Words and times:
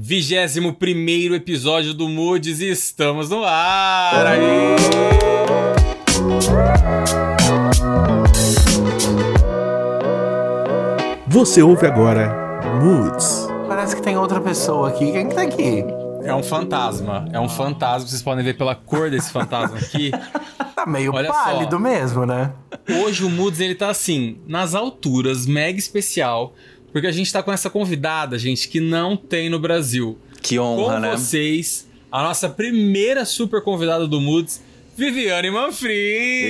Vigésimo 0.00 0.74
primeiro 0.74 1.34
episódio 1.34 1.92
do 1.92 2.08
Moods 2.08 2.60
e 2.60 2.70
estamos 2.70 3.28
no 3.28 3.42
ar! 3.42 4.28
Aí. 4.28 4.76
Você 11.26 11.60
ouve 11.62 11.84
agora 11.84 12.32
Moods. 12.80 13.48
Parece 13.66 13.96
que 13.96 14.02
tem 14.02 14.16
outra 14.16 14.40
pessoa 14.40 14.90
aqui. 14.90 15.10
Quem 15.10 15.28
que 15.28 15.34
tá 15.34 15.42
aqui? 15.42 15.84
É 16.22 16.32
um 16.32 16.44
fantasma. 16.44 17.28
É 17.32 17.40
um 17.40 17.48
fantasma. 17.48 18.08
Vocês 18.08 18.22
podem 18.22 18.44
ver 18.44 18.56
pela 18.56 18.76
cor 18.76 19.10
desse 19.10 19.32
fantasma 19.32 19.78
aqui. 19.78 20.12
Tá 20.78 20.86
meio 20.86 21.12
Olha 21.12 21.28
pálido 21.28 21.72
só. 21.72 21.78
mesmo, 21.80 22.24
né? 22.24 22.52
Hoje 23.02 23.24
o 23.24 23.28
Moods 23.28 23.58
ele 23.58 23.74
tá 23.74 23.90
assim, 23.90 24.38
nas 24.46 24.76
alturas, 24.76 25.44
mega 25.44 25.76
especial, 25.76 26.54
porque 26.92 27.06
a 27.06 27.12
gente 27.12 27.32
tá 27.32 27.42
com 27.42 27.52
essa 27.52 27.70
convidada, 27.70 28.38
gente, 28.38 28.68
que 28.68 28.80
não 28.80 29.16
tem 29.16 29.48
no 29.48 29.58
Brasil. 29.58 30.18
Que 30.42 30.58
honra, 30.58 30.94
com 30.94 31.00
né? 31.00 31.10
vocês, 31.12 31.88
a 32.10 32.22
nossa 32.22 32.48
primeira 32.48 33.24
super 33.24 33.62
convidada 33.62 34.06
do 34.06 34.20
Moods, 34.20 34.62
Viviane 34.96 35.50
Manfrim. 35.50 36.48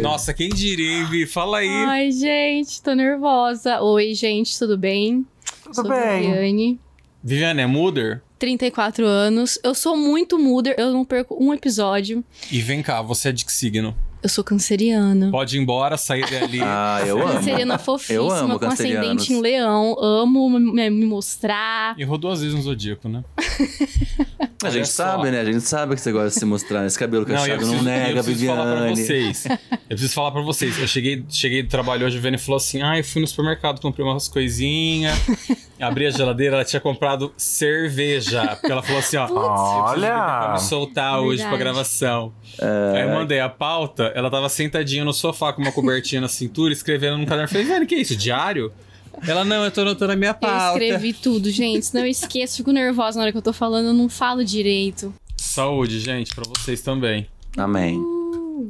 Nossa, 0.00 0.32
quem 0.32 0.48
diria, 0.48 0.98
hein, 0.98 1.06
Vi? 1.10 1.26
Fala 1.26 1.58
aí. 1.58 1.68
Ai, 1.68 2.10
gente, 2.10 2.80
tô 2.82 2.94
nervosa. 2.94 3.80
Oi, 3.80 4.14
gente, 4.14 4.58
tudo 4.58 4.78
bem? 4.78 5.26
Tudo 5.62 5.74
Sou 5.74 5.88
bem. 5.88 6.20
Viviane, 6.20 6.80
Viviane 7.22 7.60
é 7.62 7.66
Muder? 7.66 8.22
34 8.38 9.04
anos. 9.04 9.58
Eu 9.62 9.74
sou 9.74 9.96
muito 9.96 10.38
muda, 10.38 10.74
eu 10.78 10.92
não 10.92 11.04
perco 11.04 11.36
um 11.38 11.52
episódio. 11.52 12.24
E 12.50 12.60
vem 12.60 12.82
cá, 12.82 13.02
você 13.02 13.28
é 13.28 13.32
de 13.32 13.44
que 13.44 13.52
signo? 13.52 13.94
Eu 14.22 14.28
sou 14.28 14.42
canceriana. 14.42 15.30
Pode 15.30 15.56
ir 15.56 15.60
embora, 15.60 15.96
sair 15.96 16.28
dali. 16.28 16.58
Ah, 16.70 17.00
eu 17.06 17.22
amo. 17.22 17.34
Canceriana 17.34 17.78
fofíssima, 17.78 18.16
Eu 18.18 18.30
amo 18.30 18.58
com 18.58 18.66
ascendente 18.66 19.32
em 19.32 19.40
leão. 19.40 19.96
Amo 20.00 20.50
me, 20.50 20.90
me 20.90 21.06
mostrar. 21.06 21.94
Errou 21.98 22.18
duas 22.18 22.40
vezes 22.40 22.54
no 22.54 22.62
Zodíaco, 22.62 23.08
né? 23.08 23.22
A 24.60 24.66
Olha 24.66 24.72
gente 24.72 24.88
só. 24.88 25.04
sabe, 25.04 25.30
né? 25.30 25.40
A 25.40 25.44
gente 25.44 25.60
sabe 25.60 25.94
que 25.94 26.00
você 26.00 26.10
gosta 26.10 26.30
de 26.30 26.34
se 26.34 26.44
mostrar. 26.44 26.84
Esse 26.84 26.98
cabelo 26.98 27.24
Não, 27.24 27.30
e 27.30 27.34
eu 27.34 27.38
cacheado 27.38 27.60
não, 27.62 27.68
preciso, 27.68 27.84
nega, 27.84 28.18
eu 28.18 28.24
preciso 28.24 28.46
falar 28.46 28.62
pra 28.64 28.74
Viviane. 28.86 28.96
vocês. 29.06 29.44
Eu 29.46 29.78
preciso 29.88 30.14
falar 30.14 30.30
pra 30.32 30.40
vocês. 30.42 30.78
Eu 30.80 30.86
cheguei, 30.88 31.24
cheguei 31.28 31.62
do 31.62 31.68
trabalho 31.68 32.04
hoje, 32.04 32.16
a 32.16 32.18
Viviane 32.18 32.38
falou 32.38 32.56
assim: 32.56 32.82
Ah, 32.82 32.98
eu 32.98 33.04
fui 33.04 33.20
no 33.22 33.28
supermercado, 33.28 33.80
comprei 33.80 34.04
umas 34.04 34.26
coisinhas. 34.26 35.16
Abri 35.80 36.06
a 36.06 36.10
geladeira, 36.10 36.56
ela 36.56 36.64
tinha 36.64 36.80
comprado 36.80 37.32
cerveja. 37.36 38.48
Porque 38.56 38.72
ela 38.72 38.82
falou 38.82 38.98
assim: 38.98 39.16
ó, 39.16 39.26
preciso 39.26 39.40
beber 39.44 39.54
pra 39.54 39.90
Olha! 40.42 40.52
me 40.54 40.60
soltar 40.60 41.20
hoje 41.20 41.36
pra 41.42 41.50
Verdade. 41.50 41.62
gravação. 41.72 42.32
Aí 42.94 43.02
eu 43.02 43.10
mandei 43.14 43.38
a 43.38 43.48
pauta, 43.48 44.07
ela 44.14 44.30
tava 44.30 44.48
sentadinha 44.48 45.04
no 45.04 45.12
sofá 45.12 45.52
com 45.52 45.62
uma 45.62 45.72
cobertinha 45.72 46.20
na 46.20 46.28
cintura, 46.28 46.72
escrevendo 46.72 47.16
num 47.18 47.24
caderno. 47.24 47.44
Eu 47.44 47.48
falei, 47.48 47.62
Viviane, 47.64 47.86
que 47.86 47.94
é 47.94 48.00
isso? 48.00 48.16
Diário? 48.16 48.72
Ela, 49.26 49.44
não, 49.44 49.64
eu 49.64 49.70
tô 49.70 49.80
anotando 49.80 50.12
a 50.12 50.16
minha 50.16 50.30
Eu 50.30 50.34
pauta. 50.34 50.72
escrevi 50.82 51.12
tudo, 51.12 51.50
gente. 51.50 51.86
Senão 51.86 52.04
eu 52.04 52.10
esqueço, 52.10 52.58
fico 52.58 52.70
nervosa 52.70 53.18
na 53.18 53.24
hora 53.24 53.32
que 53.32 53.38
eu 53.38 53.42
tô 53.42 53.52
falando, 53.52 53.86
eu 53.86 53.94
não 53.94 54.08
falo 54.08 54.44
direito. 54.44 55.12
Saúde, 55.36 55.98
gente, 56.00 56.34
pra 56.34 56.44
vocês 56.46 56.80
também. 56.82 57.26
Amém. 57.56 58.00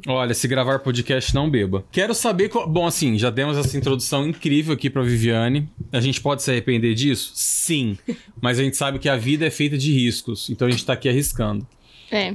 Olha, 0.06 0.34
se 0.34 0.46
gravar 0.46 0.78
podcast, 0.80 1.34
não 1.34 1.48
beba. 1.50 1.84
Quero 1.90 2.14
saber. 2.14 2.48
qual- 2.50 2.68
Bom, 2.68 2.86
assim, 2.86 3.18
já 3.18 3.30
demos 3.30 3.56
essa 3.56 3.76
introdução 3.76 4.26
incrível 4.28 4.74
aqui 4.74 4.88
pra 4.90 5.02
Viviane. 5.02 5.68
A 5.92 6.00
gente 6.00 6.20
pode 6.20 6.42
se 6.42 6.50
arrepender 6.50 6.94
disso? 6.94 7.32
Sim. 7.34 7.96
Mas 8.40 8.58
a 8.58 8.62
gente 8.62 8.76
sabe 8.76 8.98
que 8.98 9.08
a 9.08 9.16
vida 9.16 9.46
é 9.46 9.50
feita 9.50 9.76
de 9.78 9.92
riscos. 9.92 10.48
Então 10.50 10.68
a 10.68 10.70
gente 10.70 10.84
tá 10.84 10.92
aqui 10.92 11.08
arriscando. 11.08 11.66
É. 12.10 12.34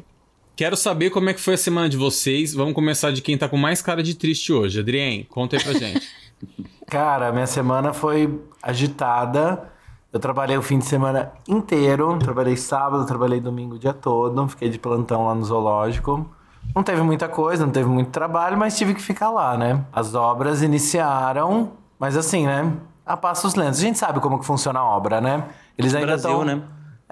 Quero 0.55 0.77
saber 0.77 1.09
como 1.09 1.29
é 1.29 1.33
que 1.33 1.41
foi 1.41 1.55
a 1.55 1.57
semana 1.57 1.89
de 1.89 1.97
vocês. 1.97 2.53
Vamos 2.53 2.73
começar 2.73 3.11
de 3.11 3.21
quem 3.21 3.35
tá 3.37 3.49
com 3.49 3.57
mais 3.57 3.81
cara 3.81 4.03
de 4.03 4.13
triste 4.13 4.53
hoje. 4.53 4.79
Adrien, 4.79 5.23
conta 5.23 5.55
aí 5.55 5.63
pra 5.63 5.73
gente. 5.73 6.07
Cara, 6.85 7.31
minha 7.31 7.47
semana 7.47 7.91
foi 7.91 8.39
agitada. 8.61 9.71
Eu 10.11 10.19
trabalhei 10.19 10.55
o 10.55 10.61
fim 10.61 10.77
de 10.77 10.85
semana 10.85 11.31
inteiro. 11.47 12.19
Trabalhei 12.19 12.55
sábado, 12.55 13.03
trabalhei 13.07 13.39
domingo 13.39 13.75
o 13.75 13.79
dia 13.79 13.93
todo. 13.93 14.47
Fiquei 14.47 14.69
de 14.69 14.77
plantão 14.77 15.25
lá 15.25 15.33
no 15.33 15.43
zoológico. 15.43 16.29
Não 16.75 16.83
teve 16.83 17.01
muita 17.01 17.27
coisa, 17.27 17.65
não 17.65 17.73
teve 17.73 17.89
muito 17.89 18.11
trabalho, 18.11 18.55
mas 18.55 18.77
tive 18.77 18.93
que 18.93 19.01
ficar 19.01 19.31
lá, 19.31 19.57
né? 19.57 19.83
As 19.91 20.13
obras 20.13 20.61
iniciaram, 20.61 21.71
mas 21.99 22.15
assim, 22.15 22.45
né? 22.45 22.71
A 23.03 23.17
passos 23.17 23.55
lentos. 23.55 23.79
A 23.79 23.81
gente 23.81 23.97
sabe 23.97 24.19
como 24.19 24.39
que 24.39 24.45
funciona 24.45 24.79
a 24.79 24.85
obra, 24.85 25.19
né? 25.19 25.45
Eles 25.77 25.95
ainda 25.95 26.07
Brasil, 26.07 26.29
estão... 26.29 26.45
né? 26.45 26.61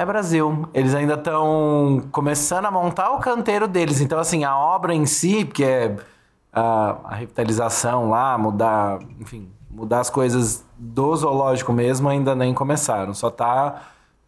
É 0.02 0.06
Brasil. 0.06 0.68
Eles 0.74 0.96
ainda 0.96 1.14
estão 1.14 2.02
começando 2.12 2.66
a 2.66 2.72
montar 2.72 3.12
o 3.12 3.20
canteiro 3.20 3.68
deles. 3.68 4.02
Então, 4.02 4.18
assim, 4.18 4.44
a 4.44 4.58
obra 4.58 4.96
em 4.96 5.06
si, 5.06 5.46
que 5.46 5.64
é 5.64 5.96
a, 6.52 6.98
a 7.04 7.16
revitalização 7.16 8.10
lá, 8.10 8.36
mudar, 8.36 8.98
enfim, 9.20 9.48
mudar 9.70 10.00
as 10.00 10.10
coisas 10.10 10.66
do 10.76 11.16
zoológico 11.16 11.72
mesmo, 11.72 12.10
ainda 12.10 12.34
nem 12.34 12.52
começaram. 12.52 13.14
Só 13.14 13.30
tá. 13.30 13.80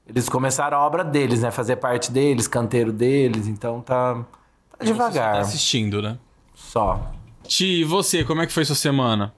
Eles 0.05 0.29
começaram 0.29 0.77
a 0.77 0.85
obra 0.85 1.03
deles, 1.03 1.41
né? 1.41 1.49
Fazer 1.49 1.77
parte 1.77 2.11
deles, 2.11 2.47
canteiro 2.47 2.93
deles. 2.93 3.47
Então 3.47 3.81
tá, 3.81 4.13
tá 4.13 4.77
Tá 4.77 4.85
devagar. 4.85 5.37
assistindo, 5.37 6.03
né? 6.03 6.19
Só. 6.53 6.99
Ti, 7.47 7.81
e 7.81 7.83
você, 7.83 8.23
como 8.23 8.43
é 8.43 8.45
que 8.45 8.53
foi 8.53 8.63
sua 8.63 8.75
semana? 8.75 9.33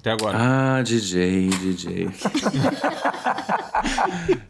Até 0.00 0.12
agora. 0.12 0.38
Ah, 0.38 0.82
DJ, 0.82 1.48
DJ. 1.48 2.08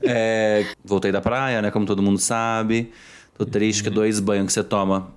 É, 0.02 0.64
voltei 0.84 1.12
da 1.12 1.20
praia, 1.20 1.60
né? 1.60 1.70
Como 1.70 1.84
todo 1.86 2.02
mundo 2.02 2.18
sabe. 2.18 2.92
Tô 3.36 3.44
triste 3.44 3.82
que 3.82 3.90
dois 3.90 4.18
banhos 4.20 4.46
que 4.46 4.52
você 4.52 4.64
toma, 4.64 5.08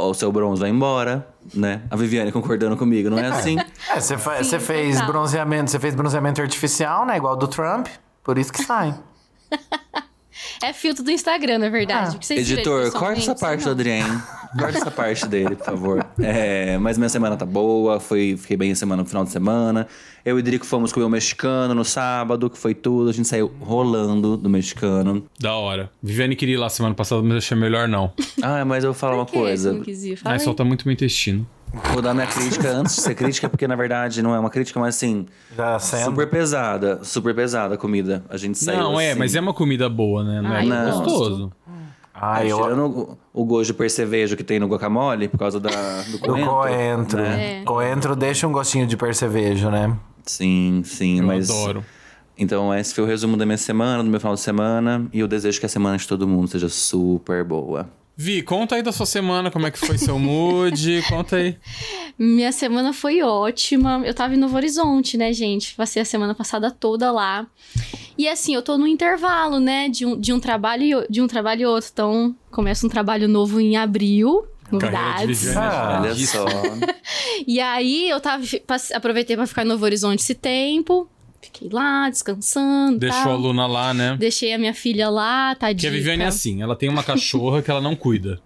o 0.00 0.12
seu 0.12 0.30
bronze 0.32 0.60
vai 0.60 0.70
embora, 0.70 1.26
né? 1.54 1.82
A 1.90 1.96
Viviane 1.96 2.30
concordando 2.32 2.76
comigo, 2.76 3.08
não 3.08 3.18
é 3.18 3.26
assim? 3.28 3.56
É, 3.94 4.00
você 4.00 4.18
fa- 4.18 4.38
Sim, 4.38 4.44
você 4.44 4.58
fez 4.60 4.94
total. 4.96 5.12
bronzeamento, 5.12 5.70
você 5.70 5.78
fez 5.78 5.94
bronzeamento 5.94 6.42
artificial, 6.42 7.06
né? 7.06 7.16
Igual 7.16 7.36
do 7.36 7.46
Trump. 7.46 7.86
Por 8.22 8.36
isso 8.38 8.52
que 8.52 8.62
sai. 8.62 8.94
É 10.62 10.72
filtro 10.72 11.02
do 11.04 11.10
Instagram, 11.10 11.58
na 11.58 11.68
verdade. 11.68 12.18
Ah. 12.20 12.34
Editor, 12.34 12.90
corta 12.92 13.20
essa 13.20 13.34
parte 13.34 13.64
do. 13.64 13.70
Adrien. 13.70 14.04
Corta 14.58 14.78
essa 14.78 14.90
parte 14.90 15.26
dele, 15.26 15.56
por 15.56 15.64
favor. 15.66 16.06
É, 16.18 16.78
mas 16.78 16.96
minha 16.96 17.08
semana 17.08 17.36
tá 17.36 17.44
boa, 17.44 17.98
foi, 17.98 18.36
fiquei 18.36 18.56
bem 18.56 18.70
a 18.70 18.76
semana 18.76 19.02
no 19.02 19.08
final 19.08 19.24
de 19.24 19.30
semana. 19.30 19.86
Eu 20.24 20.38
e 20.38 20.40
o 20.40 20.42
Drico 20.42 20.64
fomos 20.64 20.92
comer 20.92 21.04
o 21.04 21.08
mexicano 21.10 21.74
no 21.74 21.84
sábado, 21.84 22.48
que 22.48 22.56
foi 22.56 22.72
tudo. 22.74 23.10
A 23.10 23.12
gente 23.12 23.26
saiu 23.28 23.52
rolando 23.60 24.36
do 24.36 24.48
mexicano. 24.48 25.26
Da 25.38 25.54
hora. 25.54 25.90
Viviane 26.02 26.36
queria 26.36 26.54
ir 26.54 26.58
lá 26.58 26.68
semana 26.68 26.94
passada, 26.94 27.20
mas 27.22 27.38
achei 27.38 27.56
melhor 27.56 27.88
não. 27.88 28.12
Ah, 28.42 28.64
mas 28.64 28.84
eu 28.84 28.92
vou 28.92 28.98
falar 28.98 29.16
uma 29.16 29.26
coisa. 29.26 29.70
você 29.70 29.76
não 29.76 29.84
quis 29.84 30.04
ir? 30.04 30.16
Fala 30.16 30.34
Aí 30.34 30.38
aí. 30.40 30.44
solta 30.44 30.64
muito 30.64 30.86
meu 30.86 30.92
intestino. 30.94 31.46
Vou 31.92 32.00
dar 32.02 32.14
minha 32.14 32.26
crítica 32.26 32.68
antes 32.70 32.96
de 32.96 33.02
ser 33.02 33.14
crítica, 33.14 33.48
porque 33.48 33.66
na 33.66 33.76
verdade 33.76 34.22
não 34.22 34.34
é 34.34 34.38
uma 34.38 34.50
crítica, 34.50 34.78
mas 34.78 34.96
assim, 34.96 35.26
Já 35.56 35.78
sendo. 35.78 36.04
super 36.06 36.28
pesada. 36.30 37.00
Super 37.02 37.34
pesada 37.34 37.74
a 37.74 37.78
comida. 37.78 38.24
A 38.28 38.36
gente 38.36 38.58
saiu. 38.58 38.78
Não, 38.78 39.00
é, 39.00 39.10
assim, 39.10 39.18
mas 39.18 39.34
é 39.34 39.40
uma 39.40 39.52
comida 39.54 39.88
boa, 39.88 40.22
né? 40.24 40.40
Não 40.40 40.52
é 40.54 40.58
Ai, 40.60 40.68
eu 40.68 40.92
gostoso. 40.98 41.52
Ah, 42.16 42.44
eu, 42.46 42.62
Tirando 42.62 42.86
o, 42.86 43.18
o 43.42 43.44
gosto 43.44 43.66
de 43.66 43.74
percevejo 43.74 44.36
que 44.36 44.44
tem 44.44 44.60
no 44.60 44.68
guacamole, 44.68 45.26
por 45.26 45.36
causa 45.38 45.58
da, 45.58 45.70
do 46.02 46.12
Do 46.12 46.18
coentro. 46.20 46.50
coentro. 46.52 47.20
né? 47.20 47.60
É. 47.60 47.64
Coentro 47.64 48.14
deixa 48.14 48.46
um 48.46 48.52
gostinho 48.52 48.86
de 48.86 48.96
percevejo, 48.96 49.68
né? 49.68 49.96
Sim, 50.24 50.82
sim, 50.84 51.18
Eu 51.18 51.26
mas. 51.26 51.50
adoro. 51.50 51.84
Então, 52.38 52.72
esse 52.74 52.94
foi 52.94 53.02
o 53.04 53.06
resumo 53.06 53.36
da 53.36 53.44
minha 53.44 53.58
semana, 53.58 54.02
do 54.02 54.08
meu 54.10 54.18
final 54.20 54.34
de 54.34 54.40
semana. 54.40 55.06
E 55.12 55.20
eu 55.20 55.28
desejo 55.28 55.58
que 55.60 55.66
a 55.66 55.68
semana 55.68 55.96
de 55.96 56.06
todo 56.06 56.26
mundo 56.26 56.48
seja 56.48 56.68
super 56.68 57.42
boa. 57.44 57.88
Vi, 58.16 58.42
conta 58.42 58.76
aí 58.76 58.82
da 58.82 58.92
sua 58.92 59.06
semana, 59.06 59.50
como 59.50 59.66
é 59.66 59.70
que 59.70 59.78
foi 59.78 59.98
seu 59.98 60.18
mood, 60.18 61.02
conta 61.08 61.36
aí. 61.36 61.56
Minha 62.16 62.52
semana 62.52 62.92
foi 62.92 63.22
ótima. 63.22 64.02
Eu 64.04 64.14
tava 64.14 64.34
em 64.34 64.36
Novo 64.36 64.54
Horizonte, 64.56 65.16
né, 65.16 65.32
gente? 65.32 65.74
Passei 65.74 66.00
a 66.00 66.04
semana 66.04 66.34
passada 66.34 66.70
toda 66.70 67.10
lá. 67.10 67.46
E 68.16 68.28
assim, 68.28 68.54
eu 68.54 68.62
tô 68.62 68.78
no 68.78 68.86
intervalo, 68.86 69.58
né, 69.58 69.88
de 69.88 70.06
um, 70.06 70.18
de 70.18 70.32
um 70.32 70.38
trabalho 70.38 70.84
e 70.84 71.12
de 71.12 71.20
um 71.20 71.26
trabalho 71.26 71.62
e 71.62 71.66
outro. 71.66 71.90
Então, 71.92 72.34
começa 72.52 72.86
um 72.86 72.88
trabalho 72.88 73.26
novo 73.26 73.60
em 73.60 73.76
abril. 73.76 74.46
Novidades. 74.70 75.56
Ah, 75.56 76.00
Olha 76.00 76.14
só. 76.14 76.44
E 77.46 77.60
aí, 77.60 78.08
eu 78.08 78.20
tava, 78.20 78.44
aproveitei 78.94 79.36
pra 79.36 79.46
ficar 79.46 79.64
em 79.64 79.68
Novo 79.68 79.84
Horizonte 79.84 80.20
esse 80.20 80.34
tempo. 80.34 81.08
Fiquei 81.44 81.68
lá, 81.70 82.08
descansando. 82.10 82.98
Deixou 82.98 83.22
tal. 83.22 83.32
a 83.32 83.36
Luna 83.36 83.66
lá, 83.66 83.92
né? 83.94 84.16
Deixei 84.18 84.52
a 84.52 84.58
minha 84.58 84.74
filha 84.74 85.08
lá, 85.10 85.50
Porque 85.54 85.60
tadinha. 85.66 85.90
a 85.92 85.94
Viviane 85.94 86.22
é 86.22 86.26
assim, 86.26 86.62
ela 86.62 86.74
tem 86.74 86.88
uma 86.88 87.02
cachorra 87.02 87.60
que 87.62 87.70
ela 87.70 87.80
não 87.80 87.94
cuida. 87.94 88.40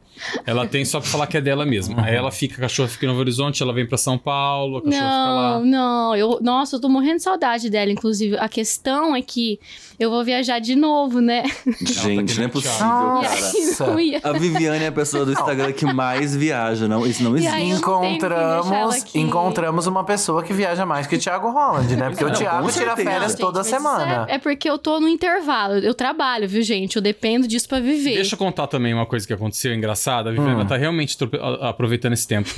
Ela 0.46 0.66
tem 0.66 0.84
só 0.84 1.00
pra 1.00 1.08
falar 1.08 1.26
que 1.26 1.36
é 1.36 1.40
dela 1.40 1.64
mesma. 1.66 2.04
Aí 2.04 2.14
ela 2.14 2.30
fica, 2.30 2.56
a 2.56 2.60
cachorra 2.60 2.88
fica 2.88 3.04
em 3.06 3.08
Novo 3.08 3.20
Horizonte, 3.20 3.62
ela 3.62 3.72
vem 3.72 3.86
pra 3.86 3.98
São 3.98 4.16
Paulo, 4.18 4.78
a 4.78 4.82
cachorra 4.82 5.00
fica 5.02 5.32
lá. 5.32 5.60
Não, 5.60 5.64
não, 5.66 6.16
eu, 6.16 6.38
nossa, 6.42 6.76
eu 6.76 6.80
tô 6.80 6.88
morrendo 6.88 7.16
de 7.16 7.22
saudade 7.22 7.68
dela, 7.70 7.90
inclusive. 7.90 8.36
A 8.38 8.48
questão 8.48 9.14
é 9.14 9.22
que 9.22 9.58
eu 9.98 10.10
vou 10.10 10.24
viajar 10.24 10.58
de 10.60 10.74
novo, 10.76 11.20
né? 11.20 11.42
Gente, 11.80 12.36
não 12.38 12.44
é 12.44 12.48
possível, 12.48 12.86
Nossa. 12.86 13.76
cara. 13.78 13.90
Não 13.90 14.00
ia. 14.00 14.20
A 14.22 14.32
Viviane 14.32 14.84
é 14.84 14.88
a 14.88 14.92
pessoa 14.92 15.24
do 15.24 15.32
Instagram 15.32 15.72
que 15.72 15.84
mais 15.92 16.34
viaja, 16.36 16.86
não? 16.86 17.06
Isso 17.06 17.22
não 17.22 17.36
existe. 17.36 17.52
aí, 17.54 17.70
encontramos, 17.70 19.14
encontramos 19.14 19.86
uma 19.86 20.04
pessoa 20.04 20.42
que 20.42 20.52
viaja 20.52 20.84
mais 20.86 21.06
que 21.06 21.16
o 21.16 21.18
Thiago 21.18 21.50
Holland, 21.50 21.96
né? 21.96 22.08
Porque 22.10 22.24
o 22.24 22.28
Não, 22.28 22.34
Thiago 22.34 22.66
com 22.66 22.72
tira 22.72 22.86
certeza. 22.94 23.10
férias 23.10 23.32
Gente, 23.32 23.40
toda 23.40 23.64
semana. 23.64 24.26
É, 24.28 24.34
é 24.34 24.38
porque 24.38 24.68
eu 24.68 24.78
tô 24.78 25.00
no 25.00 25.08
intervalo. 25.08 25.74
Eu 25.74 25.94
trabalho, 25.94 26.48
viu, 26.48 26.62
gente? 26.62 26.96
Eu 26.96 27.02
dependo 27.02 27.46
disso 27.46 27.68
pra 27.68 27.80
viver. 27.80 28.14
Deixa 28.14 28.34
eu 28.34 28.38
contar 28.38 28.66
também 28.66 28.94
uma 28.94 29.06
coisa 29.06 29.26
que 29.26 29.32
aconteceu 29.32 29.74
engraçada. 29.74 30.07
A 30.08 30.22
Viviane 30.22 30.66
tá 30.66 30.76
realmente 30.76 31.16
aproveitando 31.60 32.12
esse 32.14 32.26
tempo. 32.26 32.48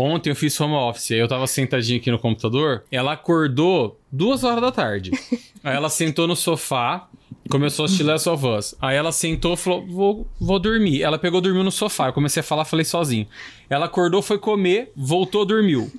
Ontem 0.00 0.30
eu 0.30 0.36
fiz 0.36 0.58
home 0.60 0.74
office, 0.74 1.10
aí 1.10 1.18
eu 1.18 1.26
tava 1.26 1.44
sentadinho 1.48 1.98
aqui 1.98 2.08
no 2.08 2.20
computador, 2.20 2.84
ela 2.90 3.14
acordou 3.14 3.98
duas 4.12 4.44
horas 4.44 4.60
da 4.62 4.70
tarde. 4.70 5.10
aí 5.64 5.74
ela 5.74 5.90
sentou 5.90 6.28
no 6.28 6.36
sofá, 6.36 7.08
começou 7.50 7.82
a 7.82 7.86
assistir 7.86 8.04
Last 8.04 8.28
of 8.28 8.46
Us. 8.46 8.74
Aí 8.80 8.96
ela 8.96 9.10
sentou 9.10 9.54
e 9.54 9.56
falou, 9.56 9.84
vou, 9.88 10.26
vou 10.40 10.60
dormir. 10.60 11.02
Ela 11.02 11.18
pegou, 11.18 11.40
dormiu 11.40 11.64
no 11.64 11.72
sofá. 11.72 12.06
Eu 12.06 12.12
comecei 12.12 12.40
a 12.40 12.44
falar, 12.44 12.64
falei 12.64 12.84
sozinho. 12.84 13.26
Ela 13.68 13.86
acordou, 13.86 14.22
foi 14.22 14.38
comer, 14.38 14.92
voltou, 14.96 15.44
dormiu. 15.44 15.90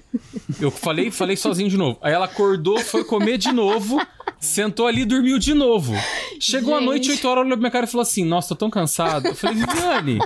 Eu 0.62 0.72
falei, 0.72 1.12
falei 1.12 1.36
sozinho 1.36 1.70
de 1.70 1.78
novo. 1.78 1.98
Aí 2.02 2.14
ela 2.14 2.26
acordou, 2.26 2.80
foi 2.80 3.04
comer 3.04 3.38
de 3.38 3.52
novo, 3.52 4.02
sentou 4.40 4.88
ali 4.88 5.02
e 5.02 5.06
dormiu 5.06 5.38
de 5.38 5.54
novo. 5.54 5.94
Chegou 6.40 6.74
a 6.76 6.82
noite, 6.82 7.12
8 7.12 7.28
horas, 7.28 7.42
olhou 7.44 7.58
pra 7.58 7.62
minha 7.62 7.72
cara 7.72 7.86
e 7.86 7.90
falou 7.90 8.02
assim, 8.02 8.24
nossa, 8.24 8.50
tô 8.50 8.56
tão 8.56 8.70
cansado. 8.70 9.28
Eu 9.28 9.36
falei, 9.36 9.58
Viviane, 9.58 10.20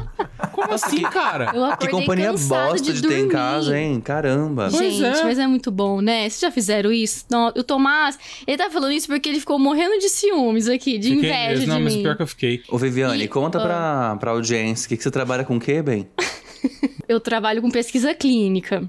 como 0.52 0.72
assim, 0.74 1.02
cara? 1.02 1.52
Eu 1.54 1.78
Que 1.78 1.88
companhia 1.90 2.32
cansada 2.32 2.72
bosta 2.72 2.94
de, 2.94 3.02
ter 3.02 3.14
em 3.16 3.18
dormir. 3.28 3.32
casa, 3.32 3.63
hein? 3.72 4.02
Caramba. 4.02 4.68
Pois 4.72 4.94
Gente, 4.96 5.20
é. 5.20 5.24
mas 5.24 5.38
é 5.40 5.48
muito 5.48 5.72
bom, 5.72 6.02
né? 6.02 6.22
Vocês 6.30 6.40
já 6.42 6.52
fizeram 6.52 6.92
isso? 6.92 7.26
Não, 7.30 7.48
o 7.48 7.64
Tomás, 7.64 8.18
ele 8.48 8.58
tá 8.58 8.70
falando 8.70 8.92
isso 8.92 9.08
porque 9.08 9.30
ele 9.30 9.40
ficou 9.40 9.58
morrendo 9.60 9.98
de 10.00 10.10
ciúmes 10.10 10.68
aqui, 10.68 10.98
de 10.98 11.10
Fiquei 11.16 11.30
inveja 11.30 11.50
mesmo. 11.60 11.68
Não, 11.68 11.78
de 11.78 11.84
mas 11.84 11.96
mim. 11.96 12.02
pior 12.02 12.16
que 12.18 12.24
eu 12.24 12.28
fiquei. 12.28 12.62
Ô, 12.70 12.78
Viviane, 12.78 13.24
E- 13.24 13.28
conta 13.28 13.60
ah. 13.60 13.62
pra, 13.62 14.16
pra 14.20 14.32
audiência. 14.32 14.86
O 14.86 14.90
que, 14.90 14.98
que 14.98 15.04
você 15.04 15.12
trabalha 15.12 15.44
com 15.44 15.58
o 15.58 15.60
quê, 15.60 15.82
bem? 15.82 16.08
Eu 17.08 17.20
trabalho 17.20 17.62
com 17.62 17.70
pesquisa 17.70 18.14
clínica. 18.14 18.84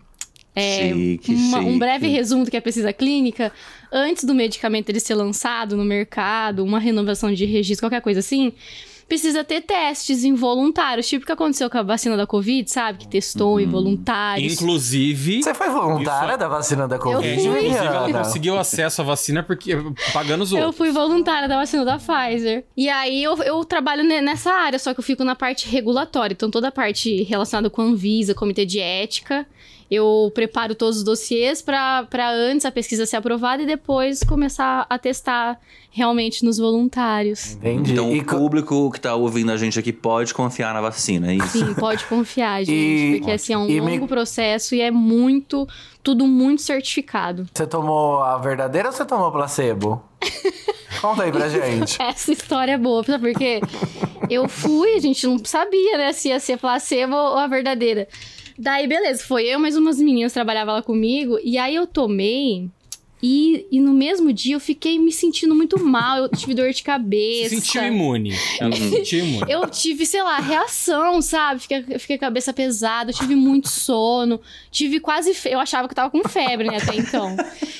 É, 0.57 0.93
Chique, 0.93 1.35
uma- 1.35 1.59
um 1.59 1.65
chique. 1.65 1.79
breve 1.81 2.07
resumo 2.07 2.45
do 2.45 2.51
que 2.51 2.57
é 2.57 2.61
pesquisa 2.61 2.93
clínica. 2.93 3.51
Antes 3.93 4.23
do 4.23 4.33
medicamento 4.35 4.89
ele 4.89 5.01
ser 5.01 5.15
lançado 5.15 5.77
no 5.77 5.85
mercado, 5.85 6.63
uma 6.65 6.79
renovação 6.79 7.33
de 7.35 7.45
registro, 7.45 7.85
qualquer 7.87 8.01
coisa 8.01 8.21
assim, 8.21 8.53
precisa 9.09 9.45
ter 9.45 9.61
testes 9.63 10.25
involuntários, 10.25 11.07
tipo 11.09 11.23
o 11.23 11.27
que 11.27 11.33
aconteceu 11.33 11.69
com 11.71 11.79
a 11.79 11.83
vacina 11.83 12.17
da 12.17 12.27
Covid, 12.27 12.71
sabe? 12.71 12.99
Que 12.99 13.09
testou 13.09 13.61
involuntários. 13.61 14.53
Inclusive... 14.55 15.43
Você 15.43 15.55
foi 15.55 15.69
voluntária 15.71 16.31
Isso- 16.31 16.39
da 16.39 16.49
vacina 16.49 16.89
da 16.89 16.99
Covid, 16.99 17.29
É, 17.29 17.35
fui. 17.37 17.47
inclusive, 17.47 17.77
ela 17.77 18.13
conseguiu 18.13 18.59
acesso 18.59 19.03
à 19.03 19.05
vacina 19.05 19.43
porque 19.43 19.77
pagando 20.13 20.43
os 20.43 20.53
Eu 20.53 20.59
outros. 20.59 20.77
fui 20.77 20.91
voluntária 20.91 21.49
da 21.49 21.57
vacina 21.57 21.85
da 21.85 21.99
Pfizer. 21.99 22.65
E 22.77 22.89
aí 22.89 23.23
eu, 23.23 23.37
eu 23.43 23.65
trabalho 23.65 24.03
ne- 24.05 24.21
nessa 24.21 24.53
área, 24.53 24.79
só 24.79 24.93
que 24.95 25.01
eu 25.01 25.05
fico 25.05 25.23
na 25.25 25.35
parte 25.35 25.69
regulatória. 25.69 26.35
Então 26.35 26.51
toda 26.51 26.69
a 26.69 26.73
parte 26.73 27.23
relacionada 27.25 27.69
com 27.71 27.83
a 27.83 27.85
Anvisa, 27.85 28.35
Comitê 28.35 28.65
de 28.65 28.81
Ética. 28.81 29.47
Eu 29.91 30.31
preparo 30.35 30.75
todos 30.75 30.99
os 30.99 31.05
dossiês 31.05 31.61
para 31.63 32.07
antes 32.33 32.65
a 32.65 32.71
pesquisa 32.71 33.05
ser 33.07 33.17
aprovada 33.17 33.63
e 33.63 33.67
depois 33.67 34.23
começar 34.25 34.87
a 34.89 34.99
testar 34.99 35.59
realmente 35.91 36.45
nos 36.45 36.59
voluntários. 36.59 37.53
Entendi. 37.53 37.93
Então, 37.93 38.11
E 38.13 38.21
o 38.21 38.25
co- 38.25 38.37
público 38.37 38.91
que 38.91 39.01
tá 39.01 39.15
ouvindo 39.15 39.53
a 39.53 39.57
gente 39.57 39.79
aqui 39.79 39.93
pode 39.93 40.33
confiar 40.35 40.73
na 40.75 40.81
vacina, 40.81 41.31
é 41.31 41.37
isso? 41.37 41.49
Sim, 41.59 41.75
pode 41.75 42.05
confiar, 42.07 42.65
gente. 42.65 42.73
E- 42.73 43.17
porque 43.19 43.31
assim, 43.33 43.53
é 43.53 43.59
um 43.59 43.69
e 43.69 43.81
me- 43.81 43.93
longo 43.93 44.09
processo 44.09 44.75
e 44.75 44.81
é 44.81 44.91
muito, 44.91 45.69
tudo 46.03 46.27
muito 46.27 46.63
certificado. 46.63 47.47
Você 47.55 47.67
tomou 47.67 48.23
a 48.23 48.39
verdadeira 48.39 48.89
ou 48.89 48.93
você 48.93 49.05
tomou 49.05 49.31
placebo? 49.31 50.03
Conta 51.01 51.25
aí 51.25 51.31
pra 51.33 51.49
gente. 51.49 52.01
Essa 52.01 52.33
história 52.33 52.73
é 52.73 52.79
boa, 52.79 53.05
sabe 53.05 53.33
por 53.33 53.39
quê? 53.39 53.61
Eu 54.31 54.49
fui, 54.49 54.95
a 54.95 55.01
gente 55.01 55.27
não 55.27 55.39
sabia, 55.45 55.99
né, 55.99 56.13
se 56.15 56.29
ia 56.29 56.41
ser 56.41 56.57
placebo 56.57 57.15
ou 57.15 57.37
a 57.39 57.47
verdadeira. 57.47 58.09
Daí, 58.59 58.87
beleza, 58.87 59.25
foi 59.25 59.45
eu, 59.45 59.59
mais 59.59 59.77
umas 59.77 59.99
meninas 59.99 60.33
trabalhavam 60.33 60.75
lá 60.75 60.83
comigo, 60.83 61.39
e 61.43 61.59
aí 61.59 61.75
eu 61.75 61.87
tomei. 61.87 62.69
E, 63.27 63.67
e 63.73 63.81
no 63.81 63.95
mesmo 63.95 64.35
dia 64.35 64.55
eu 64.55 64.61
fiquei 64.61 64.99
me 64.99 65.11
sentindo 65.11 65.55
muito 65.55 65.83
mal, 65.83 66.19
eu 66.19 66.29
tive 66.29 66.53
dor 66.53 66.69
de 66.69 66.77
Se 66.77 66.83
cabeça. 66.83 67.57
sentiu 67.57 67.83
imune. 67.83 68.35
Ela 68.61 68.77
se 68.77 68.91
sentiu 68.91 69.21
imune. 69.21 69.51
Eu 69.51 69.67
tive, 69.71 70.05
sei 70.05 70.23
lá, 70.23 70.39
reação, 70.41 71.23
sabe? 71.23 71.61
Fiquei, 71.63 71.83
fiquei 71.99 72.19
com 72.19 72.25
a 72.27 72.29
cabeça 72.29 72.53
pesada, 72.53 73.13
eu 73.13 73.15
tive 73.15 73.35
muito 73.35 73.67
sono, 73.71 74.39
tive 74.71 75.01
quase. 75.01 75.33
Fe... 75.33 75.49
Eu 75.49 75.59
achava 75.59 75.89
que 75.89 75.93
eu 75.93 75.97
tava 75.97 76.11
com 76.11 76.23
febre, 76.29 76.69
né, 76.69 76.77
até 76.77 76.97
então. 76.97 77.35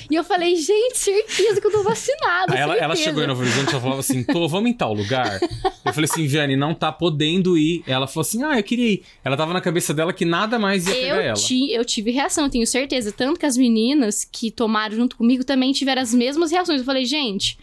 E 0.09 0.15
eu 0.15 0.23
falei, 0.23 0.55
gente, 0.55 0.97
certeza 0.97 1.61
que 1.61 1.67
eu 1.67 1.71
tô 1.71 1.83
vacinada. 1.83 2.51
Aí 2.53 2.59
ela, 2.59 2.75
ela 2.75 2.95
chegou 2.95 3.23
em 3.23 3.27
Novo 3.27 3.41
Horizonte 3.41 3.67
e 3.69 3.79
falava 3.79 3.99
assim: 3.99 4.23
Tô, 4.23 4.47
vamos 4.47 4.71
em 4.71 4.73
tal 4.73 4.93
lugar? 4.93 5.39
Eu 5.85 5.93
falei 5.93 6.09
assim, 6.11 6.25
Viane, 6.25 6.55
não 6.55 6.73
tá 6.73 6.91
podendo 6.91 7.55
ir. 7.55 7.83
Ela 7.85 8.07
falou 8.07 8.21
assim: 8.21 8.43
Ah, 8.43 8.57
eu 8.57 8.63
queria 8.63 8.93
ir. 8.93 9.03
Ela 9.23 9.37
tava 9.37 9.53
na 9.53 9.61
cabeça 9.61 9.93
dela 9.93 10.11
que 10.11 10.25
nada 10.25 10.57
mais 10.57 10.87
ia 10.87 10.93
pegar 10.93 11.15
Eu, 11.15 11.21
ela. 11.21 11.33
ti, 11.33 11.71
eu 11.71 11.85
tive 11.85 12.09
reação, 12.09 12.45
eu 12.45 12.49
tenho 12.49 12.65
certeza. 12.65 13.11
Tanto 13.11 13.39
que 13.39 13.45
as 13.45 13.55
meninas 13.57 14.27
que 14.29 14.49
tomaram 14.49 14.95
junto 14.95 15.15
comigo 15.15 15.34
também 15.43 15.71
tiveram 15.73 16.01
as 16.01 16.13
mesmas 16.13 16.51
reações. 16.51 16.79
Eu 16.79 16.85
falei, 16.85 17.05
gente, 17.05 17.57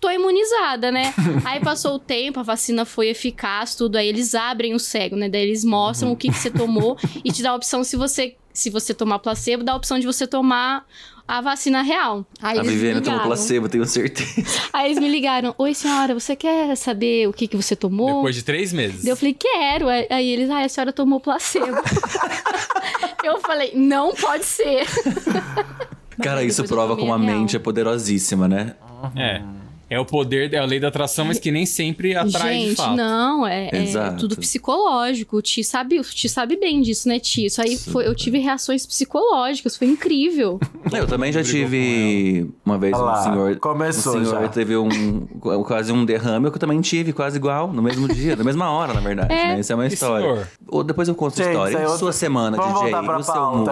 tô 0.00 0.10
imunizada, 0.10 0.92
né? 0.92 1.12
aí 1.44 1.60
passou 1.60 1.94
o 1.94 1.98
tempo, 1.98 2.40
a 2.40 2.42
vacina 2.42 2.84
foi 2.84 3.08
eficaz, 3.08 3.74
tudo. 3.74 3.96
Aí 3.96 4.06
eles 4.06 4.34
abrem 4.34 4.74
o 4.74 4.78
cego, 4.78 5.16
né? 5.16 5.28
Daí 5.28 5.42
eles 5.42 5.64
mostram 5.64 6.12
o 6.12 6.16
que, 6.16 6.28
que 6.28 6.38
você 6.38 6.50
tomou 6.50 6.96
e 7.24 7.32
te 7.32 7.42
dá 7.42 7.50
a 7.50 7.54
opção 7.54 7.82
se 7.82 7.96
você, 7.96 8.36
se 8.52 8.70
você 8.70 8.94
tomar 8.94 9.18
placebo, 9.18 9.64
dá 9.64 9.72
a 9.72 9.76
opção 9.76 9.98
de 9.98 10.06
você 10.06 10.26
tomar 10.26 10.86
a 11.28 11.40
vacina 11.40 11.82
real. 11.82 12.24
Aí 12.40 12.58
A 12.58 12.60
eles 12.60 12.72
me 12.72 12.78
Viviane 12.78 13.00
tomou 13.00 13.20
placebo, 13.20 13.68
tenho 13.68 13.84
certeza. 13.84 14.46
Aí 14.72 14.86
eles 14.86 14.98
me 14.98 15.08
ligaram: 15.08 15.54
Oi, 15.58 15.74
senhora, 15.74 16.14
você 16.14 16.36
quer 16.36 16.76
saber 16.76 17.28
o 17.28 17.32
que, 17.32 17.48
que 17.48 17.56
você 17.56 17.74
tomou? 17.74 18.16
Depois 18.16 18.36
de 18.36 18.44
três 18.44 18.72
meses. 18.72 19.04
Eu 19.04 19.16
falei, 19.16 19.34
quero. 19.34 19.88
Aí 19.88 20.06
aí 20.08 20.28
eles, 20.28 20.50
ah, 20.50 20.60
a 20.60 20.68
senhora 20.68 20.92
tomou 20.92 21.18
placebo. 21.20 21.66
eu 23.24 23.40
falei, 23.40 23.72
não 23.74 24.14
pode 24.14 24.44
ser. 24.44 24.86
Cara, 26.22 26.42
isso 26.42 26.64
prova 26.64 26.96
como 26.96 27.12
a 27.12 27.18
mente 27.18 27.56
é 27.56 27.58
poderosíssima, 27.58 28.48
né? 28.48 28.74
É. 29.14 29.42
É 29.88 30.00
o 30.00 30.04
poder, 30.04 30.52
é 30.52 30.58
a 30.58 30.64
lei 30.64 30.80
da 30.80 30.88
atração, 30.88 31.24
mas 31.26 31.38
que 31.38 31.52
nem 31.52 31.64
sempre 31.64 32.16
atrai 32.16 32.58
de 32.58 32.64
Gente, 32.70 32.76
fato. 32.76 32.96
não, 32.96 33.46
é, 33.46 33.68
é 33.72 34.10
tudo 34.18 34.36
psicológico. 34.36 35.36
O 35.36 35.42
Ti 35.42 35.62
sabe, 35.62 36.00
o 36.00 36.02
Ti 36.02 36.28
sabe 36.28 36.56
bem 36.56 36.80
disso, 36.82 37.08
né, 37.08 37.20
Ti? 37.20 37.46
Isso 37.46 37.62
aí 37.62 37.76
foi, 37.78 38.04
eu 38.06 38.12
tive 38.14 38.38
reações 38.38 38.84
psicológicas, 38.84 39.76
foi 39.76 39.86
incrível. 39.86 40.58
Eu 40.92 41.06
também 41.06 41.30
já 41.32 41.40
tive 41.42 42.50
uma 42.64 42.76
vez 42.78 42.94
Olha 42.96 43.20
um 43.20 43.22
senhor. 43.22 43.56
começou 43.58 44.16
um 44.16 44.24
senhor 44.24 44.42
já. 44.42 44.48
teve 44.48 44.76
um 44.76 45.26
quase 45.64 45.92
um 45.92 46.04
derrame, 46.04 46.46
eu 46.46 46.52
também 46.52 46.80
tive, 46.80 47.12
quase 47.12 47.36
igual, 47.36 47.72
no 47.72 47.80
mesmo 47.80 48.08
dia, 48.08 48.34
na 48.34 48.42
mesma 48.42 48.68
hora, 48.70 48.92
na 48.92 49.00
verdade. 49.00 49.32
É. 49.32 49.48
né? 49.54 49.60
Essa 49.60 49.72
é 49.72 49.76
uma 49.76 49.86
história. 49.86 50.48
Ou 50.68 50.82
depois 50.82 51.06
eu 51.08 51.14
conto 51.14 51.40
a 51.40 51.44
história. 51.48 51.70
isso 51.70 51.78
é 51.78 51.82
outra- 51.82 51.98
Sua 51.98 52.12
semana, 52.12 52.56
Vamos 52.56 52.80
DJ, 52.80 52.94
o 52.94 53.22
seu 53.22 53.52
mood. 53.52 53.70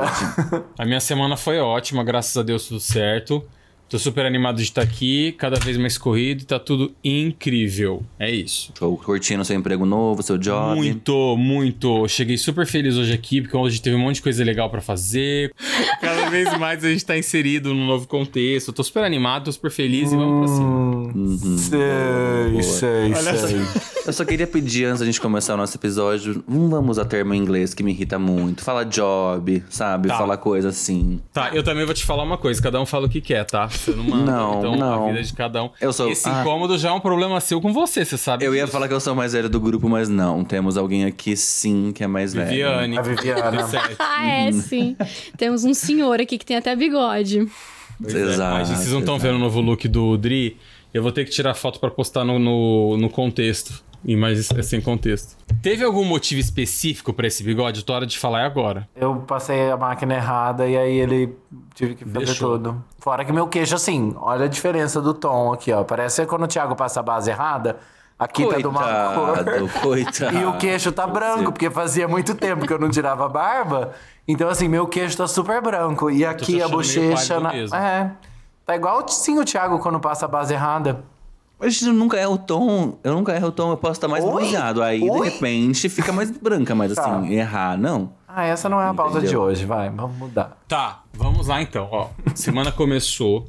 A 0.78 0.84
minha 0.84 1.00
semana 1.00 1.36
foi 1.36 1.58
ótima, 1.58 2.04
graças 2.04 2.36
a 2.36 2.42
Deus 2.42 2.68
tudo 2.68 2.78
certo. 2.78 3.42
Tô 3.88 3.98
super 3.98 4.24
animado 4.24 4.56
de 4.56 4.62
estar 4.62 4.82
aqui, 4.82 5.32
cada 5.32 5.58
vez 5.60 5.76
mais 5.76 5.96
corrido 5.98 6.42
e 6.42 6.44
tá 6.44 6.58
tudo 6.58 6.92
incrível. 7.04 8.02
É 8.18 8.30
isso. 8.30 8.72
Tô 8.72 8.96
curtindo 8.96 9.44
seu 9.44 9.56
emprego 9.56 9.84
novo, 9.84 10.22
seu 10.22 10.38
job. 10.38 10.76
Muito, 10.76 11.36
muito. 11.36 12.08
Cheguei 12.08 12.36
super 12.36 12.66
feliz 12.66 12.96
hoje 12.96 13.12
aqui, 13.12 13.40
porque 13.42 13.56
hoje 13.56 13.80
teve 13.80 13.94
um 13.94 14.00
monte 14.00 14.16
de 14.16 14.22
coisa 14.22 14.42
legal 14.42 14.70
pra 14.70 14.80
fazer. 14.80 15.52
Cada 16.00 16.28
vez 16.30 16.56
mais 16.58 16.84
a 16.84 16.90
gente 16.90 17.04
tá 17.04 17.16
inserido 17.16 17.74
num 17.74 17.86
novo 17.86 18.08
contexto. 18.08 18.72
Tô 18.72 18.82
super 18.82 19.04
animado, 19.04 19.44
tô 19.44 19.52
super 19.52 19.70
feliz 19.70 20.12
e 20.12 20.16
vamos 20.16 20.46
pra 20.46 20.56
cima. 20.56 21.12
Hum, 21.14 21.58
sei, 21.58 22.62
sei, 22.62 23.14
sei. 23.14 23.93
Eu 24.06 24.12
só 24.12 24.22
queria 24.22 24.46
pedir, 24.46 24.84
antes 24.84 25.00
da 25.00 25.06
gente 25.06 25.18
começar 25.18 25.54
o 25.54 25.56
nosso 25.56 25.76
episódio, 25.78 26.44
não 26.46 26.68
vamos 26.68 26.98
usar 26.98 27.06
termo 27.06 27.32
em 27.32 27.38
inglês 27.38 27.72
que 27.72 27.82
me 27.82 27.90
irrita 27.90 28.18
muito. 28.18 28.62
Fala 28.62 28.84
job, 28.84 29.64
sabe? 29.70 30.08
Tá. 30.08 30.18
Fala 30.18 30.36
coisa 30.36 30.68
assim. 30.68 31.20
Tá, 31.32 31.50
eu 31.54 31.62
também 31.62 31.86
vou 31.86 31.94
te 31.94 32.04
falar 32.04 32.22
uma 32.22 32.36
coisa, 32.36 32.60
cada 32.60 32.78
um 32.78 32.84
fala 32.84 33.06
o 33.06 33.08
que 33.08 33.22
quer, 33.22 33.44
tá? 33.46 33.66
Você 33.66 33.92
não 33.92 34.04
manda. 34.04 34.30
Não, 34.30 34.58
então 34.58 34.76
não. 34.76 35.04
a 35.04 35.06
vida 35.08 35.20
é 35.20 35.22
de 35.22 35.32
cada 35.32 35.64
um. 35.64 35.70
Eu 35.80 35.90
sou- 35.90 36.10
Esse 36.10 36.28
ah. 36.28 36.42
incômodo 36.42 36.76
já 36.76 36.90
é 36.90 36.92
um 36.92 37.00
problema 37.00 37.40
seu 37.40 37.62
com 37.62 37.72
você, 37.72 38.04
você 38.04 38.18
sabe. 38.18 38.44
Eu 38.44 38.54
ia 38.54 38.62
disso. 38.64 38.72
falar 38.72 38.88
que 38.88 38.94
eu 38.94 39.00
sou 39.00 39.14
o 39.14 39.16
mais 39.16 39.32
velho 39.32 39.48
do 39.48 39.58
grupo, 39.58 39.88
mas 39.88 40.06
não. 40.08 40.44
Temos 40.44 40.76
alguém 40.76 41.06
aqui 41.06 41.34
sim 41.34 41.90
que 41.90 42.04
é 42.04 42.06
mais 42.06 42.34
velho. 42.34 42.48
Viviane. 42.50 42.98
A 42.98 43.02
Viviana. 43.02 43.50
17. 43.56 43.96
Ah, 43.98 44.26
é, 44.26 44.52
sim. 44.52 44.96
Temos 45.38 45.64
um 45.64 45.72
senhor 45.72 46.20
aqui 46.20 46.36
que 46.36 46.44
tem 46.44 46.58
até 46.58 46.76
bigode. 46.76 47.48
Pois 48.02 48.14
é. 48.14 48.20
Exato. 48.20 48.54
Mas 48.54 48.68
vocês 48.68 48.92
não 48.92 49.00
estão 49.00 49.18
vendo 49.18 49.36
o 49.36 49.38
novo 49.38 49.62
look 49.62 49.88
do 49.88 50.18
Dri? 50.18 50.58
Eu 50.92 51.02
vou 51.02 51.10
ter 51.10 51.24
que 51.24 51.30
tirar 51.30 51.54
foto 51.54 51.80
pra 51.80 51.90
postar 51.90 52.22
no, 52.22 52.38
no, 52.38 52.96
no 52.98 53.08
contexto. 53.08 53.82
E 54.04 54.16
mais 54.16 54.50
é 54.50 54.62
sem 54.62 54.80
contexto. 54.80 55.36
Teve 55.62 55.82
algum 55.82 56.04
motivo 56.04 56.38
específico 56.40 57.12
pra 57.12 57.26
esse 57.26 57.42
bigode? 57.42 57.84
Tô 57.84 57.94
hora 57.94 58.04
de 58.04 58.18
falar 58.18 58.42
é 58.42 58.44
agora. 58.44 58.86
Eu 58.94 59.16
passei 59.16 59.70
a 59.70 59.76
máquina 59.76 60.14
errada 60.14 60.68
e 60.68 60.76
aí 60.76 60.98
ele 60.98 61.34
tive 61.74 61.94
que 61.94 62.04
fazer 62.04 62.26
Deixou. 62.26 62.50
tudo. 62.50 62.84
Fora 62.98 63.24
que 63.24 63.32
meu 63.32 63.46
queixo, 63.48 63.74
assim, 63.74 64.14
olha 64.18 64.44
a 64.44 64.48
diferença 64.48 65.00
do 65.00 65.14
tom 65.14 65.52
aqui, 65.52 65.72
ó. 65.72 65.82
Parece 65.84 66.26
quando 66.26 66.44
o 66.44 66.46
Thiago 66.46 66.76
passa 66.76 67.00
a 67.00 67.02
base 67.02 67.30
errada, 67.30 67.78
aqui 68.18 68.46
tá 68.46 68.58
de 68.58 68.66
uma 68.66 69.14
cor. 69.14 69.44
Coitado, 69.44 69.68
coitado. 69.80 70.38
E 70.38 70.44
o 70.44 70.58
queixo 70.58 70.92
tá 70.92 71.06
branco, 71.06 71.50
porque 71.50 71.70
fazia 71.70 72.06
muito 72.06 72.34
tempo 72.34 72.66
que 72.66 72.72
eu 72.72 72.78
não 72.78 72.90
tirava 72.90 73.24
a 73.24 73.28
barba. 73.28 73.92
Então, 74.28 74.48
assim, 74.50 74.68
meu 74.68 74.86
queixo 74.86 75.16
tá 75.16 75.26
super 75.26 75.62
branco. 75.62 76.10
E 76.10 76.26
aqui 76.26 76.60
a 76.60 76.68
bochecha. 76.68 77.40
Na... 77.40 77.54
É. 77.54 78.10
Tá 78.66 78.76
igual 78.76 79.06
sim 79.08 79.38
o 79.38 79.44
Thiago 79.44 79.78
quando 79.78 79.98
passa 80.00 80.26
a 80.26 80.28
base 80.28 80.52
errada. 80.52 81.04
Mas 81.64 81.80
eu 81.80 81.94
nunca 81.94 82.18
erro 82.18 82.34
o 82.34 82.38
tom. 82.38 82.98
Eu 83.02 83.14
nunca 83.14 83.34
erro 83.34 83.48
o 83.48 83.52
tom, 83.52 83.70
eu 83.70 83.76
posso 83.78 83.94
estar 83.94 84.06
mais 84.06 84.22
Oi? 84.22 84.30
bronzeado. 84.30 84.82
Aí, 84.82 85.00
Oi? 85.02 85.10
de 85.28 85.30
repente, 85.34 85.88
fica 85.88 86.12
mais 86.12 86.30
branca, 86.30 86.74
mas 86.74 86.94
Tá. 86.94 87.16
assim, 87.16 87.32
errar, 87.32 87.78
não. 87.78 88.12
Ah, 88.28 88.44
essa 88.44 88.68
não 88.68 88.78
é 88.80 88.86
a 88.86 88.92
pauta 88.92 89.12
Entendeu? 89.18 89.30
de 89.30 89.36
hoje, 89.38 89.64
vai, 89.64 89.88
vamos 89.88 90.14
mudar. 90.18 90.58
Tá, 90.68 91.02
vamos 91.14 91.46
lá 91.46 91.62
então. 91.62 91.88
Ó, 91.90 92.08
semana 92.34 92.70
começou. 92.70 93.48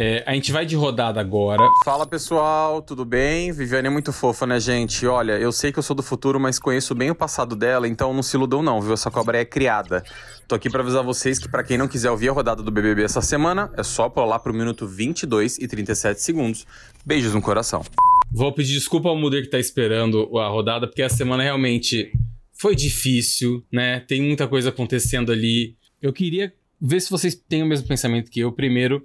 É, 0.00 0.22
a 0.24 0.32
gente 0.32 0.52
vai 0.52 0.64
de 0.64 0.76
rodada 0.76 1.20
agora. 1.20 1.68
Fala 1.84 2.06
pessoal, 2.06 2.80
tudo 2.80 3.04
bem? 3.04 3.50
Viviane 3.50 3.88
é 3.88 3.90
muito 3.90 4.12
fofa, 4.12 4.46
né, 4.46 4.60
gente? 4.60 5.04
Olha, 5.04 5.32
eu 5.32 5.50
sei 5.50 5.72
que 5.72 5.78
eu 5.80 5.82
sou 5.82 5.96
do 5.96 6.04
futuro, 6.04 6.38
mas 6.38 6.56
conheço 6.56 6.94
bem 6.94 7.10
o 7.10 7.16
passado 7.16 7.56
dela, 7.56 7.88
então 7.88 8.14
não 8.14 8.22
se 8.22 8.36
iludam 8.36 8.62
não, 8.62 8.80
viu? 8.80 8.92
Essa 8.92 9.10
cobra 9.10 9.40
é 9.40 9.44
criada. 9.44 10.04
Tô 10.46 10.54
aqui 10.54 10.70
pra 10.70 10.82
avisar 10.82 11.02
vocês 11.02 11.40
que 11.40 11.48
pra 11.48 11.64
quem 11.64 11.76
não 11.76 11.88
quiser 11.88 12.12
ouvir 12.12 12.28
a 12.28 12.32
rodada 12.32 12.62
do 12.62 12.70
BBB 12.70 13.02
essa 13.02 13.20
semana, 13.20 13.72
é 13.76 13.82
só 13.82 14.08
pular 14.08 14.38
pro 14.38 14.54
minuto 14.54 14.86
22 14.86 15.58
e 15.58 15.66
37 15.66 16.22
segundos. 16.22 16.64
Beijos 17.04 17.34
no 17.34 17.42
coração. 17.42 17.82
Vou 18.30 18.52
pedir 18.52 18.74
desculpa 18.74 19.08
ao 19.08 19.16
Muder 19.16 19.42
que 19.42 19.50
tá 19.50 19.58
esperando 19.58 20.30
a 20.38 20.46
rodada, 20.46 20.86
porque 20.86 21.02
a 21.02 21.08
semana 21.08 21.42
realmente 21.42 22.12
foi 22.52 22.76
difícil, 22.76 23.64
né? 23.72 23.98
Tem 23.98 24.22
muita 24.22 24.46
coisa 24.46 24.68
acontecendo 24.68 25.32
ali. 25.32 25.76
Eu 26.00 26.12
queria 26.12 26.54
ver 26.80 27.00
se 27.00 27.10
vocês 27.10 27.34
têm 27.34 27.64
o 27.64 27.66
mesmo 27.66 27.88
pensamento 27.88 28.30
que 28.30 28.38
eu. 28.38 28.52
Primeiro, 28.52 29.02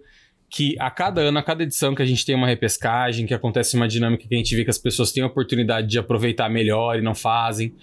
que 0.53 0.75
a 0.79 0.91
cada 0.91 1.19
ano, 1.19 1.39
a 1.39 1.41
cada 1.41 1.63
edição 1.63 1.95
que 1.95 2.03
a 2.03 2.05
gente 2.05 2.23
tem 2.23 2.35
uma 2.35 2.45
repescagem, 2.45 3.25
que 3.25 3.33
acontece 3.33 3.75
uma 3.75 3.87
dinâmica 3.87 4.27
que 4.27 4.35
a 4.35 4.37
gente 4.37 4.55
vê 4.55 4.63
que 4.63 4.69
as 4.69 4.77
pessoas 4.77 5.11
têm 5.11 5.23
a 5.23 5.25
oportunidade 5.25 5.87
de 5.87 5.97
aproveitar 5.97 6.47
melhor 6.47 6.99
e 6.99 7.01
não 7.01 7.15
fazem. 7.15 7.73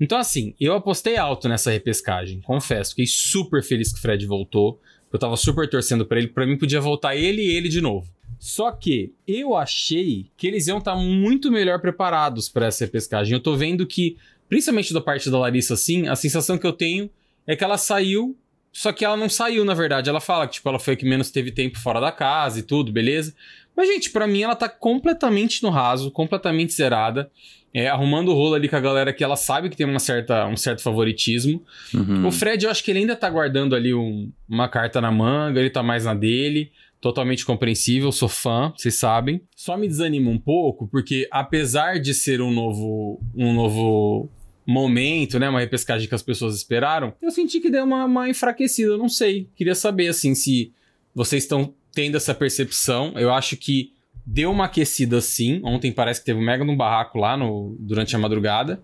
Então, 0.00 0.18
assim, 0.18 0.52
eu 0.58 0.74
apostei 0.74 1.16
alto 1.16 1.48
nessa 1.48 1.70
repescagem, 1.70 2.40
confesso. 2.40 2.90
Fiquei 2.90 3.06
super 3.06 3.62
feliz 3.62 3.92
que 3.92 4.00
o 4.00 4.02
Fred 4.02 4.26
voltou. 4.26 4.80
Eu 5.12 5.20
tava 5.20 5.36
super 5.36 5.70
torcendo 5.70 6.04
para 6.04 6.18
ele. 6.18 6.26
Para 6.26 6.44
mim, 6.44 6.58
podia 6.58 6.80
voltar 6.80 7.14
ele 7.14 7.42
e 7.42 7.48
ele 7.48 7.68
de 7.68 7.80
novo. 7.80 8.12
Só 8.40 8.72
que 8.72 9.14
eu 9.24 9.54
achei 9.54 10.26
que 10.36 10.48
eles 10.48 10.66
iam 10.66 10.78
estar 10.78 10.96
muito 10.96 11.48
melhor 11.48 11.80
preparados 11.80 12.48
para 12.48 12.66
essa 12.66 12.84
repescagem. 12.84 13.34
Eu 13.34 13.40
tô 13.40 13.54
vendo 13.54 13.86
que, 13.86 14.16
principalmente 14.48 14.92
da 14.92 15.00
parte 15.00 15.30
da 15.30 15.38
Larissa, 15.38 15.74
assim, 15.74 16.08
a 16.08 16.16
sensação 16.16 16.58
que 16.58 16.66
eu 16.66 16.72
tenho 16.72 17.08
é 17.46 17.54
que 17.54 17.62
ela 17.62 17.78
saiu 17.78 18.36
só 18.78 18.92
que 18.92 19.04
ela 19.04 19.16
não 19.16 19.28
saiu, 19.28 19.64
na 19.64 19.72
verdade. 19.74 20.10
Ela 20.10 20.20
fala 20.20 20.46
que, 20.46 20.54
tipo, 20.54 20.68
ela 20.68 20.78
foi 20.78 20.94
a 20.94 20.96
que 20.96 21.06
menos 21.06 21.30
teve 21.30 21.50
tempo 21.50 21.78
fora 21.78 22.00
da 22.00 22.12
casa 22.12 22.58
e 22.58 22.62
tudo, 22.62 22.92
beleza? 22.92 23.34
Mas, 23.76 23.88
gente, 23.88 24.10
para 24.10 24.26
mim 24.26 24.42
ela 24.42 24.54
tá 24.54 24.68
completamente 24.68 25.62
no 25.62 25.70
raso, 25.70 26.10
completamente 26.10 26.72
zerada. 26.74 27.30
É, 27.74 27.88
arrumando 27.88 28.28
o 28.30 28.34
rolo 28.34 28.54
ali 28.54 28.68
com 28.68 28.76
a 28.76 28.80
galera 28.80 29.12
que 29.12 29.22
ela 29.22 29.36
sabe 29.36 29.68
que 29.68 29.76
tem 29.76 29.86
uma 29.86 29.98
certa, 29.98 30.46
um 30.46 30.56
certo 30.56 30.82
favoritismo. 30.82 31.62
Uhum. 31.92 32.26
O 32.26 32.32
Fred, 32.32 32.64
eu 32.64 32.70
acho 32.70 32.82
que 32.82 32.90
ele 32.90 33.00
ainda 33.00 33.14
tá 33.14 33.28
guardando 33.28 33.74
ali 33.76 33.92
um- 33.92 34.30
uma 34.48 34.66
carta 34.68 34.98
na 35.00 35.10
manga, 35.12 35.60
ele 35.60 35.68
tá 35.68 35.82
mais 35.82 36.04
na 36.06 36.14
dele. 36.14 36.70
Totalmente 37.02 37.44
compreensível, 37.44 38.10
sou 38.12 38.28
fã, 38.28 38.72
vocês 38.74 38.94
sabem. 38.94 39.42
Só 39.54 39.76
me 39.76 39.86
desanima 39.86 40.30
um 40.30 40.38
pouco, 40.38 40.88
porque 40.88 41.28
apesar 41.30 42.00
de 42.00 42.14
ser 42.14 42.40
um 42.40 42.50
novo, 42.50 43.20
um 43.34 43.52
novo 43.52 44.30
momento, 44.66 45.38
né? 45.38 45.48
Uma 45.48 45.60
repescagem 45.60 46.08
que 46.08 46.14
as 46.14 46.22
pessoas 46.22 46.56
esperaram, 46.56 47.14
eu 47.22 47.30
senti 47.30 47.60
que 47.60 47.70
deu 47.70 47.84
uma, 47.84 48.04
uma 48.04 48.28
enfraquecida, 48.28 48.92
eu 48.92 48.98
não 48.98 49.08
sei. 49.08 49.48
Queria 49.54 49.74
saber, 49.74 50.08
assim, 50.08 50.34
se 50.34 50.72
vocês 51.14 51.44
estão 51.44 51.72
tendo 51.96 52.18
essa 52.18 52.34
percepção. 52.34 53.14
Eu 53.16 53.32
acho 53.32 53.56
que 53.56 53.94
deu 54.24 54.50
uma 54.50 54.66
aquecida 54.66 55.18
sim. 55.22 55.62
Ontem 55.64 55.90
parece 55.90 56.20
que 56.20 56.26
teve 56.26 56.38
um 56.38 56.44
mega 56.44 56.62
no 56.62 56.76
barraco 56.76 57.18
lá 57.18 57.38
no, 57.38 57.74
durante 57.80 58.14
a 58.14 58.18
madrugada. 58.18 58.82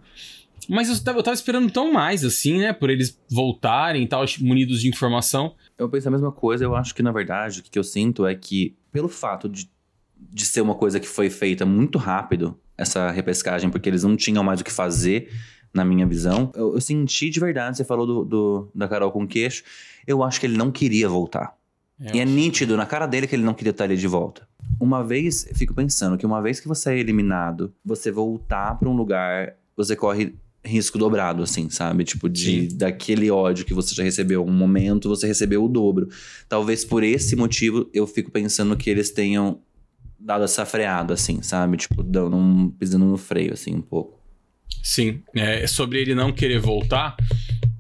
Mas 0.67 0.89
eu 0.89 1.05
tava, 1.05 1.19
eu 1.19 1.23
tava 1.23 1.35
esperando 1.35 1.71
tão 1.71 1.93
mais, 1.93 2.25
assim, 2.25 2.59
né? 2.59 2.73
Por 2.73 2.89
eles 2.89 3.21
voltarem 3.31 4.05
e 4.05 4.07
tal, 4.07 4.25
munidos 4.41 4.81
de 4.81 4.89
informação. 4.89 5.55
Eu 5.77 5.91
penso 5.91 6.09
a 6.09 6.11
mesma 6.11 6.33
coisa, 6.33 6.65
eu 6.65 6.75
acho 6.75 6.95
que, 6.95 7.03
na 7.03 7.13
verdade, 7.13 7.61
o 7.61 7.63
que 7.63 7.79
eu 7.79 7.85
sinto 7.85 8.25
é 8.25 8.35
que, 8.35 8.75
pelo 8.91 9.09
fato 9.09 9.47
de, 9.49 9.69
de 10.17 10.47
ser 10.47 10.63
uma 10.63 10.75
coisa 10.75 10.99
que 10.99 11.09
foi 11.09 11.29
feita 11.29 11.67
muito 11.67 11.99
rápido, 11.99 12.59
essa 12.79 13.11
repescagem, 13.11 13.69
porque 13.69 13.91
eles 13.91 14.05
não 14.05 14.17
tinham 14.17 14.43
mais 14.43 14.61
o 14.61 14.65
que 14.65 14.73
fazer, 14.73 15.31
na 15.75 15.85
minha 15.85 16.07
visão, 16.07 16.51
eu, 16.55 16.75
eu 16.75 16.81
senti 16.81 17.31
de 17.31 17.41
verdade, 17.41 17.77
você 17.77 17.85
falou 17.85 18.07
do, 18.07 18.25
do- 18.25 18.69
da 18.75 18.87
Carol 18.89 19.11
com 19.11 19.27
queixo, 19.27 19.63
eu 20.07 20.23
acho 20.23 20.39
que 20.41 20.47
ele 20.47 20.57
não 20.57 20.71
queria 20.71 21.09
voltar. 21.09 21.57
e 22.15 22.19
é 22.21 22.25
nítido 22.25 22.77
na 22.77 22.85
cara 22.87 23.07
dele 23.07 23.27
que 23.27 23.35
ele 23.37 23.45
não 23.45 23.55
queria 23.55 23.71
estar 23.71 23.85
ali 23.85 23.97
de 23.97 24.07
volta. 24.09 24.47
Uma 24.81 25.05
vez, 25.05 25.47
eu 25.49 25.55
fico 25.55 25.73
pensando 25.73 26.19
que 26.19 26.27
uma 26.27 26.43
vez 26.43 26.59
que 26.61 26.67
você 26.69 26.91
é 26.91 26.99
eliminado, 26.99 27.73
você 27.85 28.11
voltar 28.11 28.77
pra 28.79 28.89
um 28.89 28.97
lugar, 28.97 29.55
você 29.77 29.95
corre 29.95 30.35
risco 30.65 30.99
dobrado, 30.99 31.43
assim, 31.43 31.69
sabe? 31.71 32.05
Tipo, 32.05 32.29
de 32.29 32.69
daquele 32.77 33.31
ódio 33.31 33.65
que 33.65 33.75
você 33.75 33.95
já 33.95 34.03
recebeu 34.03 34.45
um 34.45 34.53
momento, 34.53 35.09
você 35.09 35.27
recebeu 35.27 35.65
o 35.65 35.69
dobro. 35.69 36.09
Talvez 36.49 36.85
por 36.85 37.03
esse 37.05 37.35
motivo 37.37 37.89
eu 37.93 38.07
fico 38.07 38.31
pensando 38.31 38.77
que 38.77 38.89
eles 38.91 39.11
tenham 39.11 39.61
dado 40.19 40.45
essa 40.45 40.65
freada, 40.65 41.15
assim, 41.15 41.43
sabe? 41.43 41.77
Tipo, 41.77 42.03
dando 42.03 42.37
um, 42.37 42.71
pisando 42.71 43.05
no 43.05 43.17
freio, 43.17 43.53
assim, 43.53 43.75
um 43.75 43.81
pouco. 43.83 44.19
Sim, 44.83 45.23
é, 45.35 45.67
sobre 45.67 46.01
ele 46.01 46.15
não 46.15 46.33
querer 46.33 46.59
voltar, 46.59 47.17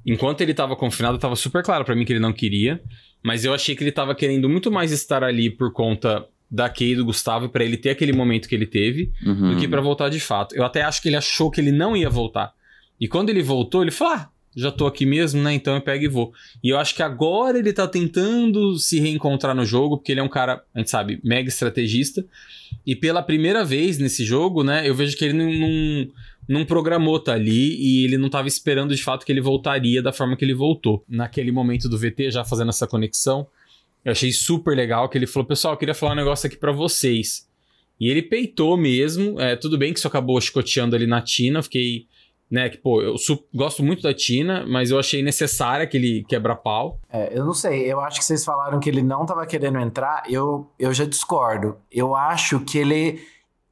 enquanto 0.06 0.40
ele 0.40 0.54
tava 0.54 0.74
confinado, 0.76 1.18
tava 1.18 1.36
super 1.36 1.62
claro 1.62 1.84
pra 1.84 1.94
mim 1.94 2.04
que 2.04 2.12
ele 2.12 2.20
não 2.20 2.32
queria, 2.32 2.80
mas 3.22 3.44
eu 3.44 3.54
achei 3.54 3.74
que 3.76 3.82
ele 3.84 3.92
tava 3.92 4.14
querendo 4.14 4.48
muito 4.48 4.70
mais 4.70 4.90
estar 4.92 5.22
ali 5.22 5.48
por 5.50 5.72
conta 5.72 6.24
da 6.50 6.68
Kay 6.68 6.92
e 6.92 6.96
do 6.96 7.04
Gustavo 7.04 7.48
pra 7.48 7.64
ele 7.64 7.76
ter 7.76 7.90
aquele 7.90 8.12
momento 8.12 8.48
que 8.48 8.54
ele 8.54 8.66
teve, 8.66 9.10
Uhum. 9.24 9.54
do 9.54 9.60
que 9.60 9.66
pra 9.66 9.80
voltar 9.80 10.08
de 10.10 10.20
fato. 10.20 10.54
Eu 10.54 10.64
até 10.64 10.82
acho 10.82 11.00
que 11.00 11.08
ele 11.08 11.16
achou 11.16 11.50
que 11.50 11.60
ele 11.60 11.72
não 11.72 11.96
ia 11.96 12.10
voltar. 12.10 12.52
E 13.00 13.08
quando 13.08 13.30
ele 13.30 13.42
voltou, 13.42 13.80
ele 13.82 13.90
falou: 13.90 14.14
"Ah, 14.14 14.28
já 14.54 14.70
tô 14.70 14.86
aqui 14.86 15.06
mesmo, 15.06 15.40
né? 15.42 15.54
Então 15.54 15.74
eu 15.74 15.80
pego 15.80 16.04
e 16.04 16.08
vou". 16.08 16.32
E 16.62 16.68
eu 16.68 16.78
acho 16.78 16.94
que 16.94 17.02
agora 17.02 17.58
ele 17.58 17.72
tá 17.72 17.88
tentando 17.88 18.76
se 18.78 19.00
reencontrar 19.00 19.54
no 19.56 19.64
jogo, 19.64 19.96
porque 19.96 20.12
ele 20.12 20.20
é 20.20 20.22
um 20.22 20.28
cara, 20.28 20.62
a 20.74 20.78
gente 20.78 20.90
sabe, 20.90 21.18
mega 21.24 21.48
estrategista. 21.48 22.22
E 22.86 22.94
pela 22.94 23.22
primeira 23.22 23.64
vez 23.64 23.96
nesse 23.98 24.22
jogo, 24.24 24.62
né, 24.62 24.86
eu 24.86 24.94
vejo 24.94 25.16
que 25.16 25.24
ele 25.24 25.32
não, 25.34 25.50
não, 25.52 26.08
não 26.48 26.64
programou 26.64 27.18
tá 27.20 27.32
ali 27.32 27.76
e 27.78 28.04
ele 28.04 28.18
não 28.18 28.28
tava 28.28 28.48
esperando 28.48 28.94
de 28.94 29.02
fato 29.02 29.24
que 29.24 29.32
ele 29.32 29.40
voltaria 29.40 30.02
da 30.02 30.12
forma 30.12 30.36
que 30.36 30.44
ele 30.44 30.54
voltou. 30.54 31.04
Naquele 31.08 31.52
momento 31.52 31.88
do 31.88 31.98
VT, 31.98 32.30
já 32.30 32.44
fazendo 32.44 32.70
essa 32.70 32.86
conexão, 32.86 33.46
eu 34.04 34.12
achei 34.12 34.32
super 34.32 34.76
legal 34.76 35.08
que 35.08 35.16
ele 35.16 35.26
falou: 35.26 35.46
pessoal, 35.46 35.74
eu 35.74 35.78
queria 35.78 35.94
falar 35.94 36.12
um 36.12 36.16
negócio 36.16 36.46
aqui 36.46 36.56
pra 36.56 36.72
vocês. 36.72 37.48
E 38.00 38.08
ele 38.08 38.22
peitou 38.22 38.76
mesmo. 38.76 39.40
É, 39.40 39.54
tudo 39.54 39.78
bem 39.78 39.92
que 39.92 39.98
isso 39.98 40.08
acabou 40.08 40.40
chicoteando 40.40 40.96
ali 40.96 41.06
na 41.06 41.22
Tina. 41.22 41.62
Fiquei. 41.62 42.06
Né, 42.50 42.68
que, 42.68 42.76
pô, 42.76 43.00
eu 43.00 43.14
gosto 43.54 43.82
muito 43.82 44.02
da 44.02 44.12
Tina, 44.12 44.66
mas 44.66 44.90
eu 44.90 44.98
achei 44.98 45.22
necessário 45.22 45.84
aquele 45.84 46.22
quebra-pau. 46.28 47.00
É, 47.10 47.38
eu 47.38 47.46
não 47.46 47.54
sei, 47.54 47.90
eu 47.90 47.98
acho 47.98 48.18
que 48.18 48.26
vocês 48.26 48.44
falaram 48.44 48.78
que 48.78 48.90
ele 48.90 49.02
não 49.02 49.24
tava 49.24 49.46
querendo 49.46 49.78
entrar, 49.78 50.24
eu, 50.28 50.70
eu 50.78 50.92
já 50.92 51.06
discordo. 51.06 51.76
Eu 51.90 52.14
acho 52.14 52.60
que 52.60 52.76
ele, 52.76 53.22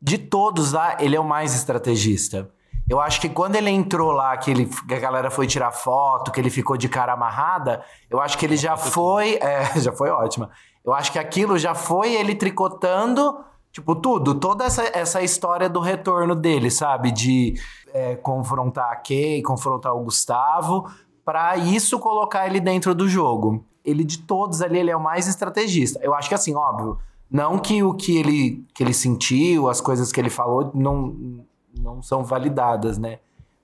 de 0.01 0.17
todos 0.17 0.73
lá, 0.73 0.97
ele 0.99 1.15
é 1.15 1.21
o 1.21 1.29
mais 1.29 1.55
estrategista. 1.55 2.51
Eu 2.91 2.99
acho 3.01 3.21
que 3.21 3.29
quando 3.29 3.55
ele 3.55 3.71
entrou 3.71 4.11
lá, 4.11 4.37
que, 4.37 4.51
ele, 4.51 4.67
que 4.67 4.95
a 4.95 4.99
galera 4.99 5.31
foi 5.31 5.47
tirar 5.47 5.71
foto, 5.71 6.33
que 6.33 6.41
ele 6.41 6.51
ficou 6.51 6.77
de 6.77 6.89
cara 6.89 7.13
amarrada, 7.13 7.85
eu 8.11 8.21
acho 8.21 8.37
que 8.37 8.45
ele 8.45 8.57
já 8.57 8.77
foi. 8.77 9.39
É, 9.51 9.79
já 9.79 9.93
foi 9.93 10.11
ótima. 10.11 10.51
Eu 10.85 10.93
acho 10.93 11.13
que 11.13 11.19
aquilo 11.19 11.57
já 11.57 11.73
foi 11.73 12.15
ele 12.15 12.35
tricotando, 12.35 13.45
tipo, 13.71 13.95
tudo, 13.95 14.35
toda 14.35 14.65
essa, 14.65 14.83
essa 14.93 15.23
história 15.23 15.69
do 15.69 15.79
retorno 15.79 16.35
dele, 16.35 16.69
sabe? 16.69 17.13
De 17.13 17.55
é, 17.95 18.17
confrontar 18.17 18.91
a 18.91 18.97
Kay, 18.97 19.41
confrontar 19.43 19.95
o 19.95 20.03
Gustavo, 20.03 20.91
pra 21.25 21.57
isso 21.57 21.97
colocar 22.01 22.49
ele 22.49 22.59
dentro 22.59 22.93
do 22.93 23.09
jogo. 23.09 23.65
Ele, 23.85 24.03
de 24.03 24.19
todos 24.19 24.63
ali, 24.63 24.81
ele 24.81 24.91
é 24.91 24.97
o 24.97 25.03
mais 25.03 25.29
estrategista. 25.29 26.01
Eu 26.03 26.13
acho 26.13 26.29
que 26.29 26.35
assim, 26.35 26.57
óbvio, 26.57 26.99
não 27.31 27.57
que 27.57 27.85
o 27.85 27.95
que 27.95 28.19
ele, 28.19 28.65
que 28.75 28.83
ele 28.83 28.95
sentiu, 28.95 29.69
as 29.69 29.81
coisas 29.81 30.11
que 30.11 30.21
ele 30.21 30.31
falou, 30.31 30.73
não, 30.75 31.47
não 31.79 32.03
são 32.03 32.25
validadas, 32.25 32.99
né? 32.99 33.19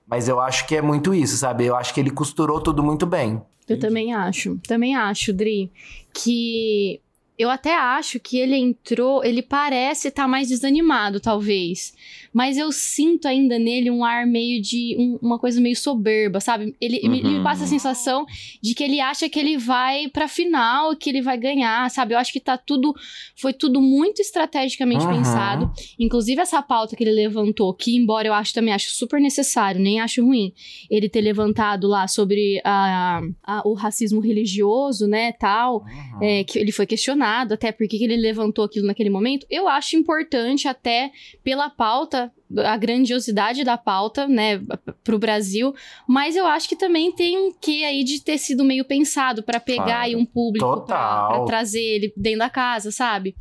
Mas 0.07 0.29
eu 0.29 0.39
acho 0.39 0.65
que 0.67 0.75
é 0.75 0.81
muito 0.81 1.13
isso, 1.13 1.37
sabe? 1.37 1.65
Eu 1.65 1.75
acho 1.75 1.93
que 1.93 1.99
ele 1.99 2.09
costurou 2.09 2.61
tudo 2.61 2.81
muito 2.81 3.05
bem. 3.05 3.41
Eu 3.67 3.77
também 3.77 4.13
acho. 4.13 4.57
Também 4.65 4.95
acho, 4.95 5.33
Dri, 5.33 5.69
que 6.13 7.01
eu 7.37 7.49
até 7.49 7.75
acho 7.75 8.19
que 8.19 8.37
ele 8.37 8.55
entrou, 8.55 9.23
ele 9.23 9.41
parece 9.43 10.07
estar 10.07 10.27
mais 10.27 10.47
desanimado, 10.47 11.19
talvez. 11.19 11.93
Mas 12.33 12.57
eu 12.57 12.71
sinto 12.71 13.27
ainda 13.27 13.59
nele 13.59 13.89
um 13.91 14.03
ar 14.03 14.25
meio 14.25 14.59
de. 14.61 14.95
um- 14.99 15.17
uma 15.21 15.37
coisa 15.39 15.59
meio 15.61 15.75
soberba, 15.75 16.39
sabe? 16.39 16.75
Ele, 16.81 16.99
me- 17.07 17.19
ele 17.19 17.29
me 17.29 17.37
Uhum. 17.37 17.43
passa 17.43 17.63
a 17.63 17.67
sensação 17.67 18.25
de 18.61 18.73
que 18.73 18.83
ele 18.83 18.99
acha 18.99 19.27
que 19.29 19.39
ele 19.39 19.57
vai 19.57 20.07
pra 20.07 20.27
final, 20.27 20.95
que 20.95 21.09
ele 21.09 21.21
vai 21.21 21.37
ganhar, 21.37 21.89
sabe? 21.91 22.13
Eu 22.13 22.17
acho 22.19 22.31
que 22.33 22.39
tá 22.39 22.57
tudo. 22.57 22.93
Foi 23.35 23.53
tudo 23.53 23.81
muito 23.81 24.19
estrategicamente 24.21 25.05
Uhum. 25.05 25.17
pensado. 25.17 25.71
Inclusive, 25.99 26.41
essa 26.41 26.61
pauta 26.61 26.95
que 26.95 27.03
ele 27.03 27.11
levantou, 27.11 27.73
que 27.73 27.95
embora 27.95 28.27
eu 28.27 28.33
acho 28.33 28.53
também 28.53 28.73
acho 28.73 28.89
super 28.91 29.19
necessário, 29.21 29.79
nem 29.81 29.99
acho 29.99 30.23
ruim, 30.25 30.53
ele 30.89 31.07
ter 31.09 31.21
levantado 31.21 31.87
lá 31.87 32.07
sobre 32.07 32.59
a, 32.63 33.21
a- 33.43 33.61
o 33.65 33.73
racismo 33.73 34.19
religioso, 34.19 35.07
né, 35.07 35.31
tal, 35.33 35.83
é, 36.21 36.43
que 36.43 36.57
ele 36.59 36.71
foi 36.71 36.85
questionado 36.85 37.26
até 37.27 37.71
por 37.71 37.87
que 37.87 37.97
que 37.97 38.03
ele 38.03 38.17
levantou 38.17 38.65
aquilo 38.65 38.87
naquele 38.87 39.09
momento, 39.09 39.45
eu 39.49 39.67
acho 39.67 39.95
importante 39.95 40.67
até 40.67 41.11
pela 41.43 41.69
pauta 41.69 42.31
a 42.57 42.77
grandiosidade 42.77 43.63
da 43.63 43.77
pauta, 43.77 44.27
né, 44.27 44.61
pro 45.03 45.19
Brasil, 45.19 45.73
mas 46.07 46.35
eu 46.35 46.45
acho 46.45 46.67
que 46.69 46.75
também 46.75 47.11
tem 47.11 47.37
um 47.37 47.51
quê 47.51 47.83
aí 47.85 48.03
de 48.03 48.21
ter 48.21 48.37
sido 48.37 48.63
meio 48.63 48.85
pensado 48.85 49.43
para 49.43 49.59
pegar 49.59 49.83
Claro. 49.85 50.01
aí 50.03 50.15
um 50.15 50.25
público 50.25 50.81
pra 50.85 51.43
trazer 51.45 51.81
ele 51.81 52.13
dentro 52.15 52.39
da 52.39 52.49
casa, 52.49 52.91
sabe? 52.91 53.35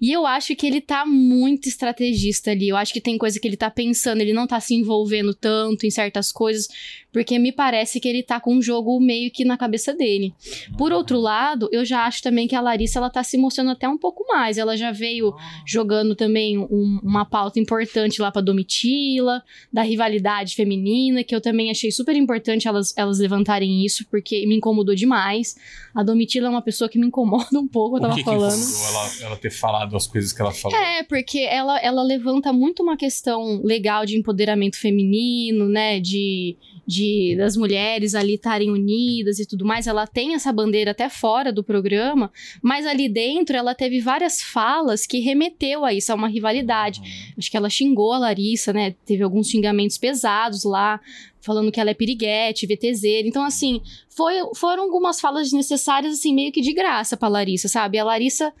E 0.00 0.12
eu 0.12 0.26
acho 0.26 0.54
que 0.56 0.66
ele 0.66 0.80
tá 0.80 1.04
muito 1.06 1.68
estrategista 1.68 2.50
ali. 2.50 2.68
Eu 2.68 2.76
acho 2.76 2.92
que 2.92 3.00
tem 3.00 3.16
coisa 3.18 3.38
que 3.40 3.46
ele 3.48 3.56
tá 3.56 3.70
pensando, 3.70 4.20
ele 4.20 4.32
não 4.32 4.46
tá 4.46 4.60
se 4.60 4.74
envolvendo 4.74 5.34
tanto 5.34 5.86
em 5.86 5.90
certas 5.90 6.30
coisas, 6.30 6.68
porque 7.12 7.38
me 7.38 7.52
parece 7.52 7.98
que 7.98 8.08
ele 8.08 8.22
tá 8.22 8.38
com 8.40 8.54
um 8.54 8.62
jogo 8.62 9.00
meio 9.00 9.30
que 9.30 9.44
na 9.44 9.56
cabeça 9.56 9.92
dele. 9.94 10.32
Por 10.78 10.92
outro 10.92 11.18
lado, 11.18 11.68
eu 11.72 11.84
já 11.84 12.04
acho 12.06 12.22
também 12.22 12.46
que 12.46 12.54
a 12.54 12.60
Larissa 12.60 12.98
ela 12.98 13.10
tá 13.10 13.22
se 13.22 13.36
mostrando 13.36 13.70
até 13.70 13.88
um 13.88 13.98
pouco 13.98 14.24
mais. 14.28 14.58
Ela 14.58 14.76
já 14.76 14.92
veio 14.92 15.34
jogando 15.66 16.14
também 16.14 16.58
um- 16.58 17.00
uma 17.02 17.24
pauta 17.24 17.58
importante 17.58 18.20
lá 18.22 18.30
pra 18.30 18.40
Domitila, 18.50 19.42
da 19.72 19.82
rivalidade 19.82 20.54
feminina, 20.54 21.22
que 21.22 21.34
eu 21.34 21.40
também 21.40 21.70
achei 21.70 21.90
super 21.90 22.16
importante 22.16 22.66
elas, 22.66 22.92
elas 22.96 23.18
levantarem 23.18 23.84
isso, 23.84 24.04
porque 24.10 24.46
me 24.46 24.56
incomodou 24.56 24.94
demais. 24.94 25.56
A 25.94 26.02
Domitila 26.02 26.46
é 26.46 26.50
uma 26.50 26.62
pessoa 26.62 26.88
que 26.88 26.98
me 26.98 27.06
incomoda 27.06 27.58
um 27.58 27.66
pouco, 27.66 27.96
eu 27.96 27.98
O 27.98 28.02
tava 28.02 28.14
que, 28.14 28.20
que 28.20 28.24
falando. 28.24 28.52
incomodou 28.54 28.88
ela, 28.88 29.10
ela 29.22 29.36
ter 29.36 29.50
falado 29.50 29.96
as 29.96 30.06
coisas 30.06 30.32
que 30.32 30.40
ela 30.40 30.52
falou? 30.52 30.78
É, 30.78 31.02
porque 31.02 31.40
ela, 31.40 31.78
ela 31.80 32.02
levanta 32.02 32.52
muito 32.52 32.82
uma 32.82 32.96
questão 32.96 33.60
legal 33.64 34.06
de 34.06 34.16
empoderamento 34.16 34.76
feminino, 34.78 35.68
né? 35.68 35.98
De, 36.00 36.56
de 36.86 37.34
das 37.36 37.56
mulheres 37.56 38.14
ali 38.14 38.34
estarem 38.34 38.70
unidas 38.70 39.38
e 39.38 39.46
tudo 39.46 39.64
mais. 39.64 39.86
Ela 39.86 40.06
tem 40.06 40.34
essa 40.34 40.52
bandeira 40.52 40.90
até 40.92 41.08
fora 41.08 41.52
do 41.52 41.62
programa, 41.64 42.30
mas 42.62 42.86
ali 42.86 43.08
dentro 43.08 43.56
ela 43.56 43.74
teve 43.74 44.00
várias 44.00 44.40
falas 44.42 45.06
que 45.06 45.18
remeteu 45.20 45.84
a 45.84 45.92
isso, 45.92 46.12
a 46.12 46.14
uma 46.14 46.28
rivalidade. 46.28 47.00
Acho 47.36 47.50
que 47.50 47.56
ela 47.56 47.70
xingou 47.70 48.12
a 48.12 48.18
Larissa, 48.18 48.72
né? 48.72 48.94
Teve 49.04 49.22
alguns 49.22 49.48
xingamentos 49.48 49.98
pesados 49.98 50.64
lá, 50.64 51.00
falando 51.40 51.70
que 51.72 51.80
ela 51.80 51.90
é 51.90 51.94
piriguete, 51.94 52.66
VTZera. 52.66 53.26
Então, 53.26 53.42
assim, 53.44 53.80
foi, 54.08 54.34
foram 54.54 54.82
algumas 54.84 55.20
falas 55.20 55.44
desnecessárias, 55.44 56.14
assim, 56.14 56.34
meio 56.34 56.52
que 56.52 56.60
de 56.60 56.72
graça 56.72 57.16
pra 57.16 57.28
Larissa, 57.28 57.68
sabe? 57.68 57.98
A 57.98 58.04
Larissa 58.04 58.52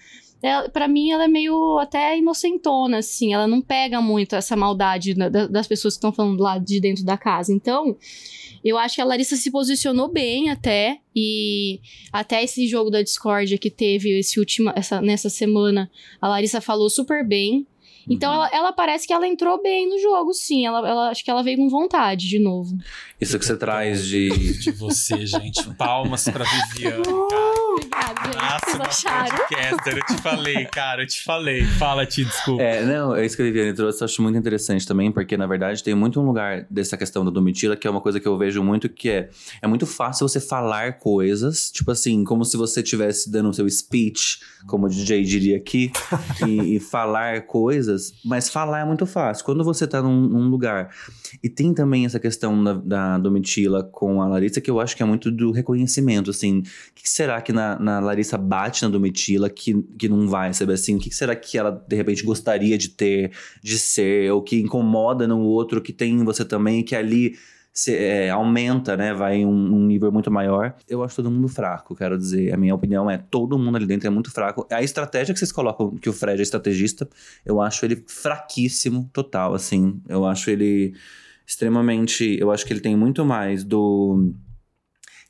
ela, 0.42 0.70
pra 0.70 0.88
mim, 0.88 1.10
ela 1.10 1.24
é 1.24 1.28
meio 1.28 1.78
até 1.78 2.16
inocentona, 2.16 2.98
assim. 2.98 3.34
Ela 3.34 3.46
não 3.46 3.60
pega 3.60 4.00
muito 4.00 4.34
essa 4.34 4.56
maldade 4.56 5.12
da- 5.12 5.28
da- 5.28 5.46
das 5.46 5.66
pessoas 5.66 5.94
que 5.94 5.98
estão 5.98 6.12
falando 6.12 6.40
lá 6.40 6.56
de 6.56 6.80
dentro 6.80 7.04
da 7.04 7.18
casa. 7.18 7.52
Então, 7.52 7.94
eu 8.64 8.78
acho 8.78 8.94
que 8.94 9.00
a 9.02 9.04
Larissa 9.04 9.36
se 9.36 9.50
posicionou 9.50 10.08
bem 10.08 10.48
até. 10.48 10.98
E 11.14 11.80
até 12.10 12.42
esse 12.42 12.66
jogo 12.66 12.88
da 12.88 13.02
Discord 13.02 13.58
que 13.58 13.68
teve 13.70 14.18
esse 14.18 14.38
última, 14.38 14.72
essa, 14.74 15.00
nessa 15.02 15.28
semana, 15.28 15.90
a 16.18 16.28
Larissa 16.28 16.60
falou 16.62 16.88
super 16.88 17.22
bem. 17.26 17.66
Então, 18.10 18.32
ela, 18.34 18.50
ela 18.52 18.72
parece 18.72 19.06
que 19.06 19.12
ela 19.12 19.26
entrou 19.26 19.62
bem 19.62 19.88
no 19.88 19.98
jogo, 19.98 20.32
sim. 20.34 20.66
Ela, 20.66 20.86
ela- 20.88 21.08
acho 21.10 21.24
que 21.24 21.30
ela 21.30 21.42
veio 21.42 21.56
com 21.58 21.68
vontade 21.68 22.28
de 22.28 22.38
novo. 22.38 22.76
Isso 23.20 23.38
que 23.38 23.44
você 23.44 23.56
traz 23.56 24.06
de. 24.06 24.30
De 24.58 24.70
você, 24.72 25.26
gente. 25.26 25.62
Palmas 25.74 26.24
pra 26.24 26.44
Viviane, 26.44 27.02
cara. 27.02 27.60
Obrigada, 27.72 28.24
gente. 28.24 28.36
Nossa, 28.36 28.60
vocês 28.64 28.74
uma 28.76 28.84
acharam? 28.86 29.36
podcaster, 29.36 29.96
eu 29.98 30.16
te 30.16 30.22
falei, 30.22 30.64
cara, 30.66 31.02
eu 31.02 31.06
te 31.06 31.22
falei. 31.22 31.64
Fala, 31.64 32.06
Ti, 32.06 32.24
desculpa. 32.24 32.62
É, 32.62 32.84
não, 32.84 33.14
é 33.14 33.26
isso 33.26 33.36
que 33.36 33.42
a 33.42 33.44
Viviane 33.44 33.74
trouxe, 33.74 34.02
eu 34.02 34.06
acho 34.06 34.22
muito 34.22 34.38
interessante 34.38 34.86
também, 34.86 35.12
porque 35.12 35.36
na 35.36 35.46
verdade 35.46 35.82
tem 35.82 35.94
muito 35.94 36.20
um 36.20 36.24
lugar 36.24 36.66
dessa 36.70 36.96
questão 36.96 37.24
da 37.24 37.30
Domitila, 37.30 37.76
que 37.76 37.86
é 37.86 37.90
uma 37.90 38.00
coisa 38.00 38.18
que 38.18 38.26
eu 38.26 38.38
vejo 38.38 38.62
muito 38.62 38.88
que 38.88 39.10
é. 39.10 39.28
É 39.60 39.66
muito 39.66 39.86
fácil 39.86 40.26
você 40.26 40.40
falar 40.40 40.98
coisas, 40.98 41.70
tipo 41.70 41.90
assim, 41.90 42.24
como 42.24 42.44
se 42.44 42.56
você 42.56 42.80
estivesse 42.80 43.30
dando 43.30 43.50
o 43.50 43.54
seu 43.54 43.68
speech, 43.68 44.40
como 44.66 44.86
o 44.86 44.88
DJ 44.88 45.22
diria 45.24 45.56
aqui, 45.56 45.92
e, 46.46 46.76
e 46.76 46.80
falar 46.80 47.42
coisas, 47.42 48.14
mas 48.24 48.48
falar 48.48 48.80
é 48.80 48.84
muito 48.84 49.04
fácil. 49.06 49.44
Quando 49.44 49.62
você 49.62 49.86
tá 49.86 50.00
num, 50.00 50.26
num 50.26 50.48
lugar. 50.48 50.90
E 51.42 51.48
tem 51.48 51.72
também 51.72 52.04
essa 52.04 52.18
questão 52.18 52.62
da, 52.62 52.74
da 52.74 53.09
Domitila 53.18 53.82
com 53.84 54.20
a 54.22 54.28
Larissa, 54.28 54.60
que 54.60 54.70
eu 54.70 54.80
acho 54.80 54.96
que 54.96 55.02
é 55.02 55.06
muito 55.06 55.30
do 55.30 55.50
reconhecimento, 55.50 56.30
assim. 56.30 56.58
O 56.60 56.62
que, 56.94 57.08
será 57.08 57.40
que 57.40 57.52
na, 57.52 57.78
na 57.78 58.00
Larissa 58.00 58.36
bate 58.38 58.82
na 58.82 58.88
Domitila 58.88 59.48
que, 59.50 59.74
que 59.98 60.08
não 60.08 60.28
vai, 60.28 60.52
sabe 60.52 60.72
assim? 60.72 60.96
O 60.96 60.98
que, 60.98 61.08
que 61.10 61.16
será 61.16 61.34
que 61.36 61.56
ela, 61.58 61.70
de 61.70 61.96
repente, 61.96 62.22
gostaria 62.24 62.76
de 62.76 62.88
ter, 62.90 63.32
de 63.62 63.78
ser, 63.78 64.32
ou 64.32 64.42
que 64.42 64.60
incomoda 64.60 65.26
no 65.26 65.40
outro, 65.40 65.80
que 65.80 65.92
tem 65.92 66.12
em 66.14 66.24
você 66.24 66.44
também, 66.44 66.82
que 66.82 66.94
ali 66.96 67.36
se- 67.72 67.94
é, 67.96 68.30
aumenta, 68.30 68.96
né? 68.96 69.14
Vai 69.14 69.36
em 69.36 69.46
um, 69.46 69.50
um 69.76 69.86
nível 69.86 70.10
muito 70.10 70.30
maior. 70.30 70.74
Eu 70.88 71.02
acho 71.04 71.16
todo 71.16 71.30
mundo 71.30 71.48
fraco, 71.48 71.94
quero 71.94 72.18
dizer. 72.18 72.52
A 72.52 72.56
minha 72.56 72.74
opinião 72.74 73.08
é 73.10 73.16
todo 73.16 73.58
mundo 73.58 73.76
ali 73.76 73.86
dentro 73.86 74.06
é 74.08 74.10
muito 74.10 74.30
fraco. 74.32 74.66
A 74.70 74.82
estratégia 74.82 75.32
que 75.32 75.38
vocês 75.38 75.52
colocam, 75.52 75.94
que 75.96 76.08
o 76.08 76.12
Fred 76.12 76.40
é 76.40 76.42
estrategista, 76.42 77.08
eu 77.46 77.60
acho 77.60 77.84
ele 77.84 78.02
fraquíssimo, 78.08 79.08
total, 79.12 79.54
assim. 79.54 80.00
Eu 80.08 80.24
acho 80.26 80.50
ele 80.50 80.94
extremamente. 81.50 82.38
Eu 82.40 82.52
acho 82.52 82.64
que 82.64 82.72
ele 82.72 82.80
tem 82.80 82.96
muito 82.96 83.24
mais 83.24 83.64
do 83.64 84.32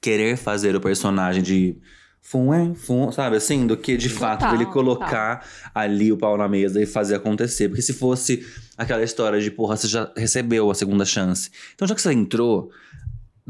querer 0.03 0.37
fazer 0.37 0.77
o 0.77 0.81
personagem 0.81 1.43
de. 1.43 1.79
Fum, 2.23 2.53
é, 2.53 2.75
fum, 2.75 3.11
sabe 3.11 3.37
assim? 3.37 3.67
Do 3.67 3.79
que 3.79 3.97
de 3.97 4.11
fato 4.11 4.41
Total, 4.41 4.55
ele 4.55 4.67
colocar 4.67 5.45
ali 5.75 6.12
o 6.12 6.19
pau 6.19 6.37
na 6.37 6.47
mesa 6.47 6.81
e 6.81 6.85
fazer 6.85 7.15
acontecer. 7.15 7.69
Porque 7.69 7.81
se 7.81 7.95
fosse 7.95 8.47
aquela 8.77 9.03
história 9.03 9.41
de, 9.41 9.50
porra, 9.50 9.77
você 9.77 9.89
já 9.89 10.12
recebeu 10.15 10.71
a 10.71 10.75
segunda 10.75 11.07
chance. 11.07 11.50
Então, 11.75 11.89
já 11.89 11.95
que 11.95 12.03
você 12.03 12.12
entrou, 12.12 12.71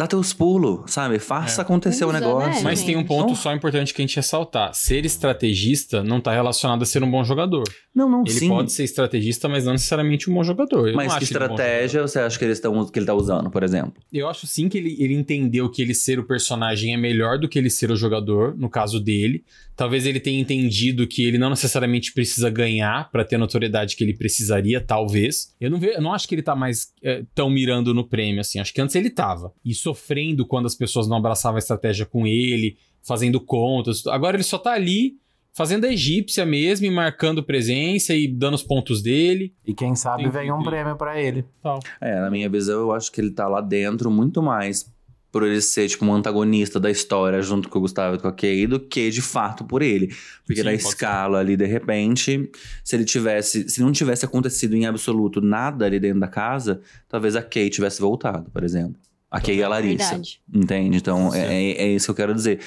dá 0.00 0.06
teus 0.06 0.32
pulos, 0.32 0.90
sabe? 0.90 1.18
Faça 1.18 1.60
É. 1.60 1.62
acontecer 1.62 2.04
o 2.04 2.08
Usa, 2.08 2.20
negócio. 2.20 2.48
né, 2.48 2.60
Mas 2.62 2.82
tem 2.82 2.96
um 2.96 3.04
ponto 3.04 3.36
só 3.36 3.54
importante 3.54 3.92
que 3.92 4.00
a 4.00 4.04
gente 4.06 4.16
ressaltar. 4.16 4.72
Ser 4.74 5.04
estrategista 5.04 6.02
não 6.02 6.20
tá 6.20 6.32
relacionado 6.32 6.82
a 6.82 6.86
ser 6.86 7.02
um 7.04 7.10
bom 7.10 7.22
jogador. 7.22 7.64
Não, 7.94 8.08
não, 8.08 8.20
Ele 8.22 8.30
sim. 8.30 8.48
pode 8.48 8.72
ser 8.72 8.84
estrategista, 8.84 9.48
mas 9.48 9.64
não 9.64 9.72
necessariamente 9.72 10.30
um 10.30 10.34
bom 10.34 10.42
jogador. 10.44 10.88
Eu 10.88 10.94
Mas 10.96 11.08
não 11.08 11.18
que 11.18 11.24
acho 11.24 11.32
ele 11.32 11.38
um 11.38 11.42
estratégia 11.46 12.02
você 12.02 12.18
acha 12.18 12.38
que, 12.38 12.44
eles 12.44 12.60
tão, 12.60 12.86
que 12.86 12.98
ele 12.98 13.06
tá 13.06 13.14
usando, 13.14 13.50
por 13.50 13.62
exemplo? 13.62 13.94
Eu 14.12 14.28
acho 14.28 14.46
sim 14.46 14.68
que 14.68 14.78
ele, 14.78 14.96
ele 14.98 15.14
entendeu 15.14 15.68
que 15.70 15.82
ele 15.82 15.94
ser 15.94 16.18
o 16.18 16.24
personagem 16.24 16.94
é 16.94 16.96
melhor 16.96 17.38
do 17.38 17.48
que 17.48 17.58
ele 17.58 17.68
ser 17.70 17.90
o 17.90 17.96
jogador, 17.96 18.56
no 18.56 18.70
caso 18.70 19.00
dele. 19.00 19.44
Talvez 19.80 20.04
ele 20.04 20.20
tenha 20.20 20.38
entendido 20.38 21.06
que 21.06 21.24
ele 21.24 21.38
não 21.38 21.48
necessariamente 21.48 22.12
precisa 22.12 22.50
ganhar 22.50 23.10
pra 23.10 23.24
ter 23.24 23.36
a 23.36 23.38
notoriedade 23.38 23.96
que 23.96 24.04
ele 24.04 24.12
precisaria, 24.12 24.78
talvez. 24.78 25.56
Eu 25.58 25.70
não, 25.70 25.78
vejo, 25.78 25.94
eu 25.94 26.02
não 26.02 26.12
acho 26.12 26.28
que 26.28 26.34
ele 26.34 26.42
tá 26.42 26.54
mais 26.54 26.92
é, 27.02 27.24
tão 27.34 27.48
mirando 27.48 27.94
no 27.94 28.06
prêmio, 28.06 28.42
assim. 28.42 28.58
Acho 28.58 28.74
que 28.74 28.80
antes 28.82 28.94
ele 28.94 29.08
tava. 29.08 29.54
E 29.64 29.74
sofrendo 29.74 30.46
quando 30.46 30.66
as 30.66 30.74
pessoas 30.74 31.08
não 31.08 31.16
abraçavam 31.16 31.56
a 31.56 31.60
estratégia 31.60 32.04
com 32.04 32.26
ele, 32.26 32.76
fazendo 33.02 33.40
contas. 33.40 34.06
Agora 34.08 34.36
ele 34.36 34.42
só 34.42 34.58
tá 34.58 34.72
ali. 34.72 35.14
Fazendo 35.54 35.86
a 35.86 35.92
egípcia 35.92 36.44
mesmo, 36.44 36.86
e 36.86 36.90
marcando 36.90 37.42
presença 37.42 38.14
e 38.14 38.28
dando 38.28 38.54
os 38.54 38.62
pontos 38.62 39.02
dele. 39.02 39.54
E 39.66 39.72
quem 39.72 39.96
sabe 39.96 40.24
Tem 40.24 40.30
vem 40.30 40.52
um 40.52 40.62
prêmio 40.62 40.94
pra 40.94 41.18
ele. 41.18 41.42
Tal. 41.62 41.80
É, 42.02 42.20
na 42.20 42.30
minha 42.30 42.50
visão, 42.50 42.80
eu 42.80 42.92
acho 42.92 43.10
que 43.10 43.18
ele 43.18 43.30
tá 43.30 43.48
lá 43.48 43.62
dentro 43.62 44.10
muito 44.10 44.42
mais 44.42 44.92
por 45.30 45.44
ele 45.44 45.60
ser, 45.60 45.88
tipo, 45.88 46.04
um 46.04 46.12
antagonista 46.12 46.80
da 46.80 46.90
história 46.90 47.40
junto 47.40 47.68
com 47.68 47.78
o 47.78 47.82
Gustavo 47.82 48.16
e 48.16 48.18
com 48.18 48.28
a 48.28 48.32
Kay, 48.32 48.66
do 48.66 48.80
que 48.80 49.10
de 49.10 49.22
fato 49.22 49.64
por 49.64 49.80
ele. 49.80 50.08
Porque 50.44 50.60
Sim, 50.60 50.66
na 50.66 50.74
escala 50.74 51.38
ali, 51.38 51.56
de 51.56 51.66
repente, 51.66 52.50
se 52.82 52.96
ele 52.96 53.04
tivesse. 53.04 53.68
Se 53.68 53.80
não 53.80 53.92
tivesse 53.92 54.24
acontecido 54.24 54.74
em 54.74 54.86
absoluto 54.86 55.40
nada 55.40 55.86
ali 55.86 56.00
dentro 56.00 56.20
da 56.20 56.28
casa, 56.28 56.80
talvez 57.08 57.36
a 57.36 57.42
Kay 57.42 57.70
tivesse 57.70 58.00
voltado, 58.00 58.50
por 58.50 58.64
exemplo. 58.64 58.96
A 59.30 59.40
Kay 59.40 59.58
e 59.58 59.62
a 59.62 59.68
Larissa. 59.68 60.08
Verdade. 60.08 60.40
Entende? 60.52 60.96
Então, 60.96 61.32
é, 61.32 61.40
é, 61.40 61.82
é 61.82 61.88
isso 61.88 62.06
que 62.06 62.10
eu 62.10 62.16
quero 62.16 62.34
dizer. 62.34 62.58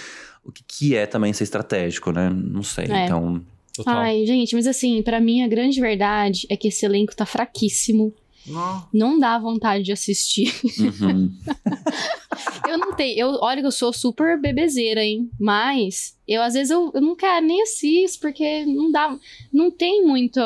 O 0.43 0.51
que, 0.51 0.63
que 0.65 0.95
é 0.95 1.05
também 1.05 1.33
ser 1.33 1.43
estratégico, 1.43 2.11
né? 2.11 2.29
Não 2.29 2.63
sei. 2.63 2.85
É. 2.85 3.05
Então. 3.05 3.41
Total. 3.75 3.97
Ai, 3.97 4.23
gente, 4.25 4.53
mas 4.53 4.67
assim, 4.67 5.01
pra 5.01 5.19
mim 5.19 5.41
a 5.41 5.47
grande 5.47 5.81
verdade 5.81 6.45
é 6.47 6.55
que 6.55 6.67
esse 6.67 6.85
elenco 6.85 7.15
tá 7.15 7.25
fraquíssimo. 7.25 8.13
Não. 8.47 8.87
Não 8.93 9.19
dá 9.19 9.37
vontade 9.39 9.83
de 9.83 9.91
assistir. 9.91 10.53
uhum. 11.01 11.31
Eu 12.67 12.77
não 12.77 12.93
tenho. 12.93 13.17
Eu, 13.19 13.29
olha 13.41 13.61
que 13.61 13.67
eu 13.67 13.71
sou 13.71 13.93
super 13.93 14.39
bebezeira, 14.41 15.03
hein? 15.03 15.29
Mas 15.39 16.17
eu, 16.27 16.41
às 16.41 16.53
vezes, 16.55 16.71
eu, 16.71 16.91
eu 16.95 17.01
não 17.01 17.15
quero 17.15 17.45
nem 17.45 17.61
assistir, 17.61 18.05
porque 18.19 18.65
não 18.65 18.91
dá. 18.91 19.15
Não 19.51 19.69
tem 19.69 20.03
muito, 20.05 20.39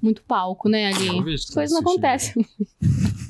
muito 0.00 0.22
palco, 0.22 0.68
né, 0.68 0.86
ali. 0.86 1.34
As 1.34 1.44
coisas 1.44 1.72
não 1.72 1.80
acontecem. 1.80 2.44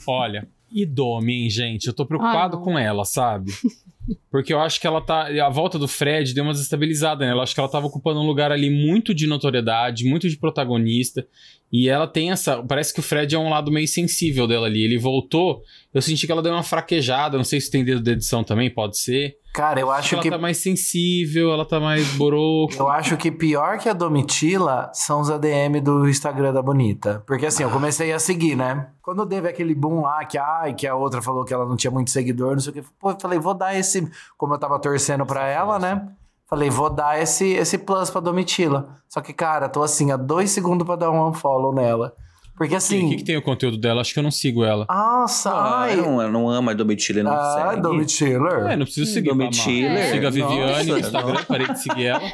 Olha, 0.06 0.48
e 0.70 0.86
Domi, 0.86 1.42
hein, 1.44 1.50
gente? 1.50 1.88
Eu 1.88 1.92
tô 1.92 2.06
preocupado 2.06 2.58
Ah, 2.58 2.60
com 2.60 2.78
ela, 2.78 3.04
sabe? 3.04 3.52
Porque 4.30 4.52
eu 4.52 4.60
acho 4.60 4.80
que 4.80 4.86
ela 4.86 5.00
tá. 5.00 5.26
A 5.44 5.48
volta 5.48 5.78
do 5.78 5.88
Fred 5.88 6.34
deu 6.34 6.44
uma 6.44 6.52
desestabilizada 6.52 7.24
nela. 7.24 7.38
Eu 7.38 7.42
acho 7.42 7.54
que 7.54 7.60
ela 7.60 7.68
tava 7.68 7.86
ocupando 7.86 8.20
um 8.20 8.26
lugar 8.26 8.52
ali 8.52 8.70
muito 8.70 9.14
de 9.14 9.26
notoriedade, 9.26 10.04
muito 10.04 10.28
de 10.28 10.36
protagonista. 10.36 11.26
E 11.72 11.88
ela 11.88 12.06
tem 12.06 12.30
essa. 12.30 12.62
Parece 12.62 12.92
que 12.92 13.00
o 13.00 13.02
Fred 13.02 13.34
é 13.34 13.38
um 13.38 13.50
lado 13.50 13.70
meio 13.70 13.88
sensível 13.88 14.46
dela 14.46 14.66
ali. 14.66 14.82
Ele 14.82 14.98
voltou. 14.98 15.62
Eu 15.92 16.00
senti 16.00 16.26
que 16.26 16.32
ela 16.32 16.42
deu 16.42 16.52
uma 16.52 16.62
fraquejada. 16.62 17.36
Não 17.36 17.44
sei 17.44 17.60
se 17.60 17.70
tem 17.70 17.84
dedo 17.84 18.00
da 18.00 18.12
edição 18.12 18.42
também, 18.42 18.70
pode 18.70 18.98
ser. 18.98 19.36
Cara, 19.58 19.80
eu 19.80 19.90
acho 19.90 20.14
ela 20.14 20.22
que 20.22 20.30
tá 20.30 20.38
mais 20.38 20.58
sensível, 20.58 21.50
ela 21.50 21.64
tá 21.64 21.80
mais 21.80 22.14
boroco. 22.14 22.74
Eu 22.78 22.88
acho 22.88 23.16
que 23.16 23.28
pior 23.28 23.76
que 23.76 23.88
a 23.88 23.92
Domitila 23.92 24.88
são 24.94 25.20
os 25.20 25.28
ADM 25.28 25.80
do 25.82 26.08
Instagram 26.08 26.52
da 26.52 26.62
Bonita. 26.62 27.24
Porque 27.26 27.46
assim, 27.46 27.64
eu 27.64 27.70
comecei 27.70 28.12
a 28.12 28.20
seguir, 28.20 28.54
né? 28.54 28.86
Quando 29.02 29.26
teve 29.26 29.48
aquele 29.48 29.74
boom 29.74 30.02
lá, 30.02 30.24
que, 30.24 30.38
ai, 30.38 30.74
que 30.74 30.86
a 30.86 30.94
outra 30.94 31.20
falou 31.20 31.44
que 31.44 31.52
ela 31.52 31.66
não 31.66 31.74
tinha 31.74 31.90
muito 31.90 32.12
seguidor, 32.12 32.52
não 32.52 32.60
sei 32.60 32.70
o 32.70 32.74
que. 32.74 32.82
Pô, 33.00 33.10
eu 33.10 33.18
falei, 33.20 33.40
vou 33.40 33.52
dar 33.52 33.76
esse. 33.76 34.08
Como 34.36 34.54
eu 34.54 34.58
tava 34.58 34.78
torcendo 34.78 35.26
pra 35.26 35.48
ela, 35.48 35.76
né? 35.76 36.08
Falei, 36.46 36.70
vou 36.70 36.88
dar 36.88 37.20
esse, 37.20 37.44
esse 37.44 37.78
plus 37.78 38.10
pra 38.10 38.20
Domitila. 38.20 38.94
Só 39.08 39.20
que, 39.20 39.32
cara, 39.32 39.68
tô 39.68 39.82
assim, 39.82 40.12
a 40.12 40.16
dois 40.16 40.52
segundos 40.52 40.86
pra 40.86 40.94
dar 40.94 41.10
um 41.10 41.30
unfollow 41.30 41.74
nela. 41.74 42.14
Porque 42.58 42.74
O 42.74 42.76
assim. 42.76 43.08
que, 43.10 43.16
que 43.18 43.24
tem 43.24 43.36
o 43.36 43.42
conteúdo 43.42 43.76
dela? 43.78 44.00
Acho 44.00 44.12
que 44.12 44.18
eu 44.18 44.22
não 44.22 44.30
sigo 44.32 44.64
ela. 44.64 44.84
Nossa, 44.88 45.50
Ah, 45.50 45.80
ai. 45.82 45.94
eu 45.94 46.02
não, 46.02 46.22
eu 46.22 46.30
não 46.30 46.50
amo 46.50 46.70
a 46.70 46.74
Domitila, 46.74 47.22
não 47.22 47.32
Ah, 47.32 47.68
segue. 47.70 47.82
Domitiller. 47.82 48.66
É, 48.66 48.76
não 48.76 48.84
preciso 48.84 49.10
seguir. 49.12 49.28
Domitiller. 49.30 49.92
Mamá. 49.92 50.06
Siga 50.12 50.28
a 50.28 50.30
Viviane 50.30 50.90
no 50.90 50.98
Instagram, 50.98 51.44
parei 51.44 51.68
de 51.68 51.80
seguir 51.80 52.06
ela. 52.06 52.22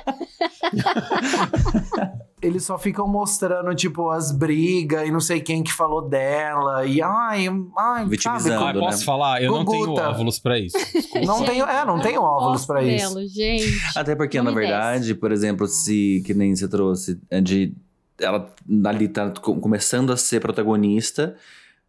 Eles 2.43 2.63
só 2.65 2.79
ficam 2.79 3.09
mostrando, 3.09 3.75
tipo, 3.75 4.11
as 4.11 4.31
brigas 4.31 5.09
e 5.09 5.11
não 5.11 5.21
sei 5.21 5.41
quem 5.41 5.63
que 5.63 5.73
falou 5.73 6.07
dela. 6.07 6.85
E 6.85 7.01
ai, 7.01 7.47
ai, 7.79 8.07
Vitimizando. 8.07 8.59
sabe? 8.63 8.79
Ah, 8.79 8.83
posso 8.83 9.05
falar? 9.05 9.43
Eu 9.43 9.53
não 9.53 9.65
tenho 9.65 9.87
Guguta. 9.87 10.11
óvulos 10.11 10.39
pra 10.39 10.59
isso. 10.59 10.77
Não 11.25 11.39
Gente, 11.39 11.51
tenho, 11.51 11.65
é, 11.65 11.85
não 11.87 11.99
tenho 12.01 12.21
óvulos 12.21 12.67
pra 12.67 12.83
isso. 12.83 13.19
gente. 13.29 13.65
Até 13.97 14.15
porque, 14.15 14.37
Não 14.39 14.45
na 14.45 14.51
verdade, 14.51 15.15
por 15.15 15.33
exemplo, 15.33 15.67
se, 15.67 16.23
que 16.27 16.35
nem 16.35 16.55
você 16.55 16.69
trouxe, 16.69 17.19
é 17.31 17.41
de 17.41 17.73
ela 18.21 18.53
ali 18.87 19.09
tá 19.09 19.31
co- 19.31 19.57
começando 19.57 20.13
a 20.13 20.17
ser 20.17 20.41
protagonista, 20.41 21.35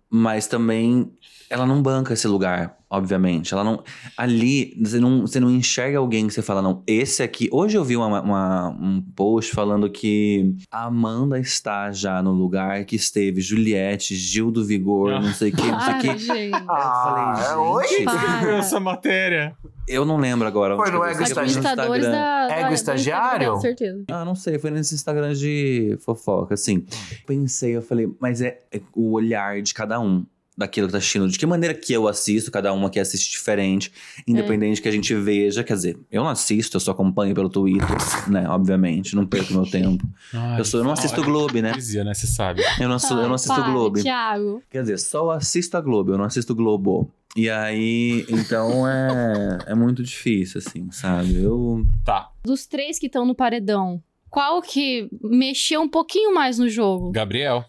mas 0.09 0.47
também 0.47 1.11
ela 1.49 1.65
não 1.65 1.79
banca 1.81 2.13
esse 2.13 2.27
lugar, 2.27 2.75
obviamente. 2.89 3.53
Ela 3.53 3.63
não. 3.63 3.83
Ali, 4.17 4.75
você 4.83 4.99
não, 4.99 5.21
você 5.21 5.39
não 5.39 5.51
enxerga 5.51 5.99
alguém 5.99 6.25
que 6.27 6.33
você 6.33 6.41
fala, 6.41 6.59
não, 6.61 6.81
esse 6.87 7.21
aqui. 7.21 7.47
Hoje 7.51 7.77
eu 7.77 7.83
vi 7.83 7.95
uma, 7.95 8.19
uma- 8.21 8.69
um 8.69 8.99
post 9.15 9.51
falando 9.51 9.87
que 9.89 10.55
a 10.71 10.85
Amanda 10.85 11.37
está 11.39 11.91
já 11.91 12.23
no 12.23 12.31
lugar 12.31 12.83
que 12.85 12.95
esteve 12.95 13.41
Juliette, 13.41 14.15
Gil 14.15 14.49
do 14.49 14.65
Vigor, 14.65 15.13
Ah. 15.13 15.19
não 15.21 15.33
sei 15.33 15.51
o 15.51 15.55
que, 15.55 15.67
não 15.71 15.79
sei 15.81 15.93
o 15.93 15.99
que. 15.99 16.17
gente. 16.17 16.51
Ah, 16.67 17.33
Eu 17.37 17.43
falei, 17.43 17.51
é, 17.51 17.55
oi? 17.57 17.87
gente, 17.89 18.05
Para. 18.05 18.57
essa 18.57 18.79
matéria? 18.79 19.55
Eu 19.87 20.05
não 20.05 20.17
lembro 20.17 20.47
agora. 20.47 20.75
Foi 20.75 20.91
no 20.91 21.03
Ego 21.03 21.21
Instagram. 21.21 21.61
da, 21.61 22.47
da, 22.47 22.59
Ego 22.59 22.73
estagiário? 22.73 23.53
Com 23.53 23.61
certeza. 23.61 24.03
Ah, 24.09 24.25
não 24.25 24.35
sei, 24.35 24.57
foi 24.57 24.71
nesse 24.71 24.95
Instagram 24.95 25.33
de 25.33 25.97
fofoca, 26.01 26.53
assim. 26.53 26.85
Pensei, 27.25 27.75
eu 27.75 27.81
falei, 27.81 28.09
mas 28.19 28.41
é, 28.41 28.61
é 28.71 28.81
o 28.93 29.11
olhar 29.11 29.61
de 29.61 29.73
cada 29.73 29.99
um 29.99 30.25
daquilo 30.57 30.87
que 30.87 30.93
tá 30.93 30.99
assistindo, 30.99 31.27
de 31.27 31.37
que 31.37 31.45
maneira 31.45 31.73
que 31.73 31.91
eu 31.91 32.07
assisto, 32.07 32.49
cada 32.49 32.71
uma 32.71 32.89
que 32.89 32.99
assiste 32.99 33.31
diferente, 33.31 33.91
independente 34.25 34.81
que 34.81 34.87
a 34.87 34.91
gente 34.91 35.13
veja, 35.13 35.63
quer 35.63 35.73
dizer, 35.73 35.99
eu 36.09 36.23
não 36.23 36.29
assisto, 36.29 36.77
eu 36.77 36.79
só 36.79 36.91
acompanho 36.91 37.35
pelo 37.35 37.49
Twitter, 37.49 37.85
né, 38.29 38.47
obviamente, 38.47 39.15
não 39.15 39.25
perco 39.25 39.53
meu 39.53 39.69
tempo. 39.69 40.07
Ai, 40.33 40.59
Eu, 40.59 40.65
sou, 40.65 40.79
eu 40.79 40.83
não 40.83 40.91
assisto 40.91 41.19
o 41.19 41.23
Globo, 41.23 41.53
né? 41.55 41.69
Hipocrisia, 41.69 42.03
né? 42.03 42.13
Você 42.13 42.27
sabe. 42.27 42.61
Eu 42.79 42.87
não, 42.87 42.97
eu 42.97 43.27
não 43.27 43.33
assisto 43.33 43.59
o 43.59 43.63
Globo. 43.65 44.01
Thiago. 44.01 44.63
Quer 44.69 44.81
dizer, 44.81 44.99
só 44.99 45.31
assisto 45.31 45.75
a 45.75 45.81
Globo, 45.81 46.13
eu 46.13 46.17
não 46.17 46.25
assisto 46.25 46.53
o 46.53 46.55
Globo. 46.55 47.11
E 47.37 47.49
aí, 47.49 48.25
então 48.29 48.87
é, 48.87 49.57
é 49.67 49.75
muito 49.75 50.01
difícil, 50.01 50.59
assim, 50.65 50.89
sabe? 50.89 51.35
Eu 51.43 51.85
Tá. 52.05 52.31
Dos 52.45 52.65
três 52.65 52.97
que 52.97 53.07
estão 53.07 53.25
no 53.25 53.35
paredão, 53.35 54.01
qual 54.29 54.61
que 54.61 55.09
mexeu 55.21 55.81
um 55.81 55.89
pouquinho 55.89 56.33
mais 56.33 56.57
no 56.57 56.69
jogo? 56.69 57.11
Gabriel, 57.11 57.65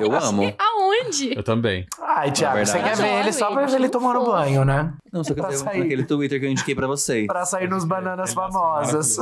Eu 0.00 0.12
amo. 0.14 0.52
Aonde? 0.58 1.36
eu 1.36 1.42
também. 1.42 1.86
Ai, 2.00 2.30
Thiago, 2.32 2.58
você 2.64 2.72
verdade. 2.74 2.96
quer 2.96 3.02
ver 3.02 3.20
ele 3.20 3.32
só 3.32 3.50
pra 3.52 3.66
ver 3.66 3.76
ele 3.76 3.88
tomando 3.88 4.20
Fofo. 4.20 4.32
banho, 4.32 4.64
né? 4.64 4.92
Não, 5.12 5.22
só 5.24 5.34
que 5.34 5.40
Pra 5.40 5.50
eu 5.52 5.56
sair. 5.58 5.78
naquele 5.80 6.04
Twitter 6.04 6.40
que 6.40 6.46
eu 6.46 6.50
indiquei 6.50 6.74
pra 6.74 6.86
vocês. 6.86 7.26
Pra 7.26 7.44
sair 7.44 7.68
nos 7.68 7.84
bananas 7.84 8.30
Ele 8.30 8.38
é 8.40 8.42
famosas. 8.42 9.16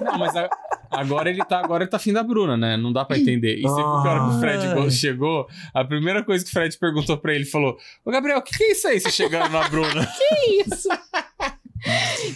Não, 0.00 0.18
mas 0.18 0.34
a- 0.36 0.48
agora 0.90 1.28
ele 1.28 1.44
tá 1.44 1.58
agora 1.60 1.82
ele 1.84 1.90
tá 1.90 1.96
afim 1.96 2.12
da 2.12 2.22
Bruna, 2.22 2.56
né? 2.56 2.76
Não 2.76 2.92
dá 2.92 3.04
pra 3.04 3.18
entender. 3.18 3.56
E 3.58 3.62
você 3.62 3.82
viu 3.82 4.02
que 4.02 4.08
a 4.08 4.10
hora 4.12 4.20
que 4.30 4.36
o 4.36 4.40
Fred 4.40 4.66
Ai. 4.66 4.90
chegou, 4.90 5.46
a 5.72 5.84
primeira 5.84 6.22
coisa 6.22 6.44
que 6.44 6.50
o 6.50 6.52
Fred 6.52 6.76
perguntou 6.78 7.16
pra 7.18 7.34
ele 7.34 7.44
falou: 7.44 7.76
Ô 8.04 8.10
Gabriel, 8.10 8.38
o 8.38 8.42
que, 8.42 8.56
que 8.56 8.64
é 8.64 8.72
isso 8.72 8.86
aí, 8.88 9.00
você 9.00 9.10
chegando 9.10 9.50
na 9.50 9.68
Bruna? 9.68 10.08
Isso. 10.66 10.88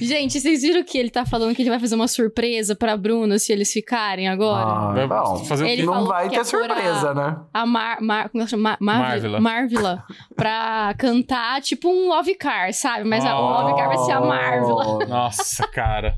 Gente, 0.00 0.38
vocês 0.40 0.62
viram 0.62 0.82
que 0.84 0.98
ele 0.98 1.11
tá 1.11 1.24
falando 1.24 1.54
que 1.54 1.62
ele 1.62 1.70
vai 1.70 1.78
fazer 1.80 1.94
uma 1.94 2.06
surpresa 2.08 2.76
pra 2.76 2.96
Bruna 2.96 3.38
se 3.38 3.52
eles 3.52 3.72
ficarem 3.72 4.28
agora? 4.28 4.64
Ah, 5.02 5.06
bom, 5.06 5.44
fazer 5.44 5.68
Ele 5.68 5.84
não 5.84 6.04
vai 6.06 6.28
que 6.28 6.34
ter 6.34 6.40
é 6.40 6.44
surpresa, 6.44 7.14
né? 7.14 7.37
A 7.52 7.64
Mar, 7.66 8.00
Mar, 8.00 8.28
como 8.28 8.42
ela 8.42 8.48
chama? 8.48 8.76
Mar, 8.80 8.98
Marvila. 9.00 9.40
Marvila. 9.40 10.04
Pra 10.37 10.94
cantar 10.98 11.61
tipo 11.62 11.88
um 11.88 12.08
Love 12.08 12.34
Car, 12.34 12.72
sabe? 12.74 13.04
Mas 13.04 13.24
a 13.24 13.38
Oh. 13.38 13.42
Love 13.62 13.74
Car 13.76 13.88
vai 13.88 13.98
ser 13.98 14.12
a 14.12 14.20
Marvila. 14.20 15.06
Nossa, 15.06 15.66
cara. 15.68 16.14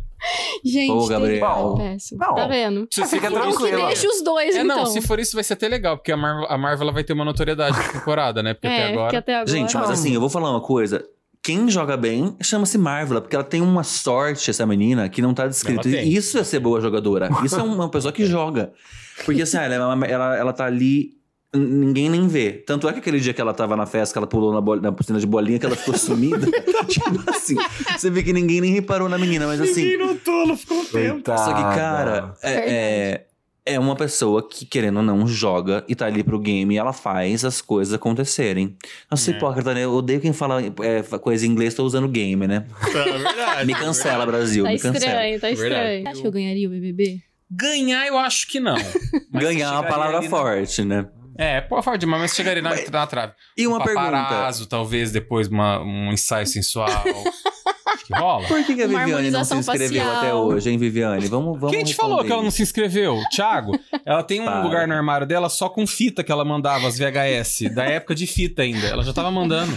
Gente, 0.65 0.91
Ô, 0.93 1.07
Gabriel. 1.07 1.75
tem- 1.79 1.93
péssimo. 1.93 2.21
Não. 2.21 2.35
Tá 2.35 2.47
vendo? 2.47 2.87
Se, 2.91 3.03
se 3.05 3.09
Fica 3.17 3.31
for 3.31 3.41
isso- 3.49 3.51
Que 3.53 3.57
tranquilo. 3.65 3.87
deixa 3.87 4.07
os 4.09 4.23
dois, 4.23 4.55
É, 4.55 4.61
então. 4.61 4.77
não, 4.77 4.87
se 4.87 5.01
for 5.01 5.19
isso 5.19 5.35
vai 5.35 5.43
ser 5.45 5.55
até 5.55 5.67
legal, 5.67 5.97
porque 5.97 6.13
a, 6.13 6.17
Mar 6.17 6.45
a 6.47 6.59
Marvel 6.59 6.93
vai 6.93 7.03
ter 7.03 7.15
uma 7.15 7.25
notoriedade 7.25 7.75
na 7.79 7.85
temporada, 7.89 8.43
né? 8.43 8.53
Porque 8.53 8.67
é, 8.67 8.71
até 8.85 8.93
agora. 8.93 9.11
que 9.11 9.17
até 9.17 9.35
agora... 9.37 9.51
Gente, 9.51 9.75
mas 9.77 9.87
Não. 9.87 9.95
assim, 9.95 10.13
eu 10.13 10.21
vou 10.21 10.29
falar 10.29 10.51
uma 10.51 10.61
coisa. 10.61 11.03
Quem 11.43 11.71
joga 11.71 11.97
bem 11.97 12.37
chama-se 12.43 12.77
Marvel, 12.77 13.21
porque 13.23 13.35
ela 13.35 13.45
tem 13.45 13.63
uma 13.63 13.83
sorte, 13.83 14.51
essa 14.51 14.67
menina, 14.67 15.09
que 15.09 15.23
não 15.23 15.33
tá 15.33 15.49
tem. 15.49 16.09
Isso 16.13 16.37
é 16.39 16.45
ser 16.45 16.59
boa 16.61 16.81
jogadora. 16.81 17.31
Isso 17.43 17.59
é 17.59 17.63
uma 17.63 17.89
pessoa 17.89 18.13
que 18.13 18.27
joga. 18.27 18.73
Porque 19.25 19.41
assim, 19.43 19.57
ela, 19.57 20.07
ela, 20.07 20.37
ela 20.37 20.53
tá 20.53 20.67
ali. 20.67 21.19
Ninguém 21.53 22.09
nem 22.09 22.29
vê. 22.29 22.53
Tanto 22.53 22.89
é 22.89 22.93
que 22.93 23.01
aquele 23.01 23.19
dia 23.19 23.33
que 23.35 23.41
ela 23.41 23.53
tava 23.53 23.75
na 23.75 23.85
festa, 23.85 24.13
que 24.13 24.19
ela 24.19 24.27
pulou 24.27 24.53
na, 24.53 24.61
bol- 24.61 24.81
na 24.81 24.93
piscina 24.93 25.19
de 25.19 25.27
bolinha, 25.27 25.59
que 25.59 25.67
ela 25.67 25.75
ficou 25.75 25.97
sumida. 25.99 26.47
tipo 26.87 27.29
assim, 27.29 27.57
você 27.99 28.09
vê 28.09 28.23
que 28.23 28.33
ninguém 28.33 28.61
nem 28.61 28.73
reparou 28.73 29.09
na 29.09 29.19
menina, 29.19 29.47
mas 29.49 29.61
assim. 29.61 29.83
Ninguém 29.83 29.99
notou, 29.99 30.43
ela 30.43 30.57
ficou 30.57 30.79
um 30.79 30.85
tempo. 30.85 31.23
Só 31.27 31.53
que, 31.55 31.63
cara, 31.63 32.35
é, 32.43 32.53
é, 32.53 33.27
é 33.71 33.79
uma 33.79 33.95
pessoa 33.97 34.47
que, 34.47 34.65
querendo 34.67 34.99
ou 34.99 35.03
não, 35.03 35.27
joga 35.27 35.85
e 35.89 35.95
tá 35.95 36.07
ali 36.07 36.23
pro 36.23 36.39
game 36.39 36.75
e 36.75 36.79
ela 36.79 36.93
faz 36.93 37.45
as 37.45 37.61
coisas 37.61 37.95
acontecerem. 37.95 38.77
Eu 39.11 39.17
sou 39.17 39.33
É. 39.33 39.37
hipócrita, 39.37 39.73
né? 39.75 39.85
Eu 39.85 39.93
odeio 39.93 40.21
quem 40.21 40.33
fala 40.33 40.61
é, 40.63 41.03
coisa 41.19 41.47
em 41.47 41.51
inglês, 41.51 41.75
tô 41.75 41.85
usando 41.85 42.09
game, 42.09 42.47
né? 42.47 42.67
Tá, 42.93 42.99
é 43.09 43.19
verdade. 43.19 43.67
Me 43.67 43.75
cancela, 43.75 44.27
Brasil, 44.27 44.65
Tá 44.65 44.71
me 44.71 44.79
cancela. 44.79 44.97
estranho, 45.07 45.41
tá 45.41 45.47
Verdade. 45.49 45.69
estranho. 45.69 46.03
Você 46.03 46.09
acha 46.09 46.21
que 46.21 46.27
eu 46.27 46.33
ganharia 46.33 46.69
o 46.69 46.71
BBB? 46.71 47.21
Ganhar, 47.51 48.07
eu 48.07 48.17
acho 48.19 48.47
que 48.49 48.61
não. 48.61 48.77
Mas 49.33 49.43
Ganhar 49.45 49.69
é 49.69 49.73
uma 49.73 49.83
palavra 49.85 50.21
na- 50.21 50.29
forte, 50.29 50.85
né? 50.85 51.07
É, 51.39 51.61
pô, 51.63 51.81
forte 51.83 52.01
demais, 52.01 52.21
mas 52.21 52.35
chegaria 52.35 52.61
na, 52.63 52.71
na 52.91 53.07
trave. 53.07 53.33
E 53.57 53.67
uma 53.67 53.79
um 53.79 53.83
pergunta. 53.83 54.53
talvez 54.69 55.11
depois 55.11 55.49
uma, 55.49 55.81
um 55.81 56.13
ensaio 56.13 56.47
sensual. 56.47 56.87
Que 58.13 58.19
rola. 58.19 58.49
Por 58.49 58.65
que, 58.65 58.75
que 58.75 58.83
a 58.83 58.87
Uma 58.87 58.99
Viviane 59.05 59.31
não 59.31 59.45
se 59.45 59.55
inscreveu 59.55 60.03
facial. 60.03 60.17
até 60.17 60.35
hoje, 60.35 60.71
hein, 60.71 60.79
Viviane? 60.79 61.29
Vamos, 61.29 61.61
vamos 61.61 61.77
Quem 61.77 61.85
te 61.85 61.95
falou 61.95 62.25
que 62.25 62.33
ela 62.33 62.43
não 62.43 62.51
se 62.51 62.63
inscreveu? 62.63 63.21
Thiago, 63.31 63.79
ela 64.05 64.23
tem 64.23 64.41
um 64.41 64.45
Para. 64.47 64.63
lugar 64.63 64.89
no 64.89 64.95
armário 64.95 65.27
dela 65.27 65.49
só 65.49 65.69
com 65.69 65.87
fita 65.87 66.25
que 66.25 66.33
ela 66.33 66.45
mandava, 66.45 66.89
as 66.89 66.99
VHS, 66.99 67.73
da 67.75 67.85
época 67.85 68.15
de 68.15 68.27
fita 68.27 68.63
ainda. 68.63 68.87
Ela 68.87 69.05
já 69.05 69.13
tava 69.13 69.31
mandando. 69.31 69.73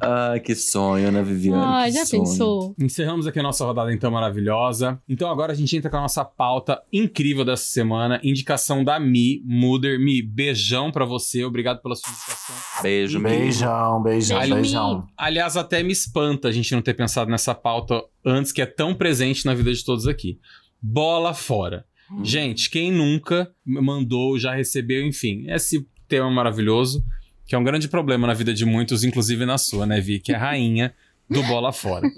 Ai, 0.00 0.40
que 0.40 0.54
sonho, 0.54 1.12
né, 1.12 1.22
Viviane? 1.22 1.62
Ah, 1.62 1.84
que 1.86 1.92
já 1.92 2.06
sonho. 2.06 2.22
pensou? 2.22 2.74
Encerramos 2.78 3.26
aqui 3.26 3.38
a 3.38 3.42
nossa 3.42 3.64
rodada 3.64 3.92
então 3.92 4.10
maravilhosa. 4.10 5.00
Então 5.08 5.30
agora 5.30 5.52
a 5.52 5.54
gente 5.54 5.76
entra 5.76 5.90
com 5.90 5.98
a 5.98 6.02
nossa 6.02 6.24
pauta 6.24 6.80
incrível 6.92 7.44
dessa 7.44 7.64
semana, 7.64 8.18
indicação 8.22 8.82
da 8.82 8.98
Mi, 8.98 9.42
Muder. 9.44 10.00
Mi, 10.00 10.22
beijão 10.22 10.90
pra 10.90 11.04
você, 11.04 11.44
obrigado 11.44 11.82
pela 11.82 11.94
sua 11.94 12.10
indicação. 12.10 12.82
Beijo, 12.82 13.20
beijo. 13.20 13.38
Beijão, 13.38 14.02
beijão, 14.02 14.38
Beijo, 14.38 14.54
beijão. 14.54 15.06
Aliás, 15.16 15.56
até 15.56 15.82
me 15.82 15.92
espanta 15.92 16.48
a 16.48 16.52
gente 16.52 16.74
não 16.74 16.80
ter 16.80 16.94
pensado 16.94 17.30
nessa 17.30 17.54
pauta 17.54 18.02
antes, 18.24 18.52
que 18.52 18.62
é 18.62 18.66
tão 18.66 18.94
presente 18.94 19.44
na 19.44 19.54
vida 19.54 19.72
de 19.72 19.84
todos 19.84 20.06
aqui. 20.06 20.38
Bola 20.80 21.34
fora. 21.34 21.84
Gente, 22.24 22.70
quem 22.70 22.90
nunca 22.90 23.50
mandou, 23.64 24.36
já 24.38 24.52
recebeu, 24.52 25.06
enfim, 25.06 25.44
esse 25.48 25.86
tema 26.08 26.28
maravilhoso, 26.28 27.04
que 27.50 27.56
é 27.56 27.58
um 27.58 27.64
grande 27.64 27.88
problema 27.88 28.28
na 28.28 28.32
vida 28.32 28.54
de 28.54 28.64
muitos, 28.64 29.02
inclusive 29.02 29.44
na 29.44 29.58
sua, 29.58 29.84
né, 29.84 30.00
Vi? 30.00 30.20
Que 30.20 30.30
é 30.30 30.36
a 30.36 30.38
rainha 30.38 30.94
do 31.28 31.42
bola 31.42 31.72
fora. 31.72 32.08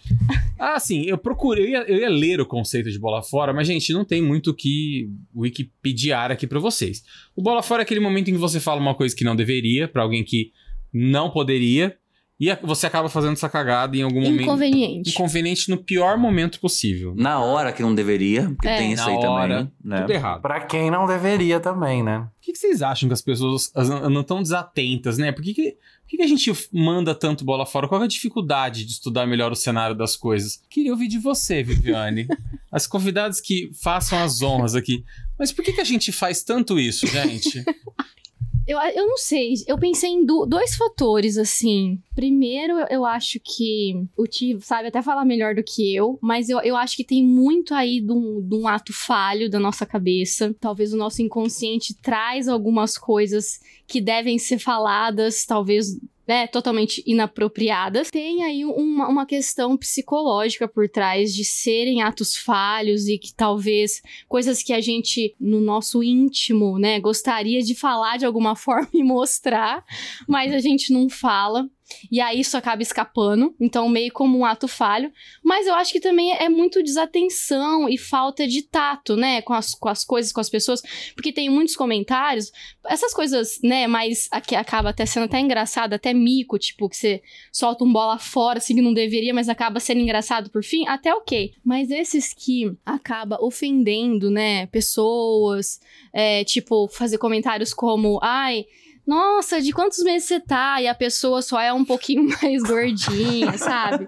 ah, 0.58 0.80
sim, 0.80 1.02
eu 1.02 1.18
procurei, 1.18 1.66
eu 1.66 1.68
ia, 1.68 1.80
eu 1.82 1.98
ia 1.98 2.08
ler 2.08 2.40
o 2.40 2.46
conceito 2.46 2.90
de 2.90 2.98
bola 2.98 3.22
fora, 3.22 3.52
mas, 3.52 3.66
gente, 3.66 3.92
não 3.92 4.02
tem 4.02 4.22
muito 4.22 4.48
o 4.48 4.54
que 4.54 5.10
wikipediar 5.36 6.30
aqui 6.30 6.46
pra 6.46 6.58
vocês. 6.58 7.04
O 7.36 7.42
bola 7.42 7.62
fora 7.62 7.82
é 7.82 7.84
aquele 7.84 8.00
momento 8.00 8.30
em 8.30 8.32
que 8.32 8.38
você 8.38 8.58
fala 8.58 8.80
uma 8.80 8.94
coisa 8.94 9.14
que 9.14 9.24
não 9.24 9.36
deveria, 9.36 9.86
pra 9.86 10.04
alguém 10.04 10.24
que 10.24 10.52
não 10.90 11.28
poderia, 11.28 11.94
e 12.40 12.54
você 12.62 12.86
acaba 12.86 13.08
fazendo 13.08 13.32
essa 13.32 13.48
cagada 13.48 13.96
em 13.96 14.02
algum 14.02 14.20
momento. 14.20 14.42
Inconveniente. 14.42 15.10
Inconveniente 15.10 15.70
no 15.70 15.76
pior 15.76 16.16
momento 16.16 16.60
possível. 16.60 17.14
Na 17.16 17.40
hora 17.40 17.72
que 17.72 17.82
não 17.82 17.94
deveria, 17.94 18.44
porque 18.50 18.68
É. 18.68 18.76
tem 18.78 18.92
isso 18.92 19.04
Na 19.04 19.10
aí 19.10 19.16
hora, 19.16 19.54
também, 19.58 19.72
né? 19.84 20.00
Tudo 20.02 20.12
errado. 20.12 20.42
Pra 20.42 20.60
quem 20.60 20.90
não 20.90 21.04
deveria 21.06 21.58
também, 21.58 22.02
né? 22.02 22.20
Por 22.20 22.40
que, 22.42 22.52
que 22.52 22.58
vocês 22.58 22.80
acham 22.80 23.08
que 23.08 23.12
as 23.12 23.20
pessoas 23.22 23.72
andam 23.74 24.22
tão 24.22 24.40
desatentas, 24.42 25.18
né? 25.18 25.32
Por 25.32 25.42
que, 25.42 25.52
que, 25.52 25.70
por 25.72 26.08
que, 26.08 26.16
que 26.16 26.22
a 26.22 26.26
gente 26.28 26.52
manda 26.72 27.14
tanto 27.14 27.44
bola 27.44 27.66
fora? 27.66 27.88
Qual 27.88 28.00
é 28.00 28.04
a 28.04 28.08
dificuldade 28.08 28.84
de 28.84 28.92
estudar 28.92 29.26
melhor 29.26 29.50
o 29.52 29.56
cenário 29.56 29.96
das 29.96 30.16
coisas? 30.16 30.62
Queria 30.70 30.92
ouvir 30.92 31.08
de 31.08 31.18
você, 31.18 31.62
Viviane. 31.62 32.26
As 32.70 32.86
convidadas 32.86 33.40
que 33.40 33.70
façam 33.82 34.22
as 34.22 34.42
honras 34.42 34.74
aqui. 34.74 35.02
Mas 35.38 35.50
por 35.50 35.64
que, 35.64 35.72
que 35.72 35.80
a 35.80 35.84
gente 35.84 36.12
faz 36.12 36.42
tanto 36.42 36.78
isso, 36.78 37.06
gente? 37.06 37.64
Eu, 38.68 38.78
eu 38.94 39.06
não 39.06 39.16
sei, 39.16 39.54
eu 39.66 39.78
pensei 39.78 40.10
em 40.10 40.26
do- 40.26 40.44
dois 40.44 40.76
fatores, 40.76 41.38
assim. 41.38 41.98
Primeiro, 42.14 42.74
eu, 42.90 43.02
acho 43.02 43.40
que 43.42 43.94
o 44.14 44.26
Ti 44.26 44.58
sabe 44.60 44.88
até 44.88 45.00
falar 45.00 45.24
melhor 45.24 45.54
do 45.54 45.64
que 45.64 45.96
eu, 45.96 46.18
mas 46.20 46.50
eu, 46.50 46.60
eu 46.60 46.76
acho 46.76 46.94
que 46.94 47.02
tem 47.02 47.24
muito 47.24 47.72
aí 47.72 47.98
de 47.98 48.12
um, 48.12 48.46
de 48.46 48.54
um 48.54 48.68
ato 48.68 48.92
falho 48.92 49.48
da 49.48 49.58
nossa 49.58 49.86
cabeça. 49.86 50.54
Talvez 50.60 50.92
o 50.92 50.98
nosso 50.98 51.22
inconsciente 51.22 51.94
traz 51.94 52.46
algumas 52.46 52.98
coisas 52.98 53.58
que 53.86 54.02
devem 54.02 54.38
ser 54.38 54.58
faladas, 54.58 55.46
talvez 55.46 55.86
né, 56.28 56.46
totalmente 56.46 57.02
inapropriadas. 57.06 58.10
Tem 58.10 58.44
aí 58.44 58.62
uma, 58.66 59.08
uma 59.08 59.26
questão 59.26 59.78
psicológica 59.78 60.68
por 60.68 60.86
trás 60.86 61.34
de 61.34 61.42
serem 61.42 62.02
atos 62.02 62.36
falhos 62.36 63.08
e 63.08 63.16
que 63.16 63.32
talvez 63.32 64.02
coisas 64.28 64.62
que 64.62 64.74
a 64.74 64.80
gente, 64.80 65.34
no 65.40 65.58
nosso 65.58 66.02
íntimo, 66.02 66.78
né, 66.78 67.00
gostaria 67.00 67.62
de 67.62 67.74
falar 67.74 68.18
de 68.18 68.26
alguma 68.26 68.54
forma 68.56 68.90
e 68.92 69.02
mostrar, 69.02 69.82
mas 70.28 70.52
a 70.52 70.58
gente 70.58 70.92
não 70.92 71.08
fala. 71.08 71.66
E 72.10 72.20
aí 72.20 72.40
isso 72.40 72.56
acaba 72.56 72.82
escapando, 72.82 73.54
então 73.60 73.88
meio 73.88 74.12
como 74.12 74.38
um 74.38 74.44
ato 74.44 74.68
falho. 74.68 75.12
Mas 75.42 75.66
eu 75.66 75.74
acho 75.74 75.92
que 75.92 76.00
também 76.00 76.32
é 76.32 76.48
muito 76.48 76.82
desatenção 76.82 77.88
e 77.88 77.96
falta 77.96 78.46
de 78.46 78.62
tato, 78.62 79.16
né? 79.16 79.42
Com 79.42 79.52
as, 79.52 79.74
com 79.74 79.88
as 79.88 80.04
coisas, 80.04 80.32
com 80.32 80.40
as 80.40 80.50
pessoas. 80.50 80.82
Porque 81.14 81.32
tem 81.32 81.48
muitos 81.48 81.76
comentários, 81.76 82.52
essas 82.86 83.12
coisas, 83.12 83.58
né? 83.62 83.86
Mas 83.86 84.28
aqui 84.30 84.54
acaba 84.54 84.90
até 84.90 85.06
sendo 85.06 85.24
até 85.24 85.40
engraçado, 85.40 85.94
até 85.94 86.12
mico, 86.12 86.58
tipo, 86.58 86.88
que 86.88 86.96
você 86.96 87.22
solta 87.52 87.84
um 87.84 87.92
bola 87.92 88.18
fora 88.18 88.58
assim 88.58 88.74
que 88.74 88.82
não 88.82 88.92
deveria, 88.94 89.34
mas 89.34 89.48
acaba 89.48 89.80
sendo 89.80 90.00
engraçado 90.00 90.50
por 90.50 90.62
fim, 90.62 90.86
até 90.86 91.14
ok. 91.14 91.52
Mas 91.64 91.90
esses 91.90 92.34
que 92.34 92.72
acaba 92.84 93.38
ofendendo, 93.40 94.30
né? 94.30 94.66
Pessoas, 94.66 95.80
é, 96.12 96.44
tipo, 96.44 96.88
fazer 96.88 97.18
comentários 97.18 97.72
como, 97.72 98.18
ai 98.22 98.66
nossa, 99.08 99.62
de 99.62 99.72
quantos 99.72 100.04
meses 100.04 100.28
você 100.28 100.38
tá? 100.38 100.82
E 100.82 100.86
a 100.86 100.94
pessoa 100.94 101.40
só 101.40 101.58
é 101.58 101.72
um 101.72 101.82
pouquinho 101.82 102.28
mais 102.42 102.62
gordinha, 102.62 103.56
sabe? 103.56 104.06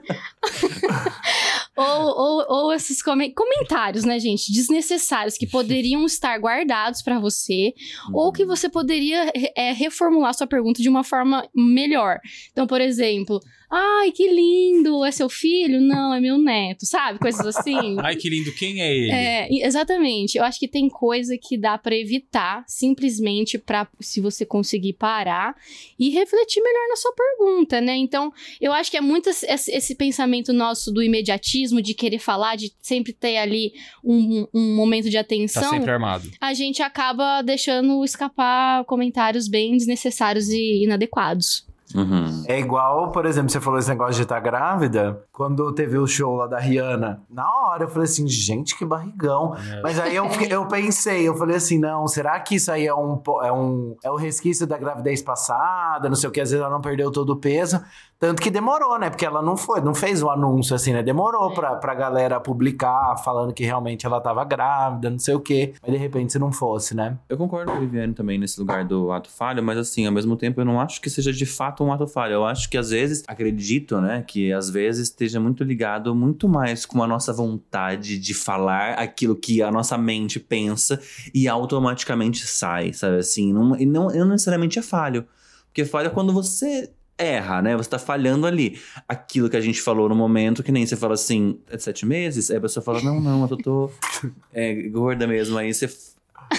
ou, 1.75 1.87
ou, 1.87 2.47
ou, 2.49 2.73
esses 2.75 3.03
come 3.03 3.33
comentários, 3.33 4.05
né, 4.05 4.19
gente, 4.19 4.53
desnecessários 4.53 5.39
que 5.39 5.47
poderiam 5.47 6.05
estar 6.05 6.39
guardados 6.39 7.01
para 7.01 7.19
você, 7.19 7.73
uhum. 8.09 8.17
ou 8.17 8.31
que 8.31 8.45
você 8.45 8.69
poderia 8.69 9.33
é, 9.57 9.73
reformular 9.73 10.35
sua 10.35 10.47
pergunta 10.47 10.83
de 10.83 10.89
uma 10.91 11.03
forma 11.03 11.49
melhor. 11.55 12.21
Então, 12.53 12.67
por 12.67 12.83
exemplo, 12.83 13.41
Ai, 13.71 14.11
que 14.11 14.27
lindo! 14.27 15.05
É 15.05 15.13
seu 15.13 15.29
filho? 15.29 15.81
Não, 15.81 16.13
é 16.13 16.19
meu 16.19 16.37
neto, 16.37 16.85
sabe? 16.85 17.21
Coisas 17.21 17.47
assim. 17.47 17.97
Ai, 18.03 18.17
que 18.17 18.29
lindo, 18.29 18.53
quem 18.53 18.81
é 18.81 18.93
ele? 18.93 19.13
É, 19.13 19.67
exatamente. 19.67 20.37
Eu 20.37 20.43
acho 20.43 20.59
que 20.59 20.67
tem 20.67 20.89
coisa 20.89 21.39
que 21.39 21.57
dá 21.57 21.79
para 21.79 21.95
evitar, 21.95 22.65
simplesmente 22.67 23.59
para 23.59 23.87
se 24.01 24.21
você 24.21 24.45
conseguir 24.45 24.95
parar 24.95 25.55
e 25.97 26.11
refletir 26.11 26.61
melhor 26.61 26.89
na 26.89 26.97
sua 26.97 27.13
pergunta, 27.13 27.81
né? 27.81 27.97
Então, 27.97 28.33
eu 28.61 28.73
acho 28.73 28.91
que 28.91 28.97
é 28.97 29.01
muito 29.01 29.31
esse, 29.31 29.95
pensamento 29.95 30.53
nosso 30.53 30.91
do 30.91 31.01
imediatismo, 31.01 31.81
de 31.81 31.95
querer 31.95 32.19
falar, 32.19 32.57
de 32.57 32.73
sempre 32.83 33.13
ter 33.13 33.37
ali 33.37 33.73
um, 34.03 34.49
um 34.53 34.75
momento 34.75 35.09
de 35.09 35.17
atenção. 35.17 35.63
Tá 35.63 35.71
sempre 35.71 35.91
armado. 35.93 36.29
A 36.41 36.53
gente 36.55 36.83
acaba 36.83 37.41
deixando 37.43 38.05
escapar 38.05 38.85
comentários 38.85 39.47
bem 39.47 39.77
desnecessários 39.77 40.49
e 40.49 40.83
inadequados. 40.83 41.70
Uhum. 41.95 42.45
É 42.47 42.59
igual, 42.59 43.11
por 43.11 43.27
exemplo, 43.27 43.51
você 43.51 43.61
falou 43.61 43.79
esse 43.79 43.89
negócio 43.89 44.15
de 44.15 44.23
estar 44.23 44.37
tá 44.37 44.41
grávida. 44.41 45.25
Quando 45.33 45.73
teve 45.73 45.99
o 45.99 46.07
show 46.07 46.37
lá 46.37 46.47
da 46.47 46.59
Rihanna, 46.59 47.23
na 47.31 47.49
hora 47.49 47.85
eu 47.85 47.89
falei 47.89 48.05
assim, 48.05 48.27
gente, 48.27 48.77
que 48.77 48.85
barrigão. 48.85 49.55
É. 49.57 49.83
Mas 49.83 49.99
aí 49.99 50.15
eu, 50.15 50.27
eu 50.49 50.67
pensei, 50.67 51.29
eu 51.29 51.35
falei 51.35 51.57
assim, 51.57 51.79
não, 51.79 52.07
será 52.07 52.39
que 52.41 52.57
isso 52.57 52.71
aí 52.71 52.87
é 52.87 52.95
um, 52.95 53.21
é 53.43 53.53
um 53.53 53.97
é 54.03 54.11
o 54.11 54.17
resquício 54.17 54.67
da 54.67 54.79
gravidez 54.79 55.23
passada? 55.23 56.09
Não 56.09 56.17
sei 56.17 56.29
o 56.29 56.33
que, 56.33 56.41
às 56.41 56.51
vezes 56.51 56.65
ela 56.65 56.73
não 56.73 56.81
perdeu 56.81 57.11
todo 57.11 57.31
o 57.31 57.37
peso. 57.37 57.83
Tanto 58.21 58.43
que 58.43 58.51
demorou, 58.51 58.99
né? 58.99 59.09
Porque 59.09 59.25
ela 59.25 59.41
não 59.41 59.57
foi, 59.57 59.81
não 59.81 59.95
fez 59.95 60.23
o 60.23 60.27
um 60.27 60.31
anúncio 60.31 60.77
assim, 60.77 60.93
né? 60.93 61.03
Demorou 61.03 61.51
é. 61.53 61.55
pra, 61.55 61.77
pra 61.77 61.95
galera 61.95 62.39
publicar, 62.39 63.17
falando 63.17 63.51
que 63.55 63.65
realmente 63.65 64.05
ela 64.05 64.21
tava 64.21 64.45
grávida, 64.45 65.09
não 65.09 65.19
sei 65.19 65.35
o 65.35 65.41
quê. 65.41 65.73
Mas 65.81 65.91
de 65.91 65.97
repente 65.97 66.33
se 66.33 66.39
não 66.39 66.53
fosse, 66.53 66.95
né? 66.95 67.17
Eu 67.31 67.39
concordo 67.39 67.73
com 67.73 67.79
a 67.79 67.81
Viviane 67.81 68.13
também 68.13 68.39
nesse 68.39 68.61
lugar 68.61 68.85
do 68.85 69.11
ato 69.11 69.31
falho, 69.31 69.63
mas 69.63 69.79
assim, 69.79 70.05
ao 70.05 70.13
mesmo 70.13 70.37
tempo 70.37 70.61
eu 70.61 70.67
não 70.67 70.79
acho 70.79 71.01
que 71.01 71.09
seja 71.09 71.33
de 71.33 71.47
fato 71.47 71.83
um 71.83 71.91
ato 71.91 72.07
falho. 72.07 72.35
Eu 72.35 72.45
acho 72.45 72.69
que 72.69 72.77
às 72.77 72.91
vezes, 72.91 73.25
acredito, 73.27 73.99
né? 74.03 74.23
Que 74.27 74.53
às 74.53 74.69
vezes 74.69 75.09
esteja 75.09 75.41
muito 75.41 75.65
ligado 75.65 76.15
muito 76.15 76.47
mais 76.47 76.85
com 76.85 77.03
a 77.03 77.07
nossa 77.07 77.33
vontade 77.33 78.19
de 78.19 78.35
falar 78.35 78.99
aquilo 78.99 79.35
que 79.35 79.63
a 79.63 79.71
nossa 79.73 79.97
mente 79.97 80.39
pensa 80.39 81.01
e 81.33 81.49
automaticamente 81.49 82.47
sai, 82.47 82.93
sabe? 82.93 83.17
Assim, 83.17 83.51
não, 83.51 83.75
e 83.77 83.87
não, 83.87 84.09
não 84.09 84.27
necessariamente 84.27 84.79
é 84.79 84.83
falho. 84.83 85.27
Porque 85.69 85.87
falha 85.87 86.09
é 86.09 86.11
quando 86.11 86.33
você 86.33 86.91
erra, 87.21 87.61
né? 87.63 87.77
Você 87.77 87.91
tá 87.91 87.99
falhando 87.99 88.47
ali. 88.47 88.79
Aquilo 89.09 89.49
que 89.51 89.57
a 89.57 89.61
gente 89.61 89.81
falou 89.81 90.09
no 90.09 90.15
momento, 90.15 90.63
que 90.63 90.73
nem 90.73 90.87
você 90.87 90.97
fala 90.97 91.15
assim, 91.15 91.59
é 91.69 91.77
de 91.77 91.83
sete 91.83 92.07
meses? 92.07 92.51
Aí 92.51 92.57
a 92.57 92.61
pessoa 92.61 92.83
fala, 92.83 93.03
não, 93.03 93.21
não, 93.21 93.47
eu 93.49 93.57
tô 93.57 93.91
é, 94.53 94.75
gorda 94.89 95.27
mesmo. 95.27 95.59
Aí 95.59 95.73
você. 95.73 95.89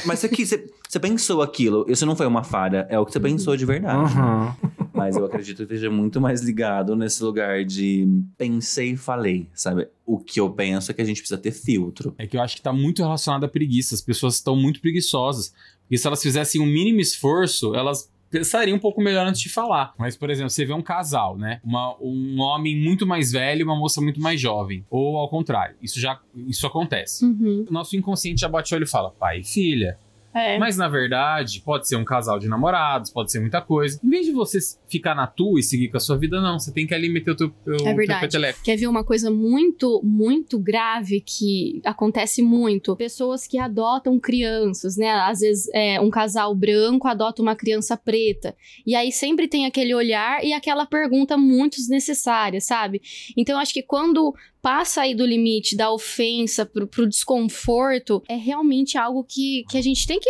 Mas 0.06 0.19
você, 0.19 0.30
você, 0.30 0.71
você 0.88 1.00
pensou 1.00 1.41
aquilo, 1.41 1.86
isso 1.89 2.06
não 2.06 2.15
foi 2.15 2.26
uma 2.26 2.43
falha, 2.43 2.88
é 2.89 2.97
o 2.97 3.06
que 3.06 3.12
você 3.12 3.19
pensou 3.19 3.58
de 3.58 3.65
verdade. 3.65 4.13
Uhum. 4.13 4.45
Né? 4.45 4.56
Mas 4.93 5.17
eu 5.17 5.26
acredito 5.26 5.58
que 5.58 5.63
esteja 5.63 5.89
muito 5.89 6.21
mais 6.21 6.41
ligado 6.41 6.95
nesse 6.95 7.24
lugar 7.24 7.65
de 7.65 8.08
pensei 8.38 8.91
e 8.91 8.97
falei, 8.97 9.50
sabe? 9.54 9.88
O 10.06 10.19
que 10.19 10.39
eu 10.39 10.50
penso 10.50 10.91
é 10.91 10.93
que 10.93 11.02
a 11.02 11.06
gente 11.06 11.21
precisa 11.21 11.39
ter 11.39 11.52
filtro. 11.52 12.13
É 12.17 12.28
que 12.28 12.38
eu 12.38 12.41
acho 12.41 12.56
que 12.56 12.62
tá 12.62 12.71
muito 12.71 13.02
relacionado 13.02 13.43
à 13.45 13.47
preguiça. 13.47 13.95
As 13.95 14.02
pessoas 14.02 14.36
estão 14.36 14.56
muito 14.56 14.80
preguiçosas. 14.80 15.54
E 15.89 15.97
se 15.97 16.06
elas 16.06 16.21
fizessem 16.21 16.62
um 16.62 16.65
mínimo 16.65 17.00
esforço, 17.00 17.74
elas 17.74 18.11
pensaria 18.31 18.73
um 18.73 18.79
pouco 18.79 19.01
melhor 19.01 19.27
antes 19.27 19.41
de 19.41 19.49
falar. 19.49 19.93
Mas, 19.97 20.15
por 20.15 20.29
exemplo, 20.29 20.49
você 20.49 20.65
vê 20.65 20.73
um 20.73 20.81
casal, 20.81 21.37
né? 21.37 21.59
Uma, 21.63 21.95
um 22.01 22.39
homem 22.39 22.79
muito 22.81 23.05
mais 23.05 23.31
velho 23.31 23.59
e 23.59 23.63
uma 23.63 23.75
moça 23.75 24.01
muito 24.01 24.19
mais 24.19 24.39
jovem. 24.39 24.85
Ou 24.89 25.17
ao 25.17 25.29
contrário. 25.29 25.75
Isso 25.81 25.99
já 25.99 26.19
isso 26.47 26.65
acontece. 26.65 27.25
Uhum. 27.25 27.65
O 27.69 27.73
nosso 27.73 27.95
inconsciente 27.95 28.41
já 28.41 28.47
bate 28.47 28.73
o 28.73 28.77
olho 28.77 28.85
e 28.85 28.89
fala: 28.89 29.11
pai 29.11 29.41
e 29.41 29.43
filha. 29.43 29.99
É. 30.33 30.57
Mas 30.57 30.77
na 30.77 30.87
verdade, 30.87 31.61
pode 31.63 31.87
ser 31.87 31.95
um 31.95 32.05
casal 32.05 32.39
de 32.39 32.47
namorados, 32.47 33.11
pode 33.11 33.31
ser 33.31 33.39
muita 33.39 33.61
coisa. 33.61 33.99
Em 34.03 34.09
vez 34.09 34.25
de 34.25 34.31
você 34.31 34.59
ficar 34.89 35.13
na 35.15 35.27
tua 35.27 35.59
e 35.59 35.63
seguir 35.63 35.89
com 35.89 35.97
a 35.97 35.99
sua 35.99 36.17
vida, 36.17 36.41
não. 36.41 36.59
Você 36.59 36.71
tem 36.71 36.87
que 36.87 36.93
ali 36.93 37.09
meter 37.09 37.31
o 37.31 37.35
teu, 37.35 37.49
teu, 37.49 37.87
é 37.87 37.93
verdade. 37.93 38.29
teu 38.29 38.53
Quer 38.63 38.77
ver 38.77 38.87
uma 38.87 39.03
coisa 39.03 39.29
muito, 39.29 40.01
muito 40.03 40.59
grave 40.59 41.21
que 41.21 41.81
acontece 41.83 42.41
muito? 42.41 42.95
Pessoas 42.95 43.45
que 43.47 43.57
adotam 43.57 44.19
crianças, 44.19 44.97
né? 44.97 45.09
Às 45.09 45.39
vezes 45.39 45.69
é, 45.73 45.99
um 45.99 46.09
casal 46.09 46.55
branco 46.55 47.07
adota 47.07 47.41
uma 47.41 47.55
criança 47.55 47.97
preta. 47.97 48.55
E 48.85 48.95
aí 48.95 49.11
sempre 49.11 49.47
tem 49.47 49.65
aquele 49.65 49.93
olhar 49.93 50.43
e 50.43 50.53
aquela 50.53 50.85
pergunta 50.85 51.37
muito 51.37 51.75
desnecessária, 51.75 52.61
sabe? 52.61 53.01
Então 53.35 53.59
acho 53.59 53.73
que 53.73 53.83
quando 53.83 54.33
passa 54.62 55.02
aí 55.02 55.15
do 55.15 55.26
limite 55.26 55.76
da 55.76 55.91
ofensa 55.91 56.65
pro, 56.65 56.86
pro 56.86 57.10
desconforto, 57.10 58.21
é 58.30 58.36
realmente 58.36 58.97
algo 58.97 59.24
que, 59.24 59.65
que 59.69 59.78
a 59.78 59.82
gente 59.82 60.06
tem 60.06 60.19
que, 60.19 60.30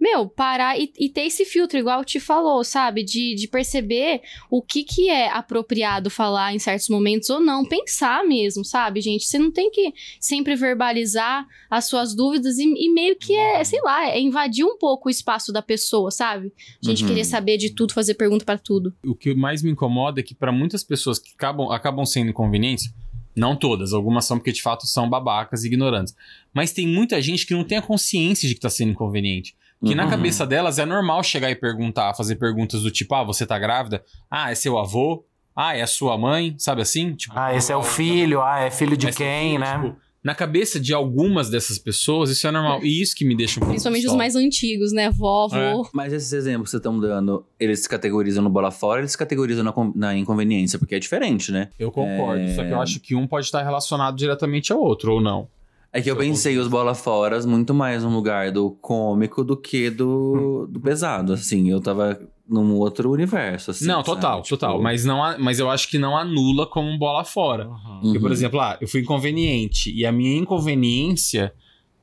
meu, 0.00 0.28
parar 0.28 0.78
e, 0.78 0.92
e 0.98 1.08
ter 1.08 1.22
esse 1.22 1.44
filtro, 1.44 1.78
igual 1.78 2.04
te 2.04 2.20
falou, 2.20 2.62
sabe? 2.62 3.02
De, 3.02 3.34
de 3.34 3.48
perceber 3.48 4.22
o 4.48 4.62
que, 4.62 4.84
que 4.84 5.08
é 5.08 5.28
apropriado 5.30 6.10
falar 6.10 6.54
em 6.54 6.58
certos 6.60 6.88
momentos 6.88 7.28
ou 7.28 7.40
não. 7.40 7.64
Pensar 7.64 8.24
mesmo, 8.24 8.64
sabe, 8.64 9.00
gente? 9.00 9.26
Você 9.26 9.38
não 9.38 9.50
tem 9.50 9.70
que 9.70 9.92
sempre 10.20 10.54
verbalizar 10.54 11.46
as 11.68 11.86
suas 11.86 12.14
dúvidas 12.14 12.58
e, 12.58 12.64
e 12.64 12.92
meio 12.92 13.16
que 13.16 13.34
é, 13.34 13.64
sei 13.64 13.80
lá, 13.82 14.08
é 14.08 14.20
invadir 14.20 14.64
um 14.64 14.78
pouco 14.78 15.08
o 15.08 15.10
espaço 15.10 15.52
da 15.52 15.62
pessoa, 15.62 16.10
sabe? 16.10 16.52
A 16.82 16.88
gente 16.88 17.02
uhum. 17.02 17.08
querer 17.08 17.24
saber 17.24 17.56
de 17.56 17.70
tudo, 17.70 17.92
fazer 17.92 18.14
pergunta 18.14 18.44
para 18.44 18.58
tudo. 18.58 18.94
O 19.04 19.14
que 19.14 19.34
mais 19.34 19.62
me 19.62 19.70
incomoda 19.70 20.20
é 20.20 20.22
que 20.22 20.34
para 20.34 20.52
muitas 20.52 20.84
pessoas 20.84 21.18
que 21.18 21.32
acabam, 21.34 21.70
acabam 21.72 22.04
sendo 22.04 22.30
inconvenientes, 22.30 22.92
não 23.34 23.56
todas, 23.56 23.92
algumas 23.92 24.24
são 24.24 24.38
porque 24.38 24.52
de 24.52 24.62
fato 24.62 24.86
são 24.86 25.08
babacas 25.08 25.64
e 25.64 25.66
ignorantes. 25.66 26.14
Mas 26.52 26.72
tem 26.72 26.86
muita 26.86 27.20
gente 27.20 27.46
que 27.46 27.54
não 27.54 27.64
tem 27.64 27.78
a 27.78 27.82
consciência 27.82 28.48
de 28.48 28.54
que 28.54 28.60
tá 28.60 28.70
sendo 28.70 28.92
inconveniente. 28.92 29.54
Que 29.80 29.90
uhum. 29.90 29.96
na 29.96 30.08
cabeça 30.08 30.46
delas 30.46 30.78
é 30.78 30.86
normal 30.86 31.24
chegar 31.24 31.50
e 31.50 31.56
perguntar, 31.56 32.14
fazer 32.14 32.36
perguntas 32.36 32.82
do 32.82 32.90
tipo: 32.90 33.14
ah, 33.14 33.24
você 33.24 33.44
tá 33.44 33.58
grávida? 33.58 34.04
Ah, 34.30 34.52
é 34.52 34.54
seu 34.54 34.78
avô? 34.78 35.24
Ah, 35.56 35.76
é 35.76 35.82
a 35.82 35.86
sua 35.86 36.16
mãe? 36.16 36.54
Sabe 36.56 36.82
assim? 36.82 37.14
Tipo, 37.14 37.34
ah, 37.36 37.54
esse 37.54 37.72
é 37.72 37.76
o 37.76 37.82
filho, 37.82 38.40
ah, 38.40 38.60
é 38.60 38.70
filho 38.70 38.96
de 38.96 39.10
quem, 39.12 39.50
filho, 39.50 39.60
né? 39.60 39.74
Tipo, 39.74 39.96
na 40.22 40.34
cabeça 40.34 40.78
de 40.78 40.94
algumas 40.94 41.50
dessas 41.50 41.78
pessoas, 41.78 42.30
isso 42.30 42.46
é 42.46 42.50
normal. 42.50 42.84
E 42.84 43.02
isso 43.02 43.14
que 43.14 43.24
me 43.24 43.36
deixa 43.36 43.58
um 43.58 43.60
pouco 43.60 43.72
Principalmente 43.72 44.06
os 44.06 44.14
mais 44.14 44.36
antigos, 44.36 44.92
né? 44.92 45.10
Vó, 45.10 45.44
avô. 45.44 45.84
É. 45.84 45.90
Mas 45.92 46.12
esses 46.12 46.32
exemplos 46.32 46.68
que 46.68 46.70
vocês 46.70 46.80
estão 46.80 46.98
dando, 47.00 47.44
eles 47.58 47.80
se 47.80 47.88
categorizam 47.88 48.44
no 48.44 48.50
bola 48.50 48.70
fora, 48.70 49.00
eles 49.00 49.12
se 49.12 49.18
categorizam 49.18 49.64
na, 49.64 49.74
na 49.94 50.16
inconveniência, 50.16 50.78
porque 50.78 50.94
é 50.94 50.98
diferente, 51.00 51.50
né? 51.50 51.70
Eu 51.78 51.90
concordo. 51.90 52.42
É... 52.42 52.54
Só 52.54 52.62
que 52.62 52.70
eu 52.70 52.80
acho 52.80 53.00
que 53.00 53.16
um 53.16 53.26
pode 53.26 53.46
estar 53.46 53.62
relacionado 53.62 54.16
diretamente 54.16 54.72
ao 54.72 54.80
outro, 54.80 55.14
ou 55.14 55.20
não. 55.20 55.48
É 55.92 56.00
que 56.00 56.10
eu 56.10 56.16
pensei 56.16 56.56
os 56.56 56.68
bola 56.68 56.94
foras 56.94 57.44
muito 57.44 57.74
mais 57.74 58.02
no 58.02 58.08
lugar 58.08 58.50
do 58.50 58.70
cômico 58.70 59.44
do 59.44 59.54
que 59.54 59.90
do, 59.90 60.66
do 60.66 60.80
pesado, 60.80 61.34
assim. 61.34 61.68
Eu 61.68 61.82
tava 61.82 62.18
num 62.52 62.76
outro 62.76 63.10
universo, 63.10 63.70
assim. 63.70 63.86
Não, 63.86 64.02
total, 64.02 64.38
sabe? 64.38 64.48
total. 64.50 64.72
Tipo... 64.72 64.82
Mas, 64.82 65.04
não, 65.04 65.38
mas 65.38 65.58
eu 65.58 65.70
acho 65.70 65.88
que 65.88 65.98
não 65.98 66.16
anula 66.16 66.66
como 66.66 66.88
um 66.88 66.98
bola 66.98 67.24
fora. 67.24 67.68
Uhum. 67.68 68.00
Porque, 68.02 68.20
por 68.20 68.30
exemplo, 68.30 68.60
ah, 68.60 68.76
eu 68.80 68.86
fui 68.86 69.00
inconveniente 69.00 69.90
e 69.90 70.04
a 70.04 70.12
minha 70.12 70.36
inconveniência 70.36 71.52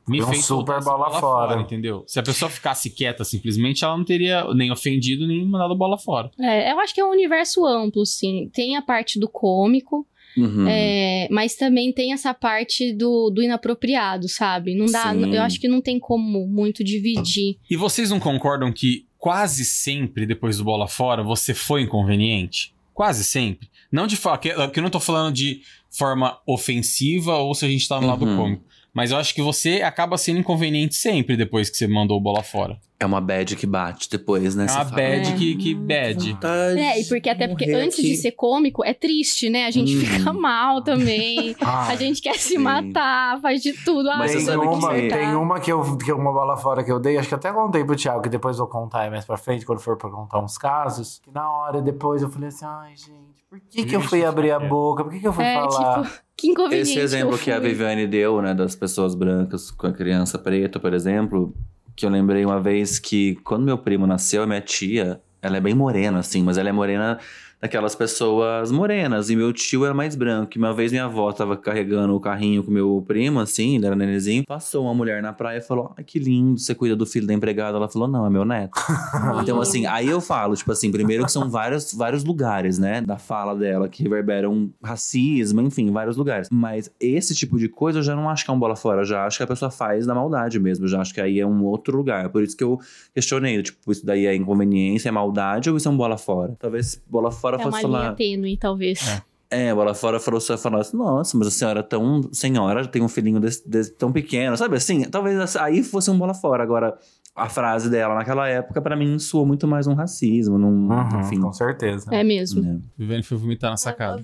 me 0.07 0.25
fez 0.25 0.43
super 0.45 0.83
bola, 0.83 1.07
bola 1.07 1.19
fora. 1.19 1.51
fora. 1.51 1.61
entendeu? 1.61 2.03
Se 2.07 2.19
a 2.19 2.23
pessoa 2.23 2.49
ficasse 2.49 2.89
quieta 2.89 3.23
simplesmente, 3.23 3.85
ela 3.85 3.95
não 3.95 4.03
teria 4.03 4.43
nem 4.55 4.71
ofendido 4.71 5.27
nem 5.27 5.45
mandado 5.45 5.75
bola 5.75 5.99
fora. 5.99 6.31
É, 6.39 6.71
eu 6.71 6.79
acho 6.79 6.95
que 6.95 6.99
é 6.99 7.05
um 7.05 7.11
universo 7.11 7.63
amplo, 7.63 8.03
sim. 8.03 8.49
Tem 8.51 8.75
a 8.75 8.81
parte 8.81 9.19
do 9.19 9.29
cômico, 9.29 10.07
Uhum. 10.37 10.67
É, 10.67 11.27
mas 11.31 11.55
também 11.55 11.91
tem 11.91 12.13
essa 12.13 12.33
parte 12.35 12.93
do, 12.93 13.31
do 13.31 13.41
inapropriado, 13.41 14.29
sabe? 14.29 14.75
Não 14.75 14.85
dá. 14.85 15.11
Sim. 15.11 15.33
Eu 15.33 15.41
acho 15.41 15.59
que 15.59 15.67
não 15.67 15.81
tem 15.81 15.99
como 15.99 16.47
muito 16.47 16.83
dividir. 16.83 17.57
E 17.69 17.75
vocês 17.75 18.11
não 18.11 18.19
concordam 18.19 18.71
que 18.71 19.08
quase 19.19 19.63
sempre, 19.65 20.25
depois 20.25 20.57
do 20.57 20.63
bola 20.63 20.87
fora, 20.87 21.21
você 21.21 21.53
foi 21.53 21.83
inconveniente? 21.83 22.73
Quase 22.93 23.23
sempre. 23.23 23.69
Não 23.91 24.07
de 24.07 24.15
falar, 24.15 24.37
que, 24.39 24.49
que 24.69 24.79
eu 24.79 24.83
não 24.83 24.89
tô 24.89 24.99
falando 24.99 25.33
de 25.33 25.61
forma 25.91 26.39
ofensiva 26.47 27.35
ou 27.37 27.53
se 27.53 27.65
a 27.65 27.69
gente 27.69 27.87
tá 27.87 27.99
no 28.01 28.07
lado 28.07 28.25
Uhum. 28.25 28.35
cômico. 28.37 28.63
Mas 28.93 29.11
eu 29.11 29.17
acho 29.17 29.33
que 29.35 29.41
você 29.41 29.81
acaba 29.81 30.17
sendo 30.17 30.39
inconveniente 30.39 30.95
sempre 30.95 31.37
depois 31.37 31.69
que 31.69 31.77
você 31.77 31.87
mandou 31.87 32.17
o 32.17 32.21
bola 32.21 32.41
fora. 32.43 32.77
É 33.01 33.05
uma 33.05 33.21
bad 33.21 33.55
que 33.55 33.65
bate 33.65 34.09
depois, 34.09 34.55
né? 34.55 34.65
É 34.67 34.71
uma 34.73 34.83
bad 34.83 35.29
É. 35.29 35.33
que, 35.37 35.55
que 35.55 35.73
bad. 35.73 36.33
"Vontade 36.33 36.79
É, 36.79 36.99
e 36.99 37.05
porque 37.05 37.29
até 37.29 37.47
porque 37.47 37.71
antes 37.71 37.97
aqui." 37.99 38.09
de 38.09 38.17
ser 38.17 38.31
cômico, 38.33 38.83
é 38.83 38.93
triste, 38.93 39.49
né? 39.49 39.65
A 39.67 39.71
gente 39.71 39.95
Hum. 39.95 40.01
fica 40.01 40.33
mal 40.33 40.81
também. 40.83 41.55
Ah, 41.61 41.87
A 41.89 41.95
gente 41.95 42.21
quer 42.21 42.35
se 42.35 42.49
Sim. 42.49 42.57
matar, 42.57 43.39
faz 43.41 43.61
de 43.61 43.71
tudo. 43.85 44.09
Ah, 44.09 44.17
Mas 44.17 44.31
tem, 44.31 44.39
você 44.41 44.45
sabe 44.47 44.61
que- 44.67 44.67
uma, 44.75 44.93
tem 44.93 45.35
uma 45.35 45.59
que 45.61 45.71
eu 45.71 45.97
que 45.97 46.11
uma 46.11 46.33
bola 46.33 46.57
fora 46.57 46.83
que 46.83 46.91
eu 46.91 46.99
dei, 46.99 47.17
acho 47.17 47.29
que 47.29 47.35
até 47.35 47.53
contei 47.53 47.85
pro 47.85 47.95
Thiago, 47.95 48.21
que 48.21 48.27
depois 48.29 48.57
eu 48.57 48.65
vou 48.65 48.67
contar 48.71 49.01
aí 49.03 49.09
mais 49.09 49.23
pra 49.23 49.37
frente, 49.37 49.65
quando 49.65 49.79
for 49.79 49.95
pra 49.97 50.09
contar 50.09 50.39
uns 50.43 50.57
casos. 50.57 51.21
Que 51.23 51.31
na 51.31 51.49
hora 51.49 51.81
depois 51.81 52.21
eu 52.21 52.29
falei 52.29 52.49
assim, 52.49 52.65
ai, 52.65 52.95
gente, 52.97 53.11
por 53.49 53.59
que, 53.69 53.83
que 53.85 53.95
eu 53.95 54.01
fui 54.01 54.23
abrir 54.23 54.51
a 54.51 54.59
boca? 54.59 55.03
Por 55.03 55.11
que, 55.11 55.19
que 55.19 55.27
eu 55.27 55.33
fui 55.33 55.43
É, 55.43 55.55
falar? 55.55 56.03
tipo, 56.03 56.19
que 56.37 56.47
inconveniente. 56.47 56.89
Esse 56.91 56.99
exemplo 56.99 57.35
eu 57.35 57.39
que 57.39 57.51
a. 57.51 57.59
Viviane 57.59 58.05
deu, 58.07 58.41
né, 58.41 58.53
das 58.53 58.75
pessoas 58.75 59.15
brancas 59.15 59.71
com 59.71 59.87
a 59.87 59.91
criança 59.91 60.37
preta, 60.37 60.79
por 60.79 60.93
exemplo, 60.93 61.53
que 61.95 62.05
eu 62.05 62.09
lembrei 62.09 62.45
uma 62.45 62.61
vez 62.61 62.99
que 62.99 63.35
quando 63.43 63.63
meu 63.63 63.77
primo 63.77 64.05
nasceu, 64.07 64.43
a 64.43 64.47
minha 64.47 64.61
tia, 64.61 65.21
ela 65.41 65.57
é 65.57 65.61
bem 65.61 65.73
morena, 65.73 66.19
assim, 66.19 66.43
mas 66.43 66.57
ela 66.57 66.69
é 66.69 66.71
morena 66.71 67.17
daquelas 67.61 67.95
pessoas 67.95 68.71
morenas, 68.71 69.29
e 69.29 69.35
meu 69.35 69.51
tio 69.51 69.85
era 69.85 69.93
mais 69.93 70.15
branco. 70.15 70.51
E 70.55 70.57
uma 70.57 70.73
vez 70.73 70.91
minha 70.91 71.05
avó 71.05 71.31
tava 71.31 71.57
carregando 71.57 72.15
o 72.15 72.19
carrinho 72.19 72.63
com 72.63 72.71
meu 72.71 73.03
primo, 73.05 73.39
assim, 73.39 73.75
ele 73.75 73.85
era 73.85 73.95
nenezinho, 73.95 74.43
passou 74.45 74.85
uma 74.85 74.93
mulher 74.93 75.21
na 75.21 75.33
praia 75.33 75.57
e 75.57 75.61
falou: 75.61 75.93
Ai, 75.97 76.03
que 76.03 76.19
lindo, 76.19 76.59
você 76.59 76.73
cuida 76.73 76.95
do 76.95 77.05
filho 77.05 77.27
da 77.27 77.33
empregada. 77.33 77.77
Ela 77.77 77.89
falou: 77.89 78.07
Não, 78.07 78.25
é 78.25 78.29
meu 78.29 78.45
neto. 78.45 78.71
Então, 79.41 79.61
assim, 79.61 79.85
aí 79.85 80.07
eu 80.07 80.19
falo, 80.21 80.55
tipo 80.55 80.71
assim, 80.71 80.91
primeiro 80.91 81.25
que 81.25 81.31
são 81.31 81.49
vários, 81.49 81.93
vários 81.93 82.23
lugares, 82.23 82.77
né, 82.77 83.01
da 83.01 83.17
fala 83.17 83.55
dela 83.55 83.87
que 83.87 84.03
reverberam 84.03 84.69
racismo, 84.83 85.61
enfim, 85.61 85.91
vários 85.91 86.17
lugares. 86.17 86.49
Mas 86.51 86.91
esse 86.99 87.33
tipo 87.33 87.57
de 87.57 87.67
coisa 87.67 87.99
eu 87.99 88.03
já 88.03 88.15
não 88.15 88.29
acho 88.29 88.43
que 88.43 88.51
é 88.51 88.53
um 88.53 88.59
bola 88.59 88.75
fora, 88.75 89.01
eu 89.01 89.05
já 89.05 89.25
acho 89.25 89.37
que 89.37 89.43
a 89.43 89.47
pessoa 89.47 89.71
faz 89.71 90.05
na 90.05 90.13
maldade 90.13 90.59
mesmo, 90.59 90.85
eu 90.85 90.89
já 90.89 91.01
acho 91.01 91.13
que 91.13 91.21
aí 91.21 91.39
é 91.39 91.45
um 91.45 91.63
outro 91.63 91.95
lugar. 91.95 92.29
Por 92.29 92.43
isso 92.43 92.55
que 92.55 92.63
eu 92.63 92.79
questionei, 93.13 93.61
tipo, 93.63 93.91
isso 93.91 94.05
daí 94.05 94.25
é 94.25 94.35
inconveniência, 94.35 95.09
é 95.09 95.11
maldade 95.11 95.69
ou 95.69 95.77
isso 95.77 95.87
é 95.87 95.91
um 95.91 95.97
bola 95.97 96.17
fora? 96.17 96.55
Talvez 96.59 97.01
bola 97.07 97.31
fora 97.31 97.48
É 97.57 97.65
uma 97.65 97.81
linha 97.81 98.13
tênue, 98.13 98.57
talvez. 98.57 99.21
É, 99.51 99.73
bola 99.73 99.95
fora 99.95 100.19
falou, 100.19 100.39
você 100.39 100.55
falasse, 100.57 100.95
nossa, 100.95 101.35
mas 101.35 101.47
a 101.47 101.51
senhora 101.51 101.79
é 101.79 101.83
tão 101.83 102.21
senhora, 102.31 102.87
tem 102.87 103.01
um 103.01 103.07
filhinho 103.09 103.39
desse, 103.39 103.67
desse- 103.67 103.91
tão 103.95 104.11
pequeno, 104.11 104.55
sabe 104.55 104.75
assim? 104.75 105.03
Talvez 105.09 105.55
aí 105.55 105.81
fosse 105.81 106.11
um 106.11 106.17
bola 106.19 106.35
fora. 106.35 106.61
Agora, 106.61 106.95
a 107.35 107.49
frase 107.49 107.89
dela 107.89 108.13
naquela 108.13 108.47
época, 108.47 108.79
pra 108.79 108.95
mim, 108.95 109.17
soou 109.17 109.47
muito 109.47 109.67
mais 109.67 109.87
um 109.87 109.95
racismo, 109.95 110.57
num, 110.59 110.87
Uhum, 110.89 111.19
enfim. 111.21 111.39
com 111.41 111.51
certeza. 111.51 112.13
É 112.13 112.23
mesmo. 112.23 112.61
né? 112.61 112.79
Viviane 112.95 113.23
foi 113.23 113.37
vomitar 113.37 113.71
na 113.71 113.77
sacada. 113.77 114.21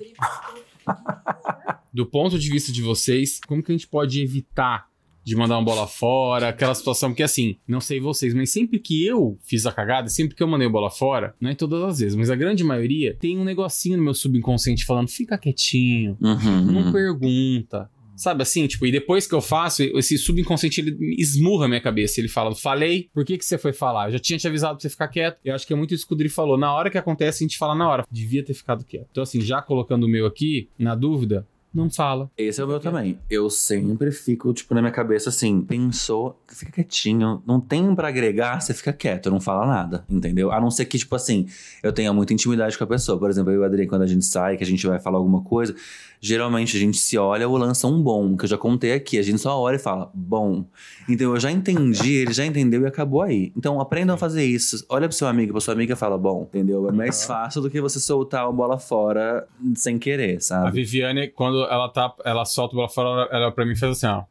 Do 1.91 2.05
ponto 2.05 2.37
de 2.37 2.49
vista 2.49 2.71
de 2.71 2.81
vocês, 2.81 3.39
como 3.47 3.63
que 3.63 3.71
a 3.71 3.75
gente 3.75 3.87
pode 3.87 4.21
evitar 4.21 4.85
de 5.25 5.35
mandar 5.35 5.57
uma 5.57 5.65
bola 5.65 5.87
fora, 5.87 6.49
aquela 6.49 6.75
situação? 6.75 7.09
Porque 7.09 7.23
assim, 7.23 7.57
não 7.67 7.81
sei 7.81 7.99
vocês, 7.99 8.33
mas 8.33 8.51
sempre 8.51 8.79
que 8.79 9.05
eu 9.05 9.37
fiz 9.41 9.65
a 9.65 9.71
cagada, 9.71 10.07
sempre 10.07 10.35
que 10.35 10.43
eu 10.43 10.47
mandei 10.47 10.67
a 10.67 10.71
bola 10.71 10.91
fora, 10.91 11.35
não 11.41 11.49
é 11.49 11.55
todas 11.55 11.83
as 11.83 11.99
vezes, 11.99 12.15
mas 12.15 12.29
a 12.29 12.35
grande 12.35 12.63
maioria, 12.63 13.15
tem 13.19 13.37
um 13.37 13.43
negocinho 13.43 13.97
no 13.97 14.03
meu 14.03 14.13
subconsciente 14.13 14.85
falando, 14.85 15.09
fica 15.09 15.37
quietinho, 15.37 16.17
Uhum, 16.21 16.61
não 16.65 16.81
uhum. 16.83 16.91
pergunta. 16.91 17.89
Sabe 18.15 18.43
assim, 18.43 18.65
tipo, 18.65 18.85
e 18.85 18.91
depois 18.91 19.27
que 19.27 19.35
eu 19.35 19.41
faço, 19.41 19.83
esse 19.83 20.17
subconsciente 20.17 20.79
ele 20.79 20.97
esmurra 21.19 21.65
a 21.65 21.67
minha 21.67 21.81
cabeça. 21.81 22.21
Ele 22.21 22.29
fala, 22.29 22.55
falei, 22.55 23.09
por 23.13 23.25
que, 23.25 23.37
que 23.37 23.43
você 23.43 23.57
foi 23.57 23.73
falar? 23.73 24.07
Eu 24.07 24.13
já 24.13 24.19
tinha 24.19 24.39
te 24.39 24.47
avisado 24.47 24.75
pra 24.75 24.81
você 24.81 24.89
ficar 24.89 25.09
quieto. 25.09 25.37
Eu 25.43 25.53
acho 25.53 25.67
que 25.67 25.73
é 25.73 25.75
muito 25.75 25.93
isso 25.93 26.07
que 26.07 26.13
o 26.13 26.15
Dri 26.15 26.29
falou. 26.29 26.57
Na 26.57 26.73
hora 26.73 26.89
que 26.89 26.97
acontece, 26.97 27.43
a 27.43 27.45
gente 27.45 27.57
fala 27.57 27.75
na 27.75 27.89
hora. 27.89 28.05
Devia 28.09 28.43
ter 28.43 28.53
ficado 28.53 28.85
quieto. 28.85 29.07
Então, 29.11 29.21
assim, 29.21 29.41
já 29.41 29.61
colocando 29.61 30.05
o 30.05 30.07
meu 30.07 30.25
aqui, 30.25 30.69
na 30.79 30.95
dúvida, 30.95 31.45
não 31.75 31.89
fala. 31.89 32.31
Esse 32.37 32.61
é 32.61 32.63
o 32.63 32.67
meu 32.67 32.79
também. 32.79 33.19
Eu 33.29 33.49
sempre 33.49 34.11
fico, 34.11 34.53
tipo, 34.53 34.73
na 34.73 34.81
minha 34.81 34.93
cabeça 34.93 35.29
assim, 35.29 35.61
pensou, 35.61 36.39
fica 36.47 36.71
quietinho. 36.71 37.43
Não 37.45 37.59
tem 37.59 37.93
pra 37.93 38.07
agregar, 38.07 38.61
você 38.61 38.73
fica 38.73 38.93
quieto, 38.93 39.29
não 39.29 39.41
fala 39.41 39.67
nada, 39.67 40.05
entendeu? 40.09 40.51
A 40.51 40.61
não 40.61 40.71
ser 40.71 40.85
que, 40.85 40.97
tipo 40.97 41.15
assim, 41.15 41.47
eu 41.83 41.91
tenha 41.91 42.13
muita 42.13 42.33
intimidade 42.33 42.77
com 42.77 42.83
a 42.83 42.87
pessoa. 42.87 43.19
Por 43.19 43.29
exemplo, 43.29 43.51
eu 43.51 43.57
e 43.57 43.59
o 43.59 43.63
Adrien, 43.65 43.87
quando 43.87 44.03
a 44.03 44.07
gente 44.07 44.25
sai, 44.25 44.55
que 44.55 44.63
a 44.63 44.67
gente 44.67 44.87
vai 44.87 44.99
falar 44.99 45.17
alguma 45.17 45.41
coisa, 45.43 45.75
geralmente 46.21 46.75
a 46.75 46.79
gente 46.79 46.97
se 46.97 47.17
olha 47.17 47.47
ou 47.47 47.57
lança 47.57 47.87
um 47.87 48.01
bom, 48.01 48.35
que 48.37 48.45
eu 48.45 48.49
já 48.49 48.57
contei 48.57 48.93
aqui. 48.93 49.17
A 49.17 49.21
gente 49.21 49.39
só 49.39 49.59
olha 49.59 49.75
e 49.75 49.79
fala, 49.79 50.09
bom. 50.13 50.65
Então 51.07 51.33
eu 51.33 51.39
já 51.39 51.51
entendi, 51.51 52.13
ele 52.13 52.33
já 52.33 52.45
entendeu 52.45 52.81
e 52.81 52.87
acabou 52.87 53.21
aí. 53.21 53.51
Então 53.55 53.79
aprendam 53.79 54.15
a 54.15 54.17
fazer 54.17 54.43
isso. 54.43 54.85
Olha 54.89 55.07
pro 55.07 55.15
seu 55.15 55.27
amigo, 55.27 55.51
pra 55.51 55.61
sua 55.61 55.73
amiga 55.73 55.93
e 55.93 55.95
fala, 55.95 56.17
bom, 56.17 56.43
entendeu? 56.43 56.87
É 56.89 56.91
mais 56.91 57.25
fácil 57.25 57.61
do 57.61 57.69
que 57.69 57.79
você 57.81 57.99
soltar 57.99 58.45
a 58.47 58.51
bola 58.51 58.77
fora 58.79 59.47
sem 59.75 59.97
querer, 59.99 60.37
A 60.37 60.41
sabe? 60.41 60.71
Viviane, 60.71 61.27
quando 61.29 61.63
ela 61.63 61.89
tá, 61.89 62.13
ela 62.25 62.45
solta 62.45 62.73
o 62.73 62.77
bola 62.77 62.89
fora, 62.89 63.29
ela 63.31 63.51
pra 63.51 63.65
mim 63.65 63.75
faz 63.75 63.91
assim, 64.03 64.07
ó. 64.07 64.23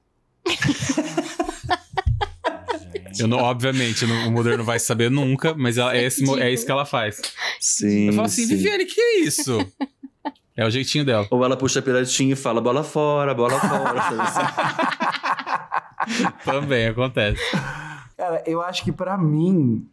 Eu 3.19 3.29
não, 3.29 3.39
obviamente, 3.39 4.05
não- 4.07 4.27
o 4.29 4.33
Mulder 4.33 4.59
não 4.59 4.65
vai 4.65 4.81
saber 4.81 5.09
nunca, 5.11 5.55
mas 5.55 5.79
ela- 5.79 5.97
é, 5.97 6.05
esse 6.05 6.29
é 6.41 6.53
isso 6.53 6.67
que 6.67 6.73
ela 6.73 6.85
faz. 6.85 7.21
Sim. 7.61 8.07
Eu 8.09 8.13
falo 8.15 8.27
assim, 8.27 8.43
sim. 8.45 8.57
Viviane, 8.57 8.85
que 8.87 9.01
é 9.01 9.21
isso? 9.21 9.59
É 10.57 10.65
o 10.65 10.71
jeitinho 10.71 11.05
dela. 11.05 11.27
Ou 11.31 11.45
ela 11.45 11.57
puxa 11.57 11.81
a 11.81 11.83
piratinha 11.83 12.33
e 12.33 12.37
fala 12.37 12.61
bola 12.61 12.85
fora, 12.85 13.35
bola 13.35 13.59
fora. 13.59 14.01
sabe 14.03 14.21
assim? 14.21 14.41
Também 16.45 16.87
acontece. 16.87 17.43
Cara, 18.17 18.43
eu 18.47 18.63
acho 18.63 18.85
que 18.85 18.93
pra 18.93 19.19
mim, 19.19 19.89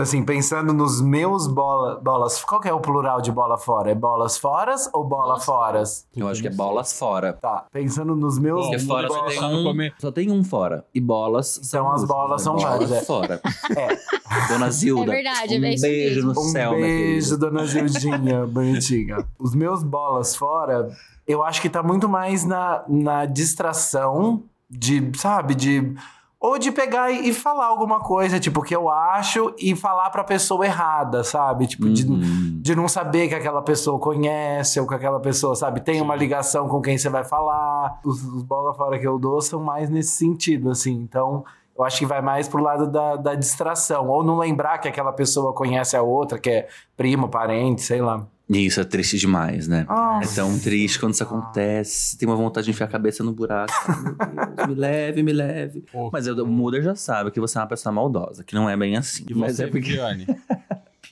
assim, 0.00 0.24
pensando 0.24 0.72
nos 0.72 1.00
meus 1.00 1.46
bola, 1.46 2.00
bolas. 2.00 2.42
Qual 2.44 2.60
que 2.60 2.68
é 2.68 2.72
o 2.72 2.80
plural 2.80 3.20
de 3.20 3.30
bola 3.30 3.56
fora? 3.56 3.90
É 3.90 3.94
bolas 3.94 4.36
foras 4.36 4.88
ou 4.92 5.04
bola 5.04 5.28
Bolas 5.28 5.44
foras? 5.44 6.06
Eu 6.16 6.28
acho 6.28 6.40
que 6.40 6.48
é 6.48 6.50
bolas 6.50 6.98
fora. 6.98 7.34
Tá, 7.34 7.66
pensando 7.70 8.16
nos 8.16 8.38
meus. 8.38 8.64
Bom, 8.64 8.70
Porque 8.70 8.84
fora 8.86 9.08
só 9.08 9.26
tem, 9.26 9.44
um, 9.44 9.62
comer. 9.64 9.94
só 9.98 10.10
tem 10.10 10.30
um 10.30 10.44
fora. 10.44 10.84
E 10.94 11.00
bolas 11.00 11.56
Então 11.58 11.68
são 11.68 11.92
as 11.92 12.04
bolas 12.04 12.40
né? 12.40 12.44
são 12.44 12.56
bolas 12.56 12.70
várias, 12.70 12.92
é. 12.92 13.02
fora. 13.02 13.40
É, 13.76 13.98
Dona 14.48 14.70
Zilda, 14.70 15.12
É 15.12 15.16
verdade, 15.16 15.54
um 15.54 15.64
é 15.64 15.76
beijo 15.76 16.24
no 16.24 16.30
um 16.30 16.34
céu, 16.34 16.72
minha 16.72 16.86
beijo, 16.86 17.36
dona 17.36 17.66
Gildinha, 17.66 18.46
bonitinha. 18.48 19.26
Os 19.38 19.54
meus 19.54 19.82
bolas 19.82 20.34
fora, 20.34 20.90
eu 21.26 21.44
acho 21.44 21.60
que 21.60 21.68
tá 21.68 21.82
muito 21.82 22.08
mais 22.08 22.44
na, 22.44 22.84
na 22.88 23.26
distração 23.26 24.44
de, 24.70 25.10
sabe, 25.16 25.54
de. 25.54 25.94
Ou 26.40 26.56
de 26.56 26.70
pegar 26.70 27.10
e, 27.10 27.32
falar 27.32 27.66
alguma 27.66 27.98
coisa, 27.98 28.38
tipo, 28.38 28.62
que 28.62 28.74
eu 28.74 28.88
acho 28.88 29.52
e 29.58 29.74
falar 29.74 30.08
pra 30.10 30.22
pessoa 30.22 30.64
errada, 30.64 31.24
sabe? 31.24 31.66
Tipo, 31.66 31.90
de, 31.90 32.06
Uhum. 32.06 32.60
de 32.62 32.76
não 32.76 32.86
saber 32.86 33.26
que 33.28 33.34
aquela 33.34 33.60
pessoa 33.60 33.98
conhece 33.98 34.78
ou 34.78 34.86
que 34.86 34.94
aquela 34.94 35.18
pessoa, 35.18 35.56
sabe, 35.56 35.80
tem 35.80 36.00
uma 36.00 36.14
ligação 36.14 36.68
com 36.68 36.80
quem 36.80 36.96
você 36.96 37.08
vai 37.08 37.24
falar. 37.24 37.98
Os, 38.04 38.22
os 38.22 38.42
bola 38.44 38.72
fora 38.72 38.98
que 39.00 39.06
eu 39.06 39.18
dou 39.18 39.40
são 39.40 39.60
mais 39.60 39.90
nesse 39.90 40.12
sentido, 40.12 40.70
assim. 40.70 40.92
Então, 40.92 41.44
eu 41.76 41.84
acho 41.84 41.98
que 41.98 42.06
vai 42.06 42.22
mais 42.22 42.46
pro 42.46 42.62
lado 42.62 42.86
da, 42.86 43.16
da 43.16 43.34
distração. 43.34 44.06
Ou 44.08 44.22
não 44.22 44.38
lembrar 44.38 44.78
que 44.78 44.86
aquela 44.86 45.12
pessoa 45.12 45.52
conhece 45.52 45.96
a 45.96 46.02
outra, 46.02 46.38
que 46.38 46.50
é 46.50 46.68
primo, 46.96 47.28
parente, 47.28 47.82
sei 47.82 48.00
lá. 48.00 48.24
Isso 48.50 48.80
é 48.80 48.84
triste 48.84 49.18
demais, 49.18 49.68
né? 49.68 49.84
Ah, 49.88 50.20
É 50.22 50.26
tão 50.34 50.58
triste 50.58 50.98
quando 50.98 51.12
isso 51.12 51.22
acontece. 51.22 52.16
Tem 52.16 52.26
uma 52.26 52.34
vontade 52.36 52.64
de 52.64 52.70
enfiar 52.70 52.86
a 52.86 52.90
cabeça 52.90 53.22
no 53.22 53.32
buraco. 53.32 53.72
Ai, 54.18 54.32
meu 54.32 54.46
Deus, 54.56 54.68
me 54.68 54.74
leve, 54.74 55.22
me 55.22 55.32
leve. 55.32 55.84
Mas 56.12 56.26
eu- 56.26 56.42
o 56.42 56.46
Mulder 56.46 56.82
já 56.82 56.94
sabe 56.94 57.30
que 57.30 57.38
você 57.40 57.58
é 57.58 57.60
uma 57.60 57.66
pessoa 57.66 57.92
maldosa, 57.92 58.42
que 58.42 58.54
não 58.54 58.68
é 58.68 58.74
bem 58.76 58.96
assim. 58.96 59.26
E 59.28 59.34
Mas 59.34 59.56
você, 59.56 59.64
é 59.64 59.66
porque. 59.66 59.88
Viviane? 59.90 60.26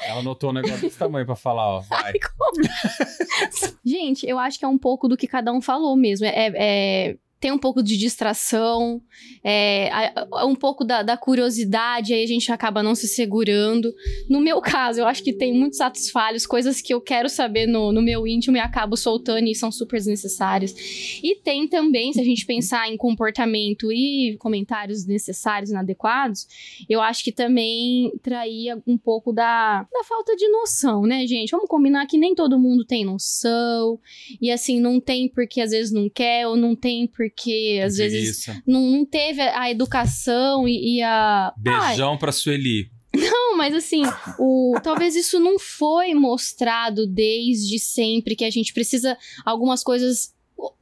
Ela 0.00 0.22
notou 0.22 0.50
um 0.50 0.52
negócio 0.54 0.78
desse 0.80 0.96
tamanho 0.98 1.26
pra 1.26 1.36
falar, 1.36 1.66
ó. 1.68 1.80
Vai. 1.80 2.12
Gente, 3.84 4.26
eu 4.26 4.38
acho 4.38 4.58
que 4.58 4.64
é 4.64 4.68
um 4.68 4.78
pouco 4.78 5.08
do 5.08 5.16
que 5.16 5.26
cada 5.26 5.52
um 5.52 5.60
falou 5.60 5.96
mesmo. 5.96 6.26
É, 6.26 6.52
é- 6.54 7.16
tem 7.46 7.52
um 7.52 7.58
pouco 7.58 7.80
de 7.80 7.96
distração, 7.96 9.00
é, 9.44 10.12
um 10.44 10.56
pouco 10.56 10.84
da, 10.84 11.04
da 11.04 11.16
curiosidade, 11.16 12.12
aí 12.12 12.24
a 12.24 12.26
gente 12.26 12.50
acaba 12.50 12.82
não 12.82 12.92
se 12.92 13.06
segurando. 13.06 13.94
No 14.28 14.40
meu 14.40 14.60
caso, 14.60 14.98
eu 14.98 15.06
acho 15.06 15.22
que 15.22 15.32
tem 15.32 15.54
muitos 15.54 15.80
atos 15.80 16.10
falhos, 16.10 16.44
coisas 16.44 16.80
que 16.80 16.92
eu 16.92 17.00
quero 17.00 17.28
saber 17.28 17.68
no, 17.68 17.92
no 17.92 18.02
meu 18.02 18.26
íntimo 18.26 18.56
e 18.56 18.60
acabo 18.60 18.96
soltando 18.96 19.46
e 19.46 19.54
são 19.54 19.70
super 19.70 19.96
desnecessárias. 19.98 20.74
E 21.22 21.36
tem 21.36 21.68
também, 21.68 22.12
se 22.12 22.20
a 22.20 22.24
gente 22.24 22.44
pensar 22.44 22.90
em 22.90 22.96
comportamento 22.96 23.92
e 23.92 24.36
comentários 24.40 25.04
desnecessários, 25.04 25.70
inadequados, 25.70 26.48
eu 26.88 27.00
acho 27.00 27.22
que 27.22 27.30
também 27.30 28.10
traía 28.24 28.82
um 28.84 28.98
pouco 28.98 29.32
da, 29.32 29.82
da 29.84 30.02
falta 30.02 30.34
de 30.34 30.48
noção, 30.48 31.02
né, 31.02 31.24
gente? 31.28 31.52
Vamos 31.52 31.68
combinar 31.68 32.06
que 32.06 32.18
nem 32.18 32.34
todo 32.34 32.58
mundo 32.58 32.84
tem 32.84 33.04
noção. 33.04 34.00
E 34.42 34.50
assim, 34.50 34.80
não 34.80 34.98
tem 34.98 35.28
porque 35.28 35.60
às 35.60 35.70
vezes 35.70 35.92
não 35.92 36.08
quer, 36.08 36.48
ou 36.48 36.56
não 36.56 36.74
tem 36.74 37.06
porque 37.06 37.35
às 37.82 37.96
vezes 37.96 38.44
Preguiça. 38.44 38.62
não, 38.66 38.80
não 38.80 39.04
teve 39.04 39.40
a 39.42 39.70
educação 39.70 40.66
e, 40.66 40.96
e 40.96 41.02
a. 41.02 41.52
Ai, 41.66 41.88
Beijão 41.88 42.16
pra 42.16 42.32
Sueli. 42.32 42.90
não, 43.14 43.56
mas 43.56 43.74
assim, 43.74 44.02
o, 44.38 44.78
talvez 44.82 45.16
isso 45.16 45.40
não 45.40 45.58
foi 45.58 46.14
mostrado 46.14 47.06
desde 47.06 47.78
sempre, 47.78 48.36
que 48.36 48.44
a 48.44 48.50
gente 48.50 48.72
precisa 48.72 49.16
algumas 49.44 49.82
coisas 49.82 50.34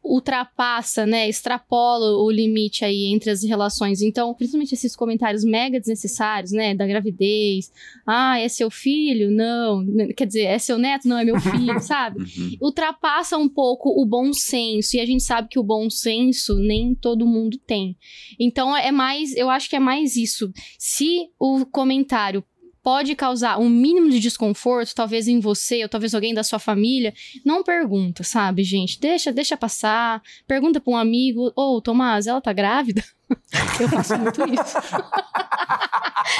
ultrapassa, 0.05 1.07
né, 1.07 1.29
extrapola 1.29 2.19
o 2.19 2.31
limite 2.31 2.85
aí 2.85 3.07
entre 3.07 3.31
as 3.31 3.43
relações. 3.43 4.03
Então, 4.03 4.33
principalmente 4.35 4.75
esses 4.75 4.95
comentários 4.95 5.43
mega 5.43 5.81
desnecessários, 5.81 6.53
né, 6.53 6.75
da 6.75 6.87
gravidez. 6.87 7.73
Ah, 8.07 8.39
é 8.39 8.49
seu 8.49 8.71
filho? 8.71 9.31
Não. 9.31 9.85
Quer 10.17 10.27
dizer, 10.27 10.43
é 10.43 10.59
seu 10.59 10.79
neto? 10.79 11.09
Não, 11.09 11.19
é 11.19 11.25
meu 11.25 11.41
filho, 11.41 11.79
sabe? 11.83 12.21
Uhum. 12.21 12.57
Ultrapassa 12.61 13.37
um 13.37 13.49
pouco 13.49 13.91
o 14.01 14.05
bom 14.05 14.33
senso. 14.33 14.97
E 14.97 15.01
a 15.01 15.07
gente 15.07 15.23
sabe 15.23 15.49
que 15.49 15.59
o 15.59 15.65
bom 15.65 15.89
senso 15.89 16.57
nem 16.57 16.95
todo 16.95 17.27
mundo 17.27 17.59
tem. 17.67 17.97
Então, 18.39 18.77
é 18.77 18.93
mais, 18.93 19.35
eu 19.35 19.49
acho 19.51 19.69
que 19.69 19.77
é 19.77 19.81
mais 19.81 20.17
isso. 20.17 20.53
Se 20.79 21.29
o 21.39 21.65
comentário 21.67 22.45
pode 22.85 23.15
causar 23.17 23.59
um 23.59 23.69
mínimo 23.69 24.11
de 24.11 24.21
desconforto, 24.21 24.95
talvez 24.95 25.27
em 25.27 25.41
você, 25.41 25.83
ou 25.83 25.89
talvez 25.89 26.15
alguém 26.15 26.35
da 26.35 26.45
sua 26.45 26.59
família, 26.59 27.15
não 27.45 27.65
pergunta, 27.65 28.23
sabe, 28.23 28.63
gente? 28.63 29.01
Deixa, 29.01 29.33
deixa 29.33 29.57
passar. 29.57 30.23
Pergunta 30.47 30.79
pra 30.81 30.93
um 30.93 30.97
amigo, 30.97 31.51
ô, 31.57 31.81
Tomás, 31.81 32.27
ela 32.27 32.43
tá 32.43 32.53
grávida? 32.53 33.03
Eu 33.81 33.89
faço 33.89 34.19
muito 34.19 34.43
isso. 34.53 34.77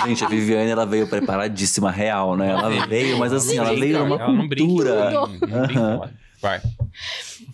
Gente, 0.07 0.23
a 0.25 0.29
Viviane, 0.29 0.71
ela 0.71 0.85
veio 0.85 1.09
preparadíssima, 1.09 1.91
real, 1.91 2.37
né? 2.37 2.51
Ela 2.51 2.87
veio, 2.87 3.19
mas 3.19 3.33
assim, 3.33 3.57
ela 3.57 3.75
veio 3.75 4.01
numa 4.01 4.17
Ela 4.17 4.33
não 4.33 4.47
brinca, 4.47 4.67
cultura. 4.67 5.11
não 5.11 5.29
brinca. 5.29 6.15
Vai. 6.43 6.61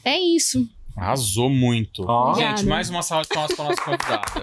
É 0.04 0.18
isso. 0.18 0.68
Arrasou 0.96 1.48
muito. 1.48 2.04
Ó. 2.06 2.34
Gente, 2.34 2.66
mais 2.66 2.90
uma 2.90 3.02
salva 3.02 3.22
de 3.24 3.28
palmas 3.30 3.54
pra 3.54 3.64
nossa 3.64 3.82
convidada. 3.82 4.42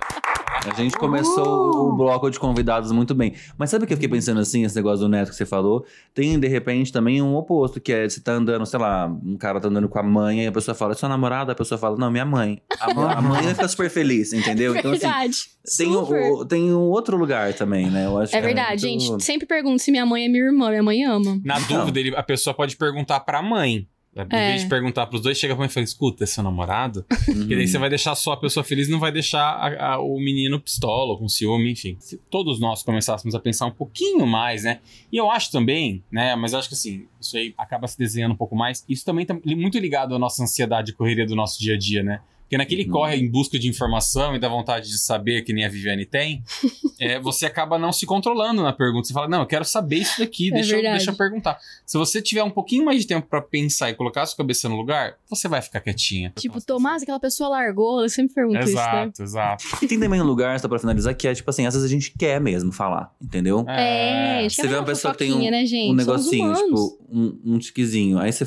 A 0.66 0.74
gente 0.76 0.98
começou 0.98 1.88
o 1.90 1.96
bloco 1.96 2.30
de 2.30 2.40
convidados 2.40 2.92
muito 2.92 3.14
bem. 3.14 3.34
Mas 3.58 3.70
sabe 3.70 3.84
o 3.86 3.88
que 3.88 3.94
eu 3.94 3.98
fiquei 3.98 4.10
pensando 4.10 4.40
assim, 4.40 4.66
esse 4.66 4.76
negócio 4.76 5.00
do 5.00 5.08
neto 5.08 5.30
que 5.30 5.36
você 5.36 5.46
falou? 5.46 5.86
Tem, 6.14 6.38
de 6.38 6.48
repente, 6.48 6.92
também 6.92 7.22
um 7.22 7.36
oposto, 7.36 7.80
que 7.80 7.94
é 7.94 8.10
você 8.10 8.20
tá 8.20 8.34
andando, 8.34 8.66
sei 8.66 8.80
lá, 8.80 9.06
um 9.08 9.38
cara 9.38 9.62
tá 9.62 9.68
andando 9.68 9.88
com 9.88 10.00
a 10.00 10.04
mãe, 10.04 10.44
e 10.44 10.48
a 10.48 10.52
pessoa 10.52 10.74
fala, 10.76 10.94
é 10.94 10.96
sua 10.96 11.08
namorada? 11.08 11.52
A 11.52 11.56
pessoa 11.56 11.78
fala, 11.78 11.96
não, 11.96 12.10
minha 12.12 12.26
mãe. 12.26 12.60
A, 12.80 12.92
a 13.18 13.22
mãe 13.22 13.44
vai 13.44 13.54
ficar 13.54 13.68
super 13.68 13.90
feliz, 13.90 14.34
entendeu? 14.34 14.76
Então, 14.76 14.92
assim, 14.92 15.00
verdade. 15.02 15.38
tem, 15.78 15.96
o, 15.96 16.46
tem 16.46 16.74
um 16.74 16.90
outro 16.90 17.16
lugar 17.18 17.54
também, 17.54 17.90
né? 17.90 18.06
Eu 18.06 18.18
acho 18.18 18.36
É 18.36 18.40
que 18.40 18.46
verdade, 18.46 18.88
muito- 18.88 19.04
gente. 19.12 19.24
Sempre 19.24 19.46
pergunto 19.48 19.80
se 19.80 19.92
minha 19.92 20.06
mãe 20.06 20.26
é 20.26 20.28
minha 20.28 20.44
irmã. 20.44 20.70
Minha 20.70 20.84
mãe 20.84 21.04
ama. 21.06 21.40
Na 21.46 21.60
Então. 21.60 21.80
dúvida, 21.82 22.00
ele- 22.00 22.16
a 22.16 22.24
pessoa 22.24 22.54
pode 22.54 22.76
perguntar 22.76 23.20
pra 23.22 23.42
mãe. 23.42 23.88
Em 24.24 24.36
É. 24.36 24.50
vez 24.52 24.62
de 24.64 24.68
perguntar 24.70 25.06
pros 25.08 25.22
dois, 25.22 25.38
chega 25.38 25.54
pra 25.54 25.60
mãe 25.62 25.70
e 25.70 25.74
fala: 25.74 25.84
escuta, 25.84 26.24
é 26.24 26.28
seu 26.28 26.44
namorado? 26.44 27.06
Porque 27.26 27.56
daí 27.56 27.68
você 27.68 27.78
vai 27.78 27.90
deixar 27.90 28.16
só 28.16 28.32
a 28.34 28.38
pessoa 28.38 28.64
feliz 28.64 28.88
não 28.90 29.00
vai 29.00 29.12
deixar 29.12 29.42
a- 29.44 29.94
a- 29.94 30.00
o 30.00 30.18
menino 30.20 30.60
pistola, 30.60 31.18
com 31.18 31.28
ciúme, 31.28 31.72
enfim. 31.72 31.96
Se 32.00 32.18
todos 32.30 32.60
nós 32.60 32.84
começássemos 32.84 33.36
a 33.36 33.40
pensar 33.40 33.66
um 33.66 33.72
pouquinho 33.72 34.26
mais, 34.26 34.64
né? 34.64 34.80
E 35.12 35.18
eu 35.18 35.30
acho 35.30 35.52
também, 35.52 36.04
né? 36.12 36.36
Mas 36.36 36.54
acho 36.54 36.68
que 36.70 36.76
assim, 36.76 37.06
isso 37.20 37.38
aí 37.38 37.54
acaba 37.58 37.88
se 37.88 37.98
desenhando 37.98 38.32
um 38.32 38.38
pouco 38.38 38.56
mais. 38.56 38.84
Isso 38.88 39.04
também 39.06 39.26
tá 39.26 39.38
muito 39.46 39.78
ligado 39.80 40.16
à 40.16 40.20
nossa 40.20 40.42
ansiedade 40.44 40.92
e 40.92 40.94
correria 40.94 41.26
do 41.26 41.36
nosso 41.36 41.60
dia 41.60 41.76
a 41.76 41.78
dia, 41.78 42.02
né? 42.04 42.22
Porque 42.48 42.58
naquele 42.58 42.86
Uhum. 42.86 42.92
corre 42.92 43.18
em 43.18 43.30
busca 43.30 43.60
de 43.60 43.68
informação 43.68 44.34
e 44.34 44.40
da 44.40 44.48
vontade 44.48 44.88
de 44.88 44.98
saber, 44.98 45.42
que 45.42 45.52
nem 45.52 45.66
a 45.66 45.70
Viviane 45.70 46.06
tem, 46.06 46.42
é, 47.00 47.20
você 47.20 47.46
acaba 47.46 47.78
não 47.78 47.92
se 47.92 48.06
controlando 48.06 48.64
na 48.64 48.72
pergunta. 48.72 49.06
Você 49.06 49.14
fala, 49.14 49.28
não, 49.28 49.42
eu 49.42 49.46
quero 49.46 49.66
saber 49.66 49.98
isso 49.98 50.18
daqui, 50.20 50.48
É 50.50 50.54
deixa, 50.54 50.78
eu, 50.78 50.82
deixa 50.82 51.12
eu 51.12 51.16
perguntar. 51.16 51.58
Se 51.86 51.98
você 51.98 52.22
tiver 52.22 52.44
um 52.44 52.50
pouquinho 52.50 52.86
mais 52.86 53.02
de 53.02 53.08
tempo 53.08 53.28
pra 53.28 53.42
pensar 53.42 53.90
e 53.90 53.94
colocar 53.96 54.22
a 54.22 54.26
sua 54.26 54.38
cabeça 54.38 54.70
no 54.70 54.78
lugar, 54.78 55.16
você 55.30 55.50
vai 55.50 55.62
ficar 55.62 55.82
quietinha. 55.82 56.32
Tipo, 56.40 56.62
Tomás, 56.66 57.04
aquela 57.04 57.20
pessoa 57.20 57.50
largou. 57.50 58.02
Eu 58.02 58.08
sempre 58.10 58.34
pergunto 58.34 58.60
isso, 58.60 58.76
né? 58.76 58.82
Exato, 58.82 59.24
exato. 59.24 59.66
E 59.82 59.88
tem 59.88 60.00
também 60.00 60.22
um 60.22 60.26
lugar, 60.26 60.58
só 60.60 60.70
pra 60.70 60.80
finalizar, 60.80 61.14
que 61.16 61.28
é 61.28 61.34
tipo 61.36 61.50
assim, 61.50 61.66
às 61.66 61.74
vezes 61.74 61.86
a 61.86 61.92
gente 61.94 62.14
quer 62.18 62.40
mesmo 62.40 62.72
falar, 62.72 63.14
entendeu? 63.22 63.66
É, 63.68 64.38
a 64.38 64.42
gente 64.44 64.56
Você 64.56 64.62
quer 64.62 64.68
vê 64.70 64.74
fazer 64.76 64.80
uma 64.80 64.86
pessoa 64.86 65.12
que 65.14 65.18
tem 65.20 65.34
um, 65.34 65.52
né, 65.52 65.66
gente? 65.66 65.92
um 65.92 65.96
negocinho, 65.96 66.54
tipo, 66.54 67.00
um, 67.12 67.40
um 67.46 67.60
tiquezinho. 67.60 68.18
Aí 68.20 68.32
você. 68.32 68.46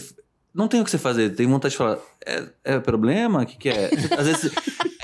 Não 0.55 0.67
tem 0.67 0.81
o 0.81 0.85
que 0.85 0.91
você 0.91 0.99
fazer, 0.99 1.31
tem 1.31 1.47
vontade 1.47 1.73
de 1.73 1.79
falar. 1.79 1.99
É, 2.27 2.45
é 2.65 2.81
problema? 2.81 3.43
O 3.43 3.47
que, 3.47 3.57
que 3.57 3.69
é? 3.69 3.91
Às 4.19 4.27
vezes, 4.27 4.53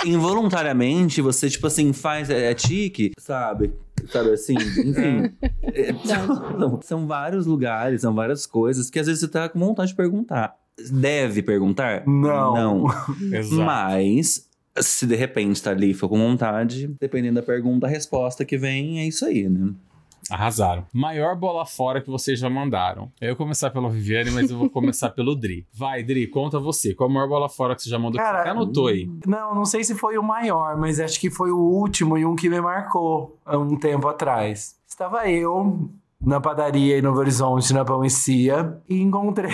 involuntariamente, 0.04 1.20
você, 1.20 1.48
tipo 1.48 1.66
assim, 1.66 1.92
faz. 1.92 2.30
É, 2.30 2.50
é 2.50 2.54
tique, 2.54 3.12
sabe? 3.18 3.72
Sabe 4.10 4.30
assim? 4.30 4.54
Enfim. 4.54 5.32
É, 5.62 5.94
são, 6.04 6.80
são 6.82 7.06
vários 7.06 7.46
lugares, 7.46 8.02
são 8.02 8.14
várias 8.14 8.46
coisas 8.46 8.90
que 8.90 8.98
às 8.98 9.06
vezes 9.06 9.20
você 9.20 9.28
tá 9.28 9.48
com 9.48 9.58
vontade 9.58 9.90
de 9.90 9.96
perguntar. 9.96 10.56
Deve 10.90 11.42
perguntar? 11.42 12.06
Não. 12.06 12.54
Não. 12.54 12.84
Mas, 13.64 14.48
se 14.78 15.06
de 15.06 15.16
repente 15.16 15.62
tá 15.62 15.70
ali 15.70 15.90
e 15.90 15.94
for 15.94 16.08
com 16.08 16.18
vontade, 16.18 16.94
dependendo 17.00 17.36
da 17.36 17.42
pergunta, 17.42 17.86
a 17.86 17.90
resposta 17.90 18.44
que 18.44 18.58
vem 18.58 19.00
é 19.00 19.06
isso 19.06 19.24
aí, 19.24 19.48
né? 19.48 19.72
Arrasaram. 20.30 20.84
Maior 20.92 21.36
bola 21.36 21.64
fora 21.64 22.00
que 22.00 22.10
vocês 22.10 22.38
já 22.38 22.50
mandaram. 22.50 23.10
Eu 23.20 23.28
vou 23.28 23.36
começar 23.36 23.70
pela 23.70 23.88
Viviane, 23.88 24.30
mas 24.30 24.50
eu 24.50 24.58
vou 24.58 24.68
começar 24.68 25.10
pelo 25.10 25.34
Dri. 25.34 25.66
Vai, 25.72 26.02
Dri, 26.02 26.26
conta 26.26 26.58
você. 26.58 26.94
Qual 26.94 27.08
a 27.08 27.12
maior 27.12 27.28
bola 27.28 27.48
fora 27.48 27.74
que 27.74 27.82
você 27.82 27.90
já 27.90 27.98
mandou? 27.98 28.12
que 28.12 28.18
Cara, 28.18 28.42
você 28.42 28.48
anotou 28.48 28.88
aí. 28.88 29.08
Não, 29.26 29.54
não 29.54 29.64
sei 29.64 29.84
se 29.84 29.94
foi 29.94 30.18
o 30.18 30.22
maior, 30.22 30.76
mas 30.76 30.98
acho 31.00 31.20
que 31.20 31.30
foi 31.30 31.50
o 31.50 31.58
último 31.58 32.18
e 32.18 32.24
um 32.24 32.34
que 32.34 32.48
me 32.48 32.60
marcou 32.60 33.38
há 33.44 33.56
um 33.56 33.76
tempo 33.76 34.08
atrás. 34.08 34.76
Estava 34.86 35.28
eu 35.28 35.90
na 36.20 36.40
padaria 36.40 36.98
em 36.98 37.02
Novo 37.02 37.18
Horizonte, 37.20 37.72
na 37.72 37.84
Pão 37.84 38.04
e 38.04 38.10
Cia, 38.10 38.80
e 38.88 39.00
encontrei. 39.00 39.50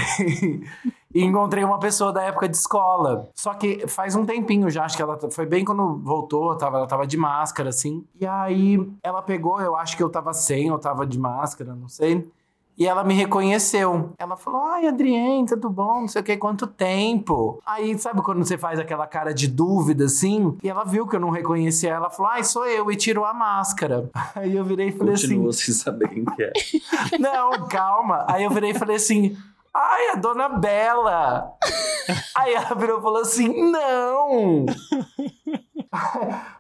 E 1.15 1.23
encontrei 1.25 1.65
uma 1.65 1.79
pessoa 1.79 2.13
da 2.13 2.23
época 2.23 2.49
de 2.49 2.57
escola. 2.57 3.29
Só 3.35 3.55
que 3.55 3.87
faz 3.87 4.15
um 4.15 4.25
tempinho 4.25 4.71
já, 4.71 4.85
acho 4.85 4.97
que 4.97 5.03
ela 5.03 5.19
foi 5.31 5.47
bem 5.47 5.65
quando 5.65 6.01
voltou, 6.03 6.57
tava, 6.57 6.79
ela 6.79 6.87
tava 6.87 7.07
de 7.07 7.17
máscara, 7.17 7.69
assim. 7.69 8.05
E 8.21 8.27
aí 8.27 8.79
ela 9.03 9.23
pegou, 9.23 9.61
eu 9.61 9.77
acho 9.77 9.97
que 9.97 10.03
eu 10.03 10.11
tava 10.11 10.33
sem, 10.33 10.69
eu 10.69 10.79
tava 10.79 11.07
de 11.07 11.19
máscara, 11.19 11.75
não 11.75 11.89
sei. 11.89 12.31
E 12.77 12.87
ela 12.87 13.05
me 13.05 13.15
reconheceu. 13.15 14.13
Ela 14.19 14.37
falou: 14.37 14.63
Ai, 14.63 14.87
Adriane, 14.87 15.47
tudo 15.47 15.69
bom? 15.69 16.01
Não 16.01 16.09
sei 16.09 16.23
o 16.23 16.25
que, 16.25 16.37
quanto 16.37 16.67
tempo? 16.67 17.61
Aí, 17.67 17.99
sabe 17.99 18.23
quando 18.23 18.45
você 18.45 18.57
faz 18.57 18.79
aquela 18.79 19.07
cara 19.07 19.35
de 19.35 19.47
dúvida 19.47 20.07
assim? 20.07 20.57
E 20.63 20.69
ela 20.69 20.85
viu 20.85 21.07
que 21.07 21.15
eu 21.15 21.21
não 21.21 21.31
reconhecia. 21.31 21.91
Ela 21.91 22.09
falou: 22.09 22.33
Ai, 22.33 22.43
sou 22.43 22.67
eu. 22.67 22.91
E 22.91 22.97
tirou 22.97 23.25
a 23.25 23.35
máscara. 23.35 24.11
Aí 24.35 24.57
eu 24.57 24.65
virei 24.65 24.89
e 24.89 24.93
falei 24.93 25.15
Continua 25.15 25.53
sem 25.53 25.75
saber 25.75 26.09
quem 26.09 26.25
que 26.25 26.43
é. 26.43 26.53
assim: 26.57 26.81
Não, 27.21 27.69
calma. 27.69 28.25
Aí 28.29 28.45
eu 28.45 28.51
virei 28.51 28.71
e 28.71 28.75
falei 28.75 28.97
assim: 28.97 29.37
Ai, 29.75 30.09
a 30.11 30.15
dona 30.17 30.49
Bela. 30.49 31.53
Aí 32.37 32.55
ela 32.55 32.75
virou 32.75 32.99
e 32.99 33.03
falou 33.03 33.21
assim: 33.23 33.71
Não. 33.71 34.67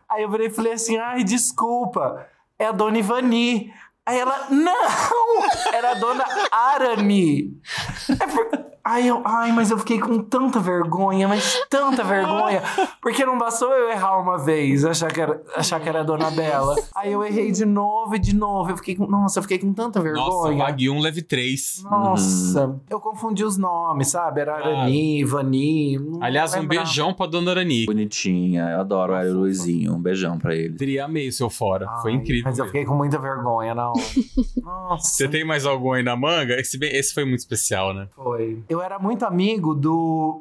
Aí 0.08 0.22
eu 0.22 0.30
virei 0.30 0.48
e 0.48 0.50
falei 0.50 0.72
assim: 0.72 0.96
Ai, 0.98 1.24
desculpa. 1.24 2.26
É 2.58 2.66
a 2.66 2.72
dona 2.72 2.98
Ivani. 2.98 3.72
Aí 4.04 4.18
ela, 4.18 4.46
não! 4.50 5.72
Era 5.72 5.92
a 5.92 5.94
dona 5.94 6.24
Arami. 6.50 7.60
É 8.20 8.26
por- 8.26 8.72
Ai, 8.84 9.08
eu, 9.08 9.22
ai, 9.24 9.52
mas 9.52 9.70
eu 9.70 9.78
fiquei 9.78 10.00
com 10.00 10.18
tanta 10.18 10.58
vergonha, 10.58 11.28
mas 11.28 11.60
tanta 11.70 12.02
vergonha. 12.02 12.62
Porque 13.00 13.24
não 13.24 13.38
bastou 13.38 13.70
eu 13.72 13.88
errar 13.90 14.18
uma 14.18 14.38
vez, 14.38 14.84
achar 14.84 15.12
que 15.12 15.20
era, 15.20 15.40
achar 15.54 15.78
que 15.80 15.88
era 15.88 16.00
a 16.00 16.02
dona 16.02 16.30
Bela. 16.30 16.74
Aí 16.94 17.12
eu 17.12 17.22
errei 17.24 17.52
de 17.52 17.64
novo 17.64 18.16
e 18.16 18.18
de 18.18 18.34
novo. 18.34 18.70
Eu 18.70 18.76
fiquei 18.76 18.96
com, 18.96 19.06
nossa, 19.06 19.38
eu 19.38 19.42
fiquei 19.42 19.58
com 19.58 19.72
tanta 19.72 20.00
Nossa, 20.02 20.48
vergonha. 20.48 20.64
pague 20.64 20.90
um, 20.90 20.98
leve 21.00 21.22
três. 21.22 21.82
Nossa, 21.84 22.80
eu 22.90 22.98
confundi 23.00 23.44
os 23.44 23.56
nomes, 23.56 24.08
sabe? 24.08 24.40
Era 24.40 24.56
Arani, 24.56 25.20
Ivani. 25.20 25.98
não 25.98 26.22
Aliás, 26.22 26.54
um 26.54 26.66
beijão 26.66 27.14
pra 27.14 27.26
Dona 27.26 27.52
Arani. 27.52 27.86
Bonitinha, 27.86 28.68
eu 28.70 28.80
adoro 28.80 29.14
o 29.14 29.32
Luizinho. 29.40 29.94
Um 29.94 30.00
beijão 30.00 30.38
pra 30.38 30.54
ele. 30.56 30.70
Dri, 30.70 30.98
amei 30.98 31.28
o 31.28 31.32
seu 31.32 31.48
fora. 31.48 31.86
Foi 32.02 32.10
Ai, 32.12 32.18
incrível. 32.18 32.44
Mas 32.46 32.58
eu 32.58 32.66
fiquei 32.66 32.84
com 32.84 32.94
muita 32.94 33.18
vergonha, 33.18 33.74
não. 33.74 33.92
Nossa. 34.62 35.06
Você 35.08 35.28
tem 35.28 35.44
mais 35.44 35.64
algum 35.64 35.92
aí 35.92 36.02
na 36.02 36.16
manga? 36.16 36.58
Esse, 36.58 36.78
esse 36.82 37.14
foi 37.14 37.24
muito 37.24 37.40
especial, 37.40 37.94
né? 37.94 38.08
Foi. 38.14 38.62
Eu 38.72 38.80
era 38.80 38.98
muito 38.98 39.22
amigo 39.26 39.74
do. 39.74 40.40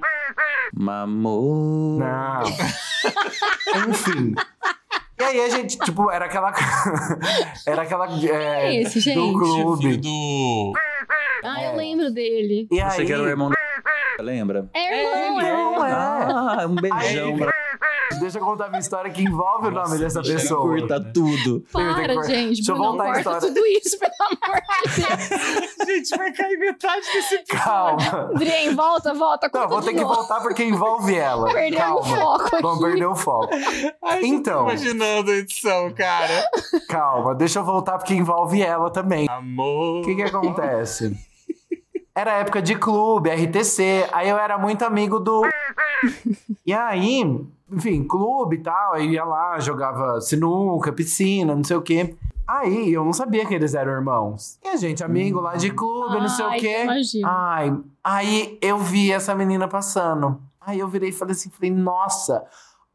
Mamor. 0.74 2.00
Não. 2.00 2.44
Enfim. 3.92 4.34
E 5.20 5.24
aí 5.24 5.42
a 5.42 5.50
gente, 5.50 5.78
tipo, 5.78 6.10
era 6.10 6.24
aquela. 6.28 6.54
era 7.68 7.82
aquela. 7.82 8.08
É, 8.26 8.68
é 8.68 8.82
esse, 8.84 9.02
gente? 9.02 9.16
Do 9.16 9.34
clube. 9.34 9.98
do. 9.98 10.72
Ah, 11.44 11.62
eu 11.62 11.76
lembro 11.76 12.10
dele. 12.14 12.70
E 12.72 12.78
Eu 12.80 12.86
aí. 12.88 13.06
que 13.06 13.12
era 13.12 13.22
o 13.22 13.28
irmão 13.28 13.50
da... 13.50 13.58
Lembra? 14.24 14.70
É 14.74 15.02
irmão, 15.02 15.42
é. 15.42 15.52
Não, 15.54 15.86
é. 15.86 15.92
Ah, 15.92 16.66
um 16.70 16.76
beijão 16.76 17.34
Aí- 17.34 17.38
pra 17.38 17.51
Deixa 18.20 18.38
eu 18.40 18.44
contar 18.46 18.68
minha 18.70 18.80
história 18.80 19.10
que 19.12 19.22
envolve 19.24 19.68
o 19.68 19.72
nome 19.72 19.88
Nossa, 19.90 19.98
dessa 19.98 20.22
pessoa. 20.22 20.62
curta 20.80 21.00
tudo. 21.14 21.64
Para, 21.72 22.24
gente. 22.24 22.56
Deixa 22.58 22.72
eu 22.72 22.76
Bruno, 22.76 22.90
voltar 22.90 23.04
a 23.04 23.08
corta 23.08 23.20
história. 23.20 23.48
tudo 23.48 23.66
isso, 23.68 23.98
pelo 24.00 24.12
amor 24.20 24.62
de 24.62 25.02
Deus. 25.02 25.88
Gente, 25.88 26.18
vai 26.18 26.32
cair 26.34 26.58
metade 26.58 27.06
desse 27.14 27.44
Calma. 27.46 28.30
Adrien, 28.36 28.76
volta, 28.76 29.14
volta. 29.14 29.50
Não, 29.54 29.68
vou 29.70 29.82
ter 29.82 29.94
que 29.94 30.02
novo. 30.02 30.14
voltar 30.16 30.42
porque 30.42 30.64
envolve 30.64 31.16
ela. 31.16 31.48
Calma. 31.76 32.00
o 32.00 32.04
foco 32.04 32.46
aqui. 32.48 32.62
Vamos 32.62 32.80
perder 32.86 33.06
o 33.08 33.16
foco. 33.16 33.50
Então, 34.22 34.64
Imaginando 34.64 35.32
a 35.32 35.36
edição, 35.36 35.92
cara. 35.94 36.46
calma. 36.90 37.34
Deixa 37.36 37.60
eu 37.60 37.64
voltar 37.64 37.98
porque 37.98 38.14
envolve 38.14 38.62
ela 38.62 38.92
também. 38.92 39.28
Amor. 39.30 40.02
O 40.02 40.04
que 40.06 40.16
que 40.16 40.24
acontece? 40.24 41.16
Era 42.14 42.34
época 42.40 42.62
de 42.62 42.76
clube, 42.76 43.30
RTC. 43.30 44.06
Aí 44.12 44.28
eu 44.28 44.38
era 44.38 44.58
muito 44.58 44.84
amigo 44.84 45.20
do. 45.20 45.42
E 46.66 46.74
aí, 46.74 47.24
enfim, 47.72 48.04
clube 48.04 48.58
e 48.58 48.62
tal. 48.62 48.94
Aí 48.94 49.12
ia 49.12 49.24
lá, 49.24 49.60
jogava 49.60 50.20
sinuca, 50.22 50.92
piscina, 50.92 51.56
não 51.56 51.64
sei 51.64 51.78
o 51.78 51.82
quê. 51.82 52.16
Aí 52.48 52.92
eu 52.92 53.06
não 53.06 53.14
sabia 53.14 53.46
que 53.46 53.54
eles 53.54 53.74
eram 53.74 53.94
irmãos. 53.94 54.60
E 54.64 54.68
a 54.68 54.76
gente, 54.76 55.04
amigo 55.04 55.40
lá 55.40 55.56
de 55.56 55.72
clube, 55.72 56.20
não 56.20 56.28
sei 56.28 56.46
o 56.46 56.50
Ai, 56.50 56.60
quê. 56.60 56.84
imagino. 56.84 57.28
Ai, 57.28 57.78
aí 58.04 58.58
eu 58.62 58.78
vi 58.78 59.12
essa 59.12 59.34
menina 59.34 59.68
passando. 59.68 60.42
Aí 60.60 60.80
eu 60.80 60.88
virei 60.88 61.10
e 61.10 61.14
falei 61.14 61.32
assim, 61.32 61.50
falei, 61.50 61.72
nossa, 61.72 62.44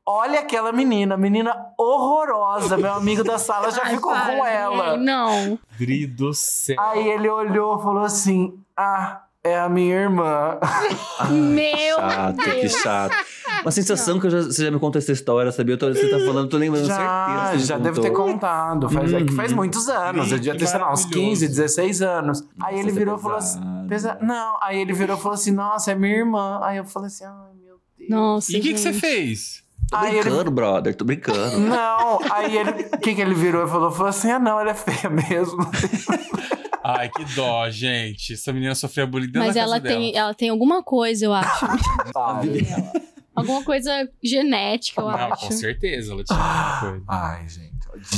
olha 0.05 0.41
aquela 0.41 0.73
menina, 0.73 1.17
menina 1.17 1.73
horrorosa. 1.79 2.77
Meu 2.77 2.93
amigo 2.95 3.25
da 3.25 3.39
sala 3.39 3.71
já 3.71 3.83
Ai, 3.85 3.95
ficou 3.95 4.13
para, 4.13 4.37
com 4.37 4.47
ela. 4.47 4.97
Não. 4.97 5.59
Dri 5.79 6.07
do 6.07 6.33
céu. 6.35 6.77
Aí 6.79 7.09
ele 7.09 7.29
olhou 7.29 7.79
e 7.79 7.83
falou 7.83 8.05
assim: 8.05 8.59
Ah, 8.77 9.23
é 9.47 9.59
a 9.59 9.69
minha 9.69 9.95
irmã. 9.95 10.59
Meu 11.31 11.97
Chato, 11.97 12.37
que 12.37 12.51
Deus. 12.51 12.73
chato. 12.73 13.15
Uma 13.63 13.71
sensação 13.71 14.21
que 14.21 14.27
eu 14.27 14.31
já, 14.31 14.43
você 14.43 14.65
já 14.65 14.71
me 14.71 14.79
contou 14.79 14.99
essa 14.99 15.13
história, 15.13 15.51
sabia? 15.51 15.75
Eu 15.75 15.79
tô, 15.79 15.89
você 15.89 16.09
tá 16.09 16.19
falando, 16.19 16.49
tô 16.49 16.57
lembrando, 16.57 16.87
Já, 16.87 16.97
certeza. 16.97 17.53
que 17.53 17.59
já 17.69 17.79
deve 17.79 18.01
ter 18.01 18.11
contado. 18.11 18.89
Faz, 18.91 19.13
é 19.13 19.23
que 19.25 19.33
faz 19.33 19.51
Uhum. 19.51 19.57
muitos 19.57 19.89
anos. 19.89 20.31
Eu 20.31 20.39
devia 20.39 20.57
ter, 20.59 20.67
sei 20.67 20.79
lá, 20.79 20.93
uns 20.93 21.05
Maravilhoso. 21.05 21.31
15, 21.31 21.49
16 21.49 22.03
anos. 22.03 22.41
aí 22.43 22.47
Nossa, 22.59 22.73
ele 22.75 22.81
isso 22.81 22.89
é 22.91 22.93
virou 22.99 23.17
e 23.19 23.23
falou 23.23 23.37
assim: 23.39 23.61
pesa- 23.89 24.19
Não, 24.21 24.59
aí 24.63 24.81
ele 24.81 24.93
virou 24.93 25.17
e 25.17 25.21
falou 25.21 25.35
assim: 25.35 25.51
Nossa, 25.53 25.93
é 25.93 25.95
minha 25.95 26.17
irmã. 26.17 26.61
Aí 26.63 26.77
eu 26.77 26.85
falei 26.85 27.07
assim: 27.09 27.25
Ai, 27.25 27.33
meu 27.65 27.77
Deus. 27.99 28.11
Nossa. 28.11 28.53
E 28.53 28.59
o 28.59 28.63
que, 28.63 28.75
que 28.75 28.81
você 28.81 28.93
fez? 28.93 29.65
Tô 29.91 29.97
Aí 29.97 30.15
ele- 30.17 30.23
brincando, 30.25 30.51
brother, 30.51 30.95
tô 30.97 31.05
brincando. 31.05 31.59
Não, 31.61 32.19
aí 32.31 32.57
ele. 32.57 32.71
O 32.93 32.99
que, 32.99 33.15
que 33.15 33.21
ele 33.21 33.35
virou 33.35 33.65
e 33.65 33.69
falou? 33.71 33.91
Falou 33.91 34.09
assim: 34.11 34.31
Ah, 34.31 34.39
não, 34.39 34.61
ela 34.61 34.71
é 34.71 34.75
feia 34.75 35.09
mesmo. 35.09 35.59
Ai, 36.89 37.09
que 37.09 37.25
dó, 37.35 37.69
gente. 37.71 38.35
Essa 38.35 38.53
menina 38.53 38.75
sofreu 38.75 39.07
bullying 39.07 39.27
dentro 39.27 39.41
Mas 39.41 39.55
da 39.55 39.61
ela 39.63 39.81
casa 39.81 39.95
tem, 39.95 40.13
dela. 40.13 40.25
ela 40.27 40.35
tem 40.35 40.49
alguma 40.51 40.83
coisa, 40.83 41.25
eu 41.25 41.33
acho. 41.33 41.67
Sabe? 42.15 42.67
alguma 43.35 43.63
coisa 43.65 44.09
genética, 44.23 45.01
eu 45.01 45.09
Não, 45.09 45.33
acho. 45.33 45.47
com 45.47 45.53
certeza 45.53 46.13
ela 46.13 46.25
tinha 46.25 46.39
alguma 46.39 46.81
coisa. 46.81 47.05
Ai, 47.09 47.49
gente. 47.49 47.76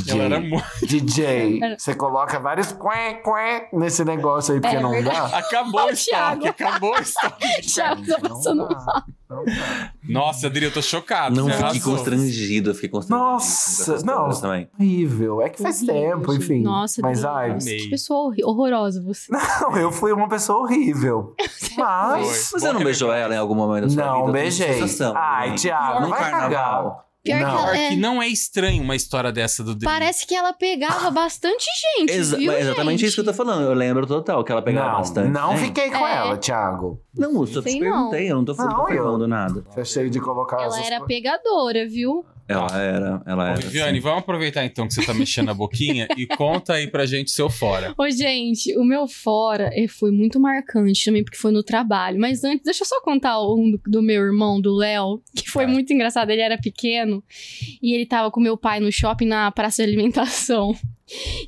Ó, 0.09 0.13
Ela 0.13 0.25
era 0.25 0.41
DJ. 0.41 0.51
muito. 0.51 0.87
DJ, 0.87 1.61
você 1.79 1.95
coloca 1.95 2.39
vários 2.39 2.73
quen, 2.73 3.23
quen 3.23 3.69
nesse 3.73 4.05
negócio 4.05 4.55
aí, 4.55 4.61
porque 4.61 4.77
É 4.77 4.81
não 4.81 4.91
verdade. 4.91 5.31
dá. 5.33 5.39
Acabou 5.39 5.85
o 5.87 5.91
estoque, 5.91 6.49
acabou 6.49 6.93
o 6.95 6.99
estoque. 7.01 7.61
Thiago 7.63 8.07
tá 8.07 8.19
passando 8.29 8.57
Não 8.63 8.69
não 8.69 9.45
dá. 9.45 9.93
Nossa, 10.09 10.47
Adri, 10.47 10.65
eu 10.65 10.73
tô 10.73 10.81
chocado. 10.81 11.37
Não 11.37 11.49
fiquei 11.49 11.63
arrasou. 11.63 11.95
constrangido, 11.95 12.71
eu 12.71 12.75
fiquei 12.75 12.89
constrangido. 12.89 13.27
Nossa, 13.31 13.99
não. 14.05 14.29
Também. 14.31 14.69
Horrível. 14.79 15.43
É 15.43 15.51
que 15.51 15.63
faz 15.63 15.83
Horrível, 15.83 16.17
tempo, 16.19 16.33
gente. 16.33 16.45
enfim. 16.45 16.63
Nossa, 16.63 17.03
Mas, 17.03 17.21
Deus. 17.21 17.33
ai. 17.35 17.59
Que 17.59 17.91
pessoa 17.91 18.35
horrorosa 18.45 19.03
você. 19.03 19.31
não, 19.61 19.77
eu 19.77 19.93
fui 19.93 20.13
uma 20.13 20.29
pessoa 20.29 20.61
horrível. 20.61 21.35
Mas. 21.77 22.49
Foi. 22.49 22.61
Você 22.61 22.67
não 22.73 22.79
Bom 22.79 22.85
beijou 22.85 23.09
relembrar. 23.11 23.27
ela 23.27 23.35
em 23.35 23.39
algum 23.39 23.55
momento 23.55 23.83
da 23.85 23.91
sua 23.91 24.03
vida? 24.03 24.07
Não, 24.15 24.21
tenho 24.23 24.33
beijei. 24.33 24.73
sensação, 24.75 25.15
Ai, 25.17 25.51
né? 25.51 25.57
Thiago, 25.57 26.01
No 26.01 26.09
vai 26.09 26.21
carnaval. 26.31 26.51
cagar. 26.51 27.08
Pior 27.25 27.39
que 27.39 27.45
não. 27.45 27.51
ela- 27.51 27.73
Pior 27.73 27.77
É. 27.77 27.89
que 27.91 27.97
não 27.97 28.23
é 28.23 28.29
estranho 28.29 28.83
uma 28.83 28.95
história 28.97 29.31
dessa 29.33 29.63
do 29.65 29.75
Dri. 29.75 29.85
Parece 29.85 30.27
que 30.27 30.35
ela 30.35 30.53
pegava 30.53 31.11
bastante 31.11 31.65
gente, 31.99 32.13
Exa- 32.13 32.37
viu, 32.37 32.53
mas 32.53 32.61
exatamente 32.63 33.01
gente? 33.01 33.09
isso 33.09 33.17
que 33.17 33.21
eu 33.21 33.25
tô 33.33 33.35
falando. 33.35 33.63
Eu 33.63 33.75
lembro 33.75 34.07
total 34.07 34.43
que 34.45 34.53
ela 34.53 34.63
pegava 34.63 34.89
não, 34.93 34.99
bastante. 34.99 35.29
não 35.31 35.53
né? 35.53 35.59
fiquei 35.59 35.91
com 35.91 36.07
É. 36.07 36.17
ela, 36.17 36.37
Thiago. 36.37 37.03
Não, 37.17 37.33
eu 37.41 37.47
só 37.47 37.61
te 37.61 37.71
Sei 37.71 37.81
perguntei, 37.81 38.31
eu 38.31 38.37
não 38.37 38.45
tô 38.45 38.55
falando 38.55 38.73
Não, 38.77 38.87
tô 38.87 38.93
eu- 38.93 39.03
falando 39.05 39.27
nada. 39.29 39.65
Você 39.69 39.81
é 39.81 39.85
cheio 39.85 40.11
de 40.11 40.21
colocar 40.21 40.57
Ela 40.63 40.77
era 40.79 40.99
coisas. 41.01 41.07
pegadora, 41.07 41.87
viu? 41.89 42.25
Ela 42.49 42.81
era, 42.83 43.23
ela 43.27 43.45
Ô, 43.45 43.47
era. 43.49 43.61
Viviane, 43.61 43.91
assim. 43.99 44.01
vamos 44.01 44.21
aproveitar 44.21 44.65
então 44.65 44.89
que 44.89 44.95
você 44.95 45.05
tá 45.05 45.13
mexendo 45.13 45.51
a 45.51 45.55
boquinha 45.55 46.09
e 46.17 46.27
conta 46.27 46.73
aí 46.75 46.87
pra 46.87 47.05
gente 47.05 47.31
seu 47.31 47.51
fora. 47.51 47.95
Ô, 47.99 48.09
gente, 48.11 48.75
o 48.79 48.85
meu 48.85 49.07
fora 49.07 49.71
eh, 49.75 49.87
foi 49.87 50.11
muito 50.11 50.41
marcante 50.41 51.05
também, 51.05 51.23
porque 51.23 51.37
foi 51.37 51.53
no 51.53 51.63
trabalho. 51.63 52.19
Mas 52.19 52.43
antes, 52.45 52.65
deixa 52.65 52.85
eu 52.85 52.87
só 52.89 53.01
contar 53.03 53.39
um 53.43 53.73
do, 53.73 53.81
do 53.87 54.03
meu 54.03 54.23
irmão, 54.23 54.61
do 54.61 54.75
Léo, 54.75 55.21
que 55.37 55.49
foi 55.51 55.67
Tá. 55.67 55.71
muito 55.73 55.93
engraçado. 55.93 56.31
Ele 56.31 56.41
era 56.41 56.57
pequeno 56.57 57.23
e 57.83 57.95
ele 57.95 58.07
tava 58.07 58.31
com 58.31 58.41
meu 58.41 58.57
pai 58.57 58.81
no 58.81 58.91
shopping 58.91 59.27
na 59.27 59.51
praça 59.51 59.83
de 59.85 59.89
alimentação. 59.93 60.75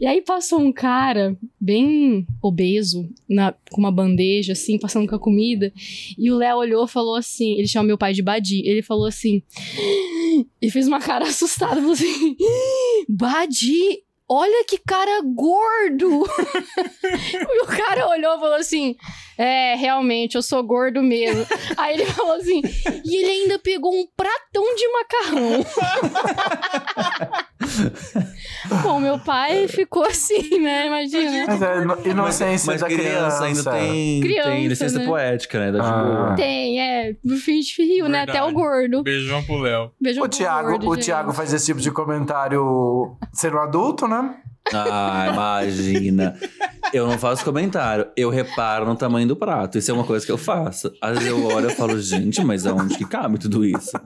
E 0.00 0.06
aí 0.06 0.20
passou 0.22 0.58
um 0.60 0.72
cara 0.72 1.36
bem 1.60 2.26
obeso, 2.42 3.08
na- 3.28 3.54
com 3.70 3.80
uma 3.80 3.92
bandeja, 3.92 4.52
assim, 4.52 4.78
passando 4.78 5.08
com 5.08 5.14
a 5.14 5.18
comida. 5.18 5.72
E 6.18 6.30
o 6.30 6.36
Léo 6.36 6.58
olhou 6.58 6.84
e 6.84 6.88
falou 6.88 7.14
assim: 7.16 7.52
ele 7.58 7.66
chama 7.68 7.86
meu 7.86 7.98
pai 7.98 8.12
de 8.12 8.22
Badi. 8.22 8.62
Ele 8.66 8.82
falou 8.82 9.06
assim. 9.06 9.42
Ele 10.60 10.70
fez 10.70 10.86
uma 10.88 11.00
cara 11.00 11.24
assustada, 11.28 11.76
falou 11.76 11.92
assim: 11.92 12.36
Badi, 13.08 14.02
olha 14.28 14.64
que 14.64 14.78
cara 14.78 15.20
gordo! 15.22 16.24
e 17.04 17.62
o 17.62 17.66
cara 17.66 18.08
olhou 18.08 18.36
e 18.36 18.40
falou 18.40 18.56
assim: 18.56 18.96
É, 19.42 19.74
realmente, 19.74 20.34
eu 20.34 20.42
sou 20.42 20.62
gordo 20.62 21.02
mesmo. 21.02 21.46
Aí 21.78 21.94
ele 21.94 22.04
falou 22.04 22.34
assim: 22.34 22.60
E 23.04 23.16
ele 23.16 23.30
ainda 23.30 23.58
pegou 23.58 23.90
um 23.90 24.06
pratão 24.14 24.64
de 24.76 24.86
macarrão. 24.92 25.64
Bom, 28.82 29.00
meu 29.00 29.18
pai 29.18 29.66
ficou 29.68 30.04
assim, 30.04 30.58
né? 30.60 30.86
Imagina. 30.88 31.46
Mas 31.46 31.62
é 31.62 31.82
ino- 31.82 31.98
inocência 32.04 32.72
mas 32.72 32.80
da 32.82 32.86
criança, 32.86 33.44
ainda 33.44 33.70
tem, 33.72 34.20
Criança, 34.20 34.50
tem 34.50 34.66
licença 34.68 34.98
né? 34.98 35.06
poética, 35.06 35.58
né? 35.58 35.72
Da 35.72 35.80
Ah. 35.82 36.24
tipo, 36.26 36.36
Tem, 36.36 36.80
é. 36.80 37.16
No 37.24 37.36
fim 37.36 37.60
de 37.60 37.72
fio, 37.74 38.08
né? 38.08 38.22
Até 38.22 38.42
o 38.42 38.52
gordo. 38.52 39.02
Beijão 39.02 39.42
pro 39.42 39.58
Léo. 39.58 39.90
Beijo 40.00 40.20
O 40.20 40.28
pro 40.28 40.36
Thiago, 40.38 40.68
gordo, 40.70 40.88
o 40.90 40.94
gente. 40.96 41.04
Thiago 41.06 41.32
faz 41.32 41.52
esse 41.52 41.66
tipo 41.66 41.80
de 41.80 41.90
comentário 41.90 43.16
sendo 43.32 43.58
adulto, 43.58 44.06
né? 44.06 44.34
Ah, 44.72 45.30
imagina. 45.32 46.38
Eu 46.92 47.06
não 47.06 47.18
faço 47.18 47.44
comentário, 47.44 48.06
eu 48.16 48.30
reparo 48.30 48.84
no 48.86 48.96
tamanho 48.96 49.28
do 49.28 49.36
prato. 49.36 49.78
Isso 49.78 49.90
é 49.90 49.94
uma 49.94 50.04
coisa 50.04 50.24
que 50.26 50.32
eu 50.32 50.38
faço. 50.38 50.92
Às 51.00 51.18
vezes 51.18 51.28
eu 51.28 51.46
olho 51.46 51.70
e 51.70 51.74
falo, 51.74 52.00
gente, 52.00 52.42
mas 52.42 52.66
aonde 52.66 52.96
que 52.96 53.04
cabe 53.04 53.38
tudo 53.38 53.64
isso? 53.64 53.98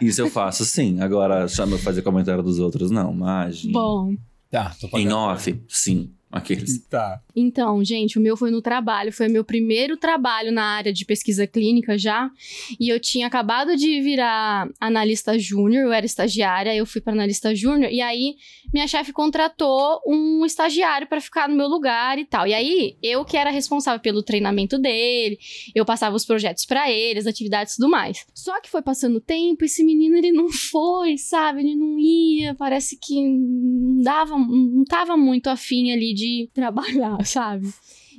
Isso 0.00 0.20
eu 0.20 0.28
faço 0.28 0.64
sim. 0.64 1.00
Agora, 1.00 1.46
chama 1.46 1.74
eu 1.74 1.78
fazer 1.78 2.02
comentário 2.02 2.42
dos 2.42 2.58
outros, 2.58 2.90
não. 2.90 3.12
Imagina. 3.12 3.72
Bom, 3.72 4.14
Tá, 4.52 4.70
tô 4.78 4.98
em 4.98 5.10
off, 5.10 5.58
sim. 5.66 6.10
Aqueles. 6.30 6.86
Tá. 6.88 7.20
Então, 7.36 7.82
gente, 7.84 8.18
o 8.18 8.22
meu 8.22 8.38
foi 8.38 8.50
no 8.50 8.60
trabalho. 8.62 9.12
Foi 9.12 9.28
meu 9.28 9.44
primeiro 9.44 9.98
trabalho 9.98 10.50
na 10.52 10.64
área 10.64 10.92
de 10.92 11.04
pesquisa 11.04 11.46
clínica 11.46 11.96
já. 11.98 12.30
E 12.78 12.90
eu 12.90 13.00
tinha 13.00 13.26
acabado 13.26 13.76
de 13.76 14.00
virar 14.00 14.68
analista 14.78 15.38
júnior, 15.38 15.84
eu 15.84 15.92
era 15.92 16.04
estagiária, 16.04 16.74
eu 16.74 16.84
fui 16.86 17.00
para 17.00 17.12
analista 17.14 17.54
júnior. 17.54 17.90
E 17.90 18.00
aí, 18.00 18.36
minha 18.72 18.86
chefe 18.88 19.12
contratou 19.12 20.00
um 20.06 20.44
estagiário 20.46 21.06
para 21.06 21.20
ficar 21.20 21.48
no 21.48 21.56
meu 21.56 21.68
lugar 21.68 22.18
e 22.18 22.24
tal. 22.24 22.46
E 22.46 22.54
aí, 22.54 22.96
eu 23.02 23.24
que 23.24 23.36
era 23.36 23.50
responsável 23.50 24.00
pelo 24.00 24.22
treinamento 24.22 24.78
dele, 24.78 25.38
eu 25.74 25.84
passava 25.84 26.16
os 26.16 26.24
projetos 26.24 26.64
para 26.64 26.90
ele, 26.90 27.18
as 27.18 27.26
atividades 27.26 27.74
e 27.74 27.76
tudo 27.76 27.90
mais. 27.90 28.24
Só 28.34 28.60
que 28.60 28.70
foi 28.70 28.82
passando 28.82 29.16
o 29.16 29.20
tempo, 29.20 29.64
esse 29.64 29.84
menino 29.84 30.16
ele 30.16 30.32
não 30.32 30.48
foi, 30.50 31.18
sabe? 31.18 31.60
Ele 31.60 31.74
não 31.74 31.98
ia, 31.98 32.54
parece 32.54 32.98
que 32.98 33.22
não 33.22 34.02
dava, 34.02 34.38
não 34.38 34.84
tava 34.84 35.16
muito 35.16 35.48
afim 35.48 35.92
ali 35.92 36.14
de 36.14 36.48
trabalhar, 36.54 37.22
sabe? 37.26 37.68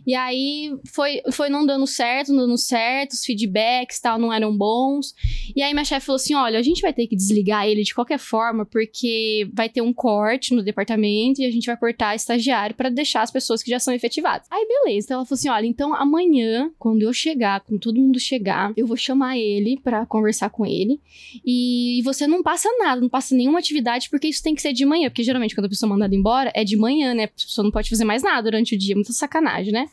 E 0.06 0.14
aí 0.16 0.74
foi, 0.86 1.22
foi 1.32 1.50
não 1.50 1.66
dando 1.66 1.88
certo, 1.88 2.32
não 2.32 2.46
dando 2.46 2.58
certo, 2.58 3.14
os 3.14 3.24
feedbacks 3.24 4.00
tal 4.00 4.20
não 4.20 4.32
eram 4.34 4.56
bons. 4.56 5.14
E 5.56 5.62
aí 5.62 5.74
minha 5.74 5.86
chefe 5.86 6.06
falou 6.06 6.18
assim: 6.18 6.34
olha, 6.36 6.60
a 6.60 6.64
gente 6.64 6.82
vai 6.82 6.94
ter 6.94 7.08
que 7.08 7.16
desligar 7.16 7.68
ele 7.68 7.84
de 7.84 7.94
qualquer 7.94 8.20
forma, 8.20 8.66
porque 8.66 9.50
vai 9.54 9.70
ter 9.70 9.82
um 9.82 9.94
corte 9.94 10.54
no 10.54 10.64
departamento 10.64 11.42
e 11.42 11.46
a 11.46 11.52
gente 11.52 11.66
vai 11.66 11.78
cortar 11.78 12.16
estagiário 12.16 12.76
para 12.76 12.90
deixar 12.90 13.22
as 13.22 13.32
pessoas 13.32 13.64
que 13.64 13.70
já 13.70 13.80
são 13.80 13.94
efetivadas. 13.94 14.48
Aí 14.52 14.66
beleza, 14.68 15.08
então 15.08 15.18
ela 15.18 15.26
falou 15.26 15.38
assim: 15.38 15.50
olha, 15.50 15.66
então 15.66 15.94
amanhã, 15.94 16.72
quando 16.78 17.02
eu 17.02 17.14
chegar, 17.14 17.62
quando 17.62 17.80
todo 17.80 18.00
mundo 18.00 18.20
chegar, 18.20 18.74
eu 18.76 18.86
vou 18.86 18.98
chamar 18.98 19.38
ele 19.38 19.80
para 19.82 20.06
conversar 20.06 20.50
com 20.50 20.66
ele. 20.66 21.00
E 21.46 22.02
você 22.04 22.28
não 22.28 22.44
passa 22.44 22.70
nada, 22.80 23.00
não 23.00 23.10
passa 23.10 23.36
nenhuma 23.36 23.60
atividade, 23.60 24.10
porque 24.10 24.28
isso 24.28 24.44
tem 24.44 24.56
que 24.56 24.62
ser 24.62 24.74
de 24.74 24.86
manhã, 24.86 25.10
porque 25.10 25.24
geralmente 25.24 25.56
quando 25.56 25.66
a 25.66 25.70
pessoa 25.70 25.90
é 25.90 25.92
mandada 25.92 26.16
embora 26.16 26.52
é 26.54 26.64
de 26.64 26.76
manhã, 26.76 27.14
né? 27.14 27.26
A 27.26 27.28
pessoa 27.28 27.64
não 27.64 27.72
pode 27.72 27.90
fazer 27.90 28.04
mais 28.04 28.24
nada 28.24 28.44
durante 28.44 28.76
o 28.76 28.78
dia, 28.78 28.96
muita 28.96 29.14
sacanagem, 29.14 29.72
né? 29.72 29.88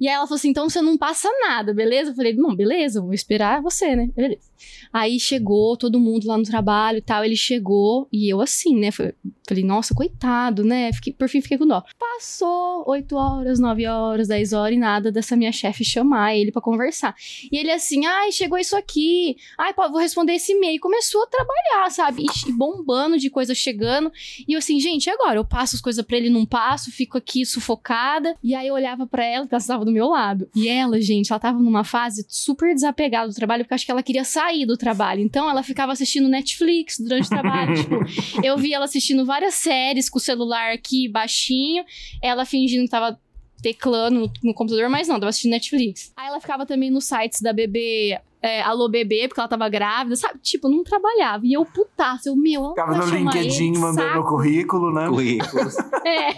E 0.00 0.08
aí 0.08 0.14
ela 0.14 0.26
falou 0.26 0.36
assim: 0.36 0.50
então 0.50 0.68
você 0.68 0.80
não 0.80 0.96
passa 0.98 1.28
nada, 1.40 1.72
beleza? 1.72 2.10
Eu 2.10 2.14
falei: 2.14 2.34
não, 2.34 2.54
beleza, 2.54 3.00
vou 3.00 3.14
esperar 3.14 3.62
você, 3.62 3.94
né? 3.96 4.08
Beleza. 4.14 4.49
Aí 4.92 5.18
chegou 5.20 5.76
todo 5.76 6.00
mundo 6.00 6.26
lá 6.26 6.36
no 6.36 6.44
trabalho 6.44 6.98
e 6.98 7.02
tal. 7.02 7.24
Ele 7.24 7.36
chegou 7.36 8.08
e 8.12 8.32
eu 8.32 8.40
assim, 8.40 8.76
né? 8.76 8.90
Falei, 8.90 9.64
nossa, 9.64 9.94
coitado, 9.94 10.64
né? 10.64 10.92
Fiquei, 10.92 11.12
por 11.12 11.28
fim 11.28 11.40
fiquei 11.40 11.58
com 11.58 11.66
dó. 11.66 11.82
Passou 11.98 12.84
8 12.86 13.16
horas, 13.16 13.58
9 13.58 13.86
horas, 13.86 14.28
10 14.28 14.52
horas 14.52 14.76
e 14.76 14.78
nada 14.78 15.10
dessa 15.10 15.36
minha 15.36 15.52
chefe 15.52 15.84
chamar 15.84 16.36
ele 16.36 16.52
pra 16.52 16.62
conversar. 16.62 17.14
E 17.50 17.56
ele 17.56 17.70
assim, 17.70 18.06
ai, 18.06 18.32
chegou 18.32 18.58
isso 18.58 18.76
aqui. 18.76 19.36
Ai, 19.58 19.72
pô, 19.74 19.88
vou 19.88 20.00
responder 20.00 20.34
esse 20.34 20.52
e-mail. 20.52 20.76
E 20.76 20.78
começou 20.78 21.22
a 21.22 21.26
trabalhar, 21.26 21.90
sabe? 21.90 22.24
E 22.46 22.52
bombando 22.52 23.18
de 23.18 23.30
coisa 23.30 23.54
chegando. 23.54 24.12
E 24.46 24.52
eu 24.52 24.58
assim, 24.58 24.78
gente, 24.78 25.06
e 25.06 25.10
agora? 25.10 25.38
Eu 25.38 25.44
passo 25.44 25.76
as 25.76 25.82
coisas 25.82 26.04
pra 26.04 26.16
ele, 26.16 26.30
não 26.30 26.46
passo, 26.46 26.90
fico 26.90 27.18
aqui 27.18 27.44
sufocada. 27.44 28.36
E 28.42 28.54
aí 28.54 28.68
eu 28.68 28.74
olhava 28.74 29.06
pra 29.06 29.24
ela, 29.24 29.46
que 29.46 29.54
ela 29.54 29.60
estava 29.60 29.84
do 29.84 29.92
meu 29.92 30.08
lado. 30.08 30.48
E 30.54 30.68
ela, 30.68 31.00
gente, 31.00 31.32
ela 31.32 31.40
tava 31.40 31.58
numa 31.58 31.84
fase 31.84 32.24
super 32.28 32.74
desapegada 32.74 33.28
do 33.28 33.34
trabalho, 33.34 33.64
porque 33.64 33.74
acho 33.74 33.84
que 33.84 33.90
ela 33.90 34.02
queria 34.02 34.24
sair 34.24 34.49
do 34.66 34.76
trabalho. 34.76 35.20
Então 35.20 35.48
ela 35.48 35.62
ficava 35.62 35.92
assistindo 35.92 36.28
Netflix 36.28 36.98
durante 36.98 37.26
o 37.26 37.28
trabalho. 37.28 37.74
tipo, 37.76 37.96
eu 38.42 38.56
vi 38.56 38.72
ela 38.74 38.84
assistindo 38.84 39.24
várias 39.24 39.54
séries 39.54 40.08
com 40.08 40.18
o 40.18 40.20
celular 40.20 40.72
aqui 40.72 41.08
baixinho, 41.08 41.84
ela 42.22 42.44
fingindo 42.44 42.84
que 42.84 42.90
tava 42.90 43.18
teclando 43.62 44.20
no, 44.20 44.32
no 44.42 44.54
computador, 44.54 44.88
mas 44.88 45.06
não, 45.08 45.16
tava 45.16 45.28
assistindo 45.28 45.52
Netflix. 45.52 46.12
Aí 46.16 46.28
ela 46.28 46.40
ficava 46.40 46.66
também 46.66 46.90
nos 46.90 47.04
sites 47.04 47.40
da 47.40 47.52
bebê. 47.52 48.18
É, 48.42 48.62
Alô 48.62 48.88
Bebê, 48.88 49.28
porque 49.28 49.38
ela 49.38 49.48
tava 49.50 49.68
grávida, 49.68 50.16
sabe? 50.16 50.38
Tipo, 50.38 50.66
não 50.66 50.82
trabalhava. 50.82 51.44
E 51.44 51.52
eu 51.52 51.62
putaça, 51.62 52.30
eu, 52.30 52.36
meu, 52.36 52.70
Ficava 52.70 52.94
vai 52.94 53.06
no 53.06 53.30
LinkedIn 53.30 53.72
ele, 53.72 53.78
mandando 53.78 54.14
saco. 54.14 54.28
currículo, 54.30 54.94
né? 54.94 55.08
Currículos. 55.08 55.76
É. 56.06 56.30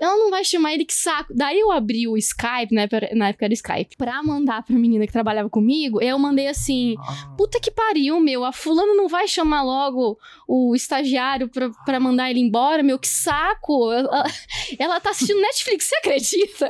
ela 0.00 0.16
não 0.16 0.30
vai 0.30 0.44
chamar 0.44 0.74
ele, 0.74 0.84
que 0.84 0.94
saco. 0.94 1.32
Daí 1.34 1.58
eu 1.58 1.70
abri 1.70 2.06
o 2.08 2.16
Skype, 2.16 2.74
na 2.74 2.82
época, 2.82 3.10
na 3.14 3.28
época 3.28 3.44
era 3.44 3.54
Skype, 3.54 3.96
pra 3.96 4.22
mandar 4.22 4.62
pra 4.62 4.76
menina 4.76 5.06
que 5.06 5.12
trabalhava 5.12 5.48
comigo. 5.48 6.00
Eu 6.02 6.18
mandei 6.18 6.48
assim: 6.48 6.94
puta 7.36 7.60
que 7.60 7.70
pariu, 7.70 8.20
meu. 8.20 8.44
A 8.44 8.52
fulana 8.52 8.94
não 8.94 9.08
vai 9.08 9.28
chamar 9.28 9.62
logo 9.62 10.18
o 10.48 10.74
estagiário 10.74 11.48
pra, 11.48 11.70
pra 11.84 12.00
mandar 12.00 12.30
ele 12.30 12.40
embora, 12.40 12.82
meu. 12.82 12.98
Que 12.98 13.08
saco. 13.08 13.92
Ela, 13.92 14.24
ela 14.78 15.00
tá 15.00 15.10
assistindo 15.10 15.40
Netflix, 15.40 15.84
você 15.86 15.96
acredita? 15.96 16.68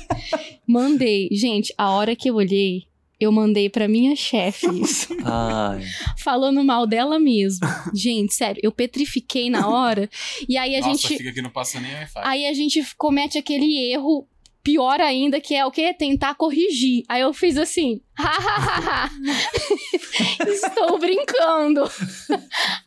Mandei. 0.66 1.28
Gente, 1.32 1.74
a 1.76 1.90
hora 1.90 2.14
que 2.14 2.30
eu 2.30 2.36
olhei, 2.36 2.89
eu 3.20 3.30
mandei 3.30 3.68
pra 3.68 3.86
minha 3.86 4.16
chefe 4.16 4.66
isso. 4.80 5.14
Ai. 5.24 5.84
falando 6.18 6.64
mal 6.64 6.86
dela 6.86 7.18
mesmo. 7.18 7.66
Gente, 7.94 8.32
sério, 8.34 8.60
eu 8.64 8.72
petrifiquei 8.72 9.50
na 9.50 9.68
hora. 9.68 10.08
E 10.48 10.56
aí 10.56 10.74
a 10.76 10.80
Nossa, 10.80 10.92
gente. 11.08 11.18
fica 11.18 11.32
que 11.32 11.42
não 11.42 11.50
passa 11.50 11.78
nem 11.80 11.92
Wi-Fi. 11.94 12.20
Aí 12.24 12.46
a 12.46 12.52
gente 12.54 12.82
comete 12.96 13.36
aquele 13.38 13.92
erro 13.92 14.26
pior 14.62 15.00
ainda, 15.00 15.40
que 15.40 15.54
é 15.54 15.64
o 15.64 15.70
quê? 15.70 15.92
Tentar 15.94 16.34
corrigir. 16.34 17.02
Aí 17.08 17.22
eu 17.22 17.32
fiz 17.32 17.56
assim. 17.56 18.00
"Hahaha. 18.20 19.10
Estou 20.46 20.98
brincando. 20.98 21.90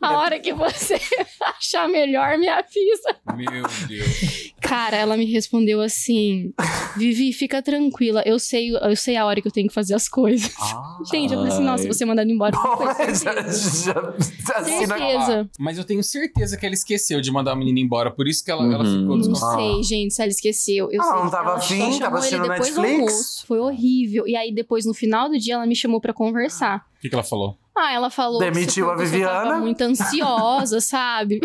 A 0.00 0.12
hora 0.18 0.38
que 0.38 0.52
você 0.52 0.94
achar 1.40 1.88
melhor, 1.88 2.38
me 2.38 2.48
avisa. 2.48 3.16
Meu 3.36 3.62
Deus. 3.88 4.52
Cara, 4.60 4.96
ela 4.96 5.16
me 5.16 5.24
respondeu 5.24 5.80
assim: 5.80 6.52
Vivi, 6.96 7.32
fica 7.32 7.62
tranquila. 7.62 8.22
Eu 8.26 8.38
sei, 8.38 8.70
eu 8.76 8.96
sei 8.96 9.16
a 9.16 9.24
hora 9.26 9.40
que 9.40 9.48
eu 9.48 9.52
tenho 9.52 9.68
que 9.68 9.74
fazer 9.74 9.94
as 9.94 10.08
coisas. 10.08 10.52
Ah. 10.60 10.98
Gente, 11.10 11.32
eu 11.32 11.38
falei 11.38 11.52
assim: 11.52 11.64
nossa, 11.64 11.86
você 11.86 12.04
mandado 12.04 12.30
embora. 12.30 12.54
já, 12.56 12.94
Certeza. 13.14 13.92
já, 13.92 14.56
assina- 14.56 14.86
Certeza. 14.98 15.50
Mas 15.58 15.78
eu 15.78 15.84
tenho 15.84 16.02
certeza 16.02 16.56
que 16.56 16.64
ela 16.66 16.74
esqueceu 16.74 17.20
de 17.20 17.30
mandar 17.30 17.52
a 17.52 17.56
menina 17.56 17.78
embora, 17.80 18.10
por 18.10 18.26
isso 18.28 18.44
que 18.44 18.50
ela, 18.50 18.62
ela 18.64 18.84
Uhum. 18.84 19.00
ficou 19.00 19.16
Não 19.18 19.34
sei, 19.34 19.82
gente, 19.82 20.14
se 20.14 20.22
ela 20.22 20.30
esqueceu. 20.30 20.88
Eu 20.90 21.00
Ah, 21.02 21.04
sei 21.04 21.14
não 21.14 21.30
tava 21.30 21.48
ela 21.50 21.58
afim? 21.58 21.76
chamou 21.78 21.98
Tava 21.98 22.16
ele 22.16 22.36
assistindo 22.36 22.48
Netflix? 22.82 23.44
Foi 23.46 23.58
horrível. 23.58 24.26
E 24.26 24.36
aí, 24.36 24.52
depois, 24.52 24.84
no 24.84 24.94
final 24.94 25.23
do 25.28 25.38
dia, 25.38 25.54
ela 25.54 25.66
me 25.66 25.76
chamou 25.76 26.00
pra 26.00 26.12
conversar. 26.12 26.86
O 26.96 27.00
que, 27.00 27.08
que 27.08 27.14
ela 27.14 27.24
falou? 27.24 27.58
Ah, 27.76 27.92
ela 27.92 28.08
falou 28.10 28.38
que 28.38 28.50
Demitiu 28.50 28.90
a 28.90 28.96
que 28.96 29.04
Viviana? 29.04 29.50
tava 29.50 29.58
muito 29.60 29.80
ansiosa, 29.82 30.78
sabe? 30.82 31.40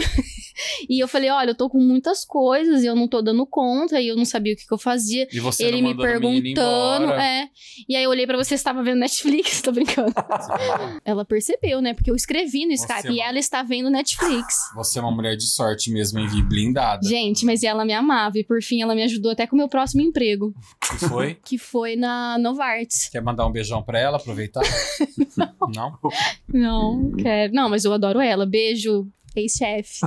e 0.87 1.01
eu 1.01 1.07
falei, 1.07 1.29
olha, 1.29 1.51
eu 1.51 1.55
tô 1.55 1.69
com 1.69 1.79
muitas 1.79 2.23
coisas 2.23 2.83
e 2.83 2.85
eu 2.85 2.95
não 2.95 3.07
tô 3.07 3.21
dando 3.21 3.45
conta 3.47 3.99
e 3.99 4.07
eu 4.09 4.15
não 4.15 4.25
sabia 4.25 4.53
o 4.53 4.55
que, 4.55 4.67
que 4.67 4.73
eu 4.73 4.77
fazia. 4.77 5.27
E 5.31 5.39
você 5.39 5.63
Ele 5.65 5.81
não 5.81 5.89
me 5.89 5.97
perguntando, 5.97 7.13
é. 7.13 7.49
E 7.87 7.95
aí 7.95 8.03
eu 8.03 8.09
olhei 8.09 8.27
pra 8.27 8.37
você, 8.37 8.57
você 8.57 8.63
tava 8.63 8.83
vendo 8.83 8.99
Netflix, 8.99 9.61
tô 9.63 9.71
brincando. 9.71 10.13
ela 11.03 11.25
percebeu, 11.25 11.81
né? 11.81 11.93
Porque 11.93 12.11
eu 12.11 12.15
escrevi 12.15 12.65
no 12.65 12.75
Você 12.75 12.83
Skype 12.85 13.07
é 13.07 13.11
e 13.11 13.19
ela 13.21 13.39
está 13.39 13.63
vendo 13.63 13.89
Netflix. 13.89 14.55
Você 14.75 14.99
é 14.99 15.01
uma 15.01 15.11
mulher 15.11 15.35
de 15.35 15.47
sorte 15.47 15.91
mesmo, 15.91 16.19
hein, 16.19 16.27
Vi? 16.27 16.43
Blindada. 16.43 17.07
Gente, 17.07 17.45
mas 17.45 17.63
ela 17.63 17.85
me 17.85 17.93
amava 17.93 18.37
e 18.37 18.43
por 18.43 18.61
fim 18.61 18.81
ela 18.81 18.93
me 18.93 19.03
ajudou 19.03 19.31
até 19.31 19.47
com 19.47 19.55
o 19.55 19.57
meu 19.57 19.67
próximo 19.67 20.01
emprego, 20.01 20.53
que 20.81 20.97
foi? 21.07 21.35
que 21.45 21.57
foi 21.57 21.95
na 21.95 22.37
Novartis. 22.37 23.09
Quer 23.09 23.21
mandar 23.21 23.47
um 23.47 23.51
beijão 23.51 23.81
pra 23.81 23.99
ela, 23.99 24.17
aproveitar? 24.17 24.61
não. 25.35 25.49
Não, 25.73 25.97
quero. 27.17 27.53
Não, 27.53 27.69
mas 27.69 27.85
eu 27.85 27.93
adoro 27.93 28.19
ela. 28.19 28.45
Beijo, 28.45 29.07
ex-chefe. 29.35 29.99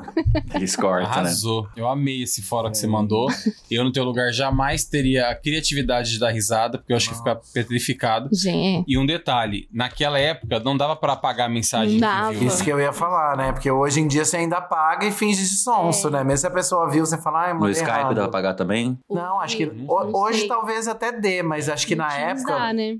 Eles 0.54 0.76
cortam, 0.76 1.08
né? 1.10 1.16
Arrasou. 1.16 1.68
Eu 1.76 1.88
amei 1.88 2.22
esse 2.22 2.42
fora 2.42 2.70
que 2.70 2.76
você 2.78 2.86
mandou. 2.86 3.28
Eu, 3.70 3.84
no 3.84 3.92
teu 3.92 4.04
lugar, 4.04 4.32
jamais 4.32 4.84
teria 4.84 5.28
a 5.28 5.34
criatividade 5.34 6.10
de 6.12 6.18
dar 6.18 6.30
risada, 6.30 6.78
porque 6.78 6.92
eu 6.92 6.96
acho 6.96 7.08
que 7.10 7.16
fica 7.16 7.40
petrificado. 7.52 8.28
Gente, 8.32 8.84
E 8.88 8.98
um 8.98 9.06
detalhe, 9.06 9.68
naquela 9.72 10.18
época 10.18 10.60
não 10.60 10.76
dava 10.76 10.96
pra 10.96 11.12
apagar 11.14 11.46
a 11.46 11.50
mensagem 11.50 11.98
Não 12.00 12.08
que 12.08 12.14
dava. 12.14 12.32
viu. 12.32 12.48
Isso 12.48 12.64
que 12.64 12.70
eu 12.70 12.80
ia 12.80 12.92
falar, 12.92 13.36
né? 13.36 13.52
Porque 13.52 13.70
hoje 13.70 14.00
em 14.00 14.06
dia 14.08 14.24
você 14.24 14.36
ainda 14.38 14.60
paga 14.60 15.06
e 15.06 15.12
finge 15.12 15.42
de 15.42 15.48
sonso, 15.56 16.08
É. 16.08 16.10
né? 16.10 16.24
Mesmo 16.24 16.38
se 16.38 16.46
a 16.46 16.50
pessoa 16.50 16.88
viu, 16.90 17.04
você 17.04 17.18
fala, 17.18 17.42
ai, 17.46 17.52
No 17.54 17.60
mandei 17.60 17.72
Skype 17.74 17.90
errado. 17.90 18.14
dá 18.14 18.22
pra 18.22 18.30
pagar 18.30 18.54
também? 18.54 18.98
Não, 19.10 19.40
acho 19.40 19.56
que 19.56 19.70
hoje 19.88 20.46
talvez 20.46 20.88
até 20.88 21.12
dê, 21.12 21.42
mas 21.42 21.68
acho 21.68 21.86
que 21.86 21.94
na 21.96 22.12
época. 22.16 22.52
Dá, 22.52 22.72
né? 22.72 22.96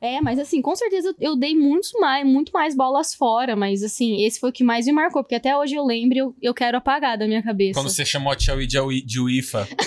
É. 0.00 0.16
É, 0.16 0.20
mas 0.20 0.38
assim, 0.38 0.60
com 0.62 0.74
certeza 0.74 1.14
eu 1.20 1.36
dei 1.36 1.54
muitos 1.56 1.92
mais, 2.00 2.26
muito 2.26 2.52
mais 2.52 2.74
bolas 2.76 3.14
fora, 3.14 3.54
mas 3.56 3.82
assim, 3.82 4.22
esse 4.24 4.38
foi 4.40 4.50
o 4.50 4.52
que 4.52 4.64
mais 4.64 4.86
me 4.86 4.92
marcou, 4.92 5.17
porque 5.22 5.34
até 5.34 5.56
hoje 5.56 5.74
eu 5.74 5.84
lembro 5.84 6.16
e 6.16 6.18
eu, 6.18 6.34
eu 6.40 6.54
quero 6.54 6.76
apagar 6.76 7.16
da 7.18 7.26
minha 7.26 7.42
cabeça. 7.42 7.78
Quando 7.78 7.90
você 7.90 8.04
chamou 8.04 8.32
a 8.32 8.36
Tia 8.36 8.54
Wee 8.54 8.66
de, 9.02 9.20
Wifa. 9.20 9.68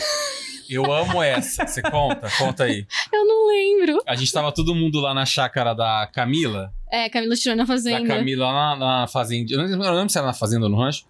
Eu 0.70 0.90
amo 0.90 1.22
essa. 1.22 1.68
Você 1.68 1.82
conta? 1.82 2.30
Conta 2.38 2.64
aí. 2.64 2.86
Eu 3.12 3.28
não 3.28 3.46
lembro. 3.46 4.02
A 4.08 4.16
gente 4.16 4.32
tava 4.32 4.54
todo 4.54 4.74
mundo 4.74 5.02
lá 5.02 5.14
na 5.14 5.26
chácara 5.26 5.74
da 5.74 6.10
Camila. 6.14 6.72
É, 6.90 7.10
Camila 7.10 7.36
tirou 7.36 7.58
na 7.58 7.66
fazenda. 7.66 8.08
Da 8.08 8.16
Camila 8.16 8.46
lá 8.46 8.78
na, 8.78 9.02
na 9.02 9.08
fazenda. 9.08 9.52
Eu 9.54 9.58
não, 9.58 9.66
eu 9.70 9.78
não 9.78 9.96
lembro 9.96 10.10
se 10.10 10.18
era 10.18 10.28
na 10.28 10.34
fazenda 10.34 10.68
ou 10.68 10.72
no 10.72 10.78
rancho. 10.78 11.04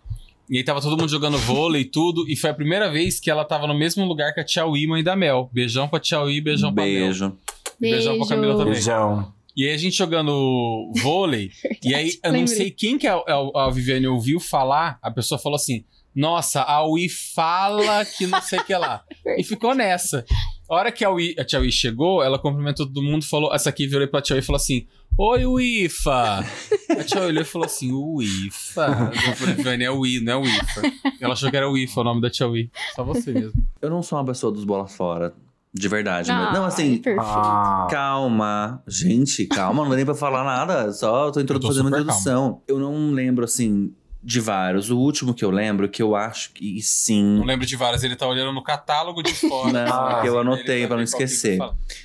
E 0.49 0.57
aí 0.57 0.63
tava 0.63 0.81
todo 0.81 0.97
mundo 0.97 1.09
jogando 1.09 1.37
vôlei 1.37 1.83
e 1.83 1.85
tudo. 1.85 2.27
E 2.27 2.35
foi 2.35 2.49
a 2.49 2.53
primeira 2.55 2.89
vez 2.89 3.19
que 3.19 3.29
ela 3.29 3.45
tava 3.45 3.67
no 3.67 3.75
mesmo 3.75 4.03
lugar 4.03 4.33
que 4.33 4.39
a 4.39 4.43
Tia 4.43 4.65
Wee, 4.65 4.87
mãe 4.87 5.03
da 5.03 5.15
Mel. 5.15 5.47
Beijão 5.53 5.87
pra 5.87 5.99
Tia 5.99 6.19
beijão 6.43 6.73
pra 6.73 6.83
Mel. 6.83 6.93
Beijo. 6.93 7.37
Beijão 7.79 8.17
pra 8.17 8.27
Camila 8.29 8.57
também. 8.57 8.73
Beijão. 8.73 9.31
E 9.55 9.67
aí 9.67 9.73
a 9.73 9.77
gente 9.77 9.97
jogando 9.97 10.91
vôlei. 11.01 11.51
e 11.83 11.93
aí 11.93 12.19
eu 12.23 12.33
não 12.33 12.47
sei 12.47 12.71
quem 12.71 12.97
que 12.97 13.07
a, 13.07 13.15
a, 13.15 13.65
a 13.65 13.69
Viviane 13.69 14.07
ouviu 14.07 14.39
falar. 14.39 14.97
A 15.01 15.11
pessoa 15.11 15.39
falou 15.39 15.55
assim: 15.55 15.83
Nossa, 16.15 16.61
a 16.61 16.83
Wii 16.85 17.09
fala 17.09 18.05
que 18.05 18.27
não 18.27 18.41
sei 18.41 18.59
o 18.59 18.63
que 18.63 18.75
lá. 18.75 19.03
e 19.37 19.43
ficou 19.43 19.75
nessa. 19.75 20.25
A 20.69 20.75
hora 20.75 20.91
que 20.91 21.03
a, 21.03 21.09
Wii, 21.09 21.35
a 21.37 21.43
Tia 21.43 21.59
Wii 21.59 21.71
chegou, 21.71 22.23
ela 22.23 22.39
cumprimentou 22.39 22.85
todo 22.85 23.03
mundo, 23.03 23.25
falou. 23.25 23.53
Essa 23.53 23.69
aqui 23.69 23.87
virou 23.87 24.07
pra 24.07 24.21
Tia 24.21 24.35
Wii 24.35 24.43
e 24.43 24.45
falou 24.45 24.57
assim: 24.57 24.87
Oi, 25.17 25.45
Wifa! 25.45 26.39
A 26.89 27.03
Tia 27.03 27.19
Wii 27.19 27.29
olhou 27.29 27.41
e 27.41 27.45
falou 27.45 27.65
assim: 27.65 27.91
Wifa. 27.91 29.11
Eu 29.27 29.35
falei, 29.35 29.55
Viviane, 29.55 29.83
é 29.83 29.89
Wii, 29.89 30.21
não 30.21 30.33
é 30.33 30.37
Wifa. 30.37 30.81
Ela 31.19 31.33
achou 31.33 31.49
que 31.49 31.57
era 31.57 31.69
Wifa 31.69 31.99
o 31.99 32.03
nome 32.03 32.21
da 32.21 32.29
Tia 32.29 32.47
Wii. 32.47 32.71
Só 32.95 33.03
você 33.03 33.33
mesmo. 33.33 33.53
Eu 33.81 33.89
não 33.89 34.01
sou 34.01 34.17
uma 34.17 34.25
pessoa 34.25 34.51
dos 34.51 34.63
bolas 34.63 34.95
fora. 34.95 35.33
De 35.73 35.87
verdade. 35.87 36.29
Ah. 36.31 36.51
Não, 36.53 36.65
assim, 36.65 36.97
Perfeito. 36.97 37.21
Ah, 37.25 37.87
Calma. 37.89 38.83
Gente, 38.87 39.45
calma, 39.45 39.83
não 39.83 39.89
dá 39.89 39.95
nem 39.95 40.05
pra 40.05 40.13
falar 40.15 40.43
nada. 40.43 40.91
Só 40.91 41.31
tô, 41.31 41.39
introdu- 41.39 41.59
Eu 41.65 41.69
tô 41.69 41.75
fazendo 41.75 41.87
uma 41.87 41.97
introdução. 41.99 42.61
Eu 42.67 42.77
não 42.79 43.11
lembro, 43.11 43.45
assim, 43.45 43.93
de 44.21 44.39
vários. 44.41 44.89
O 44.91 44.97
último 44.97 45.33
que 45.33 45.45
eu 45.45 45.49
lembro, 45.49 45.87
que 45.87 46.01
eu 46.03 46.13
acho 46.15 46.51
que 46.51 46.81
sim. 46.81 47.37
Não 47.37 47.45
lembro 47.45 47.65
de 47.65 47.75
várias, 47.77 48.03
ele 48.03 48.17
tá 48.17 48.27
olhando 48.27 48.51
no 48.51 48.61
catálogo 48.61 49.23
de 49.23 49.33
fora. 49.47 49.71
Não, 49.71 49.93
Ah, 50.07 50.19
que 50.21 50.27
eu 50.27 50.33
Ele 50.33 50.41
anotei 50.41 50.85
pra 50.87 50.97
não 50.97 51.03
esquecer. 51.03 51.57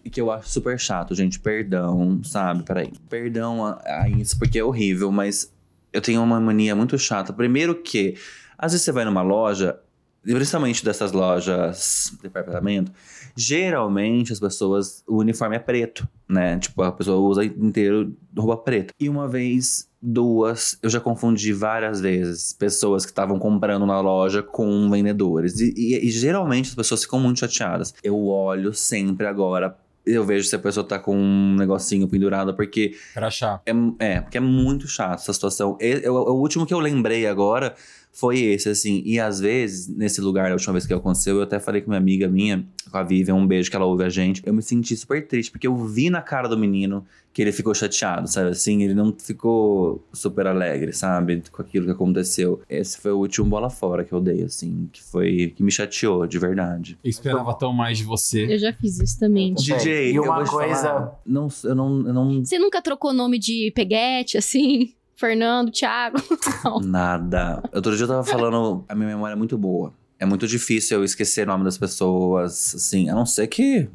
E 0.05 0.09
que 0.11 0.21
eu 0.21 0.31
acho 0.31 0.49
super 0.49 0.79
chato, 0.79 1.13
gente. 1.15 1.41
Perdão, 1.41 2.21
sabe? 2.23 2.63
Peraí. 2.63 2.93
Perdão 3.11 3.67
a, 3.67 3.81
a 4.03 4.09
isso, 4.09 4.39
porque 4.39 4.61
é 4.61 4.65
horrível, 4.65 5.11
mas 5.11 5.53
eu 5.93 6.01
tenho 6.01 6.23
uma 6.23 6.39
mania 6.39 6.77
muito 6.77 6.97
chata. 6.97 7.33
Primeiro 7.33 7.75
que, 7.83 8.15
às 8.57 8.71
vezes 8.73 8.85
você 8.85 8.93
vai 8.93 9.05
numa 9.05 9.23
loja, 9.23 9.77
principalmente 10.23 10.85
dessas 10.85 11.11
lojas 11.13 12.13
de 12.15 12.23
departamento, 12.23 12.93
geralmente 13.37 14.33
as 14.33 14.41
pessoas, 14.41 15.03
o 15.07 15.19
uniforme 15.19 15.57
é 15.57 15.59
preto, 15.59 16.09
né? 16.29 16.59
Tipo, 16.59 16.83
a 16.83 16.93
pessoa 16.93 17.19
usa 17.19 17.45
inteiro 17.45 18.17
roupa 18.37 18.57
preta. 18.63 18.95
E 18.99 19.09
uma 19.09 19.29
vez, 19.29 19.89
duas, 20.01 20.79
eu 20.83 20.89
já 20.91 21.01
confundi 21.01 21.53
várias 21.53 22.01
vezes 22.01 22.53
pessoas 22.53 23.05
que 23.05 23.13
estavam 23.13 23.39
comprando 23.39 23.85
na 23.87 24.01
loja 24.01 24.43
com 24.43 24.89
vendedores. 24.91 25.61
E, 25.61 25.73
e- 25.77 26.07
e 26.07 26.11
geralmente 26.11 26.71
as 26.71 26.75
pessoas 26.75 27.03
ficam 27.03 27.21
muito 27.21 27.41
chateadas. 27.41 27.95
Eu 28.03 28.27
olho 28.27 28.73
sempre 28.73 29.27
agora. 29.27 29.77
Eu 30.05 30.25
vejo 30.25 30.47
se 30.49 30.55
a 30.55 30.59
pessoa 30.61 30.87
tá 30.87 31.01
com 31.01 31.17
um 31.17 31.57
negocinho 31.57 32.07
pendurado, 32.07 32.55
porque 32.55 32.95
Crachá. 33.13 33.61
é, 33.67 33.73
é, 33.99 34.21
porque 34.21 34.39
é 34.39 34.41
muito 34.41 34.87
chato 34.87 35.19
essa 35.19 35.33
situação. 35.33 35.77
Eu- 35.81 36.15
o 36.15 36.41
último 36.41 36.65
que 36.65 36.73
eu 36.73 36.79
lembrei 36.79 37.27
agora 37.27 37.75
foi 38.19 38.41
esse, 38.41 38.71
assim. 38.71 39.03
E 39.05 39.21
às 39.21 39.39
vezes, 39.41 39.89
nesse 39.89 40.23
lugar, 40.23 40.49
a 40.51 40.55
última 40.55 40.73
vez 40.73 40.87
que 40.87 40.95
aconteceu, 40.95 41.37
eu 41.37 41.43
até 41.43 41.61
falei 41.61 41.83
com 41.83 41.91
minha 41.91 42.01
amiga 42.01 42.27
minha, 42.29 42.65
com 42.91 42.97
a 42.97 43.03
Vivian, 43.03 43.35
um 43.35 43.47
beijo 43.47 43.69
que 43.69 43.77
ela 43.77 43.85
ouve 43.85 44.05
a 44.05 44.09
gente. 44.09 44.41
Eu 44.47 44.55
me 44.55 44.63
senti 44.63 44.97
super 44.97 45.27
triste, 45.29 45.51
porque 45.51 45.67
eu 45.67 45.77
vi 45.77 46.09
na 46.09 46.23
cara 46.23 46.49
do 46.49 46.57
menino 46.57 47.05
que 47.31 47.43
ele 47.43 47.53
ficou 47.53 47.75
chateado, 47.75 48.27
sabe? 48.27 48.49
Assim, 48.49 48.83
ele 48.83 48.95
não 48.95 49.15
ficou 49.19 50.03
super 50.15 50.47
alegre, 50.47 50.95
sabe? 50.95 51.43
Com 51.53 51.61
aquilo 51.61 51.85
que 51.85 51.91
aconteceu. 51.93 52.63
Esse 52.71 52.97
foi 52.99 53.13
o 53.13 53.19
último 53.19 53.47
bola 53.51 53.69
fora 53.69 54.03
que 54.03 54.15
eu 54.15 54.21
dei, 54.23 54.43
assim, 54.45 54.89
que 54.91 55.03
foi. 55.03 55.53
que 55.55 55.63
me 55.63 55.71
chateou, 55.71 56.27
de 56.27 56.39
verdade. 56.39 56.99
Eu 57.05 57.11
esperava 57.11 57.53
tão 57.53 57.71
mais 57.75 57.99
de 57.99 58.05
você. 58.05 58.47
Eu 58.51 58.59
já 58.59 58.73
fiz 58.73 58.99
isso 58.99 59.19
também. 59.19 59.53
DJ, 59.53 60.13
E 60.13 60.17
eu 60.17 60.23
uma 60.23 60.43
coisa- 60.47 60.75
falar, 60.89 61.21
não, 61.27 61.49
eu 61.65 61.75
não, 61.75 62.07
eu 62.07 62.15
não 62.15 62.43
Você 62.43 62.59
nunca 62.59 62.81
trocou 62.81 63.13
nome 63.13 63.39
de 63.39 63.71
peguete, 63.75 64.39
assim? 64.39 64.95
Fernando, 65.17 65.71
Thiago? 65.71 66.19
Não. 66.65 66.81
Nada. 66.81 67.63
Outro 67.75 67.97
dia 67.97 68.05
eu 68.05 68.09
tava 68.09 68.25
falando, 68.25 68.85
a 68.89 68.95
minha 68.95 69.09
memória 69.09 69.33
é 69.33 69.37
muito 69.37 69.57
boa. 69.57 69.93
É 70.19 70.25
muito 70.25 70.47
difícil 70.47 70.99
eu 70.99 71.05
esquecer 71.05 71.47
o 71.47 71.51
nome 71.51 71.65
das 71.65 71.77
pessoas, 71.77 72.75
assim, 72.75 73.09
a 73.09 73.15
não 73.15 73.27
ser 73.27 73.47
que 73.49 73.89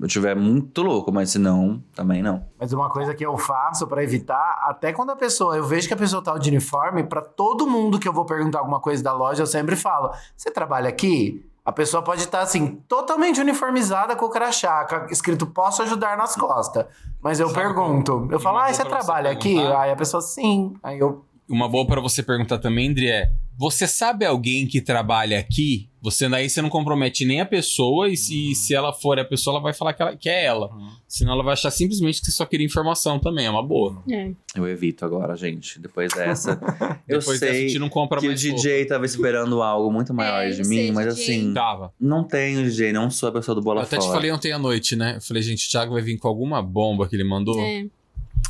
eu 0.00 0.06
tiver 0.08 0.34
muito 0.34 0.82
louco, 0.82 1.10
mas 1.10 1.30
se 1.30 1.38
não, 1.38 1.82
também 1.94 2.22
não. 2.22 2.46
Mas 2.58 2.72
uma 2.72 2.90
coisa 2.90 3.14
que 3.14 3.24
eu 3.24 3.36
faço 3.38 3.86
pra 3.86 4.02
evitar, 4.02 4.64
até 4.68 4.92
quando 4.92 5.10
a 5.10 5.16
pessoa, 5.16 5.56
eu 5.56 5.64
vejo 5.64 5.88
que 5.88 5.94
a 5.94 5.96
pessoa 5.96 6.22
tá 6.22 6.36
de 6.38 6.50
uniforme, 6.50 7.02
pra 7.04 7.22
todo 7.22 7.66
mundo 7.66 7.98
que 7.98 8.06
eu 8.06 8.12
vou 8.12 8.24
perguntar 8.26 8.58
alguma 8.58 8.80
coisa 8.80 9.02
da 9.02 9.12
loja, 9.12 9.42
eu 9.42 9.46
sempre 9.46 9.76
falo: 9.76 10.10
"Você 10.36 10.50
trabalha 10.50 10.88
aqui?" 10.88 11.44
A 11.66 11.72
pessoa 11.72 12.00
pode 12.00 12.22
estar 12.22 12.42
assim, 12.42 12.76
totalmente 12.86 13.40
uniformizada 13.40 14.14
com 14.14 14.26
o 14.26 14.30
crachá, 14.30 14.86
escrito 15.10 15.48
posso 15.48 15.82
ajudar 15.82 16.16
nas 16.16 16.36
costas. 16.36 16.86
Mas 17.20 17.40
eu 17.40 17.48
Sabe 17.48 17.60
pergunto, 17.60 18.28
eu 18.30 18.38
falo: 18.38 18.58
"Ah, 18.58 18.72
você 18.72 18.84
pra 18.84 19.00
você 19.00 19.04
trabalha 19.04 19.32
aqui?" 19.32 19.58
Aí 19.58 19.90
a 19.90 19.96
pessoa 19.96 20.20
sim. 20.20 20.74
Aí 20.80 21.00
eu 21.00 21.24
uma 21.48 21.68
boa 21.68 21.86
pra 21.86 22.00
você 22.00 22.22
perguntar 22.22 22.58
também, 22.58 22.88
André, 22.90 23.06
é: 23.06 23.30
você 23.58 23.86
sabe 23.86 24.24
alguém 24.24 24.66
que 24.66 24.80
trabalha 24.80 25.38
aqui? 25.38 25.88
Você 26.02 26.28
daí 26.28 26.48
você 26.48 26.62
não 26.62 26.68
compromete 26.68 27.24
nem 27.24 27.40
a 27.40 27.46
pessoa, 27.46 28.08
e 28.08 28.16
se, 28.16 28.54
se 28.54 28.74
ela 28.74 28.92
for 28.92 29.18
a 29.18 29.24
pessoa, 29.24 29.54
ela 29.54 29.62
vai 29.62 29.72
falar 29.72 29.92
que, 29.92 30.02
ela, 30.02 30.16
que 30.16 30.28
é 30.28 30.44
ela. 30.44 30.70
Senão 31.08 31.32
ela 31.32 31.42
vai 31.42 31.54
achar 31.54 31.70
simplesmente 31.70 32.20
que 32.20 32.26
você 32.26 32.32
só 32.32 32.44
queria 32.46 32.64
informação 32.66 33.18
também, 33.18 33.46
é 33.46 33.50
uma 33.50 33.62
boa. 33.66 34.02
É. 34.10 34.30
Eu 34.54 34.68
evito 34.68 35.04
agora, 35.04 35.34
gente. 35.36 35.80
Depois 35.80 36.12
dessa. 36.12 36.52
eu 37.08 37.18
Depois 37.18 37.40
dessa, 37.40 37.52
a 37.52 37.56
sei 37.56 37.68
gente 37.68 37.78
não 37.80 37.88
compra 37.88 38.20
que 38.20 38.26
o 38.26 38.28
mais 38.30 38.40
DJ 38.40 38.84
tava 38.86 39.04
esperando 39.04 39.60
algo 39.62 39.90
muito 39.92 40.14
maior 40.14 40.44
É, 40.44 40.50
de 40.50 40.62
mim, 40.68 40.92
mas 40.92 41.14
DJ. 41.14 41.34
assim. 41.36 41.54
Tava. 41.54 41.92
não 42.00 42.22
tenho 42.22 42.62
DJ, 42.62 42.92
não 42.92 43.10
sou 43.10 43.28
a 43.28 43.32
pessoa 43.32 43.54
do 43.54 43.62
bola 43.62 43.80
Eu 43.80 43.84
até 43.84 43.96
fora. 43.96 44.08
te 44.08 44.12
falei 44.12 44.30
ontem 44.30 44.52
à 44.52 44.58
noite, 44.58 44.94
né? 44.94 45.16
Eu 45.16 45.20
falei, 45.20 45.42
gente, 45.42 45.66
o 45.66 45.70
Thiago 45.70 45.92
vai 45.94 46.02
vir 46.02 46.18
com 46.18 46.28
alguma 46.28 46.62
bomba 46.62 47.08
que 47.08 47.16
ele 47.16 47.24
mandou. 47.24 47.60
É. 47.60 47.84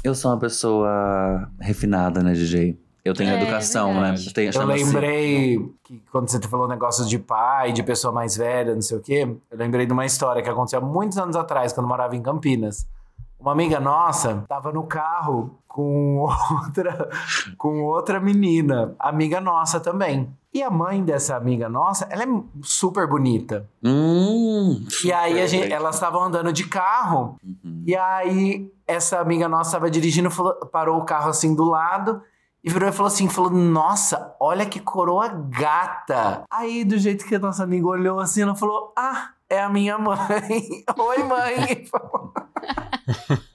Eu 0.05 0.15
sou 0.15 0.31
uma 0.31 0.39
pessoa 0.39 1.51
refinada, 1.61 2.23
né, 2.23 2.33
DJ? 2.35 2.77
Eu 3.07 3.15
tenho 3.15 3.31
É, 3.31 3.41
educação, 3.43 3.95
né? 3.95 4.01
verdade. 4.13 4.27
Eu, 4.29 4.33
tenho, 4.35 4.53
Eu 4.53 4.67
lembrei 4.67 5.71
que 5.85 6.03
quando 6.11 6.29
você 6.29 6.41
falou 6.43 6.67
negócio 6.67 7.07
de 7.07 7.19
pai, 7.19 7.73
de 7.73 7.83
pessoa 7.83 8.13
mais 8.13 8.37
velha, 8.37 8.75
não 8.75 8.83
sei 8.83 8.97
o 8.99 9.01
quê, 9.01 9.37
eu 9.51 9.57
lembrei 9.59 9.87
de 9.87 9.93
uma 9.93 10.05
história 10.05 10.43
que 10.43 10.49
aconteceu 10.51 10.79
há 10.81 10.83
muitos 10.83 11.17
anos 11.19 11.37
atrás, 11.37 11.73
quando 11.73 11.85
eu 11.85 11.89
morava 11.89 12.17
em 12.17 12.23
Campinas. 12.23 12.87
Uma 13.39 13.53
amiga 13.53 13.79
nossa 13.79 14.45
tava 14.49 14.73
no 14.73 14.83
carro 14.85 15.59
com 15.69 16.17
outra, 16.19 17.09
com 17.59 17.83
outra 17.85 18.19
menina, 18.19 18.95
amiga 18.99 19.41
nossa 19.41 19.79
também. 19.79 20.29
E 20.55 20.63
a 20.63 20.71
mãe 20.71 21.05
dessa 21.05 21.37
amiga 21.37 21.69
nossa, 21.69 22.07
ela 22.11 22.23
é 22.25 22.27
super 22.63 23.07
bonita. 23.07 23.69
Hum, 23.85 24.87
E 25.05 25.13
aí 25.13 25.41
a 25.41 25.47
gente, 25.47 25.65
super. 25.65 25.75
elas 25.75 25.97
estavam 25.97 26.23
andando 26.23 26.51
de 26.53 26.65
carro. 26.67 27.37
Uhum. 27.45 27.83
E 27.87 27.95
aí 27.95 28.73
essa 28.87 29.21
amiga 29.21 29.49
nossa 29.51 29.69
estava 29.69 29.91
dirigindo, 29.91 30.31
falou- 30.31 30.55
parou 30.73 30.99
o 30.99 31.05
carro 31.05 31.29
assim 31.29 31.55
do 31.55 31.65
lado 31.65 32.23
e 32.67 32.71
virou 32.71 32.89
e 32.89 32.93
falou 32.93 33.07
assim, 33.07 33.29
falou: 33.29 33.51
"Nossa, 33.51 34.35
olha 34.41 34.67
que 34.67 34.81
coroa 34.81 35.29
gata". 35.29 36.43
Aí 36.51 36.85
do 36.85 36.99
jeito 36.99 37.25
que 37.25 37.37
a 37.37 37.39
nossa 37.39 37.63
amiga 37.63 37.87
olhou 37.87 38.19
assim, 38.19 38.43
ela 38.43 38.55
falou: 38.57 38.93
"Ah, 38.99 39.31
é 39.49 39.61
a 39.63 39.69
minha 39.69 39.97
mãe". 39.97 40.17
Oi, 40.99 41.23
mãe. 41.23 41.85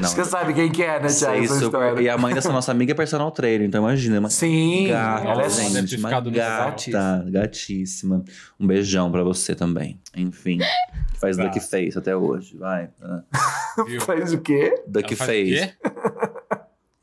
Não, 0.00 0.08
Você 0.08 0.24
sabe 0.24 0.52
quem 0.52 0.70
que 0.70 0.82
é, 0.82 1.00
né, 1.00 1.08
Thiago? 1.08 1.42
história. 1.42 2.00
E 2.02 2.08
a 2.08 2.18
mãe 2.18 2.34
dessa 2.34 2.52
nossa 2.52 2.70
amiga 2.70 2.92
é 2.92 2.94
personal 2.94 3.30
trainer, 3.30 3.66
então 3.66 3.80
imagina, 3.82 4.20
uma 4.20 4.28
Sim, 4.30 4.88
gata, 4.88 5.26
ela 5.26 5.42
é 5.42 5.48
gente, 5.48 5.96
uma 5.96 6.10
gata, 6.10 6.30
gatíssima. 6.30 7.24
gatíssima. 7.30 8.24
Um 8.60 8.66
beijão 8.66 9.10
pra 9.10 9.22
você 9.24 9.54
também. 9.54 9.98
Enfim, 10.14 10.58
faz 11.18 11.36
Tá. 11.36 11.44
duck 11.44 11.58
face 11.60 11.96
até 11.98 12.14
hoje, 12.14 12.56
vai. 12.58 12.90
Faz 14.06 14.32
o 14.32 14.38
quê? 14.38 14.72
Duck 14.86 15.16
faz 15.16 15.28
o 15.30 15.32
face. 15.32 15.74
quê? 15.82 15.90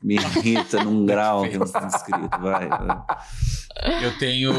Me 0.02 0.16
irrita 0.36 0.82
num 0.82 1.06
grau 1.06 1.42
que 1.48 1.56
não 1.56 1.64
está 1.66 1.86
escrito, 1.86 2.40
vai. 2.40 2.68
vai. 2.68 4.04
Eu 4.04 4.18
tenho. 4.18 4.52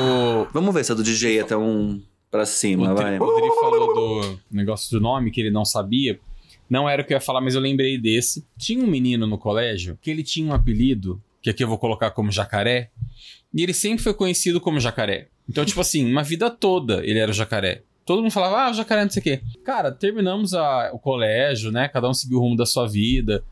Vamos 0.54 0.74
ver 0.74 0.84
se 0.86 0.92
é 0.92 0.96
do 0.96 1.04
DJ 1.04 1.42
até 1.42 1.56
um 1.58 2.02
pra 2.32 2.46
cima, 2.46 2.92
O 2.92 2.96
vai. 2.96 3.18
Dri, 3.18 3.24
o 3.26 3.36
Dri 3.36 3.50
falou 3.60 3.94
do 3.94 4.40
negócio 4.52 4.90
do 4.92 5.02
nome 5.02 5.32
que 5.32 5.42
ele 5.42 5.52
não 5.52 5.66
sabia. 5.66 6.20
Não 6.70 6.90
era 6.90 7.02
o 7.02 7.06
que 7.06 7.14
eu 7.14 7.18
ia 7.18 7.22
falar, 7.22 7.42
mas 7.42 7.56
eu 7.56 7.62
lembrei 7.62 7.98
desse. 7.98 8.46
Tinha 8.58 8.84
um 8.84 8.88
menino 8.88 9.28
no 9.28 9.38
colégio 9.38 9.98
que 10.02 10.10
ele 10.10 10.24
tinha 10.24 10.50
um 10.50 10.54
apelido, 10.54 11.22
que 11.42 11.50
aqui 11.50 11.64
eu 11.64 11.68
vou 11.68 11.78
colocar 11.78 12.10
como 12.12 12.32
jacaré, 12.32 12.90
e 13.54 13.62
ele 13.62 13.74
sempre 13.74 14.02
foi 14.04 14.14
conhecido 14.14 14.60
como 14.62 14.80
jacaré. 14.80 15.28
Então, 15.48 15.64
tipo 15.66 15.82
assim, 15.82 16.10
uma 16.10 16.24
vida 16.24 16.50
toda 16.50 17.06
ele 17.06 17.20
era 17.20 17.30
o 17.30 17.34
jacaré. 17.34 17.84
Todo 18.06 18.22
mundo 18.22 18.32
falava, 18.32 18.64
ah, 18.64 18.72
o 18.72 18.74
jacaré 18.74 19.04
não 19.04 19.12
sei 19.12 19.20
o 19.20 19.24
quê. 19.24 19.42
Cara, 19.64 19.92
terminamos 19.92 20.54
a- 20.54 20.90
o 20.94 21.00
colégio, 21.00 21.72
né? 21.72 21.88
Cada 21.88 22.10
um 22.10 22.14
seguiu 22.14 22.38
o 22.40 22.42
rumo 22.42 22.56
da 22.56 22.66
sua 22.66 22.88
vida. 22.88 23.44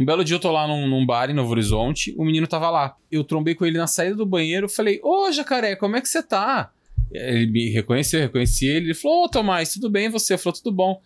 Um 0.00 0.04
belo 0.04 0.24
dia 0.24 0.36
eu 0.36 0.40
tô 0.40 0.50
lá 0.50 0.66
num, 0.66 0.88
num 0.88 1.04
bar 1.04 1.28
em 1.28 1.34
Novo 1.34 1.50
Horizonte, 1.50 2.14
o 2.16 2.24
menino 2.24 2.46
tava 2.46 2.70
lá. 2.70 2.96
Eu 3.12 3.22
trombei 3.22 3.54
com 3.54 3.66
ele 3.66 3.76
na 3.76 3.86
saída 3.86 4.16
do 4.16 4.24
banheiro, 4.24 4.66
falei, 4.66 4.98
ô 5.02 5.30
jacaré, 5.30 5.76
como 5.76 5.94
é 5.94 6.00
que 6.00 6.08
você 6.08 6.22
tá? 6.22 6.72
Ele 7.12 7.46
me 7.46 7.70
reconheceu, 7.70 8.20
eu 8.20 8.26
reconheci 8.26 8.66
ele. 8.66 8.86
Ele 8.86 8.94
falou: 8.94 9.24
Ô, 9.24 9.28
Tomás, 9.28 9.72
tudo 9.72 9.90
bem? 9.90 10.08
Você? 10.08 10.34
Eu 10.34 10.38
falou: 10.38 10.56
Tudo 10.56 10.72
bom. 10.72 11.00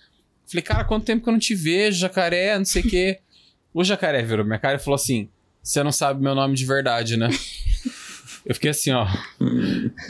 Falei: 0.47 0.62
Cara, 0.62 0.84
quanto 0.84 1.07
tempo 1.07 1.22
que 1.22 1.28
eu 1.28 1.32
não 1.32 1.40
te 1.40 1.55
vejo, 1.55 1.99
jacaré, 1.99 2.59
não 2.59 2.64
sei 2.64 2.82
o 2.82 2.88
quê. 2.88 3.20
O 3.72 3.82
jacaré 3.82 4.22
virou 4.22 4.45
minha 4.45 4.59
cara 4.59 4.76
e 4.76 4.78
falou 4.78 4.97
assim: 4.97 5.28
Você 5.62 5.82
não 5.82 5.90
sabe 5.92 6.22
meu 6.22 6.34
nome 6.34 6.55
de 6.55 6.66
verdade, 6.66 7.16
né? 7.16 7.30
Eu 8.47 8.55
fiquei 8.55 8.70
assim, 8.70 8.90
ó, 8.92 9.07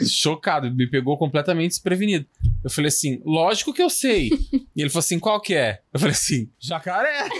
chocado, 0.07 0.69
me 0.73 0.87
pegou 0.87 1.17
completamente 1.17 1.71
desprevenido. 1.71 2.25
Eu 2.63 2.69
falei 2.69 2.89
assim: 2.89 3.21
Lógico 3.25 3.73
que 3.73 3.81
eu 3.81 3.89
sei. 3.89 4.29
E 4.75 4.81
ele 4.81 4.89
falou 4.89 4.99
assim: 4.99 5.19
Qual 5.19 5.39
que 5.39 5.53
é? 5.53 5.81
Eu 5.93 5.99
falei 5.99 6.13
assim: 6.13 6.49
Jacaré. 6.59 7.27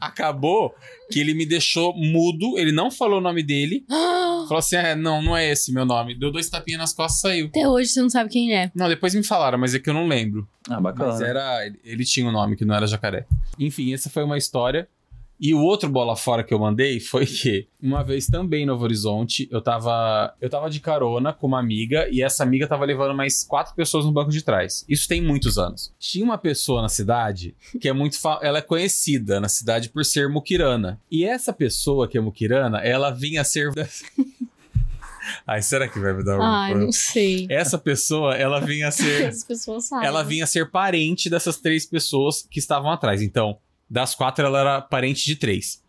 Acabou 0.00 0.74
que 1.10 1.20
ele 1.20 1.34
me 1.34 1.46
deixou 1.46 1.94
mudo, 1.96 2.58
ele 2.58 2.72
não 2.72 2.90
falou 2.90 3.18
o 3.18 3.22
nome 3.22 3.42
dele. 3.42 3.84
Falou 4.46 4.58
assim: 4.58 4.76
é, 4.76 4.94
não, 4.94 5.20
não 5.20 5.36
é 5.36 5.50
esse 5.50 5.72
meu 5.72 5.84
nome. 5.84 6.14
Deu 6.16 6.30
dois 6.30 6.48
tapinhas 6.48 6.78
nas 6.80 6.92
costas 6.94 7.18
e 7.18 7.22
saiu. 7.22 7.46
Até 7.46 7.68
hoje 7.68 7.88
você 7.90 8.00
não 8.00 8.08
sabe 8.08 8.30
quem 8.30 8.54
é. 8.54 8.70
Não, 8.74 8.88
depois 8.88 9.12
me 9.14 9.24
falaram, 9.24 9.58
mas 9.58 9.74
é 9.74 9.78
que 9.80 9.90
eu 9.90 9.94
não 9.94 10.06
lembro. 10.06 10.46
Ah, 10.68 10.80
bacana. 10.80 11.10
Mas 11.12 11.20
era. 11.20 11.66
ele- 11.66 11.80
Ele 11.84 12.04
tinha 12.04 12.26
um 12.28 12.32
nome 12.32 12.54
que 12.56 12.64
não 12.64 12.74
era 12.74 12.86
jacaré. 12.86 13.26
Enfim, 13.58 13.92
essa 13.92 14.08
foi 14.08 14.22
uma 14.22 14.38
história. 14.38 14.88
E 15.38 15.52
o 15.52 15.60
outro 15.60 15.88
bola 15.90 16.16
fora 16.16 16.42
que 16.42 16.52
eu 16.54 16.58
mandei 16.58 16.98
foi 16.98 17.26
que, 17.26 17.68
uma 17.82 18.02
vez 18.02 18.26
também 18.26 18.62
em 18.62 18.66
Novo 18.66 18.84
Horizonte, 18.84 19.46
eu 19.50 19.60
tava. 19.60 20.34
Eu 20.40 20.48
tava 20.48 20.70
de 20.70 20.80
carona 20.80 21.32
com 21.32 21.46
uma 21.46 21.60
amiga 21.60 22.08
e 22.10 22.22
essa 22.22 22.42
amiga 22.42 22.66
tava 22.66 22.84
levando 22.86 23.14
mais 23.14 23.44
quatro 23.44 23.74
pessoas 23.74 24.06
no 24.06 24.12
banco 24.12 24.30
de 24.30 24.42
trás. 24.42 24.84
Isso 24.88 25.06
tem 25.06 25.20
muitos 25.20 25.58
anos. 25.58 25.92
Tinha 25.98 26.24
uma 26.24 26.38
pessoa 26.38 26.80
na 26.80 26.88
cidade 26.88 27.54
que 27.80 27.88
é 27.88 27.92
muito. 27.92 28.16
Ela 28.40 28.58
é 28.58 28.62
conhecida 28.62 29.38
na 29.38 29.48
cidade 29.48 29.90
por 29.90 30.04
ser 30.04 30.28
muquirana. 30.28 31.00
E 31.10 31.24
essa 31.24 31.52
pessoa 31.52 32.08
que 32.08 32.16
é 32.16 32.20
muquirana, 32.20 32.78
ela 32.78 33.10
vinha 33.10 33.42
a 33.42 33.44
ser. 33.44 33.70
Ai, 35.46 35.60
será 35.60 35.88
que 35.88 35.98
vai 35.98 36.12
me 36.12 36.24
dar 36.24 36.38
um. 36.38 36.42
Ai, 36.42 36.74
não 36.74 36.92
sei. 36.92 37.46
Essa 37.50 37.78
pessoa, 37.78 38.34
ela 38.34 38.60
vinha 38.60 38.88
a 38.88 38.90
ser. 38.90 39.26
As 39.26 39.44
pessoas 39.44 39.84
sabem. 39.86 40.06
ela 40.06 40.22
vinha 40.22 40.44
a 40.44 40.46
ser 40.46 40.70
parente 40.70 41.28
dessas 41.28 41.58
três 41.58 41.84
pessoas 41.84 42.46
que 42.48 42.58
estavam 42.58 42.90
atrás. 42.90 43.20
Então, 43.20 43.58
das 43.88 44.14
quatro, 44.14 44.44
ela 44.44 44.60
era 44.60 44.80
parente 44.82 45.24
de 45.24 45.36
três. 45.36 45.84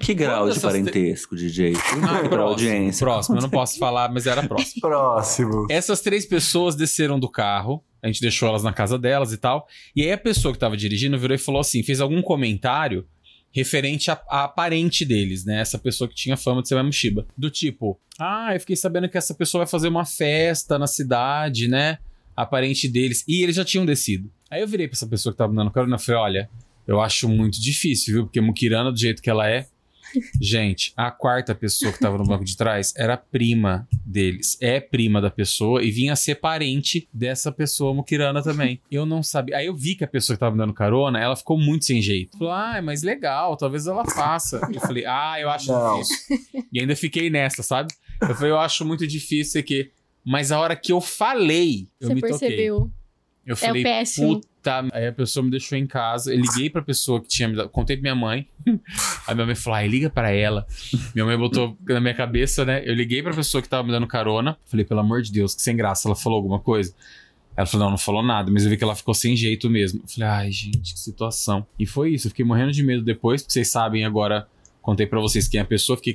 Que 0.00 0.12
grau 0.12 0.42
Quando 0.44 0.52
de 0.54 0.58
te- 0.58 0.62
parentesco, 0.62 1.36
DJ? 1.36 1.72
Ah, 2.02 2.28
pra 2.28 2.42
audiência. 2.42 3.04
Próximo, 3.04 3.38
eu 3.38 3.42
não 3.42 3.48
posso 3.48 3.78
falar, 3.78 4.12
mas 4.12 4.26
era 4.26 4.42
próximo. 4.46 4.80
Próximo. 4.82 5.66
Essas 5.70 6.00
três 6.00 6.26
pessoas 6.26 6.74
desceram 6.74 7.18
do 7.18 7.30
carro, 7.30 7.82
a 8.02 8.06
gente 8.08 8.20
deixou 8.20 8.48
elas 8.48 8.62
na 8.62 8.72
casa 8.72 8.98
delas 8.98 9.32
e 9.32 9.38
tal. 9.38 9.66
E 9.94 10.02
aí 10.02 10.12
a 10.12 10.18
pessoa 10.18 10.52
que 10.52 10.58
tava 10.58 10.76
dirigindo 10.76 11.18
virou 11.18 11.34
e 11.34 11.38
falou 11.38 11.60
assim: 11.60 11.82
fez 11.82 12.00
algum 12.00 12.20
comentário 12.20 13.06
referente 13.52 14.10
a, 14.10 14.20
a 14.28 14.48
parente 14.48 15.04
deles, 15.04 15.44
né? 15.46 15.60
Essa 15.60 15.78
pessoa 15.78 16.06
que 16.08 16.14
tinha 16.14 16.36
fama 16.36 16.60
de 16.62 16.68
ser 16.68 16.74
uma. 16.74 16.90
Do 17.38 17.48
tipo, 17.50 17.98
ah, 18.18 18.50
eu 18.54 18.60
fiquei 18.60 18.76
sabendo 18.76 19.08
que 19.08 19.16
essa 19.16 19.34
pessoa 19.34 19.64
vai 19.64 19.70
fazer 19.70 19.88
uma 19.88 20.04
festa 20.04 20.78
na 20.78 20.86
cidade, 20.86 21.68
né? 21.68 21.98
A 22.36 22.44
parente 22.44 22.86
deles. 22.86 23.24
E 23.26 23.42
eles 23.42 23.56
já 23.56 23.64
tinham 23.64 23.86
descido. 23.86 24.30
Aí 24.50 24.60
eu 24.60 24.68
virei 24.68 24.88
pra 24.88 24.96
essa 24.96 25.06
pessoa 25.06 25.32
que 25.32 25.38
tava 25.38 25.54
dando 25.54 25.70
carona 25.70 25.96
e 25.96 25.98
falei: 25.98 26.20
olha, 26.20 26.50
eu 26.86 27.00
acho 27.00 27.28
muito 27.28 27.60
difícil, 27.60 28.14
viu? 28.14 28.24
Porque 28.24 28.40
Mukirana, 28.40 28.90
do 28.92 28.98
jeito 28.98 29.22
que 29.22 29.30
ela 29.30 29.48
é. 29.48 29.66
Gente, 30.40 30.92
a 30.96 31.10
quarta 31.10 31.54
pessoa 31.54 31.92
que 31.92 31.98
tava 31.98 32.16
no 32.16 32.24
banco 32.24 32.44
de 32.44 32.56
trás 32.56 32.94
era 32.96 33.16
prima 33.16 33.86
deles. 34.04 34.56
É 34.62 34.80
prima 34.80 35.20
da 35.20 35.30
pessoa 35.30 35.82
e 35.82 35.90
vinha 35.90 36.14
ser 36.16 36.36
parente 36.36 37.08
dessa 37.12 37.50
pessoa 37.52 37.92
Mukirana 37.92 38.42
também. 38.42 38.80
Eu 38.90 39.04
não 39.04 39.22
sabia. 39.22 39.56
Aí 39.58 39.66
eu 39.66 39.76
vi 39.76 39.94
que 39.94 40.04
a 40.04 40.08
pessoa 40.08 40.36
que 40.36 40.40
tava 40.40 40.52
me 40.52 40.58
dando 40.58 40.72
carona, 40.72 41.18
ela 41.20 41.36
ficou 41.36 41.58
muito 41.58 41.84
sem 41.84 42.00
jeito. 42.00 42.38
Falou, 42.38 42.52
ah, 42.52 42.80
mas 42.82 43.02
legal, 43.02 43.56
talvez 43.56 43.86
ela 43.86 44.04
faça. 44.06 44.60
Eu 44.72 44.80
falei, 44.80 45.04
ah, 45.06 45.36
eu 45.40 45.50
acho 45.50 45.72
Não. 45.72 46.00
difícil. 46.00 46.38
E 46.72 46.80
ainda 46.80 46.94
fiquei 46.96 47.28
nessa, 47.28 47.62
sabe? 47.62 47.92
Eu 48.22 48.34
falei, 48.34 48.52
eu 48.52 48.58
acho 48.58 48.84
muito 48.86 49.06
difícil 49.06 49.60
aqui. 49.60 49.90
Mas 50.24 50.50
a 50.50 50.58
hora 50.58 50.74
que 50.76 50.92
eu 50.92 51.00
falei, 51.00 51.88
eu 52.00 52.08
Você 52.08 52.14
me 52.14 52.20
toquei. 52.20 52.38
percebeu. 52.38 52.90
Eu 53.44 53.52
É 53.52 53.56
falei, 53.56 53.82
o 53.82 53.84
péssimo. 53.84 54.34
puta. 54.40 54.48
Aí 54.92 55.06
a 55.06 55.12
pessoa 55.12 55.44
me 55.44 55.50
deixou 55.50 55.76
em 55.76 55.86
casa. 55.86 56.32
Eu 56.32 56.40
liguei 56.40 56.68
pra 56.70 56.82
pessoa 56.82 57.20
que 57.20 57.28
tinha 57.28 57.48
me 57.48 57.56
dado. 57.56 57.68
Contei 57.68 57.96
pra 57.96 58.02
minha 58.02 58.14
mãe. 58.14 58.48
Aí 59.26 59.34
minha 59.34 59.46
mãe 59.46 59.54
falou: 59.54 59.76
ai, 59.76 59.88
liga 59.88 60.10
pra 60.10 60.30
ela. 60.30 60.66
Minha 61.14 61.24
mãe 61.24 61.36
botou 61.36 61.76
na 61.88 62.00
minha 62.00 62.14
cabeça, 62.14 62.64
né? 62.64 62.82
Eu 62.84 62.94
liguei 62.94 63.22
pra 63.22 63.32
pessoa 63.32 63.62
que 63.62 63.68
tava 63.68 63.82
me 63.84 63.90
dando 63.90 64.06
carona. 64.06 64.56
Falei, 64.64 64.84
pelo 64.84 65.00
amor 65.00 65.22
de 65.22 65.32
Deus, 65.32 65.54
que 65.54 65.62
sem 65.62 65.76
graça. 65.76 66.08
Ela 66.08 66.16
falou 66.16 66.36
alguma 66.36 66.60
coisa. 66.60 66.94
Ela 67.56 67.66
falou: 67.66 67.86
não, 67.86 67.90
não 67.92 67.98
falou 67.98 68.22
nada, 68.22 68.50
mas 68.50 68.64
eu 68.64 68.70
vi 68.70 68.76
que 68.76 68.84
ela 68.84 68.94
ficou 68.94 69.14
sem 69.14 69.34
jeito 69.36 69.70
mesmo. 69.70 70.02
Eu 70.02 70.08
falei, 70.08 70.28
ai, 70.28 70.52
gente, 70.52 70.94
que 70.94 71.00
situação. 71.00 71.66
E 71.78 71.86
foi 71.86 72.10
isso. 72.10 72.26
Eu 72.26 72.30
fiquei 72.30 72.44
morrendo 72.44 72.72
de 72.72 72.82
medo 72.82 73.02
depois, 73.02 73.42
porque 73.42 73.52
vocês 73.52 73.68
sabem 73.68 74.04
agora. 74.04 74.46
Contei 74.82 75.06
pra 75.06 75.18
vocês 75.18 75.48
quem 75.48 75.58
é 75.58 75.62
a 75.62 75.66
pessoa. 75.66 75.96
Fiquei 75.96 76.14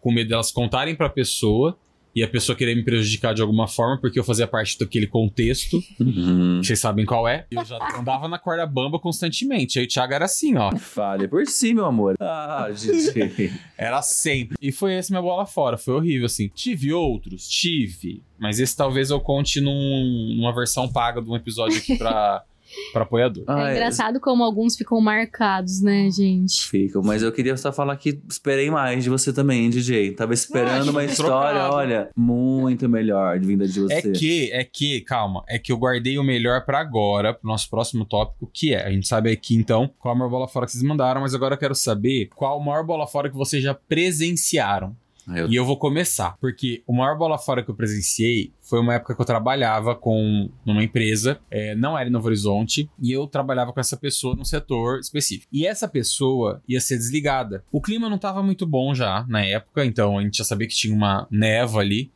com 0.00 0.12
medo 0.12 0.28
delas 0.28 0.50
contarem 0.50 0.94
pra 0.94 1.08
pessoa. 1.08 1.78
E 2.14 2.22
a 2.22 2.28
pessoa 2.28 2.54
querer 2.54 2.74
me 2.74 2.84
prejudicar 2.84 3.34
de 3.34 3.40
alguma 3.40 3.66
forma, 3.66 3.98
porque 3.98 4.18
eu 4.18 4.24
fazia 4.24 4.46
parte 4.46 4.78
daquele 4.78 5.06
contexto. 5.06 5.82
Uhum. 5.98 6.60
Vocês 6.62 6.78
sabem 6.78 7.06
qual 7.06 7.26
é? 7.26 7.46
Eu 7.50 7.64
já 7.64 7.78
andava 7.98 8.28
na 8.28 8.38
corda 8.38 8.66
bamba 8.66 8.98
constantemente. 8.98 9.78
Aí 9.78 9.86
o 9.86 9.88
Thiago 9.88 10.12
era 10.12 10.26
assim, 10.26 10.56
ó. 10.56 10.76
Fale 10.76 11.26
por 11.26 11.46
si, 11.46 11.72
meu 11.72 11.86
amor. 11.86 12.16
Ah, 12.20 12.68
DJ. 12.70 13.50
Era 13.78 14.02
sempre. 14.02 14.56
E 14.60 14.70
foi 14.70 14.94
esse 14.94 15.10
minha 15.10 15.22
bola 15.22 15.46
fora. 15.46 15.78
Foi 15.78 15.94
horrível, 15.94 16.26
assim. 16.26 16.48
Tive 16.48 16.92
outros? 16.92 17.48
Tive. 17.48 18.22
Mas 18.38 18.60
esse 18.60 18.76
talvez 18.76 19.10
eu 19.10 19.18
conte 19.20 19.60
num- 19.60 20.34
numa 20.36 20.54
versão 20.54 20.86
paga 20.88 21.22
de 21.22 21.30
um 21.30 21.34
episódio 21.36 21.78
aqui 21.78 21.96
pra, 21.96 22.44
pra 22.92 23.02
apoiador. 23.02 23.44
Ah, 23.46 23.70
é 23.70 23.72
engraçado 23.72 24.20
como 24.20 24.42
alguns 24.44 24.76
ficam 24.76 25.00
marcados, 25.00 25.80
né, 25.82 26.08
gente? 26.10 26.66
Ficam, 26.68 27.02
mas 27.02 27.22
eu 27.22 27.32
queria 27.32 27.56
só 27.56 27.72
falar 27.72 27.96
que 27.96 28.20
esperei 28.28 28.70
mais 28.70 29.04
de 29.04 29.10
você 29.10 29.32
também, 29.32 29.68
DJ. 29.70 30.12
Tava 30.12 30.34
esperando 30.34 30.88
Ah, 30.88 30.90
uma 30.92 31.04
história, 31.04 31.52
trocado. 31.60 31.74
olha, 31.74 32.10
muito 32.16 32.88
melhor 32.88 33.38
de 33.38 33.46
vinda 33.46 33.66
de 33.66 33.80
você. 33.80 33.94
É 33.94 34.02
que, 34.02 34.50
é 34.52 34.64
que, 34.64 35.00
calma, 35.02 35.42
é 35.48 35.58
que 35.58 35.72
eu 35.72 35.76
guardei 35.76 36.18
o 36.18 36.22
melhor 36.24 36.64
pra 36.64 36.80
agora, 36.80 37.34
pro 37.34 37.48
nosso 37.48 37.68
próximo 37.68 38.04
tópico, 38.04 38.50
que 38.52 38.74
é, 38.74 38.86
a 38.86 38.90
gente 38.90 39.06
sabe 39.08 39.30
aqui 39.30 39.54
então 39.54 39.90
qual 39.98 40.14
a 40.14 40.18
maior 40.18 40.30
bola 40.30 40.48
fora 40.48 40.66
que 40.66 40.72
vocês 40.72 40.82
mandaram, 40.82 41.20
mas 41.20 41.34
agora 41.34 41.54
eu 41.54 41.58
quero 41.58 41.74
saber 41.74 42.28
qual 42.34 42.60
a 42.60 42.64
maior 42.64 42.84
bola 42.84 43.06
fora 43.06 43.28
que 43.30 43.36
vocês 43.36 43.62
já 43.62 43.74
presenciaram. 43.74 44.96
Eu- 45.28 45.48
E 45.50 45.54
eu 45.54 45.64
vou 45.64 45.76
começar, 45.76 46.36
porque 46.40 46.82
o 46.86 46.92
maior 46.92 47.16
bola 47.16 47.38
fora 47.38 47.62
que 47.62 47.70
eu 47.70 47.74
presenciei 47.74 48.52
foi 48.60 48.80
uma 48.80 48.94
época 48.94 49.14
que 49.14 49.20
eu 49.20 49.26
trabalhava 49.26 49.94
com 49.94 50.50
numa 50.66 50.82
empresa, 50.82 51.40
é, 51.50 51.74
não 51.74 51.96
era 51.96 52.08
em 52.08 52.12
Novo 52.12 52.26
Horizonte, 52.26 52.90
e 53.00 53.12
eu 53.12 53.26
trabalhava 53.26 53.72
com 53.72 53.80
essa 53.80 53.96
pessoa 53.96 54.34
num 54.34 54.44
setor 54.44 54.98
específico. 55.00 55.48
E 55.52 55.66
essa 55.66 55.86
pessoa 55.86 56.62
ia 56.68 56.80
ser 56.80 56.96
desligada. 56.96 57.64
O 57.70 57.80
clima 57.80 58.08
não 58.08 58.18
tava 58.18 58.42
muito 58.42 58.66
bom 58.66 58.94
já 58.94 59.24
na 59.28 59.44
época, 59.44 59.84
então 59.84 60.18
a 60.18 60.22
gente 60.22 60.38
já 60.38 60.44
sabia 60.44 60.66
que 60.66 60.74
tinha 60.74 60.94
uma 60.94 61.26
neva 61.30 61.78
ali 61.80 62.10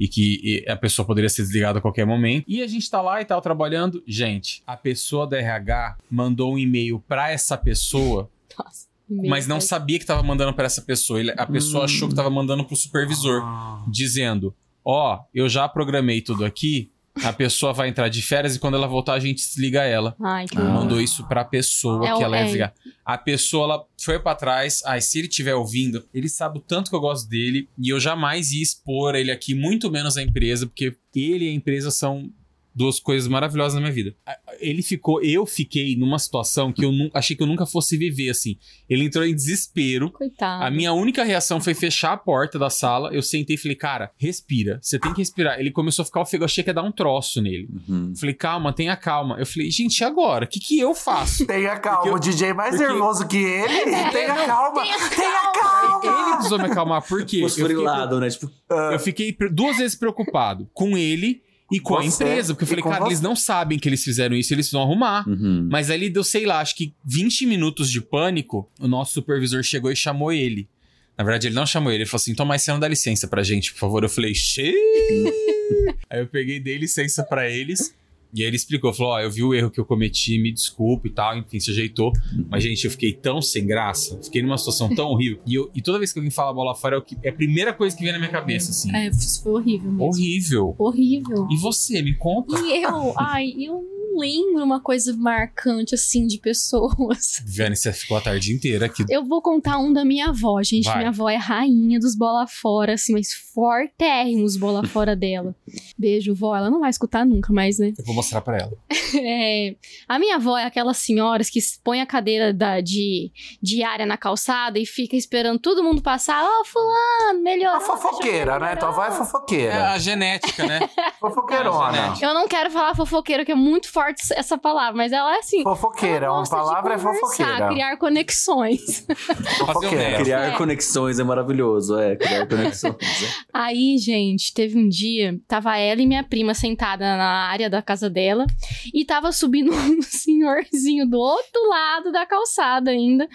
e 0.00 0.08
que 0.08 0.40
e, 0.42 0.70
a 0.70 0.76
pessoa 0.76 1.04
poderia 1.06 1.28
ser 1.28 1.42
desligada 1.42 1.78
a 1.78 1.82
qualquer 1.82 2.06
momento. 2.06 2.44
E 2.48 2.62
a 2.62 2.66
gente 2.66 2.90
tá 2.90 3.00
lá 3.02 3.20
e 3.20 3.24
tal 3.24 3.40
trabalhando. 3.40 4.02
Gente, 4.06 4.62
a 4.66 4.76
pessoa 4.76 5.26
da 5.26 5.36
RH 5.38 5.98
mandou 6.10 6.54
um 6.54 6.58
e-mail 6.58 6.98
pra 7.06 7.30
essa 7.30 7.56
pessoa 7.56 8.30
Nossa. 8.58 8.87
Mas 9.10 9.46
não 9.46 9.60
sabia 9.60 9.98
que 9.98 10.06
tava 10.06 10.22
mandando 10.22 10.52
pra 10.54 10.66
essa 10.66 10.82
pessoa. 10.82 11.18
Ele- 11.20 11.32
a 11.36 11.46
pessoa 11.46 11.82
Hum. 11.82 11.84
achou 11.84 12.08
que 12.08 12.14
tava 12.14 12.30
mandando 12.30 12.64
pro 12.64 12.76
supervisor, 12.76 13.42
Ah. 13.44 13.84
dizendo: 13.88 14.54
Ó, 14.84 15.20
eu 15.34 15.48
já 15.48 15.68
programei 15.68 16.20
tudo 16.22 16.44
aqui. 16.44 16.90
A 17.24 17.32
pessoa 17.32 17.72
vai 17.72 17.88
entrar 17.88 18.08
de 18.08 18.22
férias 18.22 18.54
e 18.54 18.60
quando 18.60 18.74
ela 18.76 18.86
voltar 18.86 19.14
a 19.14 19.18
gente 19.18 19.38
desliga 19.38 19.82
ela. 19.82 20.14
Ai, 20.22 20.46
que 20.46 20.56
Ah. 20.56 20.62
Mandou 20.62 21.00
isso 21.00 21.26
pra 21.26 21.44
pessoa 21.44 22.06
É 22.08 22.12
que 22.12 22.18
o- 22.20 22.22
ela 22.22 22.36
ia 22.36 22.40
é. 22.42 22.44
desligar. 22.44 22.74
A 23.04 23.18
pessoa 23.18 23.64
ela 23.64 23.84
foi 24.00 24.18
pra 24.20 24.34
trás. 24.36 24.82
Ai, 24.86 25.00
se 25.00 25.18
ele 25.18 25.26
estiver 25.26 25.54
ouvindo, 25.54 26.06
ele 26.14 26.28
sabe 26.28 26.58
o 26.58 26.62
tanto 26.62 26.90
que 26.90 26.96
eu 26.96 27.00
gosto 27.00 27.28
dele 27.28 27.68
e 27.76 27.88
eu 27.88 27.98
jamais 27.98 28.52
ia 28.52 28.62
expor 28.62 29.14
ele 29.16 29.32
aqui, 29.32 29.52
muito 29.52 29.90
menos 29.90 30.16
a 30.16 30.22
empresa, 30.22 30.64
porque 30.66 30.96
ele 31.14 31.46
e 31.46 31.48
a 31.48 31.52
empresa 31.52 31.90
são 31.90 32.30
duas 32.78 33.00
coisas 33.00 33.28
maravilhosas 33.28 33.74
na 33.74 33.80
minha 33.80 33.92
vida. 33.92 34.14
Ele 34.60 34.82
ficou, 34.82 35.20
eu 35.22 35.44
fiquei 35.44 35.96
numa 35.96 36.18
situação 36.18 36.72
que 36.72 36.84
eu 36.84 36.92
nu- 36.92 37.10
achei 37.12 37.34
que 37.36 37.42
eu 37.42 37.46
nunca 37.46 37.66
fosse 37.66 37.96
viver 37.96 38.30
assim. 38.30 38.56
Ele 38.88 39.04
entrou 39.04 39.24
em 39.24 39.34
desespero. 39.34 40.10
Coitado. 40.10 40.64
A 40.64 40.70
minha 40.70 40.92
única 40.92 41.24
reação 41.24 41.60
foi 41.60 41.74
fechar 41.74 42.12
a 42.12 42.16
porta 42.16 42.58
da 42.58 42.70
sala. 42.70 43.10
Eu 43.12 43.20
sentei 43.22 43.56
e 43.56 43.58
falei, 43.58 43.76
cara, 43.76 44.10
respira. 44.16 44.78
Você 44.80 44.98
tem 44.98 45.12
que 45.12 45.18
respirar. 45.20 45.58
Ele 45.58 45.70
começou 45.70 46.02
a 46.02 46.06
ficar 46.06 46.20
ofegante. 46.20 46.38
Eu 46.42 46.44
achei 46.46 46.64
que 46.64 46.70
ia 46.70 46.74
dar 46.74 46.82
um 46.84 46.92
troço 46.92 47.42
nele. 47.42 47.68
Uhum. 47.88 48.14
Falei, 48.16 48.34
calma, 48.34 48.72
tenha 48.72 48.96
calma. 48.96 49.36
Eu 49.38 49.46
falei, 49.46 49.70
gente, 49.70 49.98
e 49.98 50.04
agora? 50.04 50.44
O 50.44 50.48
que, 50.48 50.60
que 50.60 50.78
eu 50.78 50.94
faço? 50.94 51.44
Tenha 51.48 51.76
calma, 51.78 52.08
eu- 52.08 52.14
o 52.14 52.18
DJ 52.18 52.52
mais 52.52 52.76
porque- 52.76 52.86
nervoso 52.88 53.26
que 53.26 53.36
ele. 53.38 53.84
tenha 54.12 54.28
não, 54.34 54.46
calma, 54.46 54.82
tenha 54.82 55.08
tenha 55.10 55.52
calma. 55.52 56.00
Ele 56.28 56.34
precisou 56.36 56.58
me 56.58 56.64
acalmar, 56.66 57.02
por 57.06 57.24
quê? 57.24 57.38
Eu 57.42 57.48
fiquei, 57.48 57.74
né? 58.20 58.30
Tipo, 58.30 58.50
eu 58.92 58.98
fiquei 59.00 59.32
pre- 59.32 59.48
duas 59.48 59.76
vezes 59.78 59.96
preocupado 59.96 60.68
com 60.72 60.96
ele 60.96 61.42
e 61.70 61.78
com 61.80 61.96
a 61.96 62.02
Você 62.02 62.24
empresa. 62.24 62.54
Porque 62.54 62.64
eu 62.64 62.68
falei, 62.68 62.82
cara, 62.82 63.00
você. 63.04 63.08
eles 63.08 63.20
não 63.20 63.36
sabem 63.36 63.78
que 63.78 63.88
eles 63.88 64.02
fizeram 64.02 64.34
isso, 64.34 64.54
eles 64.54 64.70
vão 64.70 64.82
arrumar. 64.82 65.28
uhum. 65.28 65.68
Mas 65.70 65.90
aí 65.90 66.08
deu, 66.08 66.24
sei 66.24 66.46
lá, 66.46 66.60
acho 66.60 66.74
que 66.74 66.94
20 67.04 67.46
minutos 67.46 67.90
de 67.90 68.00
pânico, 68.00 68.68
o 68.80 68.88
nosso 68.88 69.12
supervisor 69.12 69.62
chegou 69.62 69.92
e 69.92 69.96
chamou 69.96 70.32
ele. 70.32 70.68
Na 71.16 71.24
verdade, 71.24 71.48
ele 71.48 71.54
não 71.54 71.66
chamou 71.66 71.90
ele, 71.90 72.02
ele 72.04 72.08
falou 72.08 72.20
assim: 72.22 72.30
então, 72.30 72.46
mas 72.46 72.62
você 72.62 72.70
não 72.70 72.78
dá 72.78 72.86
licença 72.86 73.26
pra 73.26 73.42
gente, 73.42 73.72
por 73.72 73.80
favor. 73.80 74.02
Eu 74.04 74.08
falei, 74.08 74.34
xê. 74.34 74.72
aí 76.08 76.20
eu 76.20 76.26
peguei, 76.26 76.60
dei 76.60 76.78
licença 76.78 77.22
pra 77.24 77.50
eles. 77.50 77.92
E 78.34 78.42
aí 78.42 78.46
ele 78.48 78.56
explicou, 78.56 78.92
falou: 78.92 79.12
Ó, 79.12 79.20
eu 79.20 79.30
vi 79.30 79.42
o 79.42 79.54
erro 79.54 79.70
que 79.70 79.80
eu 79.80 79.84
cometi, 79.84 80.38
me 80.38 80.52
desculpe 80.52 81.08
e 81.08 81.12
tal, 81.12 81.36
enfim, 81.38 81.58
se 81.58 81.70
ajeitou. 81.70 82.12
Mas, 82.50 82.62
gente, 82.62 82.84
eu 82.84 82.90
fiquei 82.90 83.12
tão 83.12 83.40
sem 83.40 83.66
graça, 83.66 84.20
fiquei 84.22 84.42
numa 84.42 84.58
situação 84.58 84.94
tão 84.94 85.08
horrível. 85.08 85.40
E, 85.46 85.54
eu- 85.54 85.70
e 85.74 85.80
toda 85.80 85.98
vez 85.98 86.12
que 86.12 86.18
alguém 86.18 86.30
fala 86.30 86.52
bola 86.52 86.74
fora, 86.74 86.96
é, 86.96 86.98
o 86.98 87.02
que- 87.02 87.16
é 87.22 87.30
a 87.30 87.32
primeira 87.32 87.72
coisa 87.72 87.96
que 87.96 88.02
vem 88.02 88.12
na 88.12 88.18
minha 88.18 88.30
cabeça, 88.30 88.70
assim. 88.70 88.94
É, 88.94 89.08
isso 89.08 89.42
foi 89.42 89.52
horrível 89.52 89.90
mesmo. 89.90 90.04
Horrível. 90.04 90.74
Horrível. 90.78 91.48
E 91.50 91.56
você, 91.56 92.02
me 92.02 92.14
conta. 92.14 92.58
E 92.60 92.82
eu, 92.82 93.14
ai, 93.18 93.50
eu 93.58 93.74
não 93.82 94.18
lembro 94.20 94.64
uma 94.64 94.80
coisa 94.80 95.16
marcante 95.16 95.94
assim 95.94 96.26
de 96.26 96.38
pessoas. 96.38 97.42
Viane, 97.46 97.76
você 97.76 97.92
ficou 97.92 98.16
a 98.16 98.20
tarde 98.20 98.52
inteira 98.52 98.86
aqui. 98.86 99.04
Eu 99.08 99.24
vou 99.24 99.40
contar 99.40 99.78
um 99.78 99.92
da 99.92 100.04
minha 100.04 100.28
avó, 100.28 100.60
gente. 100.62 100.84
Vai. 100.84 100.98
Minha 100.98 101.08
avó 101.10 101.28
é 101.30 101.36
rainha 101.36 101.98
dos 102.00 102.16
bola 102.16 102.46
fora, 102.46 102.94
assim, 102.94 103.12
mas 103.12 103.32
fortérrimos 103.32 104.56
bola 104.56 104.84
fora 104.86 105.14
dela. 105.14 105.54
Beijo, 105.96 106.34
vó. 106.34 106.56
Ela 106.56 106.68
não 106.70 106.80
vai 106.80 106.90
escutar 106.90 107.24
nunca 107.24 107.52
mais, 107.52 107.78
né? 107.78 107.92
Eu 107.96 108.04
vou 108.04 108.14
mostrar 108.18 108.40
pra 108.40 108.58
ela. 108.58 108.72
É, 109.20 109.74
a 110.06 110.18
minha 110.18 110.36
avó 110.36 110.58
é 110.58 110.64
aquelas 110.64 110.98
senhoras 110.98 111.48
que 111.48 111.58
põe 111.82 112.02
a 112.02 112.04
cadeira 112.06 112.52
da, 112.52 112.78
de 112.82 113.32
diária 113.62 114.04
na 114.04 114.18
calçada 114.18 114.78
e 114.78 114.84
fica 114.84 115.16
esperando 115.16 115.58
todo 115.58 115.82
mundo 115.82 116.02
passar. 116.02 116.44
Ó, 116.44 116.62
fulano, 116.64 117.42
melhor. 117.42 117.76
A 117.76 117.80
fofoqueira, 117.80 118.58
né? 118.58 118.76
Tua 118.76 118.90
avó 118.90 119.04
é 119.04 119.08
É 119.08 119.10
fofoqueira. 119.12 119.92
a 119.92 119.98
genética, 119.98 120.66
né? 120.66 120.80
Fofoqueirona. 121.18 122.14
É, 122.20 122.24
Eu 122.24 122.34
não 122.34 122.46
quero 122.46 122.70
falar 122.70 122.94
fofoqueiro, 122.94 123.46
que 123.46 123.52
é 123.52 123.54
muito 123.54 123.90
forte 123.90 124.22
essa 124.34 124.58
palavra, 124.58 124.94
mas 124.94 125.10
ela 125.10 125.34
é 125.36 125.38
assim. 125.38 125.62
Fofoqueira, 125.62 126.30
uma 126.30 126.44
palavra 126.46 126.94
é 126.94 126.98
fofoqueira. 126.98 127.68
criar 127.68 127.96
conexões. 127.96 129.06
Fofoqueira. 129.58 130.18
Criar 130.18 130.40
É. 130.48 130.50
conexões 130.56 131.18
é 131.18 131.24
maravilhoso, 131.24 131.98
é. 131.98 132.14
Criar 132.16 132.46
conexões. 132.46 132.94
é. 133.22 133.26
Aí, 133.54 133.96
gente, 133.98 134.52
teve 134.52 134.78
um 134.78 134.86
dia, 134.88 135.38
tava 135.48 135.76
ela 135.78 136.00
e 136.02 136.06
minha 136.06 136.22
prima 136.22 136.52
sentada 136.54 137.16
na 137.16 137.48
área 137.48 137.70
da 137.70 137.80
casa 137.80 138.07
dela. 138.08 138.46
E 138.92 139.04
tava 139.04 139.32
subindo 139.32 139.70
um 139.74 140.02
senhorzinho 140.02 141.08
do 141.08 141.18
outro 141.18 141.68
lado 141.68 142.12
da 142.12 142.26
calçada 142.26 142.90
ainda, 142.90 143.28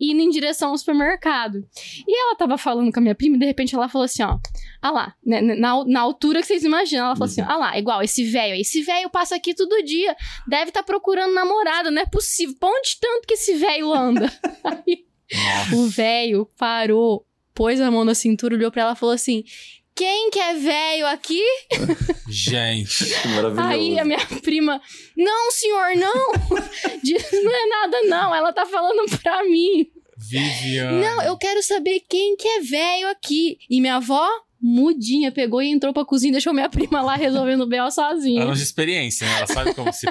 indo 0.00 0.20
em 0.20 0.30
direção 0.30 0.70
ao 0.70 0.78
supermercado. 0.78 1.64
E 2.06 2.20
ela 2.20 2.36
tava 2.36 2.56
falando 2.58 2.92
com 2.92 2.98
a 2.98 3.02
minha 3.02 3.14
prima 3.14 3.36
e 3.36 3.38
de 3.38 3.46
repente 3.46 3.74
ela 3.74 3.88
falou 3.88 4.04
assim, 4.04 4.22
ó, 4.22 4.38
ah 4.82 4.90
lá, 4.90 5.14
né, 5.24 5.40
na, 5.40 5.84
na 5.84 6.00
altura 6.00 6.40
que 6.40 6.46
vocês 6.46 6.64
imaginam, 6.64 7.06
ela 7.06 7.16
falou 7.16 7.30
assim, 7.30 7.42
ah 7.42 7.56
lá, 7.56 7.78
igual 7.78 8.02
esse 8.02 8.24
velho, 8.24 8.54
esse 8.54 8.82
velho 8.82 9.10
passa 9.10 9.36
aqui 9.36 9.54
todo 9.54 9.82
dia, 9.84 10.16
deve 10.46 10.70
estar 10.70 10.82
procurando 10.82 11.34
namorada, 11.34 11.90
não 11.90 12.02
é 12.02 12.06
possível, 12.06 12.56
pra 12.58 12.68
onde 12.68 12.98
tanto 13.00 13.26
que 13.26 13.34
esse 13.34 13.54
velho 13.54 13.92
anda? 13.92 14.30
Aí 14.64 15.04
o 15.72 15.86
velho 15.86 16.48
parou, 16.58 17.24
pôs 17.54 17.80
a 17.80 17.90
mão 17.90 18.04
na 18.04 18.14
cintura, 18.14 18.54
olhou 18.54 18.70
pra 18.70 18.82
ela 18.82 18.92
e 18.92 18.96
falou 18.96 19.14
assim: 19.14 19.44
Quem 19.94 20.30
que 20.30 20.38
é 20.38 20.54
velho 20.54 21.06
aqui? 21.06 21.42
Gente. 22.28 23.10
Maravilhoso. 23.34 23.60
Aí 23.68 23.98
a 23.98 24.04
minha 24.04 24.24
prima, 24.42 24.80
não, 25.16 25.50
senhor, 25.50 25.96
não. 25.96 26.32
Diz, 27.02 27.30
não 27.32 27.50
é 27.50 27.66
nada, 27.66 28.02
não. 28.02 28.34
Ela 28.34 28.52
tá 28.52 28.64
falando 28.66 29.04
pra 29.18 29.44
mim. 29.44 29.86
Viviane. 30.16 31.00
Não, 31.00 31.22
eu 31.22 31.36
quero 31.36 31.62
saber 31.62 32.00
quem 32.08 32.36
que 32.36 32.46
é 32.46 32.60
velho 32.60 33.08
aqui. 33.08 33.58
E 33.68 33.80
minha 33.80 33.96
avó, 33.96 34.28
mudinha, 34.60 35.32
pegou 35.32 35.62
e 35.62 35.70
entrou 35.70 35.92
pra 35.92 36.04
cozinha 36.04 36.30
e 36.30 36.32
deixou 36.32 36.52
minha 36.52 36.68
prima 36.70 37.00
lá 37.02 37.14
resolvendo 37.16 37.62
o 37.62 37.66
B.O. 37.66 37.90
sozinha. 37.90 38.42
Anos 38.44 38.58
de 38.58 38.64
experiência, 38.64 39.26
né? 39.26 39.38
Ela 39.38 39.46
sabe 39.46 39.74
como 39.74 39.92
se, 39.92 40.06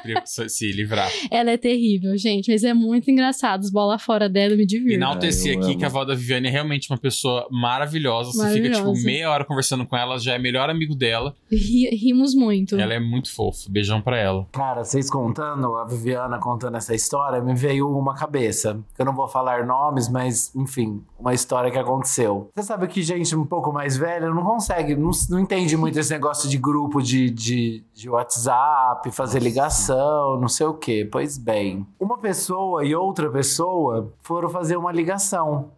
se- 0.47 0.71
livrar. 0.71 1.09
Ela 1.31 1.51
é 1.51 1.57
terrível, 1.57 2.17
gente, 2.17 2.51
mas 2.51 2.63
é 2.63 2.73
muito 2.73 3.09
engraçado. 3.11 3.61
Os 3.63 3.69
bola 3.69 3.97
fora 3.99 4.27
dela 4.29 4.55
me 4.55 4.65
divirto. 4.65 4.93
Enaltecer 4.93 5.53
eu 5.53 5.59
aqui 5.59 5.69
amo. 5.71 5.77
que 5.79 5.83
a 5.83 5.87
avó 5.87 6.05
da 6.05 6.15
Viviane 6.15 6.47
é 6.47 6.51
realmente 6.51 6.89
uma 6.91 6.97
pessoa 6.97 7.47
maravilhosa. 7.51 8.31
Você 8.31 8.53
fica, 8.53 8.69
tipo, 8.69 8.77
Maravilhosa. 8.79 9.05
meia 9.05 9.29
hora 9.31 9.45
conversando 9.45 9.85
com 9.85 9.95
ela, 9.95 10.17
já 10.19 10.33
é 10.33 10.39
melhor 10.39 10.69
amigo 10.69 10.95
dela. 10.95 11.35
Ri- 11.51 11.89
rimos 11.95 12.33
muito. 12.35 12.75
Ela 12.79 12.93
é 12.93 12.99
muito 12.99 13.33
fofa. 13.33 13.67
Beijão 13.69 14.01
pra 14.01 14.17
ela. 14.17 14.47
Cara, 14.51 14.83
vocês 14.83 15.09
contando, 15.09 15.75
a 15.75 15.85
Viviana 15.85 16.37
contando 16.39 16.77
essa 16.77 16.93
história, 16.95 17.41
me 17.41 17.53
veio 17.55 17.89
uma 17.97 18.15
cabeça. 18.15 18.79
Eu 18.97 19.05
não 19.05 19.13
vou 19.15 19.27
falar 19.27 19.65
nomes, 19.65 20.09
mas, 20.09 20.53
enfim, 20.55 21.01
uma 21.19 21.33
história 21.33 21.69
que 21.71 21.77
aconteceu. 21.77 22.49
Você 22.55 22.63
sabe 22.65 22.87
que 22.87 23.01
gente 23.01 23.35
um 23.35 23.45
pouco 23.45 23.71
mais 23.71 23.97
velha 23.97 24.29
não 24.29 24.38
consegue, 24.43 24.95
não, 24.95 25.11
não 25.29 25.39
entende 25.39 25.75
muito 25.77 25.99
esse 25.99 26.11
negócio 26.11 26.49
de 26.49 26.57
grupo 26.57 27.01
de, 27.01 27.29
de, 27.29 27.83
de 27.93 28.09
WhatsApp, 28.09 29.11
fazer 29.11 29.39
ligação, 29.39 30.39
não 30.39 30.47
sei 30.47 30.67
o 30.67 30.73
quê. 30.73 31.07
Pois 31.09 31.37
bem, 31.37 31.85
uma 31.99 32.17
pessoa 32.17 32.85
e 32.85 32.95
outra 32.95 33.29
pessoa 33.29 34.11
foram 34.21 34.49
fazer 34.49 34.77
uma 34.77 34.91
ligação. 34.91 35.71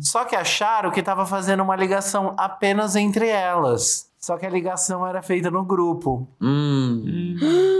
Só 0.00 0.24
que 0.24 0.34
acharam 0.34 0.90
que 0.90 1.02
tava 1.02 1.24
fazendo 1.24 1.62
uma 1.62 1.76
ligação 1.76 2.34
apenas 2.36 2.96
entre 2.96 3.28
elas. 3.28 4.10
Só 4.24 4.38
que 4.38 4.46
a 4.46 4.50
ligação 4.50 5.04
era 5.04 5.20
feita 5.20 5.50
no 5.50 5.64
grupo. 5.64 6.28
Hum. 6.40 7.36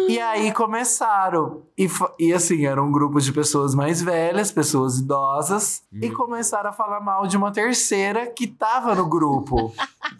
E 0.09 0.19
aí 0.19 0.51
começaram. 0.53 1.63
E, 1.79 1.89
e 2.19 2.35
assim, 2.35 2.67
era 2.67 2.83
um 2.83 2.91
grupo 2.91 3.21
de 3.21 3.33
pessoas 3.33 3.77
mais 3.77 4.03
velhas, 4.03 4.51
pessoas 4.51 4.99
idosas, 4.99 5.85
e 5.93 6.11
começaram 6.11 6.71
a 6.71 6.73
falar 6.73 7.01
mal 7.01 7.29
de 7.29 7.37
uma 7.37 7.53
terceira 7.53 8.27
que 8.27 8.49
tava 8.49 8.93
no 8.93 9.09
grupo. 9.09 9.73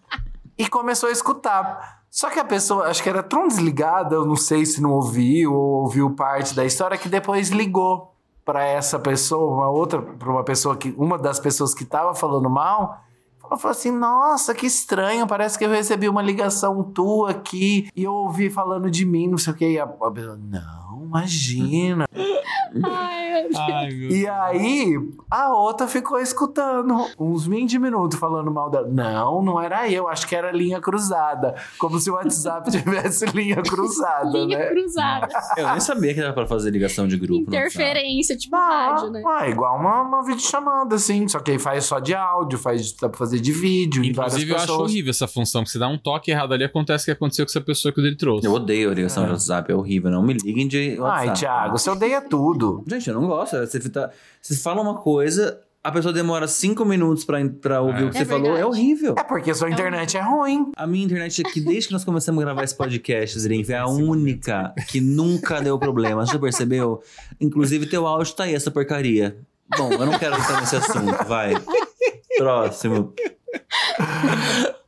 e 0.57 0.69
começou 0.69 1.09
a 1.09 1.13
escutar. 1.13 2.03
Só 2.09 2.31
que 2.31 2.39
a 2.39 2.45
pessoa, 2.45 2.87
acho 2.87 3.03
que 3.03 3.09
era 3.09 3.23
tão 3.23 3.49
desligada, 3.49 4.15
eu 4.15 4.25
não 4.25 4.37
sei 4.37 4.65
se 4.65 4.81
não 4.81 4.93
ouviu 4.93 5.53
ou 5.53 5.83
ouviu 5.83 6.09
parte 6.11 6.55
da 6.55 6.65
história, 6.65 6.97
que 6.97 7.09
depois 7.09 7.49
ligou 7.49 8.15
pra 8.45 8.65
essa 8.65 8.97
pessoa, 8.97 9.53
uma 9.53 9.71
outra, 9.71 10.01
pra 10.01 10.31
uma 10.31 10.45
pessoa 10.45 10.77
que, 10.77 10.95
uma 10.97 11.19
das 11.19 11.41
pessoas 11.41 11.75
que 11.75 11.85
tava 11.85 12.15
falando 12.15 12.49
mal, 12.49 13.01
Ela 13.45 13.59
falou 13.59 13.73
assim: 13.73 13.91
Nossa, 13.91 14.55
que 14.55 14.67
estranho, 14.67 15.27
parece 15.27 15.59
que 15.59 15.65
eu 15.65 15.71
recebi 15.71 16.09
uma 16.09 16.23
ligação 16.23 16.83
tua 16.83 17.31
aqui 17.31 17.89
e 17.95 18.05
eu 18.05 18.13
ouvi 18.13 18.49
falando 18.49 18.91
de 18.91 19.05
mim, 19.05 19.29
não 19.29 19.39
sei 19.39 19.53
o 19.53 19.57
que. 19.57 19.69
E 19.69 19.79
a, 19.79 19.85
a 19.85 20.11
pessoa, 20.11 20.37
não, 20.37 20.82
imagina. 21.05 22.05
Ai, 22.85 23.47
Ai, 23.55 23.91
meu 23.93 24.11
E 24.11 24.27
aí, 24.27 24.95
a 25.31 25.55
outra 25.55 25.87
ficou 25.87 26.19
escutando 26.19 27.07
uns 27.19 27.47
20 27.47 27.79
minutos 27.79 28.19
falando 28.19 28.51
mal 28.51 28.71
dela. 28.71 28.89
Não, 28.89 29.43
não 29.43 29.61
era 29.61 29.89
eu, 29.91 30.09
acho 30.09 30.27
que 30.27 30.35
era 30.35 30.51
linha 30.51 30.81
cruzada. 30.81 31.55
Como 31.79 31.99
se 32.01 32.11
o 32.11 32.15
WhatsApp 32.15 32.71
tivesse 32.73 33.27
linha 33.27 33.57
cruzada, 33.63 34.31
linha 34.31 34.59
né? 34.59 34.67
cruzada. 34.67 35.29
Eu 35.57 35.69
nem 35.71 35.81
sabia 35.81 36.15
que 36.15 36.21
dava 36.21 36.33
pra 36.33 36.47
fazer 36.47 36.71
ligação 36.71 37.07
de 37.07 37.17
grupo. 37.19 37.43
Interferência, 37.49 38.37
tipo 38.37 38.57
Ah, 38.57 38.93
rádio, 38.95 39.11
né? 39.11 39.23
ah, 39.27 39.49
igual 39.49 39.79
uma, 39.79 40.03
uma 40.03 40.23
videochamada, 40.25 40.95
assim. 40.95 41.29
Só 41.29 41.41
que 41.41 41.51
aí 41.53 41.59
faz 41.59 41.85
só 41.85 41.99
de 41.99 42.15
áudio, 42.15 42.59
faz, 42.59 42.93
dá 42.93 43.09
pra 43.09 43.19
fazer 43.19 43.39
de 43.41 43.53
vídeo. 43.53 44.05
Inclusive, 44.05 44.51
eu 44.51 44.57
acho 44.57 44.67
pessoas. 44.67 44.91
horrível 44.91 45.11
essa 45.11 45.29
função, 45.29 45.63
porque 45.63 45.73
você 45.73 45.79
dá 45.79 45.89
um 45.89 45.99
toque 45.99 46.31
errado 46.31 46.55
ali, 46.55 46.65
acontece 46.65 47.03
o 47.03 47.07
que 47.07 47.11
aconteceu 47.13 47.45
com 47.45 47.51
essa 47.51 47.61
pessoa 47.61 47.93
que 47.93 48.01
ele 48.01 48.17
trouxe. 48.17 48.47
Eu 48.47 48.53
odeio 48.55 48.91
a 48.91 48.95
ligação 48.95 49.25
de 49.25 49.31
WhatsApp, 49.31 49.71
é 49.71 49.75
horrível. 49.75 50.11
Não 50.11 50.23
me 50.23 50.33
liguem 50.33 50.67
de 50.67 50.82
WhatsApp. 50.99 51.29
Ai, 51.29 51.35
Thiago, 51.35 51.79
você 51.79 51.91
odeia 51.91 52.21
tudo. 52.21 52.85
Gente, 52.87 53.09
eu 53.09 53.15
não 53.21 53.27
gosto. 53.27 53.57
Você, 53.59 53.81
fica- 53.81 54.11
você 54.41 54.57
fala 54.57 54.81
uma 54.83 54.97
coisa, 54.97 55.61
a 55.83 55.91
pessoa 55.91 56.13
demora 56.13 56.47
cinco 56.47 56.85
minutos 56.85 57.25
pra, 57.25 57.39
pra 57.61 57.81
ouvir 57.81 58.03
É. 58.03 58.07
o 58.07 58.11
que 58.11 58.19
É 58.19 58.21
você 58.21 58.27
falou. 58.27 58.57
É 58.57 58.65
horrível. 58.65 59.15
É 59.19 59.23
porque 59.25 59.53
sua 59.55 59.69
internet 59.71 60.17
é 60.17 60.21
ruim. 60.21 60.71
A 60.77 60.87
minha 60.87 61.05
internet 61.05 61.43
aqui, 61.47 61.61
desde 61.61 61.89
que 61.89 61.93
nós 61.93 62.05
começamos 62.05 62.41
a 62.41 62.45
gravar 62.45 62.63
esse 62.65 62.77
podcast, 62.77 63.39
Zirinf, 63.39 63.71
é 63.71 63.79
a 63.79 63.87
única 63.87 64.73
que 64.89 65.01
nunca 65.01 65.61
deu 65.61 65.79
problema. 65.79 66.25
Você 66.27 66.33
já 66.35 66.39
percebeu? 66.39 67.03
Inclusive, 67.41 67.87
teu 67.87 68.07
áudio 68.07 68.35
tá 68.35 68.45
aí, 68.45 68.55
essa 68.55 68.71
porcaria. 68.71 69.37
Bom, 69.77 69.91
eu 69.93 70.05
não 70.07 70.19
quero 70.19 70.37
entrar 70.37 70.61
nesse 70.61 70.77
assunto, 70.77 71.25
vai. 71.27 71.55
Próximo. 72.37 73.13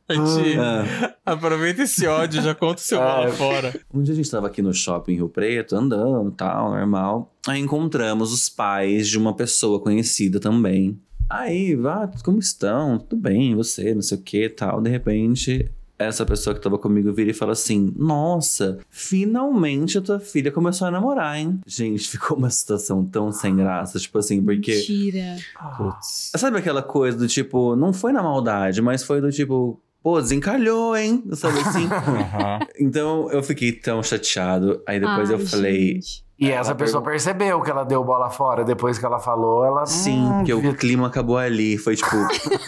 Ti, 0.07 0.57
Ah. 0.59 1.13
aproveita 1.25 1.81
esse 1.83 2.05
ódio, 2.05 2.41
já 2.41 2.53
conta 2.53 2.79
o 2.81 2.83
seu 2.83 3.01
Ah, 3.01 3.23
mal 3.25 3.31
fora. 3.31 3.73
Um 3.93 4.03
dia 4.03 4.13
a 4.13 4.15
gente 4.15 4.29
tava 4.29 4.47
aqui 4.47 4.61
no 4.61 4.73
shopping 4.73 5.13
em 5.13 5.15
Rio 5.15 5.29
Preto, 5.29 5.75
andando 5.75 6.29
tal, 6.31 6.71
normal. 6.71 7.33
Aí 7.47 7.59
encontramos 7.59 8.31
os 8.31 8.47
pais 8.47 9.07
de 9.09 9.17
uma 9.17 9.33
pessoa 9.33 9.79
conhecida 9.79 10.39
também. 10.39 10.99
Aí, 11.27 11.75
ah, 11.87 12.07
como 12.23 12.37
estão? 12.37 12.99
Tudo 12.99 13.19
bem, 13.19 13.55
você, 13.55 13.95
não 13.95 14.01
sei 14.03 14.17
o 14.17 14.21
que 14.21 14.47
tal. 14.47 14.79
De 14.79 14.91
repente, 14.91 15.71
essa 15.97 16.23
pessoa 16.23 16.53
que 16.53 16.61
tava 16.61 16.77
comigo 16.77 17.11
vira 17.11 17.31
e 17.31 17.33
fala 17.33 17.53
assim: 17.53 17.91
Nossa, 17.97 18.77
finalmente 18.91 19.97
a 19.97 20.01
tua 20.01 20.19
filha 20.19 20.51
começou 20.51 20.87
a 20.87 20.91
namorar, 20.91 21.39
hein? 21.39 21.59
Gente, 21.65 22.07
ficou 22.09 22.37
uma 22.37 22.51
situação 22.51 23.03
tão 23.03 23.31
sem 23.31 23.55
graça, 23.55 23.97
tipo 23.97 24.19
assim, 24.19 24.39
porque. 24.43 24.75
Mentira. 24.75 25.35
Putz. 25.77 26.31
Sabe 26.35 26.59
aquela 26.59 26.83
coisa 26.83 27.17
do 27.17 27.27
tipo, 27.27 27.75
não 27.75 27.91
foi 27.91 28.11
na 28.11 28.21
maldade, 28.21 28.79
mas 28.83 29.03
foi 29.03 29.19
do 29.19 29.31
tipo. 29.31 29.81
Pô, 30.05 30.21
desencalhou, 30.21 30.95
hein? 30.95 31.23
Sabe 31.33 31.57
assim? 31.61 31.89
Então 32.79 33.27
eu 33.31 33.41
fiquei 33.41 33.71
tão 33.71 34.03
chateado. 34.03 34.79
Aí 34.87 34.99
depois 34.99 35.31
eu 35.31 35.37
Ai, 35.39 35.45
falei, 35.47 35.93
gente. 35.95 36.23
E 36.37 36.51
Ela 36.51 36.61
essa 36.61 36.75
pessoa 36.75 37.01
pergun- 37.01 37.11
percebeu 37.13 37.59
que 37.63 37.71
ela 37.71 37.83
deu 37.83 38.03
bola 38.03 38.29
fora 38.29 38.63
depois 38.63 38.99
que 38.99 39.05
ela 39.05 39.17
falou. 39.17 39.65
Ela. 39.65 39.87
Sim, 39.87 40.19
hum, 40.27 40.37
porque 40.37 40.53
o 40.53 40.75
clima 40.75 41.07
acabou 41.07 41.39
ali. 41.39 41.75
Foi 41.79 41.95
tipo. 41.95 42.15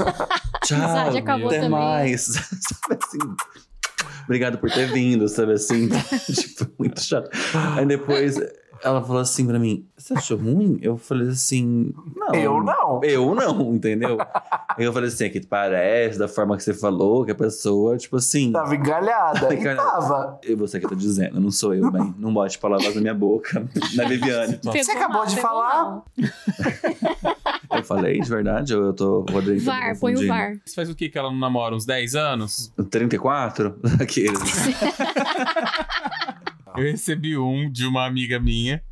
Tchau. 0.66 0.80
até 0.82 1.22
também. 1.22 1.70
mais. 1.70 2.22
Sabe 2.26 3.00
assim? 3.04 3.20
Obrigado 4.24 4.58
por 4.58 4.72
ter 4.72 4.92
vindo, 4.92 5.28
sabe 5.30 5.54
assim? 5.54 5.88
tipo, 6.34 6.68
muito 6.80 7.00
chato. 7.02 7.30
Aí 7.78 7.86
depois 7.86 8.36
ela 8.84 9.02
falou 9.02 9.22
assim 9.22 9.46
pra 9.46 9.60
mim: 9.60 9.86
Você 9.98 10.14
achou 10.14 10.38
ruim? 10.38 10.78
Eu 10.82 10.98
falei 10.98 11.30
assim: 11.30 11.94
Não. 12.16 12.34
Eu 12.36 12.64
não. 12.64 13.00
Eu 13.04 13.36
não, 13.36 13.74
entendeu? 13.76 14.18
Aí 14.70 14.86
eu 14.86 14.94
falei 14.94 15.10
assim: 15.10 15.26
é 15.26 15.30
que 15.30 15.46
parece, 15.46 16.20
da 16.20 16.28
forma 16.28 16.56
que 16.58 16.64
você 16.64 16.74
falou, 16.74 17.26
que 17.26 17.32
a 17.32 17.36
pessoa, 17.36 17.98
tipo 17.98 18.18
assim. 18.18 18.52
Tava 18.52 18.76
engalhada. 18.76 19.54
e 19.54 19.58
Engalhada. 19.60 19.90
tava. 19.92 20.40
E 20.44 20.56
você 20.56 20.80
que 20.80 20.88
tá 20.88 20.96
dizendo, 20.96 21.40
não 21.40 21.52
sou 21.52 21.74
eu, 21.74 21.90
bem. 21.92 22.14
Não 22.18 22.34
bote 22.34 22.60
palavras 22.60 22.94
na 22.96 23.02
minha 23.02 23.14
boca. 23.14 23.66
Na 23.96 24.06
Viviane. 24.08 24.58
Pegou 24.58 24.96
acabou 24.96 25.26
de 25.26 25.40
falar? 25.40 26.04
Eu 27.70 27.84
falei 27.84 28.20
de 28.20 28.30
verdade 28.30 28.74
ou 28.74 28.86
eu 28.86 28.94
tô. 28.94 29.20
o 29.20 29.32
Rodrigo 29.32 29.62
VAR, 29.62 30.00
põe 30.00 30.16
o? 30.16 30.28
VAR. 30.28 30.58
Você 30.66 30.74
faz 30.74 30.90
o 30.90 30.96
que 30.96 31.10
que 31.10 31.18
ela 31.18 31.30
não 31.30 31.38
namora? 31.38 31.76
Uns 31.76 31.86
10 31.86 32.16
anos? 32.16 32.74
34? 32.90 33.78
Aqueles. 34.02 34.40
Eu 36.78 36.84
recebi 36.92 37.38
um 37.38 37.70
de 37.72 37.86
uma 37.86 38.06
amiga 38.06 38.40
minha 38.40 38.84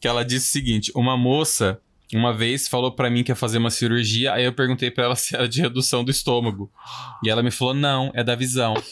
que 0.00 0.06
ela 0.06 0.24
disse 0.24 0.48
o 0.48 0.52
seguinte: 0.52 0.92
uma 0.94 1.16
moça 1.16 1.80
uma 2.14 2.32
vez 2.34 2.68
falou 2.68 2.92
pra 2.92 3.08
mim 3.08 3.22
que 3.24 3.30
ia 3.32 3.36
fazer 3.36 3.56
uma 3.56 3.70
cirurgia, 3.70 4.34
aí 4.34 4.44
eu 4.44 4.52
perguntei 4.52 4.90
pra 4.90 5.04
ela 5.04 5.16
se 5.16 5.34
era 5.34 5.48
de 5.48 5.60
redução 5.62 6.04
do 6.04 6.10
estômago. 6.10 6.70
E 7.24 7.30
ela 7.30 7.42
me 7.42 7.50
falou: 7.50 7.74
"Não, 7.74 8.10
é 8.14 8.22
da 8.22 8.34
visão". 8.34 8.74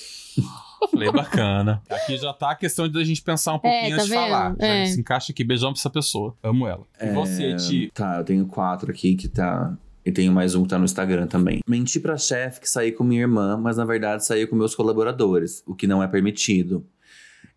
Falei, 0.91 1.13
bacana. 1.13 1.83
Aqui 1.91 2.17
já 2.17 2.33
tá 2.33 2.53
a 2.53 2.55
questão 2.55 2.89
de 2.89 2.99
a 2.99 3.05
gente 3.05 3.21
pensar 3.21 3.53
um 3.53 3.59
pouquinho 3.59 3.91
tá 3.91 3.95
antes 3.97 4.07
de 4.07 4.11
vendo? 4.13 4.21
falar. 4.23 4.57
Já 4.59 4.67
É. 4.67 4.87
se 4.87 4.99
encaixa 4.99 5.31
aqui, 5.31 5.45
beijão 5.45 5.73
pra 5.75 5.79
essa 5.79 5.91
pessoa. 5.91 6.35
Amo 6.43 6.67
ela. 6.67 6.87
E 6.99 7.11
você, 7.13 7.55
Ti? 7.57 7.91
Tá, 7.93 8.17
eu 8.17 8.25
tenho 8.25 8.47
quatro 8.47 8.91
aqui 8.91 9.15
que 9.15 9.29
tá. 9.29 9.77
E 10.07 10.11
tenho 10.11 10.33
mais 10.33 10.55
um 10.55 10.63
que 10.63 10.71
tá 10.71 10.79
no 10.79 10.87
Instagram 10.87 11.27
também. 11.27 11.61
Menti 11.69 12.01
pra 12.01 12.17
chefe 12.17 12.61
que 12.63 12.69
saí 12.69 12.93
com 12.93 13.05
minha 13.05 13.21
irmã, 13.21 13.59
mas 13.59 13.77
na 13.77 13.85
verdade 13.85 14.25
saí 14.25 14.47
com 14.47 14.57
meus 14.57 14.75
colaboradores, 14.75 15.63
o 15.67 15.75
que 15.75 15.87
não 15.87 16.03
é 16.03 16.09
permitido. 16.09 16.83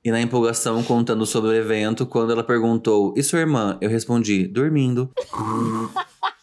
E 0.06 0.12
na 0.12 0.20
empolgação, 0.20 0.84
contando 0.84 1.26
sobre 1.26 1.52
o 1.52 1.54
evento, 1.54 2.06
quando 2.06 2.34
ela 2.34 2.44
perguntou: 2.44 3.14
E 3.16 3.24
sua 3.24 3.40
irmã? 3.40 3.78
Eu 3.80 3.90
respondi: 3.90 4.46
dormindo. 4.46 5.10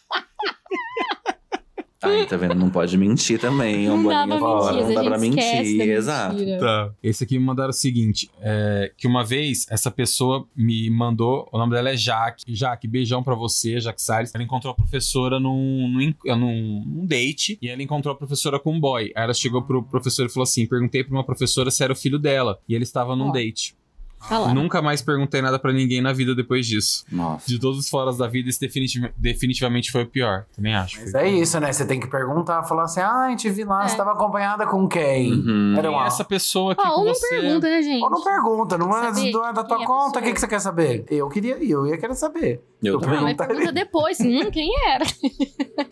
Aí, 2.03 2.25
tá 2.25 2.35
vendo? 2.37 2.55
Não 2.55 2.69
pode 2.69 2.97
mentir 2.97 3.39
também. 3.39 3.85
é 3.85 3.91
um 3.91 3.97
Não 4.01 4.09
dá 4.09 4.25
pra 4.27 4.39
fora, 4.39 4.73
mentir, 4.73 4.87
Não 4.87 4.93
dá 4.95 5.01
a 5.01 5.03
pra 5.03 5.17
mentir, 5.19 5.81
exato. 5.89 6.35
mentira. 6.35 6.59
Tá. 6.59 6.93
Esse 7.03 7.23
aqui 7.23 7.37
me 7.37 7.45
mandaram 7.45 7.69
o 7.69 7.73
seguinte: 7.73 8.29
é, 8.41 8.91
que 8.97 9.07
uma 9.07 9.23
vez 9.23 9.65
essa 9.69 9.91
pessoa 9.91 10.45
me 10.55 10.89
mandou, 10.89 11.47
o 11.51 11.57
nome 11.57 11.73
dela 11.73 11.89
é 11.91 11.95
Jaque. 11.97 12.43
Jaque, 12.47 12.87
beijão 12.87 13.21
pra 13.21 13.35
você, 13.35 13.79
Jaque 13.79 14.01
Salles. 14.01 14.33
Ela 14.33 14.43
encontrou 14.43 14.71
a 14.73 14.75
professora 14.75 15.39
num, 15.39 15.87
num, 15.87 16.35
num- 16.35 16.83
num 16.85 17.05
date 17.05 17.57
e 17.61 17.67
ela 17.69 17.81
encontrou 17.83 18.13
a 18.13 18.17
professora 18.17 18.59
com 18.59 18.73
um 18.73 18.79
boy. 18.79 19.11
Aí 19.15 19.23
ela 19.23 19.33
chegou 19.33 19.61
pro 19.61 19.83
professor 19.83 20.25
e 20.25 20.29
falou 20.29 20.43
assim: 20.43 20.65
perguntei 20.65 21.03
pra 21.03 21.13
uma 21.15 21.23
professora 21.23 21.69
se 21.69 21.83
era 21.83 21.93
o 21.93 21.95
filho 21.95 22.17
dela. 22.17 22.59
E 22.67 22.73
ele 22.73 22.83
estava 22.83 23.15
num 23.15 23.29
Ó. 23.29 23.31
date. 23.31 23.75
Lá. 24.29 24.53
Nunca 24.53 24.81
mais 24.81 25.01
perguntei 25.01 25.41
nada 25.41 25.57
pra 25.57 25.71
ninguém 25.73 26.01
na 26.01 26.13
vida 26.13 26.35
depois 26.35 26.65
disso. 26.67 27.03
Nossa. 27.11 27.47
De 27.47 27.59
todos 27.59 27.79
os 27.79 27.89
foras 27.89 28.17
da 28.17 28.27
vida, 28.27 28.49
esse 28.49 28.59
definitiv- 28.59 29.09
definitivamente 29.17 29.91
foi 29.91 30.03
o 30.03 30.07
pior. 30.07 30.45
Também 30.55 30.75
acho. 30.75 30.99
Mas 31.01 31.13
é 31.15 31.29
isso, 31.29 31.59
né? 31.59 31.71
Você 31.73 31.85
tem 31.85 31.99
que 31.99 32.07
perguntar, 32.07 32.63
falar 32.63 32.83
assim: 32.83 32.99
ah, 33.01 33.33
te 33.35 33.49
vi 33.49 33.63
lá, 33.63 33.85
É. 33.85 33.87
você 33.87 33.97
tava 33.97 34.11
acompanhada 34.11 34.65
com 34.67 34.87
quem? 34.87 35.31
Uhum. 35.33 35.75
Era 35.77 35.89
uma. 35.89 36.03
é 36.03 36.07
essa 36.07 36.23
pessoa 36.23 36.73
Ó, 36.77 36.81
com 36.81 36.99
ou 36.99 37.05
não 37.05 37.13
você? 37.13 37.29
pergunta, 37.29 37.69
né, 37.69 37.81
gente? 37.81 38.03
Ou 38.03 38.09
não 38.09 38.23
pergunta, 38.23 38.77
não 38.77 38.97
é, 38.97 39.11
não 39.31 39.47
é 39.47 39.53
da 39.53 39.63
tua 39.63 39.81
é 39.81 39.85
conta, 39.85 40.19
o 40.19 40.21
que, 40.21 40.33
que 40.33 40.39
você 40.39 40.47
quer 40.47 40.59
saber? 40.59 41.05
Eu 41.09 41.27
queria, 41.29 41.57
eu 41.63 41.87
ia 41.87 41.97
querer 41.97 42.15
saber. 42.15 42.61
Eu 42.83 42.99
também. 42.99 43.19
Ah, 43.19 43.21
mas 43.21 43.37
pergunta 43.37 43.71
depois. 43.71 44.17
Hum, 44.21 44.49
quem 44.51 44.71
era? 44.87 45.05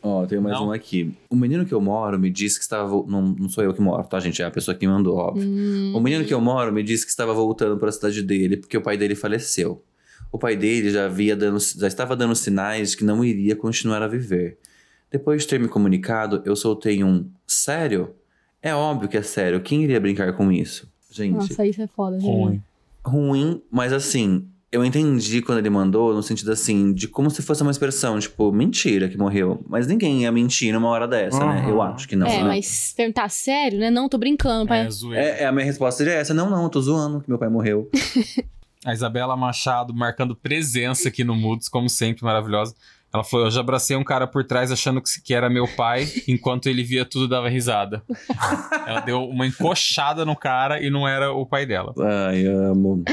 Ó, 0.01 0.25
tem 0.25 0.39
mais 0.39 0.55
Não? 0.55 0.67
um 0.67 0.71
aqui. 0.71 1.13
O 1.29 1.35
menino 1.35 1.65
que 1.65 1.73
eu 1.73 1.81
moro 1.81 2.17
me 2.19 2.29
disse 2.29 2.57
que 2.57 2.63
estava. 2.63 2.89
Não, 3.07 3.21
não 3.21 3.49
sou 3.49 3.63
eu 3.63 3.73
que 3.73 3.81
moro, 3.81 4.03
tá, 4.07 4.19
gente? 4.19 4.41
É 4.41 4.45
a 4.45 4.51
pessoa 4.51 4.75
que 4.75 4.85
me 4.87 4.93
mandou, 4.93 5.17
óbvio. 5.17 5.43
Hum, 5.47 5.93
O 5.95 5.99
menino 5.99 6.23
que 6.25 6.33
eu 6.33 6.39
moro 6.41 6.71
me 6.71 6.83
disse 6.83 7.05
que 7.05 7.11
estava 7.11 7.33
voltando 7.33 7.77
para 7.77 7.89
a 7.89 7.91
cidade 8.19 8.23
dele 8.23 8.57
porque 8.57 8.77
o 8.77 8.81
pai 8.81 8.97
dele 8.97 9.15
faleceu. 9.15 9.83
O 10.31 10.37
pai 10.37 10.55
dele 10.55 10.91
já, 10.91 11.05
havia 11.05 11.35
dando, 11.35 11.59
já 11.59 11.87
estava 11.87 12.15
dando 12.15 12.35
sinais 12.35 12.91
de 12.91 12.97
que 12.97 13.03
não 13.03 13.23
iria 13.23 13.55
continuar 13.55 14.01
a 14.01 14.07
viver. 14.07 14.57
Depois 15.09 15.41
de 15.41 15.47
ter 15.47 15.59
me 15.59 15.67
comunicado, 15.67 16.41
eu 16.45 16.55
soltei 16.55 17.03
um 17.03 17.29
sério? 17.47 18.13
É 18.61 18.75
óbvio 18.75 19.09
que 19.09 19.17
é 19.17 19.23
sério. 19.23 19.59
Quem 19.61 19.83
iria 19.83 19.99
brincar 19.99 20.33
com 20.33 20.51
isso? 20.51 20.87
Gente, 21.09 21.33
Nossa, 21.33 21.65
isso 21.65 21.81
é 21.81 21.87
foda, 21.87 22.19
gente. 22.19 22.29
Ruim. 22.29 22.63
ruim, 23.03 23.61
mas 23.71 23.91
assim, 23.91 24.47
eu 24.71 24.85
entendi 24.85 25.41
quando 25.41 25.57
ele 25.57 25.69
mandou, 25.69 26.13
no 26.13 26.21
sentido 26.21 26.51
assim, 26.51 26.93
de 26.93 27.07
como 27.07 27.29
se 27.31 27.41
fosse 27.41 27.63
uma 27.63 27.71
expressão, 27.71 28.19
tipo, 28.19 28.51
mentira 28.51 29.09
que 29.09 29.17
morreu. 29.17 29.63
Mas 29.67 29.87
ninguém 29.87 30.21
ia 30.21 30.31
mentir 30.31 30.71
numa 30.71 30.87
hora 30.89 31.07
dessa, 31.07 31.39
né? 31.39 31.61
Uhum. 31.63 31.69
Eu 31.69 31.81
acho 31.81 32.07
que 32.07 32.15
não. 32.15 32.27
é, 32.27 32.37
né? 32.37 32.43
mas 32.43 32.93
perguntar 32.95 33.29
sério, 33.29 33.79
né? 33.79 33.89
Não, 33.89 34.07
tô 34.07 34.17
brincando, 34.17 34.67
pai. 34.67 34.87
É. 34.87 35.15
É, 35.15 35.43
é, 35.43 35.45
a 35.47 35.51
minha 35.51 35.65
resposta 35.65 35.97
seria 35.97 36.19
essa. 36.19 36.33
Não, 36.33 36.49
não, 36.49 36.63
eu 36.63 36.69
tô 36.69 36.81
zoando 36.81 37.21
que 37.21 37.29
meu 37.29 37.39
pai 37.39 37.49
morreu. 37.49 37.89
A 38.85 38.93
Isabela 38.93 39.35
Machado 39.35 39.93
marcando 39.93 40.33
presença 40.33 41.09
aqui 41.09 41.23
no 41.23 41.35
Moods, 41.35 41.67
como 41.67 41.89
sempre, 41.89 42.23
maravilhosa. 42.23 42.73
Ela 43.13 43.23
falou: 43.23 43.47
Eu 43.47 43.51
já 43.51 43.59
abracei 43.59 43.97
um 43.97 44.03
cara 44.03 44.25
por 44.25 44.45
trás 44.45 44.71
achando 44.71 45.01
que 45.01 45.09
que 45.21 45.33
era 45.33 45.49
meu 45.49 45.67
pai, 45.67 46.07
enquanto 46.27 46.67
ele 46.67 46.83
via 46.83 47.03
tudo 47.03 47.25
e 47.25 47.29
dava 47.29 47.49
risada. 47.49 48.03
Ela 48.87 49.01
deu 49.01 49.23
uma 49.23 49.45
encoxada 49.45 50.23
no 50.23 50.35
cara 50.35 50.81
e 50.81 50.89
não 50.89 51.07
era 51.07 51.33
o 51.33 51.45
pai 51.45 51.65
dela. 51.65 51.93
Ai, 51.99 52.45
amo. 52.45 53.03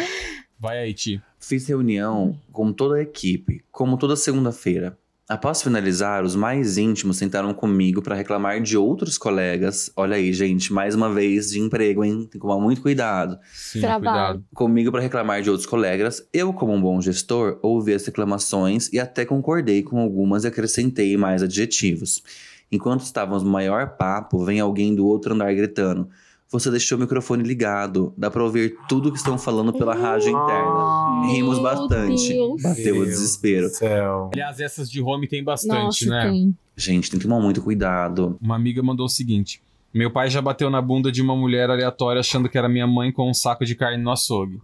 Vai 0.59 0.79
aí, 0.79 0.95
Ti. 0.95 1.21
Fiz 1.49 1.65
reunião 1.69 2.37
com 2.51 2.73
toda 2.73 2.97
a 2.97 3.03
equipe, 3.03 3.63
como 3.71 3.97
toda 3.97 4.17
segunda-feira. 4.17 4.99
Após 5.29 5.63
finalizar, 5.63 6.25
os 6.25 6.35
mais 6.35 6.77
íntimos 6.77 7.19
sentaram 7.19 7.55
comigo 7.55 8.03
para 8.03 8.17
reclamar 8.17 8.61
de 8.61 8.77
outros 8.77 9.17
colegas. 9.17 9.89
Olha 9.95 10.17
aí, 10.17 10.33
gente, 10.33 10.73
mais 10.73 10.97
uma 10.97 11.09
vez 11.09 11.51
de 11.51 11.61
emprego, 11.61 12.05
hein? 12.05 12.23
Tem 12.23 12.31
que 12.31 12.41
tomar 12.41 12.59
muito 12.59 12.83
cuidado. 12.83 13.39
Sim, 13.55 13.81
Trabalho. 13.81 14.01
cuidado. 14.03 14.45
Comigo 14.57 14.91
para 14.91 15.01
reclamar 15.01 15.41
de 15.41 15.49
outros 15.49 15.69
colegas. 15.69 16.29
Eu, 16.33 16.53
como 16.53 16.73
um 16.73 16.83
bom 16.83 17.01
gestor, 17.01 17.61
ouvi 17.63 17.95
as 17.95 18.05
reclamações 18.05 18.93
e 18.93 18.99
até 18.99 19.25
concordei 19.25 19.85
com 19.85 20.01
algumas 20.01 20.43
e 20.43 20.49
acrescentei 20.49 21.17
mais 21.17 21.45
adjetivos. 21.45 22.25
Enquanto 22.73 23.03
estávamos 23.03 23.45
no 23.45 23.51
maior 23.51 23.97
papo, 23.97 24.45
vem 24.45 24.59
alguém 24.59 24.97
do 24.97 25.07
outro 25.07 25.33
andar 25.33 25.55
gritando. 25.55 26.09
Você 26.51 26.71
deixou 26.71 26.97
o 26.97 27.01
microfone 27.01 27.43
ligado. 27.43 28.15
Dá 28.17 28.31
pra 28.31 28.43
ouvir 28.43 28.77
tudo 28.89 29.11
que 29.11 29.19
estão 29.19 29.37
falando 29.37 29.73
pela 29.73 29.95
rádio 29.95 30.29
interna. 30.31 31.27
Rimos 31.27 31.59
bastante. 31.59 32.29
Deus. 32.29 32.63
Bateu 32.63 32.99
o 32.99 33.05
desespero. 33.05 33.69
Céu. 33.69 34.31
Aliás, 34.33 34.61
essas 34.61 34.89
de 34.89 35.03
home 35.03 35.27
tem 35.27 35.43
bastante, 35.43 36.07
Nossa, 36.07 36.11
né? 36.11 36.31
tem. 36.31 36.57
Gente, 36.77 37.11
tem 37.11 37.19
que 37.19 37.27
tomar 37.27 37.41
muito 37.41 37.61
cuidado. 37.63 38.39
Uma 38.41 38.55
amiga 38.55 38.81
mandou 38.83 39.07
o 39.07 39.09
seguinte: 39.09 39.61
Meu 39.93 40.11
pai 40.11 40.31
já 40.31 40.41
bateu 40.41 40.71
na 40.71 40.81
bunda 40.81 41.11
de 41.11 41.21
uma 41.21 41.35
mulher 41.35 41.69
aleatória 41.69 42.21
achando 42.21 42.49
que 42.49 42.57
era 42.57 42.69
minha 42.69 42.87
mãe 42.87 43.11
com 43.11 43.29
um 43.29 43.35
saco 43.35 43.65
de 43.65 43.75
carne 43.75 44.03
no 44.03 44.13
açougue. 44.13 44.61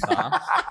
Tá? 0.00 0.40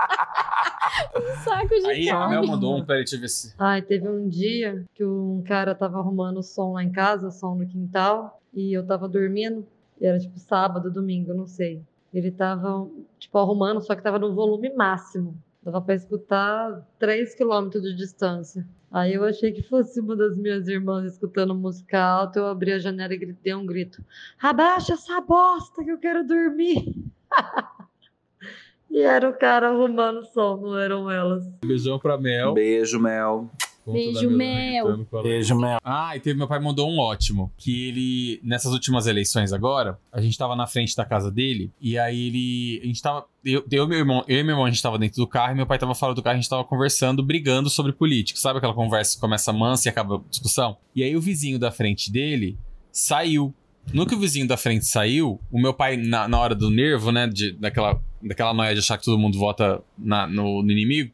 Saco 1.44 1.68
de 1.68 1.86
Aí 1.86 2.10
a 2.10 2.14
carne. 2.14 2.36
Mel 2.36 2.48
mandou 2.48 2.78
um, 2.78 2.86
peraí, 2.86 3.02
deixa 3.02 3.16
eu 3.16 3.22
ver 3.22 3.30
se. 3.30 3.54
Ai, 3.58 3.82
teve 3.82 4.08
um 4.08 4.28
dia 4.28 4.86
que 4.94 5.04
um 5.04 5.44
cara 5.46 5.74
tava 5.76 5.98
arrumando 6.00 6.42
som 6.44 6.74
lá 6.74 6.84
em 6.84 6.92
casa, 6.92 7.30
som 7.32 7.56
no 7.56 7.68
quintal, 7.68 8.42
e 8.54 8.74
eu 8.74 8.86
tava 8.86 9.08
dormindo, 9.08 9.66
era 10.02 10.20
tipo 10.20 10.38
sábado, 10.39 10.91
domingo, 10.91 11.34
não 11.34 11.47
sei. 11.47 11.82
Ele 12.14 12.32
tava, 12.32 12.89
tipo, 13.20 13.38
arrumando, 13.38 13.82
só 13.82 13.95
que 13.95 14.02
tava 14.02 14.18
no 14.18 14.34
volume 14.34 14.74
máximo. 14.74 15.38
Dava 15.62 15.82
pra 15.82 15.93
escutar 15.93 16.88
3 16.97 17.36
quilômetros 17.36 17.84
de 17.84 17.95
distância. 17.95 18.66
Aí 18.91 19.14
eu 19.14 19.24
achei 19.24 19.52
que 19.52 19.62
fosse 19.62 20.00
uma 20.00 20.16
das 20.16 20.36
minhas 20.36 20.68
irmãs 20.68 21.06
escutando 21.06 21.54
música 21.54 22.02
alta, 22.02 22.39
eu 22.39 22.47
abri 22.47 22.72
a 22.72 22.80
janela 22.80 23.14
e 23.14 23.18
gritei 23.18 23.54
um 23.54 23.66
grito. 23.66 24.04
Abaixa 24.41 24.93
essa 24.93 25.22
bosta 25.22 25.84
que 25.84 25.91
eu 25.91 26.00
quero 26.00 26.26
dormir! 26.26 26.95
e 28.89 29.02
era 29.02 29.30
o 29.30 29.34
cara 29.34 29.70
arrumando 29.70 30.26
som, 30.26 30.58
não 30.58 30.78
eram 30.78 31.12
elas. 31.12 31.47
Beijão 31.64 32.00
pra 32.00 32.18
Mel. 32.18 32.54
Beijo, 32.54 33.00
Mel. 33.00 33.52
Conta 33.92 34.00
Beijo, 34.00 34.30
da 34.30 34.36
Mel. 34.36 35.08
Beijo, 35.24 35.56
Mel. 35.60 35.80
Ah, 35.84 36.16
e 36.16 36.20
teve 36.20 36.38
meu 36.38 36.48
pai 36.48 36.60
mandou 36.60 36.90
um 36.90 37.00
ótimo. 37.00 37.52
Que 37.58 37.88
ele, 37.88 38.40
nessas 38.44 38.72
últimas 38.72 39.08
eleições 39.08 39.52
agora, 39.52 40.00
a 40.12 40.22
gente 40.22 40.38
tava 40.38 40.56
na 40.56 40.68
frente 40.68 40.96
da 40.96 41.04
casa 41.06 41.32
dele, 41.32 41.72
e 41.82 41.98
aí 41.98 42.28
ele. 42.28 42.82
A 42.84 42.86
gente 42.88 43.02
tava. 43.02 43.26
Eu, 43.44 43.66
eu, 43.72 43.86
e 43.86 43.88
meu 43.88 43.98
irmão, 43.98 44.24
eu 44.28 44.40
e 44.40 44.44
meu 44.44 44.54
irmão, 44.54 44.66
a 44.66 44.70
gente 44.70 44.82
tava 44.82 44.98
dentro 45.00 45.18
do 45.18 45.28
carro, 45.28 45.54
e 45.54 45.56
meu 45.56 45.66
pai 45.66 45.80
tava 45.80 45.96
fora 45.96 46.14
do 46.14 46.22
carro, 46.22 46.36
a 46.36 46.40
gente 46.40 46.50
tava 46.50 46.64
conversando, 46.64 47.24
brigando 47.24 47.70
sobre 47.70 47.92
política. 47.94 48.40
Sabe 48.40 48.58
aquela 48.58 48.74
conversa 48.74 49.16
que 49.16 49.22
começa 49.22 49.52
mansa 49.52 49.88
e 49.88 49.90
acaba 49.90 50.18
a 50.18 50.22
discussão? 50.30 50.78
E 50.96 51.04
aí 51.04 51.16
o 51.16 51.22
vizinho 51.22 51.58
da 51.58 51.72
frente 51.72 52.12
dele 52.12 52.58
saiu. 52.92 53.54
No 53.94 54.06
que 54.06 54.14
o 54.14 54.20
vizinho 54.20 54.48
da 54.48 54.58
frente 54.58 54.86
saiu, 54.86 55.40
o 55.52 55.60
meu 55.60 55.74
pai, 55.74 55.98
na, 55.98 56.28
na 56.28 56.40
hora 56.40 56.54
do 56.54 56.70
nervo, 56.70 57.12
né, 57.12 57.26
de, 57.28 57.54
daquela, 57.54 58.00
daquela 58.22 58.54
noia 58.54 58.74
de 58.74 58.80
achar 58.82 58.98
que 59.00 59.06
todo 59.06 59.18
mundo 59.18 59.40
vota 59.40 59.82
na- 59.98 60.28
no, 60.28 60.62
no 60.62 60.72
inimigo, 60.72 61.12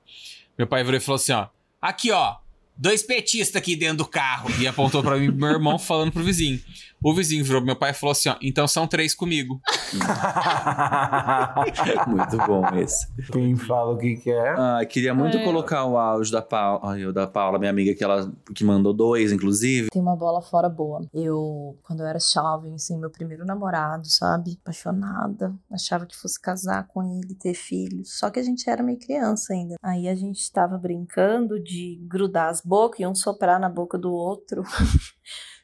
meu 0.58 0.68
pai 0.68 0.84
virou 0.84 0.98
e 0.98 1.00
falou 1.00 1.16
assim: 1.16 1.32
ó, 1.32 1.48
aqui 1.82 2.12
ó, 2.12 2.36
dois 2.78 3.04
petistas 3.04 3.56
aqui 3.62 3.76
dentro 3.76 3.98
do 3.98 4.06
carro. 4.06 4.50
E 4.60 4.68
apontou 4.68 5.02
pra 5.04 5.18
mim, 5.18 5.30
meu 5.32 5.50
irmão, 5.50 5.78
falando 5.80 6.12
pro 6.12 6.24
vizinho. 6.24 6.60
O 7.04 7.14
vizinho 7.14 7.44
virou 7.44 7.62
pro 7.62 7.68
meu 7.68 7.76
pai 7.76 7.92
e 7.92 7.94
falou 7.94 8.12
assim: 8.14 8.30
ó, 8.30 8.36
então 8.42 8.68
são 8.68 8.88
três 8.88 9.14
comigo. 9.14 9.60
Muito 12.08 12.38
bom 12.48 12.64
esse. 12.78 13.08
Quem 13.32 13.56
fala 13.56 13.92
o 13.94 13.98
que 13.98 14.16
quer. 14.18 14.56
Ah, 14.58 14.84
queria 14.86 15.14
muito 15.14 15.38
É. 15.38 15.44
colocar 15.44 15.86
o 15.86 15.98
áudio 15.98 16.32
da 16.32 16.42
Paula, 16.42 16.80
ai, 16.84 17.12
da 17.14 17.28
Paula, 17.28 17.60
minha 17.60 17.70
amiga, 17.70 17.94
que 17.94 18.04
ela 18.04 18.32
que 18.54 18.64
mandou 18.64 18.94
dois, 18.94 19.32
inclusive. 19.32 19.90
Tem 19.92 20.02
uma 20.02 20.16
bola 20.16 20.42
fora 20.42 20.70
boa. 20.70 21.02
Eu, 21.14 21.78
quando 21.84 22.00
eu 22.02 22.08
era 22.08 22.20
jovem, 22.20 22.74
assim, 22.76 22.98
meu 22.98 23.10
primeiro 23.10 23.46
namorado, 23.46 24.08
sabe? 24.08 24.58
Apaixonada. 24.62 25.54
Achava 25.72 26.06
que 26.06 26.16
fosse 26.16 26.40
casar 26.40 26.88
com 26.88 27.04
ele, 27.04 27.36
ter 27.36 27.54
filhos. 27.54 28.18
Só 28.18 28.30
que 28.30 28.40
a 28.40 28.44
gente 28.44 28.70
era 28.70 28.82
meio 28.82 29.00
criança 29.00 29.54
ainda. 29.54 29.76
Aí 29.84 30.08
a 30.08 30.16
gente 30.16 30.50
tava 30.52 30.78
brincando 30.78 31.62
de 31.62 32.00
grudar 32.08 32.50
as 32.50 32.62
bocas 32.66 33.00
e 33.00 33.06
um 33.06 33.16
soprar 33.16 33.60
na 33.60 33.70
boca 33.70 33.98
do 33.98 34.12
outro. 34.12 34.64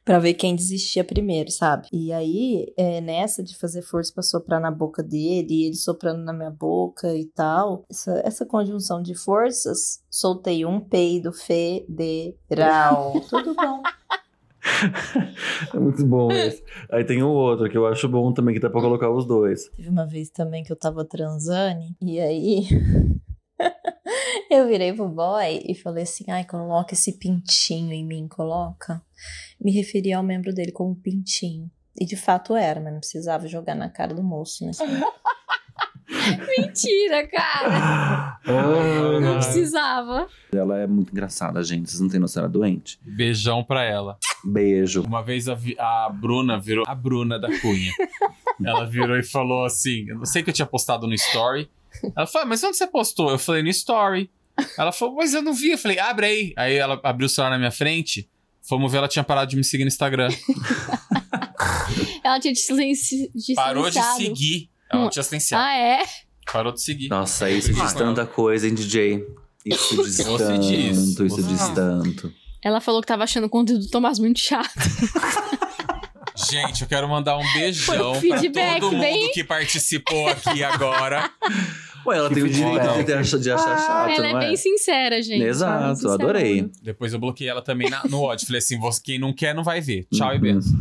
Pra 0.03 0.17
ver 0.17 0.33
quem 0.33 0.55
desistia 0.55 1.03
primeiro, 1.03 1.51
sabe? 1.51 1.87
E 1.93 2.11
aí, 2.11 2.73
é, 2.75 2.99
nessa 2.99 3.43
de 3.43 3.55
fazer 3.55 3.83
força 3.83 4.11
pra 4.11 4.23
soprar 4.23 4.59
na 4.59 4.71
boca 4.71 5.03
dele, 5.03 5.47
e 5.51 5.65
ele 5.67 5.75
soprando 5.75 6.23
na 6.23 6.33
minha 6.33 6.49
boca 6.49 7.15
e 7.15 7.25
tal, 7.25 7.85
essa, 7.87 8.19
essa 8.25 8.43
conjunção 8.43 8.99
de 8.99 9.13
forças, 9.13 10.03
soltei 10.09 10.65
um 10.65 10.79
peido 10.79 11.31
federal. 11.31 13.13
Tudo 13.29 13.53
bom. 13.53 13.83
É 15.71 15.79
muito 15.79 16.03
bom 16.03 16.31
esse. 16.31 16.63
Aí 16.91 17.03
tem 17.03 17.21
o 17.21 17.29
outro, 17.29 17.69
que 17.69 17.77
eu 17.77 17.85
acho 17.85 18.09
bom 18.09 18.33
também, 18.33 18.55
que 18.55 18.59
dá 18.59 18.71
pra 18.71 18.81
colocar 18.81 19.11
os 19.11 19.25
dois. 19.25 19.69
Teve 19.69 19.89
uma 19.89 20.07
vez 20.07 20.31
também 20.31 20.63
que 20.63 20.71
eu 20.71 20.77
tava 20.77 21.05
transando, 21.05 21.85
e 22.01 22.19
aí 22.19 22.67
eu 24.49 24.67
virei 24.67 24.93
pro 24.93 25.07
boy 25.07 25.61
e 25.67 25.75
falei 25.75 26.03
assim: 26.03 26.25
ai, 26.29 26.45
coloca 26.45 26.93
esse 26.93 27.17
pintinho 27.17 27.91
em 27.93 28.05
mim, 28.05 28.27
coloca. 28.27 29.01
Me 29.59 29.71
referi 29.71 30.11
ao 30.13 30.23
membro 30.23 30.53
dele 30.53 30.71
como 30.71 30.95
pintinho. 30.95 31.69
E 31.99 32.05
de 32.05 32.15
fato 32.15 32.55
era, 32.55 32.79
mas 32.79 32.91
não 32.93 32.99
precisava 32.99 33.47
jogar 33.47 33.75
na 33.75 33.89
cara 33.89 34.13
do 34.13 34.23
moço, 34.23 34.65
né? 34.65 34.71
Mentira, 36.57 37.27
cara. 37.27 38.39
Não 39.19 39.35
precisava. 39.35 40.27
Ela 40.53 40.79
é 40.79 40.87
muito 40.87 41.11
engraçada, 41.11 41.63
gente. 41.63 41.89
Vocês 41.89 42.01
não 42.01 42.09
têm 42.09 42.19
noção, 42.19 42.41
ela 42.41 42.49
é 42.49 42.51
doente. 42.51 42.99
Beijão 43.01 43.63
pra 43.63 43.83
ela. 43.83 44.17
Beijo. 44.43 45.01
Uma 45.03 45.21
vez 45.23 45.47
a, 45.47 45.55
Vi- 45.55 45.75
a 45.79 46.09
Bruna 46.09 46.59
virou. 46.59 46.83
A 46.87 46.93
Bruna 46.95 47.39
da 47.39 47.47
Cunha. 47.59 47.91
ela 48.63 48.85
virou 48.85 49.17
e 49.17 49.23
falou 49.23 49.65
assim: 49.65 50.05
Eu 50.09 50.17
não 50.17 50.25
sei 50.25 50.43
que 50.43 50.49
eu 50.49 50.53
tinha 50.53 50.65
postado 50.65 51.07
no 51.07 51.13
story. 51.13 51.69
Ela 52.15 52.27
falou, 52.27 52.45
"Ah, 52.45 52.49
mas 52.49 52.63
onde 52.63 52.77
você 52.77 52.87
postou? 52.87 53.29
Eu 53.29 53.39
falei, 53.39 53.61
no 53.63 53.69
story. 53.69 54.29
Ela 54.77 54.91
falou, 54.91 55.15
mas 55.15 55.33
eu 55.33 55.41
não 55.41 55.53
vi. 55.53 55.71
Eu 55.71 55.77
falei, 55.77 55.97
abre 55.99 56.25
aí. 56.25 56.53
Aí 56.57 56.75
ela 56.75 56.99
abriu 57.03 57.25
o 57.25 57.29
celular 57.29 57.51
na 57.51 57.57
minha 57.57 57.71
frente. 57.71 58.29
Fomos 58.61 58.91
ver, 58.91 58.99
ela 58.99 59.07
tinha 59.07 59.23
parado 59.23 59.49
de 59.49 59.55
me 59.57 59.63
seguir 59.63 59.83
no 59.83 59.87
Instagram. 59.87 60.29
Ela 62.23 62.39
tinha 62.39 62.53
te 62.53 62.59
silenci... 62.59 63.31
de 63.33 63.53
Parou 63.55 63.85
de 63.89 63.93
silenciado. 63.93 64.17
seguir. 64.23 64.69
Ela 64.91 65.01
não 65.03 65.09
tinha 65.09 65.23
silenciado. 65.23 65.63
Ah, 65.63 65.75
é? 65.75 66.03
Parou 66.51 66.71
de 66.71 66.81
seguir. 66.81 67.09
Nossa, 67.09 67.49
isso 67.49 67.73
diz 67.73 67.93
tanta 67.93 68.25
coisa, 68.25 68.67
hein, 68.67 68.73
DJ? 68.75 69.25
Isso 69.65 70.03
diz 70.03 70.17
Você 70.17 70.23
tanto, 70.23 70.59
diz. 70.61 70.97
isso 70.97 71.27
Você 71.27 71.43
diz 71.43 71.67
tanto. 71.69 72.33
Ela 72.63 72.79
falou 72.79 73.01
que 73.01 73.07
tava 73.07 73.23
achando 73.23 73.45
o 73.45 73.49
conteúdo 73.49 73.83
do 73.85 73.89
Tomás 73.89 74.19
muito 74.19 74.39
chato. 74.39 74.69
Gente, 76.49 76.81
eu 76.83 76.87
quero 76.87 77.07
mandar 77.07 77.37
um 77.37 77.53
beijão 77.53 78.11
um 78.13 78.19
pra 78.19 78.21
feedback 78.39 78.79
todo 78.79 78.91
mundo 78.93 79.01
bem- 79.01 79.31
que 79.31 79.43
participou 79.43 80.27
aqui 80.29 80.63
agora. 80.63 81.29
Ué, 82.05 82.17
ela 82.17 82.29
tem 82.33 82.43
o 82.43 82.49
direito 82.49 83.03
de 83.05 83.13
achar, 83.13 83.37
de 83.37 83.51
achar 83.51 83.77
chato, 83.77 84.09
ela 84.09 84.27
é 84.27 84.33
não 84.33 84.41
é? 84.41 84.47
bem 84.47 84.57
sincera, 84.57 85.21
gente. 85.21 85.43
Exato, 85.43 85.83
é 85.91 85.95
sincera. 85.95 86.13
adorei. 86.15 86.69
Depois 86.81 87.13
eu 87.13 87.19
bloqueei 87.19 87.49
ela 87.49 87.61
também 87.61 87.89
na- 87.89 88.03
no 88.09 88.21
ódio. 88.21 88.45
Falei 88.47 88.59
assim: 88.59 88.79
você, 88.79 88.99
quem 89.03 89.19
não 89.19 89.31
quer, 89.33 89.53
não 89.53 89.63
vai 89.63 89.79
ver. 89.81 90.05
Tchau 90.11 90.31
e 90.31 90.35
Uhum. 90.35 90.41
benção. 90.41 90.73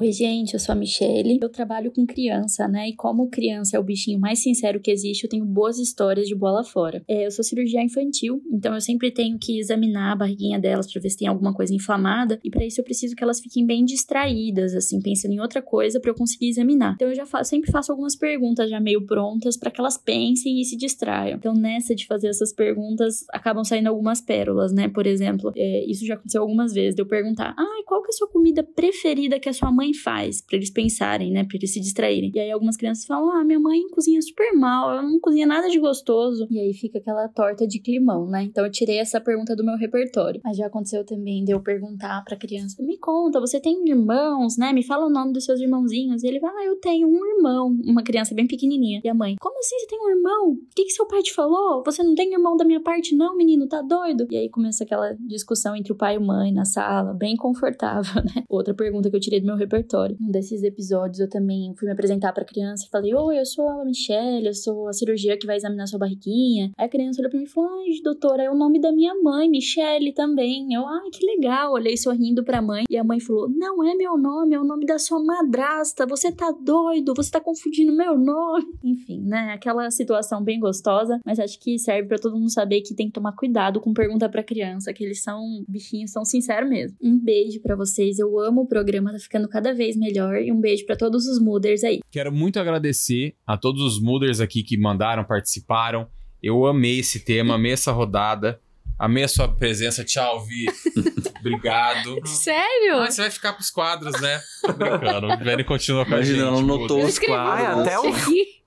Oi, 0.00 0.12
gente, 0.12 0.54
eu 0.54 0.60
sou 0.60 0.72
a 0.72 0.76
Michelle. 0.76 1.40
Eu 1.42 1.48
trabalho 1.48 1.90
com 1.90 2.06
criança, 2.06 2.68
né? 2.68 2.88
E 2.88 2.94
como 2.94 3.28
criança 3.28 3.76
é 3.76 3.80
o 3.80 3.82
bichinho 3.82 4.20
mais 4.20 4.40
sincero 4.40 4.78
que 4.78 4.92
existe, 4.92 5.24
eu 5.24 5.28
tenho 5.28 5.44
boas 5.44 5.76
histórias 5.76 6.28
de 6.28 6.36
bola 6.36 6.62
fora. 6.62 7.02
É, 7.08 7.26
eu 7.26 7.32
sou 7.32 7.44
cirurgiã 7.44 7.82
infantil, 7.82 8.40
então 8.48 8.74
eu 8.74 8.80
sempre 8.80 9.10
tenho 9.10 9.36
que 9.40 9.58
examinar 9.58 10.12
a 10.12 10.14
barriguinha 10.14 10.56
delas 10.56 10.88
pra 10.92 11.02
ver 11.02 11.10
se 11.10 11.16
tem 11.18 11.26
alguma 11.26 11.52
coisa 11.52 11.74
inflamada. 11.74 12.38
E 12.44 12.48
pra 12.48 12.64
isso 12.64 12.80
eu 12.80 12.84
preciso 12.84 13.16
que 13.16 13.24
elas 13.24 13.40
fiquem 13.40 13.66
bem 13.66 13.84
distraídas, 13.84 14.72
assim, 14.72 15.02
pensando 15.02 15.32
em 15.34 15.40
outra 15.40 15.60
coisa 15.60 15.98
pra 15.98 16.12
eu 16.12 16.14
conseguir 16.14 16.48
examinar. 16.48 16.92
Então 16.94 17.08
eu 17.08 17.16
já 17.16 17.26
fa- 17.26 17.42
sempre 17.42 17.72
faço 17.72 17.90
algumas 17.90 18.14
perguntas 18.14 18.70
já 18.70 18.78
meio 18.78 19.04
prontas 19.04 19.56
pra 19.56 19.68
que 19.68 19.80
elas 19.80 19.98
pensem 19.98 20.60
e 20.60 20.64
se 20.64 20.76
distraiam. 20.76 21.38
Então 21.38 21.54
nessa 21.54 21.92
de 21.92 22.06
fazer 22.06 22.28
essas 22.28 22.52
perguntas, 22.52 23.24
acabam 23.32 23.64
saindo 23.64 23.88
algumas 23.88 24.20
pérolas, 24.20 24.72
né? 24.72 24.88
Por 24.88 25.08
exemplo, 25.08 25.50
é, 25.56 25.84
isso 25.90 26.06
já 26.06 26.14
aconteceu 26.14 26.42
algumas 26.42 26.72
vezes, 26.72 26.94
de 26.94 27.02
eu 27.02 27.06
perguntar, 27.06 27.52
ai, 27.58 27.82
qual 27.84 28.00
que 28.00 28.10
é 28.10 28.14
a 28.14 28.16
sua 28.16 28.28
comida 28.28 28.62
preferida 28.62 29.40
que 29.40 29.48
a 29.48 29.52
sua 29.52 29.72
mãe 29.72 29.87
faz? 29.94 30.40
Pra 30.40 30.56
eles 30.56 30.70
pensarem, 30.70 31.30
né? 31.30 31.44
Pra 31.44 31.56
eles 31.56 31.72
se 31.72 31.80
distraírem. 31.80 32.32
E 32.34 32.40
aí 32.40 32.50
algumas 32.50 32.76
crianças 32.76 33.04
falam, 33.04 33.30
ah, 33.30 33.44
minha 33.44 33.58
mãe 33.58 33.80
cozinha 33.90 34.20
super 34.22 34.52
mal, 34.54 34.90
ela 34.90 35.02
não 35.02 35.18
cozinha 35.20 35.46
nada 35.46 35.68
de 35.68 35.78
gostoso. 35.78 36.46
E 36.50 36.58
aí 36.58 36.72
fica 36.72 36.98
aquela 36.98 37.28
torta 37.28 37.66
de 37.66 37.80
climão, 37.80 38.26
né? 38.26 38.42
Então 38.42 38.64
eu 38.64 38.70
tirei 38.70 38.98
essa 38.98 39.20
pergunta 39.20 39.54
do 39.54 39.64
meu 39.64 39.76
repertório. 39.76 40.40
Mas 40.44 40.56
já 40.56 40.66
aconteceu 40.66 41.04
também 41.04 41.44
de 41.44 41.52
eu 41.52 41.60
perguntar 41.60 42.22
pra 42.24 42.36
criança, 42.36 42.82
me 42.82 42.98
conta, 42.98 43.40
você 43.40 43.60
tem 43.60 43.88
irmãos, 43.88 44.56
né? 44.56 44.72
Me 44.72 44.82
fala 44.82 45.06
o 45.06 45.10
nome 45.10 45.32
dos 45.32 45.44
seus 45.44 45.60
irmãozinhos. 45.60 46.22
E 46.22 46.26
ele 46.26 46.40
vai, 46.40 46.50
ah, 46.50 46.66
eu 46.66 46.76
tenho 46.76 47.08
um 47.08 47.36
irmão, 47.36 47.76
uma 47.84 48.02
criança 48.02 48.34
bem 48.34 48.46
pequenininha. 48.46 49.00
E 49.04 49.08
a 49.08 49.14
mãe, 49.14 49.36
como 49.40 49.58
assim 49.58 49.78
você 49.78 49.86
tem 49.86 49.98
um 50.00 50.10
irmão? 50.10 50.50
O 50.52 50.58
que, 50.74 50.84
que 50.84 50.90
seu 50.90 51.06
pai 51.06 51.22
te 51.22 51.32
falou? 51.32 51.82
Você 51.84 52.02
não 52.02 52.14
tem 52.14 52.32
irmão 52.32 52.56
da 52.56 52.64
minha 52.64 52.80
parte, 52.80 53.14
não, 53.14 53.36
menino? 53.36 53.66
Tá 53.66 53.82
doido? 53.82 54.26
E 54.30 54.36
aí 54.36 54.48
começa 54.48 54.84
aquela 54.84 55.14
discussão 55.20 55.74
entre 55.76 55.92
o 55.92 55.96
pai 55.96 56.14
e 56.14 56.16
a 56.16 56.20
mãe 56.20 56.52
na 56.52 56.64
sala, 56.64 57.14
bem 57.14 57.36
confortável, 57.36 58.22
né? 58.34 58.44
Outra 58.48 58.74
pergunta 58.74 59.10
que 59.10 59.16
eu 59.16 59.20
tirei 59.20 59.40
do 59.40 59.46
meu 59.46 59.56
repertório 59.56 59.77
repertório. 59.78 60.16
Um 60.20 60.30
desses 60.30 60.62
episódios 60.62 61.20
eu 61.20 61.28
também 61.28 61.72
fui 61.76 61.86
me 61.86 61.92
apresentar 61.92 62.32
pra 62.32 62.44
criança 62.44 62.84
e 62.86 62.90
falei: 62.90 63.14
Oi, 63.14 63.38
eu 63.38 63.46
sou 63.46 63.68
a 63.68 63.84
Michelle, 63.84 64.46
eu 64.46 64.54
sou 64.54 64.88
a 64.88 64.92
cirurgia 64.92 65.38
que 65.38 65.46
vai 65.46 65.56
examinar 65.56 65.86
sua 65.86 65.98
barriguinha. 65.98 66.72
Aí 66.76 66.86
a 66.86 66.88
criança 66.88 67.20
olhou 67.20 67.30
pra 67.30 67.38
mim 67.38 67.44
e 67.44 67.48
falou: 67.48 67.70
Ai, 67.70 68.00
doutora, 68.02 68.42
é 68.42 68.50
o 68.50 68.54
nome 68.54 68.80
da 68.80 68.92
minha 68.92 69.14
mãe, 69.22 69.48
Michelle 69.48 70.12
também. 70.12 70.74
Eu, 70.74 70.86
ai, 70.86 71.10
que 71.10 71.24
legal. 71.24 71.72
Olhei 71.72 71.96
sorrindo 71.96 72.44
pra 72.44 72.60
mãe 72.60 72.84
e 72.90 72.96
a 72.96 73.04
mãe 73.04 73.20
falou: 73.20 73.48
Não 73.48 73.84
é 73.84 73.94
meu 73.94 74.16
nome, 74.18 74.54
é 74.54 74.60
o 74.60 74.64
nome 74.64 74.84
da 74.84 74.98
sua 74.98 75.22
madrasta. 75.22 76.06
Você 76.06 76.32
tá 76.32 76.50
doido, 76.50 77.14
você 77.14 77.30
tá 77.30 77.40
confundindo 77.40 77.92
meu 77.92 78.18
nome. 78.18 78.66
Enfim, 78.82 79.22
né? 79.22 79.52
Aquela 79.52 79.90
situação 79.90 80.42
bem 80.42 80.58
gostosa, 80.58 81.20
mas 81.24 81.38
acho 81.38 81.58
que 81.60 81.78
serve 81.78 82.08
pra 82.08 82.18
todo 82.18 82.36
mundo 82.36 82.50
saber 82.50 82.80
que 82.80 82.94
tem 82.94 83.06
que 83.06 83.12
tomar 83.12 83.32
cuidado 83.32 83.80
com 83.80 83.92
pergunta 83.92 84.28
pra 84.28 84.42
criança, 84.42 84.92
que 84.92 85.04
eles 85.04 85.22
são 85.22 85.64
bichinhos, 85.68 86.10
são 86.10 86.24
sinceros 86.24 86.68
mesmo. 86.68 86.96
Um 87.00 87.18
beijo 87.18 87.60
pra 87.60 87.76
vocês, 87.76 88.18
eu 88.18 88.38
amo 88.38 88.62
o 88.62 88.66
programa, 88.66 89.12
tá 89.12 89.18
ficando 89.18 89.48
cada 89.48 89.67
vez 89.74 89.96
melhor. 89.96 90.36
E 90.42 90.52
um 90.52 90.60
beijo 90.60 90.84
pra 90.86 90.96
todos 90.96 91.26
os 91.26 91.40
mooders 91.40 91.84
aí. 91.84 92.00
Quero 92.10 92.32
muito 92.32 92.58
agradecer 92.58 93.34
a 93.46 93.56
todos 93.56 93.82
os 93.82 94.00
mooders 94.00 94.40
aqui 94.40 94.62
que 94.62 94.78
mandaram, 94.78 95.24
participaram. 95.24 96.06
Eu 96.42 96.66
amei 96.66 97.00
esse 97.00 97.20
tema, 97.20 97.54
amei 97.54 97.72
essa 97.72 97.92
rodada. 97.92 98.60
Amei 98.98 99.24
a 99.24 99.28
sua 99.28 99.48
presença. 99.48 100.04
Tchau, 100.04 100.44
Vi. 100.44 100.66
Obrigado. 101.54 102.20
Sério? 102.26 102.98
Ah, 103.00 103.10
você 103.10 103.22
vai 103.22 103.30
ficar 103.30 103.52
pros 103.52 103.70
quadros, 103.70 104.20
né? 104.20 104.40
Tô 104.62 104.72
brincando. 104.72 105.26
O 105.32 105.38
Velho 105.38 105.64
continua 105.64 106.04
com 106.06 106.14
a 106.14 106.22
gente. 106.22 106.38
Não 106.38 106.62
notou 106.62 106.98
Eu 107.00 107.04
os 107.06 107.10
escrevi 107.12 107.34
Ai, 107.34 107.64
quadros. 107.64 107.86
até 107.86 107.98
o, 108.00 108.14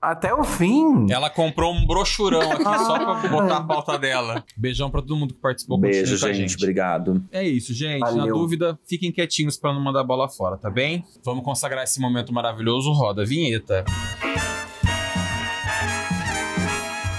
até 0.00 0.34
o 0.34 0.44
fim. 0.44 1.06
Ela 1.10 1.30
comprou 1.30 1.72
um 1.72 1.86
brochurão 1.86 2.52
aqui 2.52 2.62
só 2.64 2.98
pra 2.98 3.28
botar 3.28 3.56
a 3.58 3.62
pauta 3.64 3.98
dela. 3.98 4.44
Beijão 4.56 4.90
pra 4.90 5.00
todo 5.00 5.16
mundo 5.16 5.34
que 5.34 5.40
participou. 5.40 5.78
Beijo, 5.78 6.26
a 6.26 6.32
gente. 6.32 6.56
Obrigado. 6.56 7.22
É 7.30 7.46
isso, 7.46 7.72
gente. 7.74 8.00
Na 8.00 8.10
Valeu. 8.10 8.34
dúvida, 8.36 8.78
fiquem 8.88 9.12
quietinhos 9.12 9.56
pra 9.56 9.72
não 9.72 9.80
mandar 9.80 10.00
a 10.00 10.04
bola 10.04 10.28
fora, 10.28 10.56
tá 10.56 10.70
bem? 10.70 11.04
Vamos 11.24 11.44
consagrar 11.44 11.84
esse 11.84 12.00
momento 12.00 12.32
maravilhoso. 12.32 12.92
Roda 12.92 13.22
a 13.22 13.24
vinheta. 13.24 13.84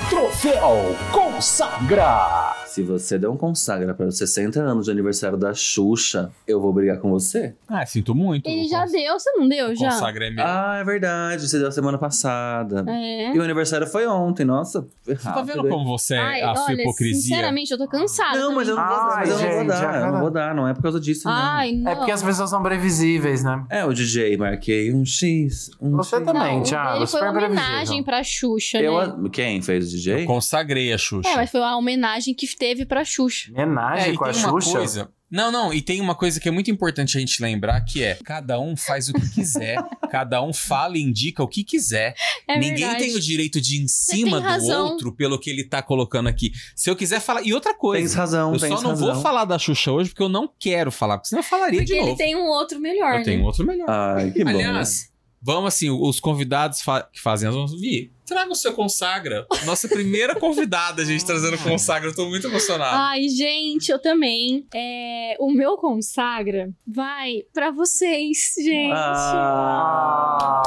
Troféu 0.10 0.96
Consagra! 1.12 2.63
Se 2.74 2.82
você 2.82 3.20
der 3.20 3.30
um 3.30 3.38
consagra 3.38 3.94
para 3.94 4.08
os 4.08 4.18
60 4.18 4.60
anos 4.60 4.86
de 4.86 4.92
aniversário 4.92 5.38
da 5.38 5.54
Xuxa, 5.54 6.32
eu 6.48 6.60
vou 6.60 6.74
brigar 6.74 6.98
com 7.00 7.12
você. 7.12 7.54
Ah, 7.68 7.86
sinto 7.86 8.16
muito. 8.16 8.48
Ele 8.50 8.68
já 8.68 8.82
cons- 8.82 8.92
deu, 8.92 9.14
você 9.20 9.32
não 9.38 9.48
deu 9.48 9.68
o 9.70 9.76
já? 9.76 9.92
Consagra 9.92 10.26
é 10.28 10.30
meu. 10.32 10.44
Ah, 10.44 10.78
é 10.82 10.84
verdade. 10.84 11.48
Você 11.48 11.60
deu 11.60 11.72
semana 11.72 12.00
passada. 12.00 12.84
É. 12.88 13.36
E 13.36 13.38
o 13.38 13.44
aniversário 13.44 13.86
foi 13.86 14.08
ontem, 14.08 14.44
nossa. 14.44 14.88
Você 15.04 15.16
tá 15.16 15.42
vendo 15.44 15.68
como 15.68 15.86
você 15.86 16.16
é 16.16 16.20
Ai, 16.20 16.42
a 16.42 16.56
sua 16.56 16.66
olha, 16.66 16.82
hipocrisia? 16.82 17.22
sinceramente, 17.22 17.72
eu 17.72 17.78
tô 17.78 17.88
cansada. 17.88 18.40
Não, 18.40 18.56
mas 18.56 18.68
eu 18.68 18.76
não 18.76 18.88
vou, 18.88 18.96
Ai, 18.98 19.16
mas 19.28 19.30
eu 19.30 19.40
não 19.40 19.56
vou 19.56 19.66
dar. 19.68 19.94
a 19.94 20.00
Eu 20.08 20.12
não 20.12 20.20
vou 20.20 20.32
dar, 20.32 20.56
não 20.56 20.68
é 20.68 20.74
por 20.74 20.82
causa 20.82 21.00
disso, 21.00 21.28
não. 21.28 21.34
Ai, 21.36 21.74
não. 21.74 21.92
É 21.92 21.96
porque 21.96 22.12
as 22.12 22.24
pessoas 22.24 22.50
são 22.50 22.64
previsíveis, 22.64 23.44
né? 23.44 23.64
É, 23.70 23.86
o 23.86 23.94
DJ, 23.94 24.36
marquei 24.38 24.92
um 24.92 25.06
X. 25.06 25.70
Um 25.80 25.92
Você 25.92 26.16
X. 26.16 26.26
também, 26.26 26.56
Não, 26.58 26.64
Thiago. 26.64 26.98
ele 26.98 27.08
foi 27.08 27.22
uma 27.22 27.30
homenagem 27.30 27.62
previsível. 27.64 28.04
pra 28.04 28.24
Xuxa, 28.24 28.80
Eu, 28.80 29.18
né? 29.18 29.30
Quem 29.32 29.62
fez 29.62 29.88
o 29.88 29.90
DJ? 29.92 30.24
Eu 30.24 30.26
consagrei 30.26 30.92
a 30.92 30.98
Xuxa. 30.98 31.30
É, 31.30 31.36
mas 31.36 31.52
foi 31.52 31.60
uma 31.60 31.78
homenagem 31.78 32.34
que 32.34 32.48
teve 32.64 32.86
pra 32.86 33.04
Xuxa. 33.04 33.52
Homenagem 33.52 34.14
É, 34.14 34.16
com 34.16 34.24
a 34.26 34.34
Xuxa. 34.34 34.72
coisa. 34.72 35.10
Não, 35.30 35.52
não, 35.52 35.74
e 35.74 35.82
tem 35.82 36.00
uma 36.00 36.14
coisa 36.14 36.40
que 36.40 36.48
é 36.48 36.52
muito 36.52 36.70
importante 36.70 37.18
a 37.18 37.20
gente 37.20 37.42
lembrar 37.42 37.82
que 37.82 38.04
é: 38.04 38.18
cada 38.24 38.60
um 38.60 38.78
faz 38.78 39.10
o 39.10 39.14
que 39.14 39.30
quiser, 39.34 39.76
cada 40.12 40.42
um 40.44 40.54
fala 40.54 40.96
e 40.96 41.02
indica 41.02 41.42
o 41.44 41.48
que 41.48 41.64
quiser. 41.64 42.14
É 42.48 42.54
Ninguém 42.58 42.76
verdade. 42.86 43.00
tem 43.00 43.16
o 43.16 43.20
direito 43.20 43.60
de 43.60 43.78
ir 43.78 43.84
em 43.84 43.88
cima 43.88 44.40
do 44.40 44.46
razão. 44.46 44.86
outro 44.86 45.12
pelo 45.14 45.40
que 45.40 45.50
ele 45.50 45.64
tá 45.64 45.82
colocando 45.82 46.30
aqui. 46.30 46.52
Se 46.76 46.88
eu 46.90 46.96
quiser 46.96 47.20
falar. 47.20 47.42
E 47.42 47.52
outra 47.52 47.72
Tens 47.72 47.80
coisa. 47.82 48.16
razão, 48.18 48.54
Eu 48.54 48.60
tens 48.60 48.70
só 48.76 48.82
não 48.82 48.92
razão. 48.92 49.14
vou 49.14 49.22
falar 49.24 49.46
da 49.46 49.58
Xuxa 49.58 49.92
hoje 49.92 50.12
porque 50.12 50.22
eu 50.24 50.30
não 50.30 50.48
quero 50.60 50.92
falar, 50.92 51.18
porque 51.18 51.30
senão 51.30 51.42
eu 51.42 51.48
falaria 51.48 51.80
Porque 51.80 51.94
de 51.94 52.00
ele 52.00 52.06
novo. 52.06 52.18
tem 52.18 52.36
um 52.36 52.46
outro 52.46 52.80
melhor, 52.80 53.14
Eu 53.14 53.18
né? 53.20 53.24
tenho 53.26 53.44
outro 53.44 53.66
melhor. 53.66 53.90
Ai, 53.90 54.30
que 54.32 54.44
bom. 54.44 54.52
Aliás, 54.52 55.10
vamos 55.44 55.68
assim, 55.74 55.90
os 55.90 56.20
convidados 56.20 56.82
fa- 56.82 57.04
que 57.12 57.20
fazem 57.20 57.50
as 57.50 57.54
vamos 57.56 57.80
vir. 57.80 58.12
Traga 58.26 58.50
o 58.52 58.56
seu 58.56 58.72
consagra. 58.74 59.46
Nossa 59.66 59.88
primeira 59.90 60.34
convidada, 60.40 61.02
a 61.02 61.06
gente 61.06 61.24
trazendo 61.28 61.58
consagra. 61.58 62.10
Eu 62.10 62.16
tô 62.16 62.28
muito 62.30 62.48
emocionado. 62.48 62.96
Ai, 62.98 63.28
gente, 63.28 63.92
eu 63.92 64.00
também. 64.00 64.66
É, 64.74 65.36
o 65.40 65.52
meu 65.52 65.76
consagra 65.76 66.72
vai 66.88 67.42
pra 67.54 67.70
vocês, 67.72 68.54
gente. 68.58 68.94
Ah. 68.94 70.62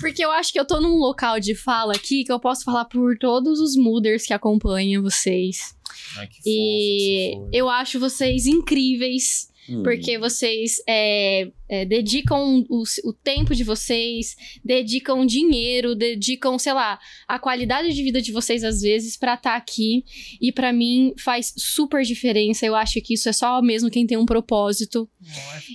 Porque 0.00 0.24
eu 0.24 0.30
acho 0.32 0.52
que 0.52 0.58
eu 0.60 0.66
tô 0.66 0.80
num 0.80 0.96
local 0.96 1.38
de 1.40 1.54
fala 1.54 1.94
aqui 1.94 2.24
que 2.24 2.32
eu 2.32 2.40
posso 2.40 2.64
falar 2.64 2.84
por 2.86 3.16
todos 3.18 3.60
os 3.60 3.76
mooders 3.76 4.24
que 4.26 4.32
acompanham 4.32 5.02
vocês. 5.02 5.74
Ai, 6.18 6.26
que 6.26 6.36
fofo 6.36 6.48
E 6.48 6.50
que 6.50 7.34
você 7.34 7.40
foi. 7.50 7.60
eu 7.60 7.68
acho 7.68 8.00
vocês 8.00 8.46
incríveis. 8.46 9.48
Hum. 9.68 9.82
Porque 9.82 10.18
vocês 10.18 10.76
é, 10.86 11.50
é, 11.68 11.84
dedicam 11.84 12.64
o, 12.68 12.82
o 13.04 13.12
tempo 13.12 13.54
de 13.54 13.64
vocês, 13.64 14.36
dedicam 14.64 15.24
dinheiro, 15.24 15.94
dedicam, 15.94 16.58
sei 16.58 16.72
lá, 16.72 16.98
a 17.26 17.38
qualidade 17.38 17.92
de 17.92 18.02
vida 18.02 18.20
de 18.20 18.32
vocês 18.32 18.62
às 18.62 18.80
vezes 18.82 19.16
pra 19.16 19.34
estar 19.34 19.56
aqui. 19.56 20.04
E 20.40 20.52
pra 20.52 20.72
mim 20.72 21.14
faz 21.18 21.52
super 21.56 22.02
diferença. 22.02 22.66
Eu 22.66 22.74
acho 22.74 23.00
que 23.00 23.14
isso 23.14 23.28
é 23.28 23.32
só 23.32 23.62
mesmo 23.62 23.90
quem 23.90 24.06
tem 24.06 24.16
um 24.18 24.26
propósito. 24.26 25.08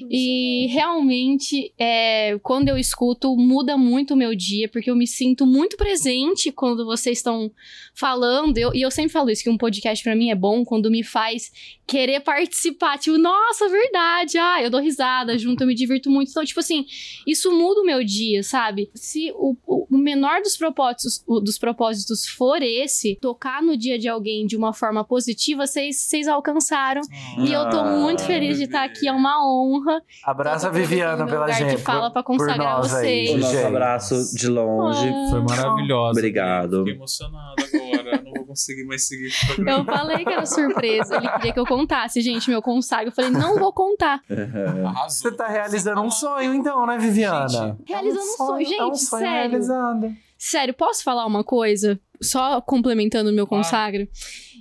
E 0.10 0.68
realmente, 0.68 1.74
é, 1.78 2.38
quando 2.44 2.70
eu 2.70 2.78
escuto, 2.78 3.36
muda 3.36 3.78
muito 3.78 4.14
o 4.14 4.18
meu 4.18 4.36
dia, 4.36 4.68
porque 4.70 4.90
eu 4.90 4.96
me 4.96 5.08
sinto 5.08 5.46
muito 5.46 5.76
presente 5.78 6.52
quando 6.52 6.86
vocês 6.86 7.18
estão 7.20 7.52
falando. 7.94 8.58
Eu- 8.58 8.74
e 8.74 8.82
eu 8.82 8.92
sempre 8.92 9.12
falo 9.12 9.30
isso, 9.30 9.44
que 9.44 9.50
um 9.50 9.58
podcast 9.58 10.04
pra 10.04 10.16
mim 10.16 10.30
é 10.30 10.36
bom 10.36 10.64
quando 10.64 10.90
me 10.92 11.04
faz 11.04 11.52
querer 11.88 12.20
participar. 12.22 12.98
Tipo, 12.98 13.18
nossa, 13.18 13.68
verdade. 13.68 14.38
Ah, 14.38 14.62
eu 14.62 14.70
dou 14.70 14.80
risada 14.82 15.38
junto, 15.38 15.62
eu 15.64 15.68
me 15.68 15.76
divirto 15.80 16.10
muito. 16.10 16.30
Então, 16.30 16.44
tipo 16.46 16.60
assim, 16.60 16.86
isso 17.26 17.52
muda 17.52 17.82
o 17.82 17.86
meu 17.86 18.04
dia, 18.04 18.44
sabe? 18.44 18.90
Se 18.94 19.32
o, 19.36 19.56
o- 19.66 19.88
menor 19.98 20.42
dos 20.42 20.56
propósitos, 20.58 21.24
o- 21.28 21.40
dos 21.40 21.58
propósitos 21.58 22.28
for 22.28 22.62
esse, 22.62 23.18
tocar 23.22 23.62
no 23.62 23.76
dia 23.76 23.98
de 23.98 24.08
alguém 24.08 24.46
de 24.46 24.56
uma 24.56 24.74
forma 24.74 25.04
positiva, 25.04 25.66
vocês 25.66 25.98
vocês 25.98 26.28
alcançaram. 26.28 27.02
E 27.40 27.52
eu 27.52 27.70
tô 27.70 27.84
muito 27.84 28.24
Ah, 28.24 28.26
feliz 28.28 28.58
de 28.58 28.64
estar 28.66 28.84
aqui, 28.84 29.08
é 29.08 29.12
uma 29.12 29.44
honra. 29.46 30.02
Abraça 30.24 30.68
a 30.68 30.72
Viviana 30.72 31.26
pela 31.26 31.42
lugar 31.46 31.58
gente. 31.58 31.76
que 31.76 31.82
fala 31.82 32.10
pra 32.12 32.22
por- 32.24 32.38
por 32.38 32.38
consagrar 32.46 32.78
nós 32.78 32.94
aí, 32.94 33.02
vocês. 33.26 33.30
O 33.32 33.38
nosso 33.40 33.54
gente. 33.54 33.66
abraço 33.66 34.36
de 34.36 34.48
longe. 34.48 35.08
Ah. 35.08 35.28
Foi 35.32 35.42
maravilhosa. 35.42 36.20
Obrigado. 36.20 36.78
Fiquei 36.80 36.94
emocionado 36.94 37.56
agora. 37.62 38.22
Não 38.24 38.34
vou 38.34 38.46
conseguir 38.48 38.84
mais 38.86 39.08
seguir 39.08 39.28
esse 39.28 39.46
programa. 39.48 39.80
Eu 39.80 39.86
falei 39.86 40.26
que 40.26 40.32
era 40.34 40.46
surpresa. 40.46 41.16
Ele 41.18 41.30
queria 41.30 41.54
que 41.54 41.60
eu 41.60 41.66
contasse, 41.66 42.22
gente, 42.22 42.50
meu 42.50 42.62
consagra. 42.62 43.08
Eu 43.08 43.12
falei, 43.12 43.32
não 43.32 43.58
vou 43.58 43.72
contar. 43.74 44.22
Você 45.08 45.32
tá 45.32 45.48
realizando 45.70 46.02
um 46.02 46.12
sonho, 46.12 46.54
então, 46.54 46.86
né, 46.86 46.98
Viviana? 46.98 47.48
Gente, 47.48 47.88
Realizando 47.88 48.22
um 48.24 48.36
sonho. 48.38 48.52
é 48.74 48.86
um 48.86 48.94
Gente, 48.94 49.00
sonho 49.06 49.24
sério. 49.24 49.50
realizado. 49.50 50.14
Sério, 50.38 50.74
posso 50.74 51.04
falar 51.04 51.26
uma 51.26 51.44
coisa? 51.44 52.00
Só 52.22 52.60
complementando 52.62 53.30
o 53.30 53.34
meu 53.34 53.46
Claro. 53.48 53.64
consagra. 53.64 54.08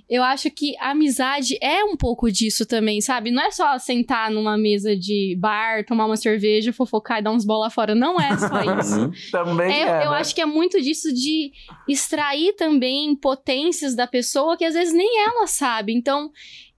Eu 0.09 0.23
acho 0.23 0.49
que 0.49 0.75
a 0.79 0.89
amizade 0.91 1.55
é 1.61 1.83
um 1.83 1.95
pouco 1.95 2.31
disso 2.31 2.65
também, 2.65 2.99
sabe? 2.99 3.29
Não 3.29 3.43
é 3.43 3.51
só 3.51 3.77
sentar 3.77 4.31
numa 4.31 4.57
mesa 4.57 4.95
de 4.95 5.37
bar, 5.39 5.85
tomar 5.85 6.05
uma 6.07 6.17
cerveja, 6.17 6.73
fofocar 6.73 7.19
e 7.19 7.21
dar 7.21 7.31
uns 7.31 7.45
bola 7.45 7.69
fora. 7.69 7.93
Não 7.93 8.19
é 8.19 8.35
só 8.37 8.59
isso. 8.79 8.99
Uhum. 9.01 9.11
Também 9.31 9.71
É, 9.71 9.81
é, 9.83 10.05
eu 10.07 10.11
né? 10.11 10.17
acho 10.17 10.33
que 10.33 10.41
é 10.41 10.45
muito 10.47 10.81
disso 10.81 11.13
de 11.13 11.51
extrair 11.87 12.53
também 12.53 13.15
potências 13.15 13.95
da 13.95 14.07
pessoa 14.07 14.57
que 14.57 14.65
às 14.65 14.73
vezes 14.73 14.93
nem 14.93 15.21
ela 15.23 15.45
sabe. 15.45 15.93
Então, 15.93 16.31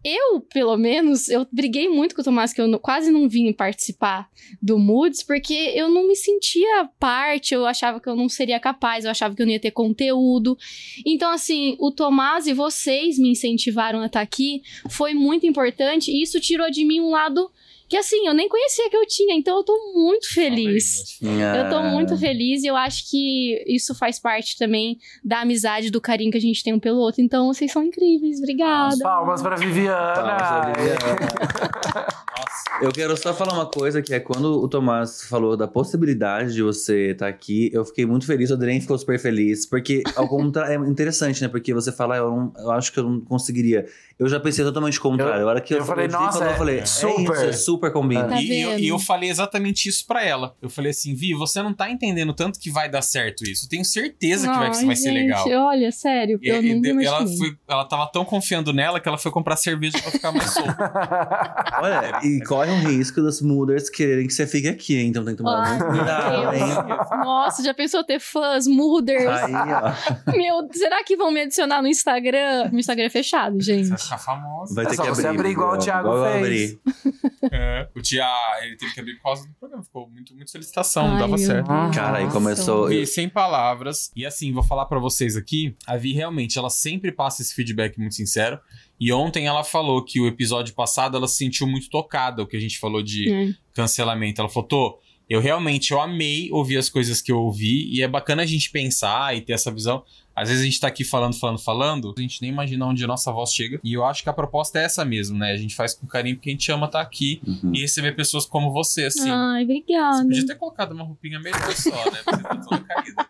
eu, 0.04 0.42
pelo 0.42 0.76
menos, 0.78 1.30
eu 1.30 1.48
briguei 1.52 1.88
muito 1.88 2.16
com 2.16 2.22
o 2.22 2.24
Tomás, 2.24 2.54
que 2.54 2.62
eu 2.62 2.80
quase 2.80 3.12
não 3.12 3.30
vim 3.30 3.52
participar 3.54 4.30
do 4.62 4.80
Moods, 4.80 5.24
porque 5.24 5.54
eu 5.76 5.90
não 5.90 6.08
me 6.08 6.16
sentia 6.16 6.90
parte, 7.00 7.54
eu 7.54 7.66
achava 7.66 8.00
que 8.00 8.10
eu 8.10 8.16
não 8.16 8.28
seria 8.28 8.60
capaz, 8.60 9.06
eu 9.06 9.12
achava 9.12 9.36
que 9.36 9.42
eu 9.42 9.46
não 9.46 9.54
ia 9.54 9.60
ter 9.60 9.72
conteúdo. 9.72 10.58
Então, 11.06 11.32
assim, 11.32 11.76
o 11.80 11.92
Tomás 11.92 12.48
e 12.48 12.54
vocês 12.54 13.20
me 13.20 13.30
incentivaram 13.30 14.00
a 14.00 14.08
estar 14.08 14.22
aqui, 14.22 14.64
foi 14.90 15.14
muito 15.14 15.46
importante, 15.46 16.12
e 16.12 16.24
isso 16.24 16.40
tirou 16.40 16.70
de 16.72 16.84
mim 16.84 17.00
um 17.00 17.12
lado 17.12 17.52
que, 17.92 17.98
assim, 17.98 18.26
eu 18.26 18.34
nem 18.34 18.48
conhecia 18.48 18.90
que 18.90 18.96
eu 18.96 19.06
tinha, 19.06 19.36
então 19.36 19.58
eu 19.58 19.64
tô 19.66 19.92
muito 19.94 20.34
feliz. 20.34 21.20
Eu 21.22 21.70
tô 21.70 21.76
Ah. 21.76 21.84
muito 21.84 22.18
feliz 22.18 22.64
e 22.64 22.68
eu 22.68 22.76
acho 22.78 23.10
que 23.12 23.62
isso 23.68 23.94
faz 23.94 24.18
parte 24.18 24.58
também 24.58 24.98
da 25.22 25.42
amizade, 25.42 25.92
do 25.92 26.00
carinho 26.00 26.32
que 26.32 26.38
a 26.38 26.42
gente 26.42 26.64
tem 26.64 26.74
um 26.74 26.80
pelo 26.80 27.00
outro. 27.00 27.22
Então, 27.22 27.54
vocês 27.54 27.70
são 27.70 27.84
incríveis. 27.84 28.38
Obrigada. 28.40 28.98
Palmas 29.04 29.42
pra 29.42 29.58
Viviana. 29.58 30.14
Palmas, 30.14 30.78
Viviana. 30.78 31.02
Nossa. 32.32 32.84
Eu 32.86 32.92
quero 32.94 33.16
só 33.18 33.34
falar 33.34 33.54
uma 33.54 33.66
coisa, 33.66 34.02
que 34.02 34.14
é 34.14 34.20
quando 34.22 34.46
o 34.62 34.68
Tomás 34.70 35.24
falou 35.24 35.58
da 35.58 35.68
possibilidade 35.68 36.54
de 36.54 36.64
você 36.64 37.12
estar 37.12 37.28
aqui, 37.28 37.70
eu 37.74 37.84
fiquei 37.86 38.06
muito 38.06 38.26
feliz, 38.26 38.50
o 38.50 38.54
Adrien 38.54 38.80
ficou 38.82 38.98
super 38.98 39.20
feliz, 39.20 39.66
porque 39.66 40.02
ao 40.16 40.28
contrário, 40.28 40.84
é 40.84 40.90
interessante, 40.90 41.42
né? 41.42 41.48
Porque 41.50 41.74
você 41.74 41.92
fala, 41.92 42.16
"Ah, 42.16 42.18
eu, 42.20 42.32
não, 42.32 42.54
eu 42.58 42.72
acho 42.72 42.92
que 42.94 43.00
eu 43.00 43.04
não 43.04 43.20
conseguiria. 43.22 43.86
Eu 44.22 44.30
já 44.30 44.40
pensei 44.40 44.64
totalmente 44.64 45.00
o 45.00 45.02
contrário. 45.02 45.42
Eu- 45.42 45.48
a 45.48 45.50
hora 45.50 45.60
que 45.62 45.74
eu, 45.74 45.80
eu 45.80 45.84
falei, 45.86 46.08
nossa, 46.08 46.34
falou, 46.38 46.48
eu 46.48 46.54
é 46.54 46.58
falei, 46.58 46.86
super. 46.86 47.36
É, 47.38 47.50
isso, 47.50 47.66
super 47.66 47.92
combina. 47.92 48.28
Tá 48.28 48.40
e, 48.40 48.62
eu, 48.62 48.78
e 48.78 48.88
eu 48.88 49.00
falei 49.00 49.32
exatamente 49.32 49.90
isso 49.90 50.06
pra 50.06 50.24
ela. 50.24 50.56
Eu 50.62 50.70
falei 50.70 50.92
assim, 50.92 51.16
Vi, 51.16 51.34
você 51.34 51.60
não 51.64 51.74
tá 51.74 51.90
entendendo 51.90 52.32
tanto 52.32 52.60
que 52.60 52.70
vai 52.70 52.88
dar 52.88 53.02
certo 53.02 53.44
isso. 53.44 53.66
Eu 53.66 53.70
tenho 53.70 53.84
certeza 53.84 54.48
que 54.48 54.56
vai, 54.56 54.68
Ai, 54.70 54.86
vai 54.86 54.96
ser 54.96 55.10
gente, 55.12 55.24
legal. 55.24 55.48
Olha, 55.66 55.92
sério, 55.92 56.40
E- 56.40 56.48
eu 56.50 56.62
e 56.64 56.76
nunca 56.76 56.94
de- 56.94 57.04
ela, 57.06 57.26
foi, 57.26 57.56
ela 57.68 57.84
tava 57.86 58.06
tão 58.12 58.24
confiando 58.24 58.72
nela 58.72 59.00
que 59.00 59.08
ela 59.08 59.18
foi 59.18 59.32
comprar 59.32 59.56
cerveja 59.56 59.98
pra 60.00 60.12
ficar 60.12 60.32
mais 60.32 60.52
solta. 60.54 60.78
Olha, 61.82 62.20
e 62.24 62.44
corre 62.46 62.70
um 62.70 62.80
risco 62.90 63.22
dos 63.22 63.42
mooders 63.42 63.90
quererem 63.90 64.28
que 64.28 64.34
você 64.34 64.46
fique 64.46 64.68
aqui, 64.68 64.98
hein? 64.98 65.08
então 65.08 65.26
tem 65.26 65.36
que 65.36 65.42
tomar 65.42 65.68
muito 65.68 65.86
cuidado, 65.98 66.54
hein? 66.56 67.26
Nossa, 67.26 67.64
já 67.64 67.74
pensou 67.74 68.04
ter 68.04 68.20
fãs, 68.20 68.68
mooders? 68.68 69.26
Aí, 69.28 69.52
ó. 69.56 69.92
Meu, 70.38 70.70
será 70.74 71.04
que 71.04 71.18
vão 71.18 71.32
me 71.32 71.42
adicionar 71.42 71.82
no 71.82 71.88
Instagram? 71.88 72.70
Meu 72.70 72.80
Instagram 72.80 73.06
é 73.06 73.10
fechado, 73.10 73.60
gente. 73.60 74.11
Ficar 74.12 74.18
famoso. 74.18 74.74
Vai 74.76 74.86
É 74.86 74.90
ter 74.90 74.96
só 74.96 75.04
que 75.04 75.10
você 75.10 75.28
abrir. 75.28 75.40
abrir 75.40 75.50
igual 75.52 75.74
o 75.74 75.78
Thiago 75.78 76.08
igual 76.10 76.34
fez. 76.42 76.78
É, 77.52 77.90
o 77.96 78.02
Tia, 78.02 78.24
ele 78.62 78.78
teve 78.78 78.94
que 78.94 79.00
abrir 79.00 79.16
por 79.16 79.24
causa 79.24 79.48
do 79.48 79.54
programa. 79.56 79.84
Ficou 79.84 80.08
muito, 80.10 80.34
muito 80.36 80.52
solicitação, 80.52 81.08
não 81.08 81.14
Ai, 81.16 81.20
dava 81.22 81.38
certo. 81.40 81.68
Deus. 81.68 81.96
Cara, 81.96 82.18
aí 82.20 82.24
Nossa. 82.26 82.36
começou. 82.38 82.88
Vi 82.88 83.06
sem 83.08 83.28
palavras. 83.28 84.12
E 84.16 84.26
assim, 84.26 84.54
vou 84.54 84.62
falar 84.64 84.86
pra 84.86 85.00
vocês 85.00 85.36
aqui. 85.36 85.76
A 85.88 85.98
Vi 85.98 86.14
realmente, 86.14 86.58
ela 86.60 86.70
sempre 86.70 87.12
passa 87.12 87.42
esse 87.42 87.54
feedback 87.56 87.98
muito 87.98 88.14
sincero. 88.14 88.60
E 89.00 89.12
ontem 89.12 89.48
ela 89.48 89.64
falou 89.64 90.06
que 90.06 90.22
o 90.22 90.28
episódio 90.28 90.76
passado 90.76 91.18
ela 91.18 91.28
se 91.28 91.38
sentiu 91.38 91.66
muito 91.66 91.90
tocada, 91.90 92.44
o 92.44 92.48
que 92.48 92.56
a 92.56 92.60
gente 92.60 92.78
falou 92.80 93.02
de 93.02 93.28
É. 93.34 93.54
cancelamento. 93.74 94.40
Ela 94.40 94.50
falou, 94.50 94.68
Tô, 94.68 95.00
eu 95.32 95.40
realmente 95.40 95.92
eu 95.92 96.02
amei 96.02 96.50
ouvir 96.52 96.78
as 96.78 96.90
coisas 96.90 97.22
que 97.22 97.32
eu 97.32 97.40
ouvi. 97.40 97.88
E 97.94 98.02
é 98.02 98.08
bacana 98.08 98.44
a 98.44 98.46
gente 98.46 98.70
pensar 98.70 99.36
e 99.36 99.42
ter 99.42 99.54
essa 99.54 99.72
visão. 99.72 100.04
Às 100.36 100.48
vezes 100.50 100.62
a 100.64 100.66
gente 100.66 100.80
tá 100.80 100.88
aqui 100.88 101.04
falando, 101.04 101.38
falando, 101.38 101.60
falando, 101.60 102.14
a 102.18 102.22
gente 102.22 102.42
nem 102.42 102.52
imagina 102.52 102.86
onde 102.86 103.04
a 103.04 103.08
nossa 103.08 103.32
voz 103.32 103.54
chega. 103.54 103.80
E 103.84 103.94
eu 103.94 104.04
acho 104.06 104.24
que 104.24 104.30
a 104.30 104.34
proposta 104.34 104.80
é 104.80 104.84
essa 104.86 105.04
mesmo, 105.06 105.38
né? 105.38 105.52
A 105.52 105.58
gente 105.58 105.76
faz 105.76 105.94
com 105.94 106.08
carinho 106.08 106.36
porque 106.38 106.50
a 106.50 106.54
gente 106.54 106.72
ama 106.72 106.86
estar 106.86 107.02
aqui 107.02 107.42
Uhum. 107.46 107.72
e 107.76 107.82
receber 107.82 108.14
pessoas 108.16 108.46
como 108.46 108.72
você, 108.72 109.06
assim. 109.06 109.30
Ai, 109.30 109.66
Você 109.66 109.72
obrigada. 109.74 110.24
podia 110.24 110.46
ter 110.46 110.56
colocado 110.56 110.92
uma 110.94 111.04
roupinha 111.04 111.40
melhor 111.40 111.74
só, 111.76 111.90
né? 111.90 112.20
Porque 112.24 112.36
você 112.38 112.44
tá 112.44 112.56
toda 112.58 112.80
caída. 112.84 113.26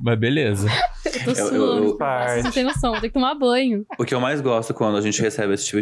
Mas 0.00 0.18
beleza. 0.18 0.68
Eu 1.04 1.12
tô 1.12 1.18
Eu- 1.18 1.26
eu- 1.36 1.48
suando. 1.48 1.84
eu- 1.84 1.98
Vocês 1.98 2.44
não 2.44 2.50
têm 2.50 2.64
noção, 2.64 2.92
tem 2.92 3.02
que 3.02 3.10
tomar 3.10 3.34
banho. 3.34 3.86
O 3.98 4.04
que 4.04 4.14
eu 4.14 4.20
mais 4.20 4.40
gosto 4.40 4.74
quando 4.74 4.96
a 4.96 5.00
gente 5.00 5.20
recebe 5.20 5.52
esse 5.54 5.66
tipo 5.66 5.80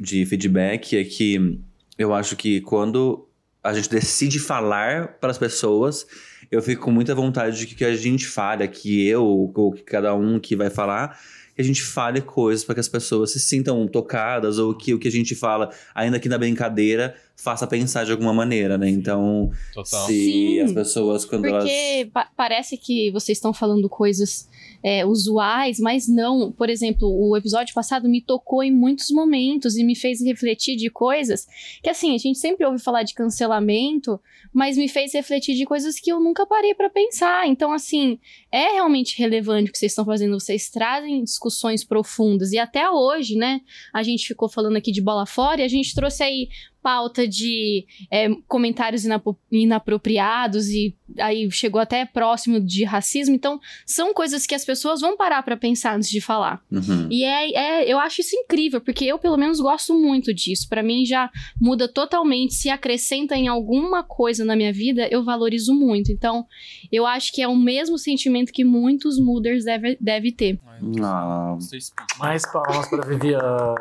de 0.00 0.26
feedback 0.26 0.96
é 0.96 1.04
que 1.04 1.58
eu 1.96 2.12
acho 2.12 2.36
que 2.36 2.60
quando 2.60 3.26
a 3.62 3.72
gente 3.72 3.88
decide 3.88 4.38
falar 4.38 5.18
para 5.20 5.30
as 5.30 5.38
pessoas, 5.38 6.06
eu 6.50 6.60
fico 6.60 6.82
com 6.84 6.90
muita 6.90 7.14
vontade 7.14 7.58
de 7.66 7.74
que 7.74 7.84
a 7.84 7.94
gente 7.94 8.26
fale, 8.26 8.66
que 8.68 9.06
eu 9.06 9.24
ou 9.24 9.72
que 9.72 9.82
cada 9.82 10.14
um 10.14 10.38
que 10.40 10.56
vai 10.56 10.68
falar, 10.68 11.18
que 11.54 11.60
a 11.60 11.64
gente 11.64 11.82
fale 11.82 12.20
coisas 12.20 12.64
para 12.64 12.74
que 12.74 12.80
as 12.80 12.88
pessoas 12.88 13.30
se 13.32 13.38
sintam 13.38 13.86
tocadas 13.86 14.58
ou 14.58 14.74
que 14.74 14.94
o 14.94 14.98
que 14.98 15.06
a 15.06 15.10
gente 15.10 15.34
fala, 15.34 15.70
ainda 15.94 16.18
que 16.18 16.28
na 16.28 16.38
brincadeira, 16.38 17.14
faça 17.36 17.66
pensar 17.66 18.04
de 18.04 18.10
alguma 18.12 18.32
maneira, 18.32 18.76
né? 18.78 18.88
Então, 18.88 19.50
Total. 19.74 20.06
se 20.06 20.12
Sim, 20.12 20.60
as 20.60 20.72
pessoas 20.72 21.24
quando 21.24 21.44
elas 21.44 21.64
Porque 21.64 22.10
pa- 22.12 22.30
parece 22.36 22.76
que 22.76 23.10
vocês 23.12 23.36
estão 23.38 23.52
falando 23.52 23.88
coisas 23.88 24.48
é, 24.82 25.04
usuais, 25.06 25.78
mas 25.78 26.08
não. 26.08 26.50
Por 26.50 26.68
exemplo, 26.68 27.08
o 27.08 27.36
episódio 27.36 27.74
passado 27.74 28.08
me 28.08 28.20
tocou 28.20 28.62
em 28.62 28.72
muitos 28.72 29.10
momentos 29.10 29.76
e 29.76 29.84
me 29.84 29.94
fez 29.94 30.20
refletir 30.20 30.76
de 30.76 30.90
coisas 30.90 31.46
que, 31.82 31.88
assim, 31.88 32.14
a 32.14 32.18
gente 32.18 32.38
sempre 32.38 32.66
ouve 32.66 32.78
falar 32.78 33.02
de 33.02 33.14
cancelamento, 33.14 34.20
mas 34.52 34.76
me 34.76 34.88
fez 34.88 35.12
refletir 35.14 35.54
de 35.54 35.64
coisas 35.64 35.98
que 36.00 36.10
eu 36.10 36.20
nunca 36.20 36.46
parei 36.46 36.74
pra 36.74 36.90
pensar. 36.90 37.46
Então, 37.46 37.72
assim, 37.72 38.18
é 38.50 38.72
realmente 38.72 39.18
relevante 39.18 39.70
o 39.70 39.72
que 39.72 39.78
vocês 39.78 39.92
estão 39.92 40.04
fazendo. 40.04 40.38
Vocês 40.38 40.68
trazem 40.68 41.22
discussões 41.22 41.84
profundas. 41.84 42.52
E 42.52 42.58
até 42.58 42.90
hoje, 42.90 43.36
né? 43.36 43.60
A 43.92 44.02
gente 44.02 44.26
ficou 44.26 44.48
falando 44.48 44.76
aqui 44.76 44.90
de 44.90 45.00
bola 45.00 45.26
fora 45.26 45.60
e 45.60 45.64
a 45.64 45.68
gente 45.68 45.94
trouxe 45.94 46.22
aí 46.22 46.48
pauta 46.82 47.26
de 47.28 47.86
é, 48.10 48.28
comentários 48.48 49.04
inapo- 49.04 49.38
inapropriados 49.50 50.68
e 50.68 50.94
aí 51.18 51.50
chegou 51.50 51.80
até 51.80 52.04
próximo 52.04 52.60
de 52.60 52.84
racismo. 52.84 53.34
Então, 53.34 53.60
são 53.86 54.12
coisas 54.14 54.46
que 54.46 54.54
as 54.54 54.64
pessoas 54.64 55.00
vão 55.00 55.16
parar 55.16 55.42
pra 55.42 55.56
pensar 55.56 55.96
antes 55.96 56.08
de 56.10 56.20
falar. 56.20 56.60
Uhum. 56.70 57.08
E 57.10 57.24
é, 57.24 57.52
é- 57.54 57.92
eu 57.92 57.98
acho 57.98 58.20
isso 58.20 58.34
incrível, 58.36 58.80
porque 58.80 59.04
eu, 59.04 59.18
pelo 59.18 59.36
menos, 59.36 59.60
gosto 59.60 59.94
muito 59.94 60.32
disso. 60.34 60.68
Pra 60.68 60.82
mim, 60.82 61.04
já 61.04 61.30
muda 61.60 61.86
totalmente. 61.86 62.54
Se 62.54 62.68
acrescenta 62.68 63.36
em 63.36 63.48
alguma 63.48 64.02
coisa 64.02 64.44
na 64.44 64.56
minha 64.56 64.72
vida, 64.72 65.06
eu 65.10 65.22
valorizo 65.22 65.74
muito. 65.74 66.10
Então, 66.10 66.46
eu 66.90 67.06
acho 67.06 67.32
que 67.32 67.42
é 67.42 67.48
o 67.48 67.56
mesmo 67.56 67.98
sentimento 67.98 68.52
que 68.52 68.64
muitos 68.64 69.18
mooders 69.20 69.64
devem 69.64 69.96
deve 70.00 70.32
ter. 70.32 70.58
Ah, 71.02 71.54
Vocês- 71.58 71.92
Mais 72.18 72.42
palmas 72.50 72.88
pra 72.88 73.04
Viviana. 73.06 73.74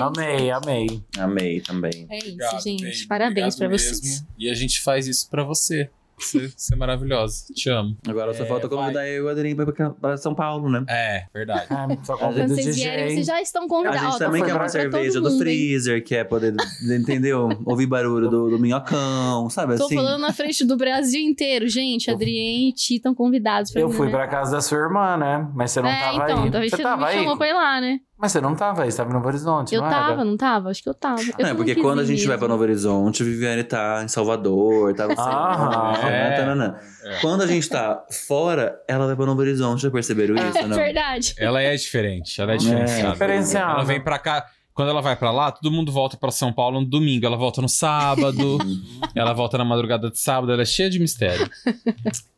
amei, 0.00 0.50
amei. 0.50 1.02
amei 1.18 1.60
também. 1.60 2.06
É 2.08 2.18
isso, 2.18 2.26
Obrigado, 2.34 2.62
gente. 2.62 2.82
baby. 2.84 3.06
Parabéns 3.08 3.56
pra 3.56 3.66
Obrigado 3.66 3.80
vocês. 3.86 4.00
mesmo. 4.02 4.26
E 4.38 4.50
a 4.50 4.54
gente 4.54 4.80
faz 4.80 5.06
isso 5.08 5.28
pra 5.28 5.42
você. 5.42 5.90
Você, 6.18 6.48
você 6.56 6.74
é 6.74 6.76
maravilhosa. 6.76 7.44
Te 7.54 7.70
amo. 7.70 7.96
Agora 8.08 8.34
só 8.34 8.42
É, 8.44 8.46
falta 8.46 8.68
convidar 8.68 9.06
eu 9.08 9.24
e 9.24 9.26
o 9.26 9.28
Adriano 9.28 9.56
pra- 9.64 9.72
pra- 9.72 9.90
pra 9.90 10.16
São 10.16 10.34
Paulo, 10.34 10.68
né? 10.68 10.84
É, 10.88 11.24
verdade. 11.32 11.66
Ah, 11.70 11.86
só 12.02 12.16
Quando 12.16 12.36
o 12.44 12.48
vocês 12.48 12.76
vierem, 12.76 13.04
vocês 13.06 13.10
DJ. 13.20 13.24
já 13.24 13.40
estão 13.40 13.64
A 13.64 13.68
convidados. 13.68 14.00
gente 14.00 14.14
Ó, 14.14 14.18
tá 14.18 14.24
também 14.26 14.42
quer 14.42 14.48
falando 14.48 14.62
uma 14.62 14.70
pra 14.70 14.82
todo 14.82 14.90
cerveja 14.92 15.20
do 15.20 15.30
mundo, 15.30 15.32
hein? 15.34 15.38
freezer, 15.38 16.04
quer 16.04 16.24
poder, 16.24 16.54
entendeu? 17.00 17.48
Ouvir 17.64 17.86
barulho 17.86 18.28
do, 18.28 18.50
do 18.50 18.58
minhocão, 18.58 19.48
sabe 19.50 19.76
Tô 19.76 19.84
assim? 19.84 19.94
falando 19.94 20.20
na 20.20 20.32
frente 20.32 20.64
do 20.64 20.76
Brasil 20.76 21.20
inteiro, 21.22 21.68
gente. 21.68 22.10
Adriane 22.10 22.70
e 22.70 22.72
Ti 22.72 22.96
estão 22.96 23.14
convidados 23.14 23.70
pra 23.70 23.80
Eu 23.80 23.88
vir, 23.88 23.96
fui 23.96 24.06
né? 24.06 24.12
pra 24.12 24.26
casa 24.28 24.52
da 24.52 24.60
sua 24.60 24.78
irmã, 24.78 25.16
né? 25.16 25.48
Mas 25.54 25.70
você 25.70 25.80
não 25.80 25.88
é, 25.88 26.00
tava 26.00 26.14
então, 26.24 26.44
aí. 26.44 26.50
talvez 26.50 26.70
você 26.70 26.76
você 26.76 26.82
não 26.82 26.90
tava 26.90 27.02
me 27.02 27.08
aí? 27.08 27.18
chamou 27.18 27.36
pra 27.36 27.48
ir 27.48 27.52
lá, 27.52 27.80
né? 27.80 27.98
Mas 28.20 28.32
você 28.32 28.40
não 28.40 28.54
tava 28.56 28.82
aí, 28.82 28.90
você 28.90 28.96
tava 28.96 29.10
em 29.10 29.12
Novo 29.12 29.28
Horizonte, 29.28 29.74
Eu 29.74 29.80
não 29.82 29.88
tava, 29.88 30.12
era? 30.12 30.24
não 30.24 30.36
tava? 30.36 30.70
Acho 30.70 30.82
que 30.82 30.88
eu 30.88 30.94
tava. 30.94 31.20
Eu 31.22 31.26
Não, 31.38 31.46
é 31.46 31.48
não 31.50 31.56
porque 31.56 31.76
quando 31.76 32.00
a 32.00 32.04
gente 32.04 32.18
vai 32.26 32.30
mesmo. 32.30 32.38
pra 32.40 32.48
Novo 32.48 32.62
Horizonte, 32.64 33.22
Viviane 33.22 33.62
tá 33.62 34.00
em 34.02 34.08
Salvador, 34.08 34.92
tá 34.94 35.06
no 35.06 35.12
Aham. 35.18 35.92
É. 36.08 36.36
Tananã. 36.36 36.74
Quando 37.20 37.42
a 37.42 37.46
gente 37.46 37.68
tá 37.68 38.02
fora, 38.26 38.76
ela 38.88 39.06
vai 39.06 39.14
pra 39.14 39.24
Novo 39.24 39.40
Horizonte, 39.40 39.82
já 39.82 39.90
perceberam 39.90 40.34
isso, 40.34 40.58
É 40.58 40.66
não? 40.66 40.76
verdade. 40.76 41.34
Ela 41.38 41.62
é 41.62 41.76
diferente, 41.76 42.40
ela 42.40 42.52
é 42.52 42.54
É, 42.54 42.58
diferenciada. 42.58 43.12
diferenciada. 43.12 43.72
Ela 43.74 43.84
vem 43.84 44.00
pra 44.02 44.18
cá. 44.18 44.44
Quando 44.74 44.90
ela 44.90 45.00
vai 45.02 45.16
pra 45.16 45.30
lá, 45.32 45.50
todo 45.50 45.72
mundo 45.72 45.90
volta 45.90 46.16
pra 46.16 46.30
São 46.30 46.52
Paulo 46.52 46.80
no 46.80 46.86
domingo. 46.86 47.26
Ela 47.26 47.36
volta 47.36 47.60
no 47.60 47.68
sábado. 47.68 48.58
ela 49.14 49.32
volta 49.32 49.58
na 49.58 49.64
madrugada 49.64 50.08
de 50.08 50.18
sábado. 50.20 50.52
Ela 50.52 50.62
é 50.62 50.64
cheia 50.64 50.88
de 50.88 51.00
mistério. 51.00 51.50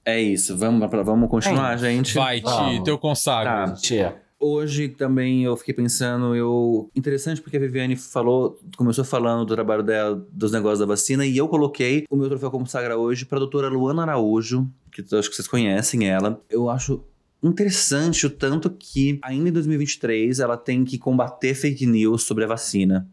É 0.07 0.19
isso, 0.19 0.57
vamos, 0.57 0.89
vamos 1.05 1.29
continuar, 1.29 1.77
gente? 1.77 2.15
Vai, 2.15 2.39
Ti, 2.41 2.45
Vamos. 2.47 2.85
teu 2.85 2.97
consagra. 2.99 3.67
Tá. 3.67 3.73
Tia. 3.75 4.17
Hoje 4.43 4.89
também 4.89 5.45
eu 5.45 5.55
fiquei 5.55 5.75
pensando, 5.75 6.35
eu 6.35 6.91
interessante 6.97 7.43
porque 7.43 7.59
a 7.59 7.61
Viviane 7.61 7.95
falou, 7.95 8.59
começou 8.75 9.05
falando 9.05 9.45
do 9.45 9.55
trabalho 9.55 9.83
dela, 9.83 10.27
dos 10.33 10.51
negócios 10.51 10.79
da 10.79 10.87
vacina, 10.87 11.27
e 11.27 11.37
eu 11.37 11.47
coloquei 11.47 12.07
o 12.09 12.17
meu 12.17 12.27
troféu 12.27 12.51
como 12.51 12.67
sagra 12.67 12.97
hoje 12.97 13.27
para 13.27 13.37
a 13.37 13.41
doutora 13.41 13.69
Luana 13.69 14.01
Araújo, 14.01 14.67
que 14.91 15.03
acho 15.15 15.29
que 15.29 15.37
vocês 15.37 15.47
conhecem 15.47 16.09
ela. 16.09 16.41
Eu 16.49 16.71
acho 16.71 17.05
interessante 17.43 18.25
o 18.25 18.31
tanto 18.31 18.71
que 18.71 19.19
ainda 19.21 19.51
em 19.51 19.53
2023 19.53 20.41
ela 20.41 20.57
tem 20.57 20.85
que 20.85 20.97
combater 20.97 21.55
fake 21.55 21.85
news 21.85 22.23
sobre 22.23 22.45
a 22.45 22.49
vacina. 22.49 23.07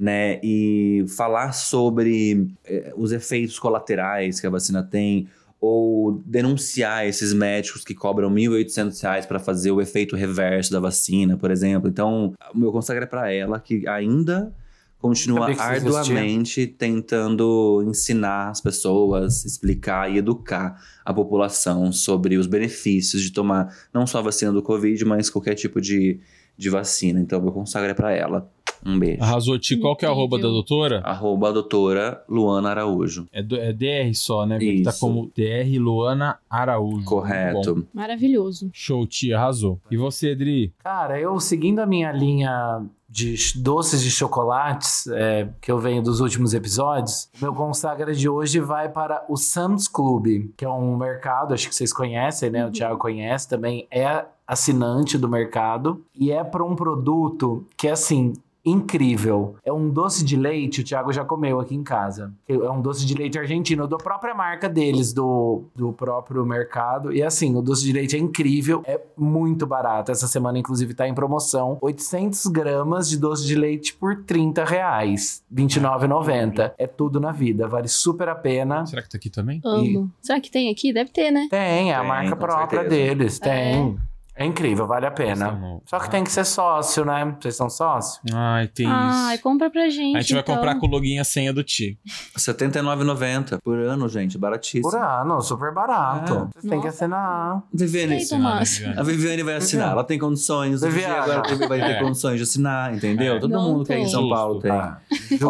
Né, 0.00 0.38
e 0.44 1.04
falar 1.16 1.50
sobre 1.50 2.54
eh, 2.64 2.92
os 2.96 3.10
efeitos 3.10 3.58
colaterais 3.58 4.38
que 4.38 4.46
a 4.46 4.50
vacina 4.50 4.80
tem, 4.80 5.26
ou 5.60 6.22
denunciar 6.24 7.06
esses 7.06 7.32
médicos 7.32 7.84
que 7.84 7.94
cobram 7.94 8.30
1.800 8.30 9.02
reais 9.02 9.26
para 9.26 9.38
fazer 9.40 9.70
o 9.72 9.80
efeito 9.80 10.14
reverso 10.14 10.72
da 10.72 10.78
vacina, 10.78 11.36
por 11.36 11.50
exemplo. 11.50 11.88
Então, 11.88 12.32
o 12.54 12.58
meu 12.58 12.70
consagra 12.70 13.04
é 13.04 13.06
para 13.06 13.32
ela, 13.32 13.58
que 13.58 13.86
ainda 13.88 14.54
continua 15.00 15.50
arduamente 15.58 16.66
tentando 16.66 17.84
ensinar 17.86 18.50
as 18.50 18.60
pessoas, 18.60 19.44
explicar 19.44 20.10
e 20.10 20.18
educar 20.18 20.80
a 21.04 21.14
população 21.14 21.92
sobre 21.92 22.36
os 22.36 22.46
benefícios 22.46 23.22
de 23.22 23.32
tomar 23.32 23.74
não 23.92 24.06
só 24.06 24.18
a 24.18 24.22
vacina 24.22 24.52
do 24.52 24.62
Covid, 24.62 25.04
mas 25.04 25.30
qualquer 25.30 25.54
tipo 25.54 25.80
de, 25.80 26.20
de 26.56 26.70
vacina. 26.70 27.20
Então, 27.20 27.40
meu 27.40 27.52
consagra 27.52 27.90
é 27.90 27.94
para 27.94 28.12
ela. 28.12 28.50
Um 28.84 28.98
beijo. 28.98 29.22
Arrasou, 29.22 29.58
Ti. 29.58 29.76
Qual 29.76 29.96
que 29.96 30.04
é 30.04 30.08
a 30.08 30.12
arroba 30.12 30.36
da 30.38 30.48
doutora? 30.48 31.00
Arroba 31.04 31.48
a 31.48 31.52
doutora 31.52 32.22
Luana 32.28 32.70
Araújo. 32.70 33.26
É, 33.32 33.42
do- 33.42 33.56
é 33.56 33.72
DR 33.72 34.14
só, 34.14 34.46
né? 34.46 34.56
Porque 34.58 34.82
Tá 34.82 34.90
Isso. 34.90 35.00
como 35.00 35.30
DR 35.34 35.78
Luana 35.78 36.38
Araújo. 36.48 36.98
Bom, 36.98 37.04
Correto. 37.04 37.86
Maravilhoso. 37.92 38.70
show, 38.72 39.06
Ti, 39.06 39.32
arrasou. 39.32 39.80
E 39.90 39.96
você, 39.96 40.30
Edri? 40.30 40.72
Cara, 40.82 41.18
eu 41.20 41.38
seguindo 41.40 41.80
a 41.80 41.86
minha 41.86 42.12
linha 42.12 42.82
de 43.10 43.34
doces 43.56 44.02
de 44.02 44.10
chocolates, 44.10 45.06
é, 45.08 45.48
que 45.62 45.72
eu 45.72 45.78
venho 45.78 46.02
dos 46.02 46.20
últimos 46.20 46.52
episódios, 46.52 47.30
meu 47.40 47.54
consagra 47.54 48.12
de 48.14 48.28
hoje 48.28 48.60
vai 48.60 48.88
para 48.90 49.24
o 49.30 49.36
Sam's 49.36 49.88
Club, 49.88 50.50
que 50.56 50.64
é 50.64 50.68
um 50.68 50.94
mercado, 50.96 51.54
acho 51.54 51.68
que 51.68 51.74
vocês 51.74 51.90
conhecem, 51.92 52.50
né? 52.50 52.66
O 52.66 52.70
Thiago 52.70 52.98
conhece 52.98 53.48
também, 53.48 53.86
é 53.90 54.26
assinante 54.46 55.16
do 55.16 55.28
mercado 55.28 56.04
e 56.14 56.30
é 56.30 56.42
para 56.44 56.64
um 56.64 56.74
produto 56.76 57.66
que 57.76 57.88
é 57.88 57.92
assim. 57.92 58.32
Incrível. 58.64 59.56
É 59.64 59.72
um 59.72 59.88
doce 59.88 60.24
de 60.24 60.36
leite, 60.36 60.80
o 60.80 60.84
Thiago 60.84 61.12
já 61.12 61.24
comeu 61.24 61.60
aqui 61.60 61.74
em 61.74 61.82
casa. 61.82 62.32
É 62.48 62.70
um 62.70 62.80
doce 62.80 63.06
de 63.06 63.14
leite 63.14 63.38
argentino, 63.38 63.86
da 63.86 63.96
própria 63.96 64.34
marca 64.34 64.68
deles, 64.68 65.12
do, 65.12 65.64
do 65.74 65.92
próprio 65.92 66.44
mercado. 66.44 67.12
E 67.12 67.22
assim, 67.22 67.54
o 67.56 67.62
doce 67.62 67.84
de 67.84 67.92
leite 67.92 68.16
é 68.16 68.18
incrível, 68.18 68.82
é 68.84 69.00
muito 69.16 69.66
barato. 69.66 70.10
Essa 70.10 70.26
semana, 70.26 70.58
inclusive, 70.58 70.92
tá 70.94 71.08
em 71.08 71.14
promoção. 71.14 71.78
800 71.80 72.46
gramas 72.46 73.08
de 73.08 73.16
doce 73.16 73.46
de 73.46 73.54
leite 73.54 73.94
por 73.94 74.24
30 74.24 74.64
reais. 74.64 75.42
R$29,90. 75.54 76.72
É 76.78 76.86
tudo 76.86 77.20
na 77.20 77.32
vida, 77.32 77.66
vale 77.66 77.88
super 77.88 78.28
a 78.28 78.34
pena. 78.34 78.84
Será 78.86 79.02
que 79.02 79.08
tá 79.08 79.16
aqui 79.16 79.30
também? 79.30 79.60
Amo. 79.64 80.10
Será 80.20 80.40
que 80.40 80.50
tem 80.50 80.70
aqui? 80.70 80.92
Deve 80.92 81.10
ter, 81.10 81.30
né? 81.30 81.48
Tem, 81.50 81.90
é 81.90 81.94
a 81.94 82.00
Tem, 82.00 82.08
marca 82.08 82.36
própria 82.36 82.80
certeza. 82.80 82.88
deles, 82.88 83.38
tem. 83.38 83.96
É 84.04 84.07
incrível, 84.46 84.86
vale 84.86 85.06
a 85.06 85.10
pena. 85.10 85.52
Nossa, 85.52 85.82
Só 85.86 85.98
que 85.98 86.10
tem 86.10 86.22
que 86.24 86.30
ser 86.30 86.44
sócio, 86.44 87.04
né? 87.04 87.36
Vocês 87.40 87.56
são 87.56 87.68
sócios? 87.68 88.20
Ai, 88.32 88.68
tem 88.68 88.86
Ai, 88.86 89.34
isso. 89.34 89.42
compra 89.42 89.70
pra 89.70 89.88
gente. 89.88 90.16
A 90.16 90.20
gente 90.20 90.32
vai 90.32 90.42
então. 90.42 90.54
comprar 90.56 90.74
com 90.78 90.86
o 90.86 90.90
login 90.90 91.14
e 91.16 91.18
a 91.18 91.24
senha 91.24 91.52
do 91.52 91.62
Ti. 91.64 91.98
R$ 92.06 92.38
79,90 92.40 93.58
por 93.62 93.78
ano, 93.78 94.08
gente. 94.08 94.38
Baratíssimo. 94.38 94.90
Por 94.90 94.96
ano, 94.98 95.40
super 95.40 95.72
barato. 95.72 96.32
É. 96.34 96.60
Vocês 96.60 96.70
têm 96.70 96.80
que 96.80 96.88
assinar. 96.88 97.62
Viviane, 97.72 98.26
Tomás. 98.28 98.82
a 98.96 99.02
Viviane 99.02 99.42
vai 99.42 99.54
assinar. 99.56 99.92
Ela 99.92 100.04
tem 100.04 100.18
condições. 100.18 100.80
Viviane. 100.82 100.98
Vivi 100.98 101.04
agora 101.32 101.42
tem- 101.42 101.68
vai 101.68 101.80
ter 101.80 101.90
É. 101.92 102.00
condições 102.02 102.36
de 102.36 102.42
assinar, 102.42 102.94
entendeu? 102.94 103.36
É. 103.36 103.40
Todo 103.40 103.50
Não 103.50 103.62
mundo 103.62 103.84
que 103.84 103.92
é 103.92 103.98
em 103.98 104.02
tem. 104.02 104.08
São 104.10 104.28
Paulo 104.28 104.54
Justo. 104.54 104.68
tem. 104.68 104.70
Ah, 104.72 104.98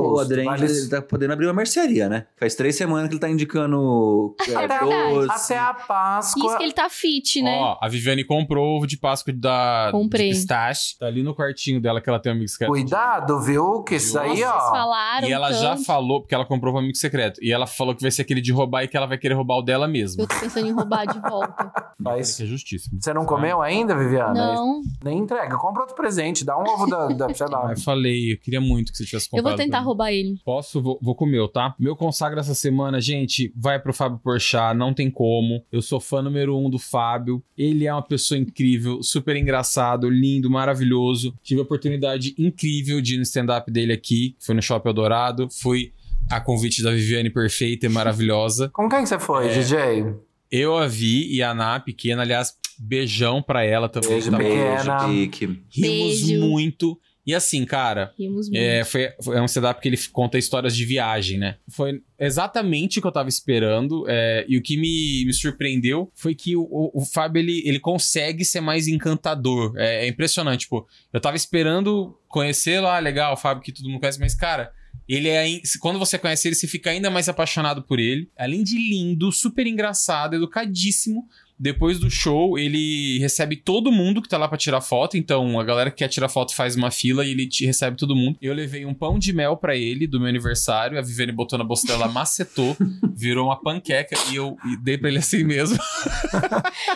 o. 0.01 0.19
Adrien 0.19 0.44
Vale- 0.47 0.65
ele 0.66 0.89
tá 0.89 1.01
podendo 1.02 1.32
abrir 1.32 1.47
uma 1.47 1.52
mercearia, 1.55 2.09
né? 2.09 2.27
Faz 2.39 2.55
três 2.55 2.77
semanas 2.77 3.09
que 3.09 3.15
ele 3.15 3.20
tá 3.20 3.28
indicando 3.28 4.35
é, 4.48 4.55
Até, 4.55 4.81
doce. 4.81 5.52
até 5.52 5.59
a 5.59 5.74
Páscoa. 5.74 6.47
Isso 6.47 6.56
que 6.59 6.62
ele 6.65 6.73
tá 6.73 6.89
fit, 6.90 7.43
né? 7.43 7.59
Ó, 7.60 7.78
a 7.81 7.89
Viviane 7.89 8.24
comprou 8.24 8.77
ovo 8.78 8.86
de 8.86 8.96
Páscoa 8.96 9.32
da 9.32 9.88
Comprei. 9.92 10.30
de 10.30 10.36
pistache. 10.36 10.96
Tá 10.98 11.06
ali 11.06 11.22
no 11.22 11.34
quartinho 11.34 11.80
dela 11.80 12.00
que 12.00 12.09
ela 12.09 12.18
tem 12.18 12.32
um 12.32 12.34
amigo 12.36 12.48
secreto. 12.48 12.70
Cuidado, 12.70 13.40
viu? 13.40 13.82
Que 13.82 13.96
isso 13.96 14.18
aí, 14.18 14.30
Vocês 14.36 14.46
ó. 14.48 14.70
falaram 14.70 15.28
E 15.28 15.32
ela 15.32 15.52
já 15.52 15.74
tanto. 15.74 15.84
falou, 15.84 16.20
porque 16.20 16.34
ela 16.34 16.44
comprou 16.44 16.72
pro 16.72 16.80
amigo 16.80 16.96
secreto. 16.96 17.42
E 17.42 17.52
ela 17.52 17.66
falou 17.66 17.94
que 17.94 18.02
vai 18.02 18.10
ser 18.10 18.22
aquele 18.22 18.40
de 18.40 18.52
roubar 18.52 18.84
e 18.84 18.88
que 18.88 18.96
ela 18.96 19.06
vai 19.06 19.18
querer 19.18 19.34
roubar 19.34 19.56
o 19.59 19.62
dela 19.62 19.86
mesma. 19.86 20.22
Eu 20.22 20.26
tô 20.26 20.40
pensando 20.40 20.66
em 20.66 20.72
roubar 20.72 21.06
de 21.06 21.20
volta. 21.20 21.72
Que 21.98 22.42
é 22.44 22.46
justíssimo. 22.46 22.98
Você 23.00 23.12
não 23.12 23.26
comeu 23.26 23.60
ainda, 23.60 23.96
Viviana? 23.96 24.32
Não, 24.32 24.80
Nem 25.02 25.18
entrega. 25.18 25.56
Compra 25.56 25.82
outro 25.82 25.96
presente. 25.96 26.44
Dá 26.44 26.56
um 26.56 26.62
ovo 26.62 26.86
da, 26.86 27.09
da 27.09 27.28
sei 27.34 27.46
lá. 27.48 27.72
Eu 27.72 27.78
falei, 27.80 28.32
eu 28.34 28.38
queria 28.38 28.60
muito 28.60 28.92
que 28.92 28.98
você 28.98 29.05
tivesse 29.05 29.26
eu 29.26 29.38
comprado. 29.38 29.56
vou 29.56 29.64
tentar 29.64 29.80
roubar 29.80 30.12
ele. 30.12 30.38
Posso, 30.44 30.80
vou, 30.80 30.96
vou 31.02 31.16
com 31.16 31.24
o 31.24 31.28
meu, 31.28 31.48
tá? 31.48 31.74
Meu 31.78 31.96
consagra 31.96 32.40
essa 32.40 32.55
semana, 32.55 33.00
gente, 33.00 33.52
vai 33.56 33.80
pro 33.80 33.92
Fábio 33.92 34.20
Porchat, 34.22 34.76
não 34.76 34.94
tem 34.94 35.10
como. 35.10 35.60
Eu 35.72 35.82
sou 35.82 35.98
fã 35.98 36.22
número 36.22 36.56
um 36.56 36.70
do 36.70 36.78
Fábio. 36.78 37.42
Ele 37.56 37.84
é 37.84 37.92
uma 37.92 38.02
pessoa 38.02 38.38
incrível, 38.38 38.67
super 39.02 39.36
engraçado, 39.36 40.08
lindo, 40.10 40.50
maravilhoso. 40.50 41.34
Tive 41.42 41.60
a 41.60 41.62
oportunidade 41.62 42.34
incrível 42.38 43.00
de 43.00 43.14
ir 43.14 43.16
no 43.18 43.22
stand-up 43.22 43.70
dele 43.70 43.92
aqui, 43.92 44.34
foi 44.40 44.54
no 44.54 44.62
Shopping 44.62 44.88
Eldorado. 44.88 45.48
Fui 45.50 45.92
a 46.30 46.40
convite 46.40 46.82
da 46.82 46.90
Viviane 46.90 47.30
perfeita 47.30 47.86
e 47.86 47.88
maravilhosa. 47.88 48.68
Com 48.70 48.88
quem 48.88 49.02
que 49.02 49.08
você 49.08 49.18
foi, 49.18 49.48
É. 49.48 49.54
DJ? 49.54 50.14
Eu 50.50 50.76
a 50.76 50.86
vi 50.86 51.32
e 51.34 51.42
a 51.42 51.50
Ana 51.50 51.78
pequena, 51.80 52.22
aliás, 52.22 52.54
beijão 52.78 53.42
pra 53.42 53.64
ela 53.64 53.88
também. 53.88 54.10
Beijo, 54.10 54.30
tá? 54.30 54.38
Beijo, 54.38 54.90
Kiki. 55.30 55.46
Rimos 55.70 56.22
Beijo. 56.22 56.40
muito. 56.40 56.98
E 57.28 57.34
assim, 57.34 57.64
cara, 57.66 58.12
Rimos 58.18 58.48
muito. 58.48 58.59
é, 58.59 58.82
foi, 58.84 59.10
foi- 59.22 59.36
é 59.36 59.42
um 59.42 59.46
setup 59.46 59.80
que 59.82 59.86
ele 59.88 59.98
conta 60.10 60.38
histórias 60.38 60.74
de 60.74 60.84
viagem, 60.86 61.36
né? 61.38 61.56
Foi 61.68 62.00
exatamente 62.18 62.98
o 62.98 63.02
que 63.02 63.06
eu 63.06 63.12
tava 63.12 63.28
esperando. 63.28 64.05
é, 64.09 64.46
e 64.48 64.56
o 64.56 64.62
que 64.62 64.76
me, 64.78 65.24
me 65.26 65.32
surpreendeu 65.34 66.10
foi 66.14 66.34
que 66.34 66.56
o, 66.56 66.62
o- 66.62 67.02
o 67.02 67.05
Fábio, 67.05 67.40
ele, 67.40 67.62
ele 67.66 67.78
consegue 67.78 68.44
ser 68.44 68.60
mais 68.62 68.88
encantador. 68.88 69.74
É, 69.76 70.06
é 70.06 70.09
impressionante, 70.09 70.60
tipo, 70.60 70.86
eu 71.12 71.20
tava 71.20 71.36
esperando 71.36 72.18
conhecer 72.28 72.80
lá, 72.80 72.98
legal, 72.98 73.34
o 73.34 73.36
Fábio 73.36 73.62
que 73.62 73.72
todo 73.72 73.88
mundo 73.88 74.00
conhece, 74.00 74.18
mas, 74.18 74.34
cara... 74.34 74.72
Ele 75.06 75.26
é. 75.28 75.46
Quando 75.80 75.98
você 75.98 76.18
conhece 76.18 76.46
ele, 76.48 76.55
você 76.55 76.66
fica 76.66 76.90
ainda 76.90 77.09
mais 77.10 77.30
apaixonado 77.30 77.82
por 77.82 77.98
ele. 77.98 78.30
Além 78.36 78.62
de 78.62 78.76
lindo, 78.76 79.32
super 79.32 79.66
engraçado, 79.66 80.36
educadíssimo. 80.36 81.26
Depois 81.59 81.98
do 81.98 82.10
show, 82.10 82.59
ele 82.59 83.18
recebe 83.18 83.56
todo 83.56 83.90
mundo 83.90 84.22
que 84.22 84.28
tá 84.28 84.39
lá 84.39 84.47
pra 84.47 84.56
tirar 84.56 84.80
foto. 84.80 85.16
Então, 85.16 85.59
a 85.59 85.64
galera 85.64 85.90
que 85.90 85.98
quer 85.98 86.09
tirar 86.09 86.28
foto 86.28 86.55
faz 86.55 86.76
uma 86.76 86.90
fila 86.90 87.24
e 87.24 87.30
ele 87.32 87.48
te 87.48 87.66
recebe 87.66 87.97
todo 87.97 88.14
mundo. 88.14 88.39
Eu 88.40 88.55
levei 88.55 88.86
um 88.86 88.94
pão 88.94 89.18
de 89.18 89.32
mel 89.32 89.56
pra 89.56 89.76
ele 89.76 90.06
do 90.06 90.20
meu 90.20 90.28
aniversário. 90.28 90.98
A 90.98 91.02
Viviane 91.02 91.32
botou 91.32 91.59
na 91.59 91.64
bolsa 91.64 91.86
dela, 91.86 92.06
macetou, 92.09 92.76
virou 93.14 93.47
uma 93.47 93.60
panqueca 93.60 94.16
e 94.30 94.36
eu 94.36 94.56
e 94.64 94.76
dei 94.76 94.97
pra 94.97 95.09
ele 95.09 95.18
assim 95.18 95.44
mesmo. 95.44 95.78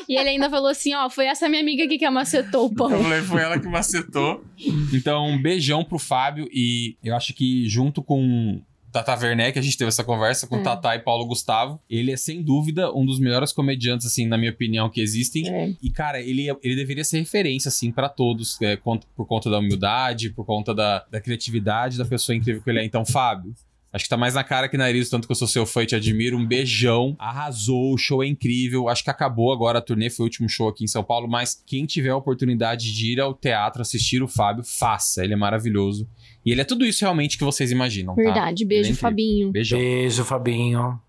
E 0.08 0.16
ele 0.16 0.30
ainda 0.30 0.50
falou 0.50 0.68
assim: 0.68 0.94
ó, 0.94 1.08
foi 1.08 1.26
essa 1.26 1.48
minha 1.48 1.60
amiga 1.60 1.84
aqui 1.84 1.98
que 1.98 2.04
amacetou 2.04 2.66
o 2.66 2.74
pão. 2.74 2.90
Eu 2.90 3.02
falei, 3.02 3.20
foi 3.22 3.40
ela 3.40 3.58
que 3.58 3.68
macetou. 3.68 4.44
Então, 4.92 5.26
um 5.26 5.40
beijão 5.40 5.84
pro 5.84 5.98
Fábio. 5.98 6.48
E 6.52 6.96
eu 7.02 7.14
acho 7.14 7.32
que 7.34 7.68
junto 7.68 8.02
com 8.02 8.60
Tata 8.92 9.16
Werneck, 9.18 9.58
a 9.58 9.62
gente 9.62 9.76
teve 9.76 9.88
essa 9.88 10.04
conversa 10.04 10.46
com 10.46 10.56
É. 10.56 10.62
Tata 10.62 10.94
e 10.94 10.98
Paulo 10.98 11.24
Gustavo. 11.24 11.80
Ele 11.88 12.12
é, 12.12 12.16
sem 12.16 12.42
dúvida, 12.42 12.92
um 12.92 13.06
dos 13.06 13.18
melhores 13.18 13.52
comediantes, 13.52 14.06
assim, 14.06 14.26
na 14.26 14.36
minha 14.36 14.50
opinião, 14.50 14.90
que 14.90 15.00
existem. 15.00 15.48
É. 15.48 15.74
E, 15.82 15.90
cara, 15.90 16.20
ele, 16.20 16.48
ele 16.62 16.76
deveria 16.76 17.02
ser 17.02 17.18
referência, 17.18 17.70
assim, 17.70 17.90
pra 17.90 18.08
todos, 18.08 18.60
é, 18.60 18.76
por 18.76 19.26
conta 19.26 19.48
da 19.48 19.58
humildade, 19.58 20.30
por 20.30 20.44
conta 20.44 20.74
da, 20.74 21.04
da 21.10 21.20
criatividade 21.20 21.96
da 21.96 22.04
pessoa 22.04 22.36
incrível 22.36 22.62
que 22.62 22.68
ele 22.68 22.80
é. 22.80 22.84
Então, 22.84 23.04
Fábio, 23.04 23.54
acho 23.92 24.04
que 24.04 24.10
tá 24.10 24.16
mais 24.16 24.34
na 24.34 24.44
cara 24.44 24.68
que 24.68 24.76
nariz, 24.76 25.08
tanto 25.08 25.26
que 25.26 25.32
eu 25.32 25.36
sou 25.36 25.48
seu 25.48 25.64
fã 25.64 25.82
e 25.82 25.86
te 25.86 25.94
admiro. 25.94 26.36
Um 26.36 26.46
beijão. 26.46 27.16
Arrasou, 27.18 27.94
o 27.94 27.98
show 27.98 28.22
é 28.22 28.26
incrível. 28.26 28.88
Acho 28.88 29.04
que 29.04 29.10
acabou 29.10 29.52
agora 29.52 29.78
a 29.78 29.82
turnê, 29.82 30.10
foi 30.10 30.24
o 30.24 30.26
último 30.26 30.48
show 30.48 30.68
aqui 30.68 30.84
em 30.84 30.88
São 30.88 31.02
Paulo, 31.02 31.26
mas 31.28 31.62
quem 31.66 31.86
tiver 31.86 32.10
a 32.10 32.16
oportunidade 32.16 32.92
de 32.92 33.12
ir 33.12 33.20
ao 33.20 33.32
teatro 33.32 33.80
assistir 33.80 34.22
o 34.22 34.28
Fábio, 34.28 34.62
faça. 34.64 35.24
Ele 35.24 35.32
é 35.32 35.36
maravilhoso. 35.36 36.06
E 36.44 36.50
ele 36.50 36.60
é 36.60 36.64
tudo 36.64 36.84
isso 36.84 37.04
realmente 37.04 37.38
que 37.38 37.44
vocês 37.44 37.70
imaginam, 37.70 38.14
tá? 38.14 38.22
Verdade, 38.22 38.64
beijo, 38.64 38.90
Ele 38.90 38.92
é. 38.92 39.00
Fabinho. 39.00 39.52
Beijão. 39.52 39.78
Beijo, 39.78 40.24
Fabinho. 40.24 41.00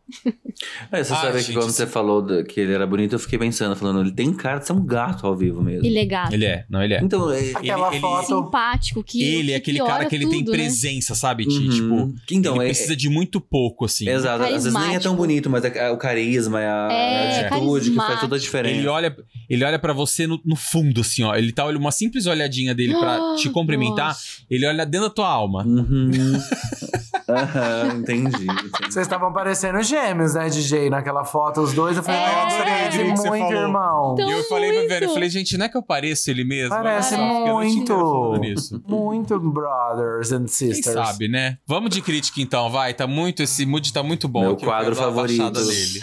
É, 0.92 1.04
você 1.04 1.14
Ah, 1.14 1.16
sabe 1.22 1.38
gente, 1.40 1.48
que 1.48 1.54
quando 1.54 1.72
você 1.72 1.88
falou 1.88 2.22
da- 2.22 2.44
que 2.44 2.60
ele 2.60 2.74
era 2.74 2.86
bonito, 2.86 3.14
eu 3.14 3.20
fiquei 3.20 3.40
pensando, 3.40 3.76
falando, 3.76 4.02
ele 4.02 4.12
tem 4.12 4.32
cara 4.34 4.60
de 4.60 4.68
ser 4.68 4.74
um 4.74 4.86
gato 4.86 5.26
ao 5.26 5.36
vivo 5.36 5.62
mesmo. 5.62 5.86
Ele 5.86 5.98
é 5.98 6.06
gato. 6.06 6.34
Ele 6.34 6.46
é, 6.46 6.66
não, 6.70 6.84
ele 6.84 6.94
é. 6.94 7.02
Então, 7.02 7.32
é, 7.32 7.52
Aquela 7.56 7.90
ele- 7.92 8.00
foto. 8.00 8.28
Simpático, 8.28 9.04
que. 9.04 9.24
Ele 9.24 9.52
é 9.52 9.60
que 9.60 9.72
aquele 9.72 9.80
cara 9.80 10.06
que 10.06 10.16
ele 10.16 10.28
tem 10.28 10.40
tudo, 10.44 10.52
né? 10.52 10.58
presença, 10.58 11.16
sabe, 11.16 11.46
Ti? 11.46 11.58
Uhum. 11.58 11.70
Tipo, 12.14 12.14
então, 12.32 12.56
ele 12.58 12.66
é- 12.66 12.68
precisa 12.68 12.96
de 12.96 13.10
muito 13.10 13.42
pouco, 13.42 13.86
assim. 13.86 14.08
Exato, 14.08 14.44
às 14.44 14.50
vezes 14.52 14.74
nem 14.74 14.96
é 14.96 15.00
tão 15.00 15.16
bonito, 15.16 15.50
mas 15.50 15.64
é- 15.66 15.78
é 15.88 15.90
o 15.90 15.98
carisma, 15.98 16.62
é 16.62 16.68
a, 16.68 16.90
É, 16.92 17.40
a 17.46 17.48
atitude 17.48 17.90
que 17.92 17.96
faz 17.96 18.20
toda 18.20 18.36
a 18.36 18.40
diferença. 18.40 18.76
Ele 18.76 18.88
olha, 18.88 19.16
ele 19.50 19.64
olha 19.64 19.80
para 19.80 19.94
você 19.94 20.28
no, 20.28 20.40
no 20.46 20.56
fundo, 20.56 21.02
assim, 21.02 21.24
ó. 21.24 21.36
Ele 21.36 21.52
tá 21.52 21.66
olhando 21.66 21.82
uma 21.82 21.92
simples 21.92 22.26
olhadinha 22.28 22.76
dele 22.76 22.94
pra 22.94 23.16
Ah, 23.16 23.36
te 23.38 23.50
cumprimentar. 23.50 24.10
nossa. 24.10 24.22
Ele 24.50 24.66
olha 24.68 24.86
dentro 24.86 25.08
da 25.08 25.14
tua 25.14 25.28
alma. 25.28 25.64
Uhum. 25.66 26.12
Aham, 27.30 27.88
entendi. 28.00 28.44
entendi. 28.44 28.70
Vocês 28.82 28.98
estavam 29.06 29.32
parecendo 29.32 29.82
gêmeos, 29.82 30.34
né, 30.34 30.50
DJ? 30.50 30.90
Naquela 30.90 31.24
foto, 31.24 31.62
os 31.62 31.74
dois. 31.74 31.96
Eu 31.98 32.04
falei, 32.04 32.20
É. 32.22 32.26
nossa, 32.44 32.56
é 32.58 32.88
o 32.88 32.92
que 32.92 32.98
você 33.18 33.30
muito, 33.30 33.44
falou. 33.46 33.62
irmão. 33.62 34.14
Então- 34.14 34.30
e 34.30 34.32
eu 34.34 34.44
falei 34.50 34.72
pra 34.74 34.88
velho, 34.88 35.06
eu 35.06 35.14
falei, 35.14 35.30
gente, 35.30 35.58
não 35.58 35.66
é 35.66 35.70
que 35.70 35.78
eu 35.78 35.84
pareço 35.84 36.30
ele 36.30 36.44
mesmo? 36.44 36.70
Parece 36.70 37.16
Olha 37.16 37.24
só, 37.24 37.34
porque 37.36 37.50
eu 37.50 37.54
não 37.54 37.62
tinha 37.62 37.98
muito. 37.98 38.40
nisso. 38.42 38.84
Muito 38.88 39.40
brothers 39.40 40.32
and 40.32 40.40
Quem 40.40 40.48
sisters. 40.48 40.94
sabe, 41.08 41.28
né? 41.28 41.58
Vamos 41.68 41.90
de 41.90 42.02
crítica 42.02 42.42
então, 42.42 42.70
vai. 42.70 42.94
Tá 42.94 43.08
muito, 43.08 43.42
esse 43.44 43.66
mood 43.66 43.92
tá 43.94 44.04
muito 44.04 44.28
bom. 44.28 44.42
Meu 44.42 44.52
aqui, 44.54 44.64
eu 44.64 44.70
quadro 44.70 44.86
quero 44.94 44.96
dar 44.96 45.02
uma 45.08 45.16
favorito. 45.16 45.38
baixada 45.54 45.66
nele. 45.66 46.00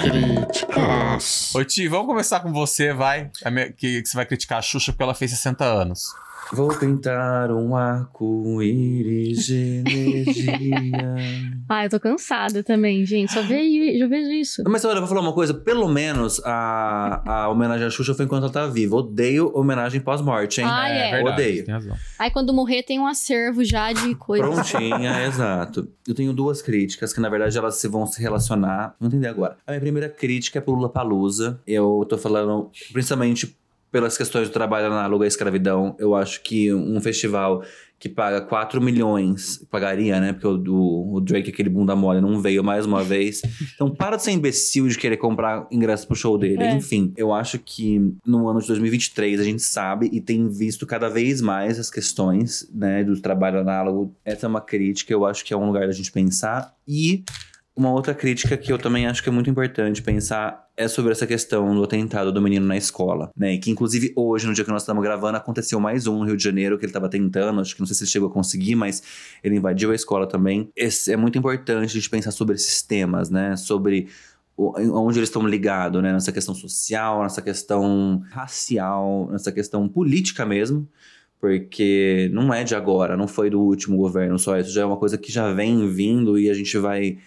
Críticas. 0.00 1.54
Ô, 1.54 1.64
Ti, 1.64 1.88
vamos 1.88 2.06
começar 2.06 2.40
com 2.40 2.52
você, 2.52 2.92
vai. 2.92 3.30
A 3.44 3.50
minha- 3.50 3.72
que, 3.72 4.02
que 4.02 4.08
você 4.08 4.16
vai 4.16 4.26
criticar 4.26 4.58
a 4.58 4.62
Xuxa 4.62 4.92
porque 4.92 5.02
ela 5.02 5.14
fez 5.14 5.30
60 5.32 5.64
anos. 5.64 6.14
Vou 6.52 6.68
pintar 6.68 7.50
um 7.50 7.76
arco-íris 7.76 9.46
de 9.46 9.82
energia. 9.86 11.58
Ah, 11.70 11.84
eu 11.84 11.90
tô 11.90 12.00
cansada 12.00 12.62
também, 12.62 13.04
gente. 13.04 13.30
Só 13.30 13.42
vejo, 13.42 13.98
já 13.98 14.06
vejo 14.06 14.30
isso. 14.30 14.62
Mas 14.66 14.86
olha, 14.86 14.96
eu 14.96 15.00
vou 15.00 15.08
falar 15.08 15.20
uma 15.20 15.34
coisa. 15.34 15.52
Pelo 15.52 15.86
menos 15.86 16.40
a, 16.42 17.22
a 17.26 17.48
homenagem 17.50 17.86
à 17.86 17.90
Xuxa 17.90 18.14
foi 18.14 18.24
enquanto 18.24 18.44
ela 18.44 18.52
tava 18.52 18.72
viva. 18.72 18.96
Odeio 18.96 19.52
homenagem 19.54 20.00
pós-morte, 20.00 20.62
hein? 20.62 20.66
Ah, 20.66 20.88
é. 20.88 21.10
verdade, 21.10 21.34
Odeio. 21.34 21.64
Tem 21.66 21.74
razão. 21.74 21.94
Aí 22.18 22.30
quando 22.30 22.54
morrer 22.54 22.82
tem 22.84 22.98
um 22.98 23.06
acervo 23.06 23.62
já 23.62 23.92
de 23.92 24.14
coisas. 24.14 24.48
Prontinha, 24.48 25.24
exato. 25.28 25.86
Eu 26.06 26.14
tenho 26.14 26.32
duas 26.32 26.62
críticas 26.62 27.12
que, 27.12 27.20
na 27.20 27.28
verdade, 27.28 27.58
elas 27.58 27.74
se 27.74 27.86
vão 27.86 28.06
se 28.06 28.18
relacionar. 28.22 28.94
Vou 28.98 29.08
entender 29.08 29.28
agora. 29.28 29.58
A 29.66 29.72
minha 29.72 29.80
primeira 29.82 30.08
crítica 30.08 30.58
é 30.58 30.62
pro 30.62 30.72
Lula 30.72 30.88
Palusa. 30.88 31.60
Eu 31.66 32.06
tô 32.08 32.16
falando 32.16 32.70
principalmente 32.94 33.54
pelas 33.90 34.16
questões 34.18 34.48
do 34.48 34.52
trabalho 34.52 34.86
análogo 34.86 35.24
à 35.24 35.26
escravidão. 35.26 35.96
Eu 35.98 36.14
acho 36.14 36.42
que 36.42 36.72
um 36.74 37.00
festival 37.00 37.62
que 38.00 38.08
paga 38.08 38.40
4 38.40 38.80
milhões, 38.80 39.66
pagaria, 39.72 40.20
né? 40.20 40.32
Porque 40.32 40.46
o, 40.46 40.56
do- 40.56 41.14
o 41.14 41.20
Drake, 41.20 41.50
aquele 41.50 41.68
bunda 41.68 41.96
mole, 41.96 42.20
não 42.20 42.40
veio 42.40 42.62
mais 42.62 42.86
uma 42.86 43.02
vez. 43.02 43.42
Então, 43.74 43.90
para 43.90 44.14
de 44.16 44.22
ser 44.22 44.30
imbecil 44.30 44.86
de 44.86 44.96
querer 44.96 45.16
comprar 45.16 45.66
ingresso 45.68 46.06
pro 46.06 46.14
show 46.14 46.38
dele. 46.38 46.62
É. 46.62 46.74
Enfim, 46.76 47.12
eu 47.16 47.32
acho 47.32 47.58
que 47.58 48.00
no 48.24 48.46
ano 48.48 48.60
de 48.60 48.68
2023 48.68 49.40
a 49.40 49.42
gente 49.42 49.62
sabe 49.62 50.08
e 50.12 50.20
tem 50.20 50.48
visto 50.48 50.86
cada 50.86 51.08
vez 51.08 51.40
mais 51.40 51.76
as 51.76 51.90
questões, 51.90 52.70
né, 52.72 53.02
do 53.02 53.20
trabalho 53.20 53.58
análogo. 53.58 54.14
Essa 54.24 54.46
é 54.46 54.48
uma 54.48 54.60
crítica, 54.60 55.12
eu 55.12 55.26
acho 55.26 55.44
que 55.44 55.52
é 55.52 55.56
um 55.56 55.66
lugar 55.66 55.88
da 55.88 55.92
gente 55.92 56.12
pensar. 56.12 56.72
E 56.86 57.24
uma 57.78 57.92
outra 57.92 58.12
crítica 58.12 58.56
que 58.56 58.72
eu 58.72 58.76
também 58.78 59.06
acho 59.06 59.22
que 59.22 59.28
é 59.28 59.32
muito 59.32 59.48
importante 59.48 60.02
pensar 60.02 60.66
é 60.76 60.88
sobre 60.88 61.12
essa 61.12 61.26
questão 61.26 61.74
do 61.74 61.84
atentado 61.84 62.32
do 62.32 62.42
menino 62.42 62.66
na 62.66 62.76
escola, 62.76 63.30
né? 63.36 63.56
Que 63.58 63.70
inclusive 63.70 64.12
hoje, 64.16 64.46
no 64.46 64.52
dia 64.52 64.64
que 64.64 64.70
nós 64.70 64.82
estamos 64.82 65.02
gravando, 65.02 65.36
aconteceu 65.36 65.78
mais 65.78 66.06
um 66.06 66.18
no 66.18 66.24
Rio 66.24 66.36
de 66.36 66.42
Janeiro 66.42 66.76
que 66.76 66.84
ele 66.84 66.90
estava 66.90 67.08
tentando, 67.08 67.60
acho 67.60 67.74
que 67.74 67.80
não 67.80 67.86
sei 67.86 67.94
se 67.94 68.02
ele 68.02 68.10
chegou 68.10 68.28
a 68.28 68.32
conseguir, 68.32 68.74
mas 68.74 69.02
ele 69.42 69.56
invadiu 69.56 69.92
a 69.92 69.94
escola 69.94 70.26
também. 70.26 70.68
Esse- 70.74 71.12
é 71.12 71.16
muito 71.16 71.38
importante 71.38 71.84
a 71.84 71.94
gente 71.94 72.10
pensar 72.10 72.32
sobre 72.32 72.56
esses 72.56 72.82
temas, 72.82 73.30
né? 73.30 73.56
Sobre 73.56 74.08
onde 74.56 75.20
eles 75.20 75.28
estão 75.28 75.46
ligados, 75.46 76.02
né? 76.02 76.12
Nessa 76.12 76.32
questão 76.32 76.54
social, 76.54 77.22
nessa 77.22 77.40
questão 77.40 78.22
racial, 78.30 79.28
nessa 79.30 79.52
questão 79.52 79.88
política 79.88 80.44
mesmo. 80.44 80.88
Porque 81.40 82.28
não 82.32 82.52
é 82.52 82.64
de 82.64 82.74
agora, 82.74 83.16
não 83.16 83.28
foi 83.28 83.48
do 83.48 83.60
último 83.60 83.96
governo 83.96 84.36
só. 84.38 84.58
Isso 84.58 84.72
já 84.72 84.82
é 84.82 84.84
uma 84.84 84.96
coisa 84.96 85.16
que 85.16 85.30
já 85.30 85.52
vem 85.52 85.88
vindo 85.88 86.36
e 86.36 86.50
a 86.50 86.54
gente 86.54 86.76
vai 86.78 87.18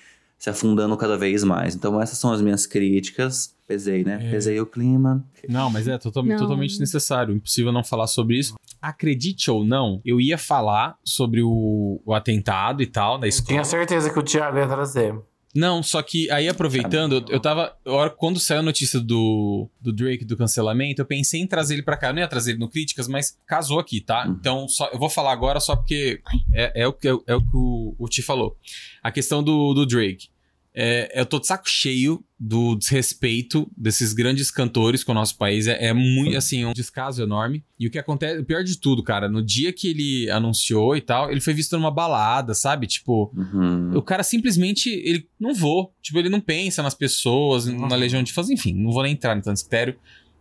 se 0.42 0.50
afundando 0.50 0.98
cada 0.98 1.16
vez 1.20 1.44
mais. 1.44 1.76
Então 1.76 2.02
essas 2.02 2.18
são 2.18 2.34
as 2.34 2.42
minhas 2.42 2.66
críticas. 2.66 3.56
Pesei, 3.68 4.04
né? 4.04 4.18
É. 4.20 4.32
Pesei 4.32 4.60
o 4.60 4.66
clima. 4.66 5.24
Não, 5.48 5.70
mas 5.70 5.88
é 5.88 6.00
total- 6.00 6.24
Não. 6.24 6.36
totalmente 6.36 6.80
necessário. 6.80 7.36
Impossível 7.36 7.72
não 7.72 7.84
falar 7.84 8.08
sobre 8.08 8.40
isso. 8.40 8.56
Acredite 8.82 9.52
ou 9.52 9.64
não, 9.64 10.02
eu 10.04 10.20
ia 10.20 10.40
falar 10.40 10.98
sobre 11.06 11.44
o, 11.44 12.02
o 12.04 12.12
atentado 12.16 12.82
e 12.82 12.88
tal 12.88 13.20
da 13.20 13.28
escola. 13.28 13.50
Tinha 13.50 13.64
certeza 13.64 14.10
que 14.12 14.18
o 14.18 14.24
Thiago 14.24 14.58
ia 14.58 14.68
trazer. 14.68 15.16
Não, 15.54 15.84
só 15.84 16.02
que 16.02 16.32
aí 16.32 16.48
aproveitando, 16.48 17.16
eu, 17.16 17.36
eu 17.36 17.40
tava. 17.40 17.76
Quando 18.18 18.40
saiu 18.40 18.62
a 18.62 18.64
notícia 18.64 19.00
do, 19.00 19.68
do 19.82 19.92
Drake 19.94 20.24
do 20.26 20.38
cancelamento, 20.38 21.02
eu 21.02 21.06
pensei 21.06 21.42
em 21.42 21.46
trazer 21.48 21.76
ele 21.76 21.84
pra 21.84 21.98
cá. 21.98 22.08
Eu 22.08 22.14
não 22.14 22.22
ia 22.22 22.28
trazer 22.28 22.52
ele 22.52 22.60
no 22.60 22.70
Críticas, 22.70 23.08
mas 23.08 23.38
casou 23.46 23.78
aqui, 23.80 24.00
tá? 24.02 24.26
Uhum. 24.26 24.32
Então, 24.40 24.68
só, 24.68 24.88
eu 24.92 24.98
vou 24.98 25.10
falar 25.10 25.34
agora 25.34 25.60
só 25.60 25.76
porque 25.76 26.22
é, 26.54 26.84
é 26.84 26.88
o 26.88 26.94
que, 26.94 27.08
é, 27.08 27.14
o 27.14 27.42
que 27.42 27.56
o, 27.56 27.96
o 28.00 28.08
Ti 28.08 28.22
falou. 28.22 28.58
A 29.04 29.12
questão 29.12 29.44
do, 29.44 29.74
do 29.74 29.86
Drake. 29.86 30.30
É, 30.74 31.20
eu 31.20 31.26
tô 31.26 31.38
de 31.40 31.48
saco 31.48 31.68
cheio 31.70 32.24
do 32.40 32.76
desrespeito 32.76 33.70
desses 33.78 34.14
grandes 34.14 34.50
cantores 34.50 35.04
com 35.04 35.12
o 35.12 35.16
nosso 35.16 35.38
país. 35.38 35.68
É, 35.68 35.88
é 35.88 35.94
muito, 35.94 36.36
assim, 36.38 36.64
um 36.66 36.72
descaso 36.74 37.22
enorme. 37.22 37.64
E 37.80 37.88
o 37.88 37.92
que 37.92 38.00
acontece, 38.00 38.40
o 38.40 38.46
pior 38.46 38.64
de 38.64 38.78
tudo, 38.80 39.04
cara, 39.04 39.28
no 39.28 39.44
dia 39.44 39.74
que 39.74 39.90
ele 39.90 40.30
anunciou 40.32 40.96
e 40.96 41.02
tal, 41.02 41.30
ele 41.30 41.42
foi 41.42 41.54
visto 41.54 41.78
numa 41.78 41.92
balada, 41.92 42.54
sabe? 42.54 42.88
Tipo, 42.88 43.32
Uhum. 43.36 43.92
o 43.98 44.02
cara 44.02 44.24
simplesmente, 44.24 44.90
ele 44.90 45.28
não 45.40 45.54
vou. 45.54 45.94
Tipo, 46.02 46.20
ele 46.20 46.30
não 46.30 46.40
pensa 46.40 46.82
nas 46.82 46.96
pessoas, 46.96 47.66
na 47.66 47.96
legião 47.96 48.24
de 48.24 48.32
fãs, 48.32 48.50
enfim, 48.50 48.74
não 48.74 48.92
vou 48.92 49.04
nem 49.04 49.14
entrar 49.14 49.36
no 49.36 49.42
tanto 49.42 49.60
critério. 49.62 49.96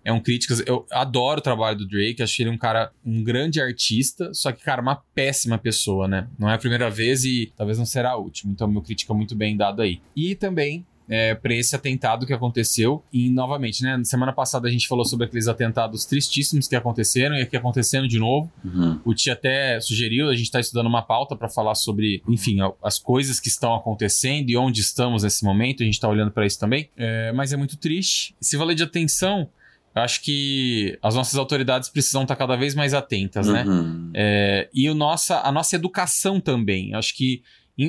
É 0.04 0.12
um 0.12 0.20
críticas. 0.20 0.62
Eu 0.66 0.86
adoro 0.90 1.40
o 1.40 1.42
trabalho 1.42 1.78
do 1.78 1.86
Drake, 1.86 2.22
acho 2.22 2.40
ele 2.42 2.50
um 2.50 2.58
cara, 2.58 2.90
um 3.04 3.22
grande 3.22 3.60
artista, 3.60 4.32
só 4.32 4.50
que, 4.52 4.62
cara, 4.62 4.80
uma 4.80 4.96
péssima 5.14 5.58
pessoa, 5.58 6.08
né? 6.08 6.26
Não 6.38 6.48
é 6.48 6.54
a 6.54 6.58
primeira 6.58 6.90
vez 6.90 7.24
e 7.24 7.52
talvez 7.56 7.78
não 7.78 7.86
será 7.86 8.12
a 8.12 8.16
última. 8.16 8.52
Então, 8.52 8.66
meu 8.66 8.82
crítica 8.82 9.12
é 9.12 9.16
muito 9.16 9.34
bem 9.34 9.56
dado 9.56 9.82
aí. 9.82 10.00
E 10.16 10.34
também. 10.34 10.84
É, 11.12 11.34
para 11.34 11.52
esse 11.52 11.74
atentado 11.74 12.24
que 12.24 12.32
aconteceu. 12.32 13.02
E, 13.12 13.28
novamente, 13.30 13.82
né? 13.82 13.96
Na 13.96 14.04
semana 14.04 14.32
passada 14.32 14.68
a 14.68 14.70
gente 14.70 14.86
falou 14.86 15.04
sobre 15.04 15.26
aqueles 15.26 15.48
atentados 15.48 16.04
tristíssimos 16.04 16.68
que 16.68 16.76
aconteceram 16.76 17.34
e 17.34 17.42
aqui 17.42 17.56
acontecendo 17.56 18.06
de 18.06 18.16
novo. 18.16 18.48
Uhum. 18.64 19.00
O 19.04 19.12
Tia 19.12 19.32
até 19.32 19.80
sugeriu, 19.80 20.28
a 20.28 20.36
gente 20.36 20.44
está 20.44 20.60
estudando 20.60 20.86
uma 20.86 21.02
pauta 21.02 21.34
para 21.34 21.48
falar 21.48 21.74
sobre, 21.74 22.22
enfim, 22.28 22.58
as 22.80 23.00
coisas 23.00 23.40
que 23.40 23.48
estão 23.48 23.74
acontecendo 23.74 24.50
e 24.50 24.56
onde 24.56 24.82
estamos 24.82 25.24
nesse 25.24 25.44
momento. 25.44 25.82
A 25.82 25.84
gente 25.84 25.94
está 25.94 26.08
olhando 26.08 26.30
para 26.30 26.46
isso 26.46 26.60
também. 26.60 26.88
É, 26.96 27.32
mas 27.32 27.52
é 27.52 27.56
muito 27.56 27.76
triste. 27.76 28.32
Se 28.40 28.56
valer 28.56 28.76
de 28.76 28.84
atenção, 28.84 29.48
eu 29.94 30.02
acho 30.02 30.22
que 30.22 30.98
as 31.02 31.14
nossas 31.14 31.36
autoridades 31.36 31.88
precisam 31.88 32.22
estar 32.22 32.36
cada 32.36 32.56
vez 32.56 32.74
mais 32.74 32.94
atentas, 32.94 33.48
né? 33.48 33.64
Uhum. 33.64 34.10
É, 34.14 34.68
e 34.72 34.88
o 34.88 34.94
nossa, 34.94 35.40
a 35.40 35.50
nossa 35.50 35.74
educação 35.76 36.40
também. 36.40 36.94
Acho 36.94 37.16
que 37.16 37.42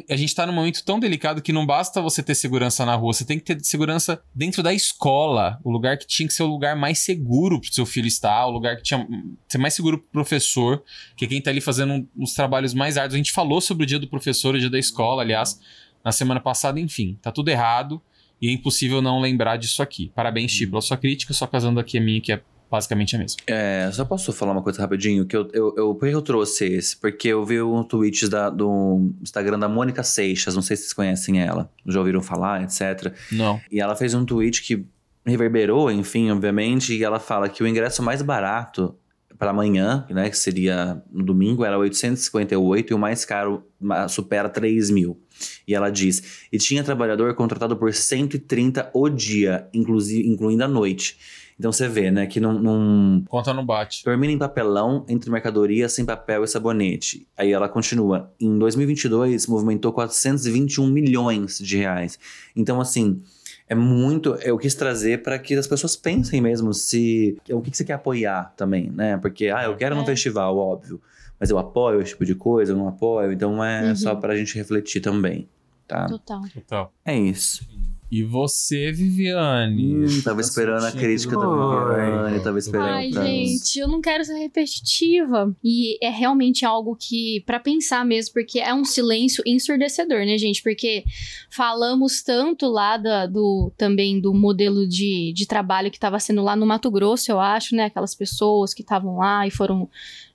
a 0.10 0.16
gente 0.16 0.30
está 0.30 0.46
num 0.46 0.54
momento 0.54 0.86
tão 0.86 1.00
delicado 1.00 1.42
que 1.42 1.52
não 1.52 1.66
basta 1.66 2.02
você 2.02 2.24
ter 2.24 2.34
segurança 2.34 2.86
na 2.86 2.96
rua, 2.96 3.12
você 3.12 3.26
tem 3.26 3.38
que 3.38 3.44
ter 3.44 3.60
segurança 3.66 4.22
dentro 4.34 4.64
da 4.64 4.74
escola, 4.74 5.60
o 5.66 5.70
lugar 5.70 5.98
que 5.98 6.08
tinha 6.08 6.26
que 6.26 6.34
ser 6.34 6.44
o 6.44 6.48
lugar 6.48 6.78
mais 6.78 7.00
seguro 7.00 7.60
para 7.60 7.70
o 7.70 7.74
seu 7.74 7.86
filho 7.86 8.08
estar, 8.08 8.46
o 8.46 8.52
lugar 8.52 8.78
que 8.78 8.84
tinha 8.84 9.06
que 9.06 9.14
ser 9.50 9.58
mais 9.58 9.74
seguro 9.74 9.98
para 9.98 10.08
o 10.08 10.12
professor, 10.12 10.82
que 11.18 11.26
é 11.26 11.28
quem 11.28 11.40
está 11.40 11.52
ali 11.52 11.60
fazendo 11.60 11.94
um- 11.94 12.08
os 12.18 12.34
trabalhos 12.34 12.74
mais 12.74 12.98
árduos. 12.98 13.16
A 13.16 13.18
gente 13.18 13.34
falou 13.34 13.60
sobre 13.60 13.84
o 13.84 13.86
dia 13.86 14.00
do 14.00 14.08
professor, 14.08 14.56
o 14.56 14.60
dia 14.60 14.70
da 14.70 14.80
escola, 14.80 15.24
aliás, 15.24 15.60
na 16.06 16.14
semana 16.14 16.40
passada, 16.40 16.80
enfim, 16.80 17.20
tá 17.22 17.30
tudo 17.32 17.50
errado 17.50 18.02
e 18.42 18.50
é 18.50 18.52
impossível 18.52 19.02
não 19.02 19.22
lembrar 19.22 19.58
disso 19.58 19.82
aqui. 19.84 20.12
Parabéns, 20.16 20.52
Chico, 20.52 20.72
pela 20.72 20.82
sua 20.82 20.98
crítica, 20.98 21.34
só 21.34 21.46
casando 21.46 21.80
aqui 21.80 21.98
a 21.98 22.02
minha, 22.02 22.20
que 22.20 22.32
é 22.32 22.42
basicamente 22.72 23.16
a 23.16 23.20
mesma. 23.20 23.42
É, 23.46 23.90
só 23.92 24.06
posso 24.06 24.32
falar 24.32 24.54
uma 24.54 24.64
coisa 24.64 24.82
rapidinho? 24.82 25.26
Que 25.26 25.36
eu, 25.36 25.48
eu, 25.54 25.76
eu, 25.78 25.96
por 25.96 26.08
que 26.08 26.16
eu 26.16 26.22
trouxe 26.22 26.66
esse? 26.66 26.96
Porque 26.98 27.28
eu 27.28 27.46
vi 27.46 27.62
um 27.62 27.84
tweet 27.84 28.30
da, 28.30 28.50
do 28.50 29.12
Instagram 29.22 29.60
da 29.60 29.68
Mônica 29.68 30.02
Seixas, 30.02 30.56
não 30.56 30.62
sei 30.62 30.78
se 30.78 30.84
vocês 30.84 30.94
conhecem 30.94 31.42
ela, 31.42 31.70
já 31.86 32.00
ouviram 32.00 32.22
falar, 32.22 32.64
etc. 32.64 33.14
Não. 33.32 33.60
E 33.70 33.82
ela 33.82 33.96
fez 33.96 34.14
um 34.14 34.24
tweet 34.24 34.64
que 34.64 34.86
reverberou, 35.26 35.92
enfim, 35.92 36.32
obviamente, 36.32 36.96
e 36.96 37.04
ela 37.04 37.20
fala 37.20 37.50
que 37.50 37.62
o 37.62 37.68
ingresso 37.68 38.02
mais 38.02 38.22
barato 38.22 38.96
para 39.38 39.50
amanhã, 39.50 40.06
né, 40.10 40.30
que 40.30 40.38
seria 40.38 41.02
no 41.12 41.24
domingo, 41.24 41.66
era 41.66 41.78
858 41.78 42.92
e 42.92 42.94
o 42.94 43.00
mais 43.00 43.26
caro 43.26 43.64
supera 44.08 44.48
3 44.48 44.92
mil. 44.92 45.20
E 45.68 45.74
ela 45.76 45.90
diz, 45.90 46.46
e 46.52 46.58
tinha 46.58 46.84
trabalhador 46.84 47.34
contratado 47.36 47.76
por 47.76 47.94
130 47.94 48.90
o 48.94 49.10
dia, 49.10 49.68
inclusive, 49.74 50.28
incluindo 50.28 50.64
a 50.64 50.68
noite. 50.68 51.18
Então 51.60 51.72
você 51.72 51.88
vê, 51.88 52.10
né, 52.10 52.26
que 52.26 52.40
não- 52.40 52.58
não, 52.60 53.24
Conta 53.30 53.54
não 53.54 53.64
bate. 53.64 54.04
Termina 54.04 54.34
em 54.34 54.38
papelão 54.38 55.06
entre 55.08 55.30
mercadoria 55.30 55.88
sem 55.88 56.04
papel 56.04 56.44
e 56.44 56.48
sabonete. 56.48 57.28
Aí 57.38 57.52
ela 57.52 57.70
continua. 57.70 58.32
Em 58.40 58.58
2022, 58.58 59.46
movimentou 59.46 59.94
421 59.94 60.88
milhões 60.90 61.60
de 61.60 61.78
reais. 61.78 62.18
Então, 62.56 62.82
assim, 62.82 63.22
é 63.70 63.76
muito. 63.76 64.34
Eu 64.42 64.58
quis 64.58 64.74
trazer 64.74 65.22
para 65.22 65.38
que 65.38 65.54
as 65.54 65.68
pessoas 65.68 65.96
pensem 65.96 66.42
mesmo 66.42 66.74
se. 66.74 67.38
O 67.52 67.62
que, 67.62 67.70
que 67.70 67.78
você 67.78 67.86
quer 67.86 67.94
apoiar 67.94 68.54
também, 68.58 68.90
né? 68.90 69.18
Porque, 69.18 69.48
ah, 69.50 69.66
eu 69.66 69.76
quero 69.78 69.96
no 69.96 70.02
É. 70.02 70.06
festival, 70.06 70.58
óbvio. 70.58 71.00
Mas 71.42 71.50
eu 71.50 71.58
apoio 71.58 72.00
esse 72.00 72.12
tipo 72.12 72.24
de 72.24 72.36
coisa, 72.36 72.72
eu 72.72 72.78
não 72.78 72.88
apoio. 72.88 73.32
Então 73.34 73.62
é 73.64 73.90
Uhum. 73.90 73.96
só 73.96 74.16
pra 74.16 74.38
gente 74.38 74.56
refletir 74.56 75.02
também, 75.02 75.50
tá? 75.88 76.06
Total. 76.08 76.42
Total. 76.54 76.94
É 77.04 77.18
isso. 77.20 77.68
E 78.12 78.24
você, 78.26 78.92
Viviane? 78.92 79.96
Hum, 80.06 80.22
tava 80.22 80.36
Tá 80.36 80.42
esperando 80.42 80.84
a 80.84 80.92
crítica 80.92 81.34
da. 81.38 81.48
Viviane, 81.48 82.44
tava 82.44 82.60
esperando. 82.60 82.90
Ai, 82.90 83.10
pra- 83.10 83.24
gente, 83.26 83.80
eu 83.80 83.88
não 83.88 84.02
quero 84.02 84.24
ser 84.26 84.38
repetitiva. 84.38 85.56
E 85.64 85.98
é 86.06 86.10
realmente 86.10 86.66
algo 86.66 86.94
que, 86.94 87.42
pra 87.46 87.58
pensar 87.58 88.06
mesmo, 88.06 88.34
porque 88.34 88.60
é 88.60 88.74
um 88.74 88.84
silêncio 88.84 89.42
ensurdecedor, 89.48 90.20
né, 90.26 90.38
gente? 90.38 90.62
Porque 90.62 91.06
falamos 91.50 92.22
tanto 92.22 92.68
lá 92.68 92.98
da- 92.98 93.26
do 93.28 93.72
também 93.78 94.20
do 94.20 94.34
modelo 94.34 94.88
de, 94.88 95.32
de 95.34 95.46
trabalho 95.46 95.90
que 95.90 95.98
estava 95.98 96.20
sendo 96.20 96.44
lá 96.44 96.56
no 96.56 96.66
Mato 96.66 96.92
Grosso, 96.92 97.32
eu 97.32 97.40
acho, 97.40 97.76
né? 97.76 97.86
Aquelas 97.86 98.14
pessoas 98.14 98.74
que 98.74 98.82
estavam 98.82 99.18
lá 99.18 99.48
e 99.48 99.52
foram. 99.52 99.90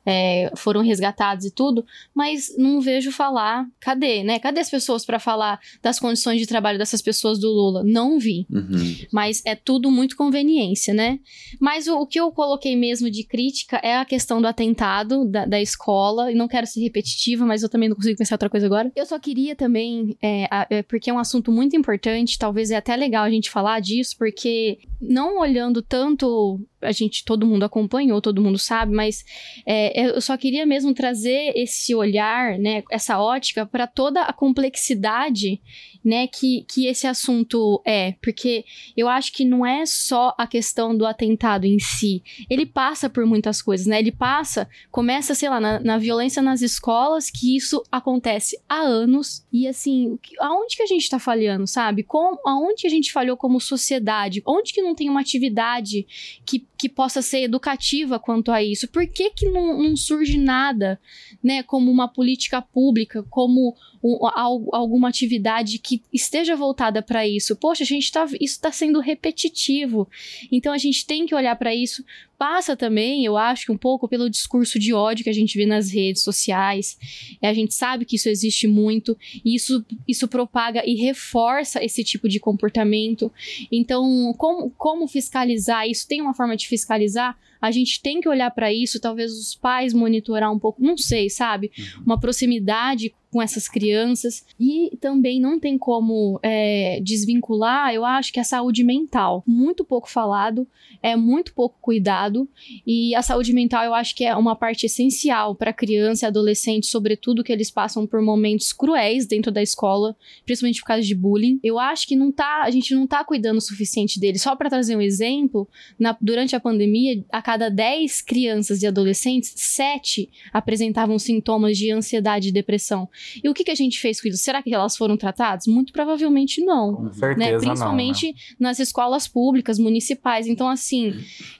É, 0.06 0.52
foram 0.56 0.80
resgatados 0.82 1.44
e 1.44 1.50
tudo, 1.50 1.84
mas 2.14 2.54
não 2.56 2.80
vejo 2.80 3.10
falar. 3.10 3.66
Cadê, 3.80 4.22
né? 4.22 4.38
Cadê 4.38 4.60
as 4.60 4.70
pessoas 4.70 5.04
pra 5.04 5.18
falar 5.18 5.58
das 5.82 5.98
condições 5.98 6.38
de 6.40 6.46
trabalho 6.46 6.78
dessas 6.78 7.02
pessoas 7.02 7.38
do 7.40 7.48
Lula? 7.50 7.82
Não 7.84 8.18
vi. 8.18 8.46
Uhum. 8.50 8.96
Mas 9.12 9.42
é 9.44 9.54
tudo 9.56 9.90
muito 9.90 10.16
conveniência, 10.16 10.94
né? 10.94 11.18
Mas 11.60 11.88
o, 11.88 11.98
o 11.98 12.06
que 12.06 12.20
eu 12.20 12.30
coloquei 12.30 12.76
mesmo 12.76 13.10
de 13.10 13.24
crítica 13.24 13.78
é 13.82 13.96
a 13.96 14.04
questão 14.04 14.40
do 14.40 14.46
atentado 14.46 15.24
da, 15.24 15.44
da 15.44 15.60
escola. 15.60 16.30
E 16.30 16.34
não 16.34 16.46
quero 16.46 16.66
ser 16.66 16.80
repetitiva, 16.82 17.44
mas 17.44 17.62
eu 17.62 17.68
também 17.68 17.88
não 17.88 17.96
consigo 17.96 18.16
pensar 18.16 18.34
outra 18.36 18.48
coisa 18.50 18.66
agora. 18.66 18.92
Eu 18.94 19.04
só 19.06 19.18
queria 19.18 19.56
também, 19.56 20.16
é, 20.22 20.44
a- 20.50 20.66
é, 20.70 20.82
porque 20.82 21.10
é 21.10 21.12
um 21.12 21.18
assunto 21.18 21.50
muito 21.50 21.74
importante, 21.76 22.38
talvez 22.38 22.70
é 22.70 22.76
até 22.76 22.94
legal 22.94 23.24
a 23.24 23.30
gente 23.30 23.50
falar 23.50 23.80
disso, 23.80 24.14
porque 24.16 24.78
não 25.00 25.38
olhando 25.40 25.82
tanto. 25.82 26.60
A 26.82 26.92
gente, 26.92 27.24
todo 27.24 27.46
mundo 27.46 27.64
acompanhou, 27.64 28.20
todo 28.20 28.40
mundo 28.40 28.58
sabe, 28.58 28.94
mas 28.94 29.24
é, 29.64 29.95
eu 29.96 30.20
só 30.20 30.36
queria 30.36 30.66
mesmo 30.66 30.92
trazer 30.92 31.52
esse 31.56 31.94
olhar, 31.94 32.58
né, 32.58 32.82
essa 32.90 33.18
ótica 33.18 33.64
para 33.64 33.86
toda 33.86 34.22
a 34.22 34.32
complexidade, 34.32 35.58
né, 36.06 36.28
que, 36.28 36.64
que 36.68 36.86
esse 36.86 37.04
assunto 37.04 37.82
é, 37.84 38.12
porque 38.22 38.64
eu 38.96 39.08
acho 39.08 39.32
que 39.32 39.44
não 39.44 39.66
é 39.66 39.84
só 39.84 40.32
a 40.38 40.46
questão 40.46 40.96
do 40.96 41.04
atentado 41.04 41.64
em 41.64 41.80
si. 41.80 42.22
Ele 42.48 42.64
passa 42.64 43.10
por 43.10 43.26
muitas 43.26 43.60
coisas, 43.60 43.88
né? 43.88 43.98
Ele 43.98 44.12
passa, 44.12 44.68
começa, 44.92 45.34
sei 45.34 45.48
lá, 45.48 45.58
na, 45.58 45.80
na 45.80 45.98
violência 45.98 46.40
nas 46.40 46.62
escolas, 46.62 47.28
que 47.28 47.56
isso 47.56 47.82
acontece 47.90 48.56
há 48.68 48.82
anos. 48.82 49.44
E 49.52 49.66
assim, 49.66 50.16
aonde 50.38 50.76
que 50.76 50.82
a 50.84 50.86
gente 50.86 51.10
tá 51.10 51.18
falhando, 51.18 51.66
sabe? 51.66 52.04
Com, 52.04 52.38
aonde 52.46 52.82
que 52.82 52.86
a 52.86 52.90
gente 52.90 53.12
falhou 53.12 53.36
como 53.36 53.60
sociedade? 53.60 54.44
Onde 54.46 54.72
que 54.72 54.82
não 54.82 54.94
tem 54.94 55.10
uma 55.10 55.20
atividade 55.20 56.06
que, 56.44 56.64
que 56.78 56.88
possa 56.88 57.20
ser 57.20 57.40
educativa 57.42 58.20
quanto 58.20 58.52
a 58.52 58.62
isso? 58.62 58.86
Por 58.86 59.08
que 59.08 59.30
que 59.30 59.48
não, 59.48 59.82
não 59.82 59.96
surge 59.96 60.38
nada, 60.38 61.00
né? 61.42 61.64
Como 61.64 61.90
uma 61.90 62.06
política 62.06 62.62
pública, 62.62 63.24
como 63.28 63.74
um- 64.14 64.26
al- 64.34 64.68
alguma 64.74 65.08
atividade 65.08 65.78
que 65.78 66.02
esteja 66.12 66.54
voltada 66.54 67.02
para 67.02 67.26
isso. 67.26 67.56
Poxa, 67.56 67.82
a 67.82 67.86
gente 67.86 68.10
tá, 68.12 68.24
isso 68.40 68.54
está 68.54 68.70
sendo 68.70 69.00
repetitivo. 69.00 70.08
Então 70.50 70.72
a 70.72 70.78
gente 70.78 71.06
tem 71.06 71.26
que 71.26 71.34
olhar 71.34 71.56
para 71.56 71.74
isso. 71.74 72.04
Passa 72.38 72.76
também, 72.76 73.24
eu 73.24 73.36
acho, 73.36 73.72
um 73.72 73.78
pouco 73.78 74.06
pelo 74.06 74.28
discurso 74.28 74.78
de 74.78 74.92
ódio 74.92 75.24
que 75.24 75.30
a 75.30 75.32
gente 75.34 75.56
vê 75.56 75.64
nas 75.64 75.90
redes 75.90 76.22
sociais. 76.22 76.98
É, 77.40 77.48
a 77.48 77.54
gente 77.54 77.72
sabe 77.72 78.04
que 78.04 78.16
isso 78.16 78.28
existe 78.28 78.66
muito 78.68 79.16
e 79.44 79.54
isso, 79.54 79.84
isso 80.06 80.28
propaga 80.28 80.82
e 80.86 80.94
reforça 80.96 81.82
esse 81.82 82.04
tipo 82.04 82.28
de 82.28 82.38
comportamento. 82.38 83.32
Então, 83.72 84.34
como, 84.36 84.70
como 84.70 85.08
fiscalizar 85.08 85.88
isso? 85.88 86.06
Tem 86.06 86.20
uma 86.20 86.34
forma 86.34 86.56
de 86.56 86.68
fiscalizar? 86.68 87.38
A 87.58 87.70
gente 87.70 88.02
tem 88.02 88.20
que 88.20 88.28
olhar 88.28 88.50
para 88.50 88.70
isso, 88.70 89.00
talvez 89.00 89.32
os 89.32 89.54
pais 89.54 89.94
monitorar 89.94 90.52
um 90.52 90.58
pouco, 90.58 90.82
não 90.82 90.96
sei, 90.98 91.30
sabe? 91.30 91.72
Uma 92.04 92.20
proximidade 92.20 93.14
com 93.36 93.42
essas 93.42 93.68
crianças. 93.68 94.46
E 94.58 94.96
também 94.98 95.38
não 95.38 95.60
tem 95.60 95.76
como 95.76 96.40
é, 96.42 96.98
desvincular, 97.02 97.92
eu 97.92 98.02
acho 98.02 98.32
que 98.32 98.40
a 98.40 98.44
saúde 98.44 98.82
mental. 98.82 99.44
Muito 99.46 99.84
pouco 99.84 100.08
falado, 100.08 100.66
é 101.02 101.14
muito 101.14 101.52
pouco 101.52 101.76
cuidado. 101.82 102.48
e 102.86 103.14
a 103.14 103.20
saúde 103.20 103.52
mental 103.52 103.84
eu 103.84 103.92
acho 103.92 104.14
que 104.16 104.24
é 104.24 104.34
uma 104.34 104.56
parte 104.56 104.86
essencial 104.86 105.54
para 105.54 105.70
criança 105.70 106.24
e 106.24 106.28
adolescente, 106.28 106.86
sobretudo 106.86 107.44
que 107.44 107.52
eles 107.52 107.70
passam 107.70 108.06
por 108.06 108.22
momentos 108.22 108.72
cruéis 108.72 109.26
dentro 109.26 109.52
da 109.52 109.62
escola, 109.62 110.16
principalmente 110.46 110.80
por 110.80 110.86
causa 110.86 111.02
de 111.02 111.14
bullying. 111.14 111.60
Eu 111.62 111.78
acho 111.78 112.06
que 112.08 112.16
não 112.16 112.32
tá, 112.32 112.62
a 112.62 112.70
gente 112.70 112.94
não 112.94 113.06
tá 113.06 113.22
cuidando 113.22 113.58
o 113.58 113.60
suficiente 113.60 114.18
deles. 114.18 114.40
Só 114.40 114.56
para 114.56 114.70
trazer 114.70 114.96
um 114.96 115.02
exemplo, 115.02 115.68
na, 115.98 116.16
durante 116.22 116.56
a 116.56 116.60
pandemia, 116.60 117.22
a 117.30 117.42
cada 117.42 117.68
10 117.68 118.22
crianças 118.22 118.82
e 118.82 118.86
adolescentes, 118.86 119.52
7 119.56 120.30
apresentavam 120.54 121.18
sintomas 121.18 121.76
de 121.76 121.90
ansiedade 121.90 122.48
e 122.48 122.52
depressão. 122.52 123.06
E 123.42 123.48
o 123.48 123.54
que, 123.54 123.64
que 123.64 123.70
a 123.70 123.74
gente 123.74 123.98
fez 124.00 124.20
com 124.20 124.28
isso? 124.28 124.38
Será 124.38 124.62
que 124.62 124.74
elas 124.74 124.96
foram 124.96 125.16
tratadas? 125.16 125.66
Muito 125.66 125.92
provavelmente 125.92 126.60
não. 126.64 126.94
Com 126.96 127.12
certeza 127.12 127.36
Né? 127.38 127.52
não, 127.52 127.58
Principalmente 127.60 128.34
nas 128.58 128.78
escolas 128.78 129.26
públicas, 129.28 129.78
municipais. 129.78 130.46
Então, 130.46 130.68
assim, 130.68 131.14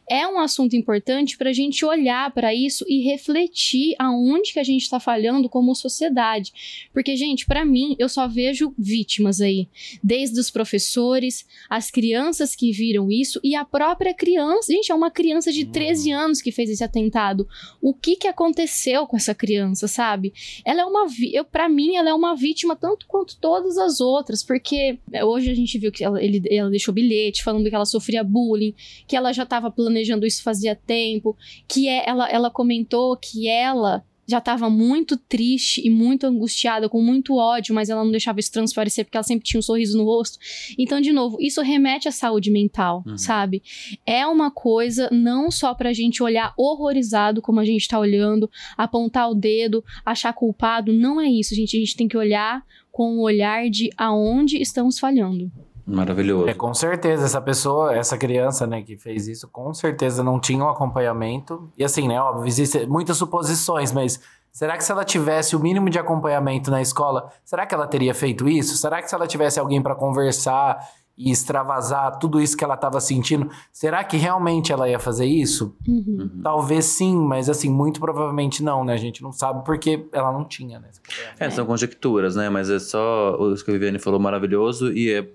é 0.09 0.27
um 0.27 0.39
assunto 0.39 0.75
importante 0.77 1.37
para 1.37 1.51
a 1.51 1.53
gente 1.53 1.85
olhar 1.85 2.31
para 2.33 2.55
isso 2.55 2.85
e 2.89 3.03
refletir 3.03 3.95
aonde 3.99 4.53
que 4.53 4.59
a 4.59 4.65
gente 4.65 4.83
está 4.83 4.99
falhando 5.01 5.49
como 5.49 5.75
sociedade. 5.75 6.53
Porque, 6.93 7.17
gente, 7.17 7.45
para 7.47 7.65
mim, 7.65 7.97
eu 7.99 8.09
só 8.09 8.27
vejo 8.29 8.73
vítimas 8.79 9.41
aí. 9.41 9.69
Desde 10.03 10.39
os 10.39 10.51
professores, 10.51 11.45
as 11.69 11.91
crianças 11.91 12.55
que 12.55 12.71
viram 12.73 13.11
isso 13.11 13.41
e 13.43 13.55
a 13.55 13.65
própria 13.65 14.15
criança. 14.15 14.73
Gente, 14.73 14.91
é 14.93 14.95
uma 14.95 15.11
criança 15.11 15.53
de 15.53 15.65
13 15.65 16.11
anos 16.11 16.41
que 16.41 16.53
fez 16.53 16.71
esse 16.71 16.85
atentado. 16.85 17.49
O 17.81 17.93
que 17.93 18.17
que 18.17 18.29
aconteceu 18.29 19.07
com 19.07 19.17
essa 19.17 19.35
criança, 19.35 19.89
sabe? 19.89 20.33
Ela 20.65 20.83
é 20.83 20.85
uma. 20.85 21.07
vi- 21.09 21.35
Eu, 21.35 21.45
para 21.57 21.71
mim, 21.71 21.97
ela 21.97 22.11
é 22.11 22.13
uma 22.13 22.37
vítima 22.37 22.77
tanto 22.77 23.07
quanto 23.07 23.39
todas 23.39 23.79
as 23.79 23.99
outras. 23.99 24.45
Porque 24.45 24.99
hoje 25.25 25.51
a 25.51 25.55
gente 25.55 25.79
viu 25.79 25.91
que 25.91 26.05
ela, 26.05 26.23
ele, 26.23 26.43
ela 26.51 26.69
deixou 26.69 26.93
bilhete 26.93 27.43
falando 27.43 27.67
que 27.67 27.75
ela 27.75 27.87
sofria 27.87 28.23
bullying, 28.23 28.75
que 29.09 29.17
ela 29.17 29.33
já 29.33 29.45
estava 29.45 29.71
planejando 29.71 30.27
isso 30.27 30.43
fazia 30.43 30.77
tempo, 30.77 31.35
que 31.67 31.89
é, 31.89 32.07
ela, 32.07 32.29
ela 32.29 32.51
comentou 32.51 33.17
que 33.17 33.49
ela 33.49 34.05
já 34.27 34.39
estava 34.39 34.69
muito 34.69 35.17
triste 35.17 35.87
e 35.87 35.91
muito 35.91 36.27
angustiada, 36.27 36.89
com 36.89 37.01
muito 37.01 37.37
ódio, 37.37 37.75
mas 37.75 37.89
ela 37.89 38.05
não 38.05 38.11
deixava 38.11 38.41
isso 38.41 38.53
transparecer 38.53 39.05
porque 39.05 39.17
ela 39.17 39.25
sempre 39.25 39.45
tinha 39.45 39.59
um 39.59 39.63
sorriso 39.63 39.97
no 39.97 40.05
rosto. 40.05 40.39
Então, 40.79 41.01
de 41.01 41.13
novo, 41.13 41.37
isso 41.41 41.63
remete 41.63 42.09
à 42.09 42.13
saúde 42.13 42.51
mental, 42.51 43.05
sabe? 43.17 43.63
É 44.05 44.27
uma 44.27 44.51
coisa 44.51 45.09
não 45.13 45.51
só 45.51 45.75
pra 45.75 45.93
gente 45.93 46.23
olhar 46.23 46.53
horrorizado 46.57 47.41
como 47.41 47.61
a 47.61 47.65
gente 47.65 47.87
tá 47.87 47.99
olhando, 47.99 48.51
apontar 48.77 49.31
o 49.31 49.35
dedo, 49.35 49.85
achar 50.05 50.33
culpado, 50.33 50.93
não 50.93 51.21
é 51.21 51.29
isso, 51.29 51.55
gente. 51.55 51.77
A 51.77 51.81
gente 51.81 51.97
tem 51.97 52.09
que 52.09 52.17
olhar 52.17 52.65
com 52.91 53.19
o 53.19 53.23
olhar 53.23 53.69
de 53.69 53.91
aonde 53.97 54.61
estamos 54.61 54.99
falhando. 54.99 55.53
Maravilhoso. 55.87 56.49
É, 56.49 56.55
com 56.55 56.75
certeza, 56.75 57.25
essa 57.25 57.41
pessoa, 57.41 57.95
essa 57.95 58.19
criança, 58.19 58.67
né, 58.67 58.83
que 58.83 58.97
fez 58.97 59.29
isso, 59.29 59.47
com 59.49 59.73
certeza 59.73 60.23
não 60.23 60.41
tinha 60.41 60.65
um 60.65 60.69
acompanhamento. 60.69 61.71
E 61.79 61.85
assim, 61.85 62.09
né, 62.09 62.21
óbvio, 62.21 62.47
existem 62.47 62.87
muitas 62.87 63.17
suposições, 63.17 63.93
mas 63.93 64.21
será 64.51 64.77
que 64.77 64.83
se 64.83 64.91
ela 64.91 65.05
tivesse 65.05 65.55
o 65.55 65.61
mínimo 65.61 65.89
de 65.89 65.99
acompanhamento 65.99 66.71
na 66.71 66.83
escola, 66.83 67.31
será 67.45 67.65
que 67.65 67.75
ela 67.75 67.87
teria 67.87 68.15
feito 68.15 68.49
isso? 68.49 68.77
Será 68.77 69.01
que 69.01 69.09
se 69.09 69.15
ela 69.15 69.29
tivesse 69.29 69.61
alguém 69.61 69.81
para 69.81 69.95
conversar 69.95 70.79
e 71.17 71.31
extravasar 71.31 72.19
tudo 72.19 72.41
isso 72.41 72.57
que 72.57 72.65
ela 72.65 72.75
estava 72.75 73.01
sentindo, 73.01 73.51
será 73.73 74.05
que 74.05 74.17
realmente 74.17 74.71
ela 74.73 74.89
ia 74.89 74.99
fazer 74.99 75.25
isso? 75.25 75.75
Uhum. 75.89 76.41
Talvez 76.43 76.85
sim, 76.85 77.17
mas 77.17 77.49
assim, 77.49 77.71
muito 77.71 78.01
provavelmente 78.01 78.63
não, 78.63 78.85
né? 78.85 78.93
A 78.93 78.99
gente 78.99 79.23
não 79.23 79.33
sabe 79.33 79.65
porque 79.65 80.07
ela 80.13 80.31
não 80.31 80.45
tinha, 80.45 80.79
né? 80.79 80.91
É, 81.39 81.49
são 81.49 81.65
conjecturas, 81.65 82.37
né? 82.37 82.51
Mas 82.51 82.69
é 82.69 82.79
só 82.79 83.35
o 83.35 83.55
que 83.55 83.71
a 83.71 83.73
Viviane 83.73 83.99
falou 83.99 84.21
maravilhoso 84.21 84.93
e 84.93 85.11
é 85.11 85.27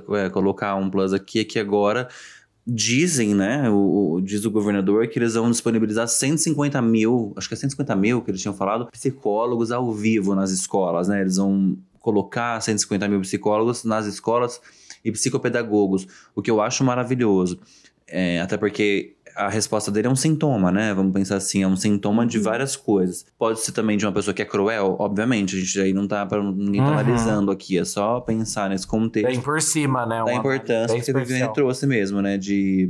para 0.00 0.30
colocar 0.30 0.74
um 0.76 0.88
plus 0.90 1.12
aqui 1.12 1.40
é 1.40 1.44
que 1.44 1.58
agora 1.58 2.08
dizem, 2.66 3.34
né? 3.34 3.68
O, 3.70 4.14
o- 4.16 4.20
diz 4.20 4.44
o 4.44 4.50
governador 4.50 5.06
que 5.08 5.18
eles 5.18 5.34
vão 5.34 5.50
disponibilizar 5.50 6.06
150 6.06 6.80
mil, 6.82 7.32
acho 7.36 7.48
que 7.48 7.54
é 7.54 7.56
150 7.56 7.96
mil 7.96 8.20
que 8.22 8.30
eles 8.30 8.42
tinham 8.42 8.54
falado, 8.54 8.88
psicólogos 8.90 9.70
ao 9.72 9.92
vivo 9.92 10.34
nas 10.34 10.50
escolas, 10.50 11.08
né? 11.08 11.20
Eles 11.20 11.36
vão 11.36 11.76
colocar 12.00 12.60
150 12.60 13.08
mil 13.08 13.20
psicólogos 13.20 13.84
nas 13.84 14.06
escolas 14.06 14.60
e 15.04 15.10
psicopedagogos, 15.12 16.06
o 16.34 16.42
que 16.42 16.50
eu 16.50 16.60
acho 16.60 16.84
maravilhoso. 16.84 17.58
É, 18.06 18.40
até 18.40 18.56
porque 18.56 19.16
a 19.38 19.48
resposta 19.48 19.90
dele 19.90 20.08
é 20.08 20.10
um 20.10 20.16
sintoma, 20.16 20.70
né? 20.72 20.92
Vamos 20.92 21.12
pensar 21.12 21.36
assim, 21.36 21.62
é 21.62 21.66
um 21.68 21.76
sintoma 21.76 22.26
de 22.26 22.38
várias 22.38 22.74
coisas. 22.76 23.24
Pode 23.38 23.60
ser 23.60 23.72
também 23.72 23.96
de 23.96 24.04
uma 24.04 24.12
pessoa 24.12 24.34
que 24.34 24.42
é 24.42 24.44
cruel, 24.44 24.96
obviamente. 24.98 25.56
A 25.56 25.60
gente 25.60 25.80
aí 25.80 25.92
não 25.92 26.06
tá 26.08 26.26
para 26.26 26.42
ninguém 26.42 26.80
tá 26.80 26.88
Uhum. 26.88 26.92
analisando 26.98 27.50
aqui, 27.50 27.78
é 27.78 27.84
só 27.84 28.20
pensar 28.20 28.68
nesse 28.70 28.86
contexto 28.86 29.28
Bem 29.28 29.40
por 29.40 29.60
cima, 29.62 30.04
né? 30.04 30.16
da 30.16 30.24
Uma 30.24 30.34
importância 30.34 31.00
que 31.00 31.10
a 31.10 31.14
Viviane 31.14 31.52
trouxe 31.52 31.86
mesmo, 31.86 32.20
né? 32.20 32.36
De, 32.36 32.88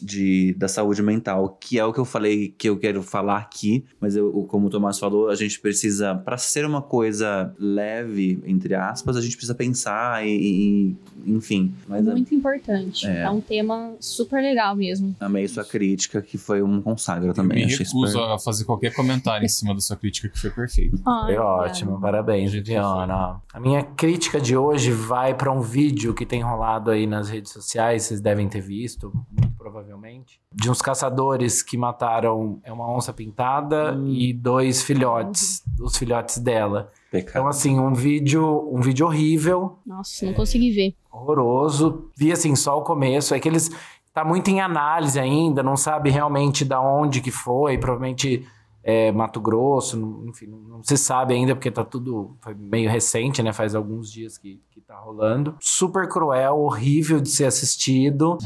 de, 0.00 0.54
da 0.58 0.68
saúde 0.68 1.02
mental, 1.02 1.58
que 1.60 1.78
é 1.78 1.84
o 1.84 1.92
que 1.92 2.00
eu 2.00 2.04
falei 2.04 2.48
que 2.56 2.68
eu 2.68 2.76
quero 2.78 3.02
falar 3.02 3.38
aqui, 3.38 3.84
mas 4.00 4.16
eu, 4.16 4.28
o- 4.34 4.44
como 4.44 4.66
o 4.66 4.70
Tomás 4.70 4.98
falou, 4.98 5.28
a 5.28 5.34
gente 5.34 5.60
precisa, 5.60 6.14
para 6.14 6.36
ser 6.38 6.64
uma 6.64 6.80
coisa 6.82 7.54
leve, 7.58 8.38
entre 8.46 8.74
aspas, 8.74 9.16
a 9.16 9.20
gente 9.20 9.36
precisa 9.36 9.54
pensar 9.54 10.26
e, 10.26 10.30
e- 10.30 10.96
enfim. 11.26 11.72
Mas 11.88 12.06
a- 12.08 12.12
Muito 12.12 12.34
importante. 12.34 13.06
É. 13.06 13.20
É. 13.22 13.30
um 13.30 13.40
tema 13.40 13.92
super 14.00 14.40
legal 14.42 14.74
mesmo. 14.74 15.14
amei 15.20 15.46
sua 15.46 15.64
crítica, 15.90 16.22
que 16.22 16.38
foi 16.38 16.62
um 16.62 16.80
consagra 16.80 17.28
Eu 17.30 17.34
também. 17.34 17.58
me 17.58 17.64
achei 17.64 17.84
recuso 17.84 18.12
super- 18.12 18.30
a 18.32 18.38
fazer 18.38 18.64
qualquer 18.64 18.94
comentário 18.94 19.44
em 19.44 19.48
cima 19.48 19.74
da 19.74 19.80
sua 19.80 19.96
crítica, 19.96 20.28
que 20.28 20.38
foi 20.38 20.50
perfeito. 20.50 20.96
Foi 21.26 21.36
ótimo, 21.36 22.00
parabéns, 22.00 22.52
Viviana. 22.52 23.40
A 23.52 23.60
minha 23.60 23.82
crítica 23.82 24.40
de 24.40 24.56
hoje 24.56 24.90
vai 24.92 25.34
para 25.34 25.50
um 25.52 25.60
vídeo 25.60 26.14
que 26.14 26.24
tem 26.24 26.40
rolado 26.42 26.90
aí 26.90 27.06
nas 27.06 27.28
redes 27.28 27.52
sociais, 27.52 28.04
vocês 28.04 28.20
devem 28.20 28.48
ter 28.48 28.60
visto, 28.60 29.12
muito 29.30 29.50
provavelmente, 29.56 30.40
de 30.54 30.70
uns 30.70 30.80
caçadores 30.82 31.62
que 31.62 31.76
mataram 31.76 32.58
é 32.64 32.72
uma 32.72 32.90
onça 32.90 33.12
pintada 33.12 33.96
e 34.06 34.32
dois 34.32 34.82
filhotes, 34.82 35.62
os 35.80 35.96
filhotes 35.96 36.38
dela. 36.38 36.88
Então 37.12 37.46
assim, 37.46 37.78
um 37.78 37.92
vídeo, 37.92 38.68
um 38.72 38.80
vídeo 38.80 39.06
horrível, 39.06 39.78
Nossa, 39.86 40.24
não 40.26 40.32
consegui 40.32 40.70
ver. 40.72 40.94
horroroso. 41.12 42.10
Vi 42.16 42.32
assim 42.32 42.54
só 42.56 42.78
o 42.78 42.82
começo, 42.82 43.34
é 43.34 43.40
que 43.40 43.48
eles 43.48 43.70
tá 44.22 44.24
muito 44.28 44.48
em 44.48 44.60
análise 44.60 45.18
ainda, 45.18 45.62
não 45.62 45.76
sabe 45.76 46.10
realmente 46.10 46.64
da 46.64 46.80
onde 46.80 47.20
que 47.20 47.30
foi, 47.30 47.78
provavelmente 47.78 48.46
é, 48.82 49.12
Mato 49.12 49.40
Grosso, 49.40 49.96
não- 49.98 50.26
enfim, 50.28 50.46
não, 50.46 50.58
não 50.58 50.82
se 50.82 50.96
sabe 50.96 51.34
ainda 51.34 51.54
porque 51.54 51.70
tá 51.70 51.84
tudo 51.84 52.36
foi 52.40 52.54
meio 52.54 52.88
recente, 52.90 53.42
né? 53.42 53.52
Faz 53.52 53.74
alguns 53.74 54.10
dias 54.10 54.38
que, 54.38 54.60
que 54.70 54.80
tá 54.80 54.96
rolando. 54.96 55.54
Super 55.60 56.08
cruel, 56.08 56.58
horrível 56.58 57.20
de 57.20 57.28
ser 57.28 57.44
assistido. 57.44 58.38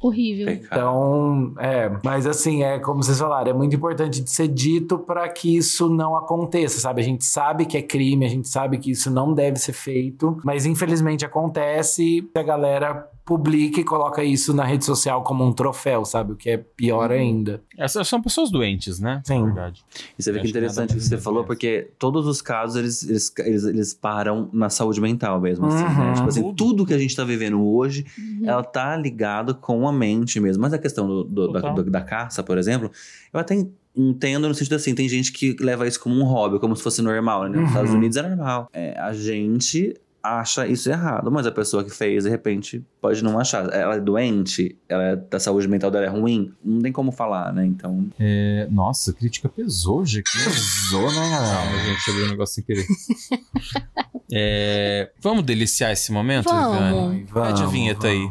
Horrível. 0.00 0.50
Então, 0.50 1.54
é, 1.58 1.90
mas 2.04 2.26
assim, 2.26 2.62
é 2.62 2.78
como 2.78 3.02
vocês 3.02 3.18
falaram, 3.18 3.50
é 3.50 3.54
muito 3.54 3.74
importante 3.74 4.20
de 4.22 4.30
ser 4.30 4.48
dito 4.48 4.98
para 4.98 5.26
que 5.30 5.56
isso 5.56 5.88
não 5.88 6.14
aconteça, 6.16 6.78
sabe? 6.80 7.00
A 7.00 7.04
gente 7.04 7.24
sabe 7.24 7.64
que 7.64 7.76
é 7.76 7.82
crime, 7.82 8.26
a 8.26 8.28
gente 8.28 8.48
sabe 8.48 8.76
que 8.78 8.90
isso 8.90 9.10
não 9.10 9.32
deve 9.32 9.58
ser 9.58 9.72
feito, 9.72 10.38
mas 10.44 10.66
infelizmente 10.66 11.24
acontece 11.24 12.18
e 12.34 12.38
a 12.38 12.42
galera 12.42 13.08
publica 13.24 13.80
e 13.80 13.84
coloca 13.84 14.22
isso 14.22 14.52
na 14.52 14.64
rede 14.64 14.84
social 14.84 15.22
como 15.22 15.42
um 15.44 15.52
troféu, 15.52 16.04
sabe? 16.04 16.32
O 16.32 16.36
que 16.36 16.50
é 16.50 16.56
pior 16.58 17.10
ainda. 17.10 17.62
Essas 17.78 18.06
são 18.06 18.20
pessoas 18.20 18.50
doentes, 18.50 19.00
né? 19.00 19.22
Sim. 19.24 19.44
Verdade. 19.46 19.82
E 20.18 20.22
você 20.22 20.30
vê 20.30 20.40
que 20.40 20.48
interessante 20.48 20.92
o 20.92 20.96
que 20.96 21.02
você 21.02 21.16
falou, 21.16 21.42
porque 21.44 21.90
todos 21.98 22.26
os 22.26 22.42
casos 22.42 22.76
eles, 22.76 23.02
eles, 23.08 23.32
eles, 23.38 23.64
eles 23.64 23.94
param 23.94 24.50
na 24.52 24.68
saúde 24.68 25.00
mental 25.00 25.40
mesmo. 25.40 25.66
Assim, 25.66 25.82
né? 25.84 26.08
Uhum. 26.08 26.14
Tipo 26.14 26.28
assim, 26.28 26.54
tudo 26.54 26.84
que 26.84 26.92
a 26.92 26.98
gente 26.98 27.16
tá 27.16 27.24
vivendo 27.24 27.64
hoje, 27.64 28.04
ela 28.44 28.62
tá 28.62 28.94
ligado 28.96 29.54
com 29.54 29.88
a 29.88 29.92
mente 29.92 30.38
mesmo. 30.38 30.60
Mas 30.62 30.74
a 30.74 30.78
questão 30.78 31.06
do, 31.06 31.24
do- 31.24 31.52
da, 31.52 31.60
do- 31.72 31.90
da 31.90 32.02
caça, 32.02 32.42
por 32.42 32.58
exemplo, 32.58 32.90
eu 33.32 33.40
até 33.40 33.56
entendo 33.96 34.48
no 34.48 34.54
sentido 34.54 34.74
assim, 34.74 34.94
tem 34.94 35.08
gente 35.08 35.32
que 35.32 35.56
leva 35.60 35.86
isso 35.86 36.00
como 36.00 36.14
um 36.16 36.24
hobby, 36.24 36.58
como 36.58 36.74
se 36.76 36.82
fosse 36.82 37.00
normal, 37.00 37.44
né? 37.44 37.48
Nos 37.50 37.58
Uhum. 37.60 37.66
Estados 37.68 37.90
Unidos 37.92 38.16
é 38.16 38.22
normal. 38.28 38.68
É, 38.72 38.98
a 38.98 39.12
gente 39.12 39.94
acha 40.24 40.66
isso 40.66 40.88
errado, 40.88 41.30
mas 41.30 41.46
a 41.46 41.52
pessoa 41.52 41.84
que 41.84 41.90
fez, 41.90 42.24
de 42.24 42.30
repente, 42.30 42.82
pode 43.00 43.22
não 43.22 43.38
achar. 43.38 43.70
Ela 43.72 43.96
é 43.96 44.00
doente, 44.00 44.74
ela 44.88 45.02
é- 45.04 45.22
a 45.36 45.38
saúde 45.38 45.68
mental 45.68 45.90
dela 45.90 46.06
é 46.06 46.08
ruim, 46.08 46.50
não 46.64 46.80
tem 46.80 46.90
como 46.90 47.12
falar, 47.12 47.52
né? 47.52 47.66
Então, 47.66 48.06
É, 48.18 48.66
nossa, 48.70 49.10
a 49.10 49.14
crítica 49.14 49.48
pesou 49.48 50.00
hoje 50.00 50.20
aqui. 50.20 50.42
Pesou, 50.44 51.12
né, 51.12 51.30
galera? 51.30 51.60
A 51.84 51.84
gente 51.84 52.10
abriu 52.10 52.26
um 52.26 52.30
negócio 52.30 52.54
sem 52.54 52.64
querer. 52.64 52.86
É, 54.36 55.10
vamos 55.20 55.44
deliciar 55.44 55.92
esse 55.92 56.10
momento, 56.10 56.46
Vamos. 56.48 56.78
Viviane? 56.78 57.18
Pede 57.26 57.38
a 57.38 57.52
Vamos, 57.52 57.70
vinheta 57.72 58.06
aí. 58.08 58.28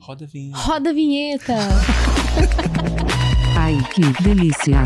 Roda 0.00 0.24
a 0.24 0.26
vinheta. 0.28 0.58
Roda 0.58 0.90
a 0.90 0.92
vinheta. 0.92 1.54
Ai, 3.56 3.76
que 3.94 4.22
delícia. 4.22 4.82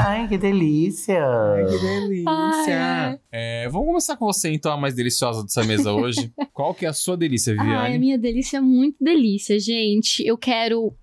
Ai, 0.00 0.28
que 0.28 0.38
delícia! 0.38 1.20
Que 1.68 1.78
delícia! 1.78 3.20
É, 3.32 3.68
vamos 3.68 3.88
começar 3.88 4.16
com 4.16 4.26
você, 4.26 4.50
então, 4.52 4.72
a 4.72 4.76
mais 4.76 4.94
deliciosa 4.94 5.42
dessa 5.42 5.64
mesa 5.64 5.92
hoje. 5.92 6.32
Qual 6.54 6.72
que 6.72 6.86
é 6.86 6.88
a 6.88 6.92
sua 6.92 7.16
delícia, 7.16 7.52
Ai, 7.52 7.58
a 7.58 7.62
Viviane? 7.62 7.98
minha 7.98 8.18
delícia 8.18 8.58
é 8.58 8.60
muito 8.60 8.96
delícia, 9.00 9.58
gente. 9.58 10.24
Eu 10.24 10.38
quero 10.38 10.94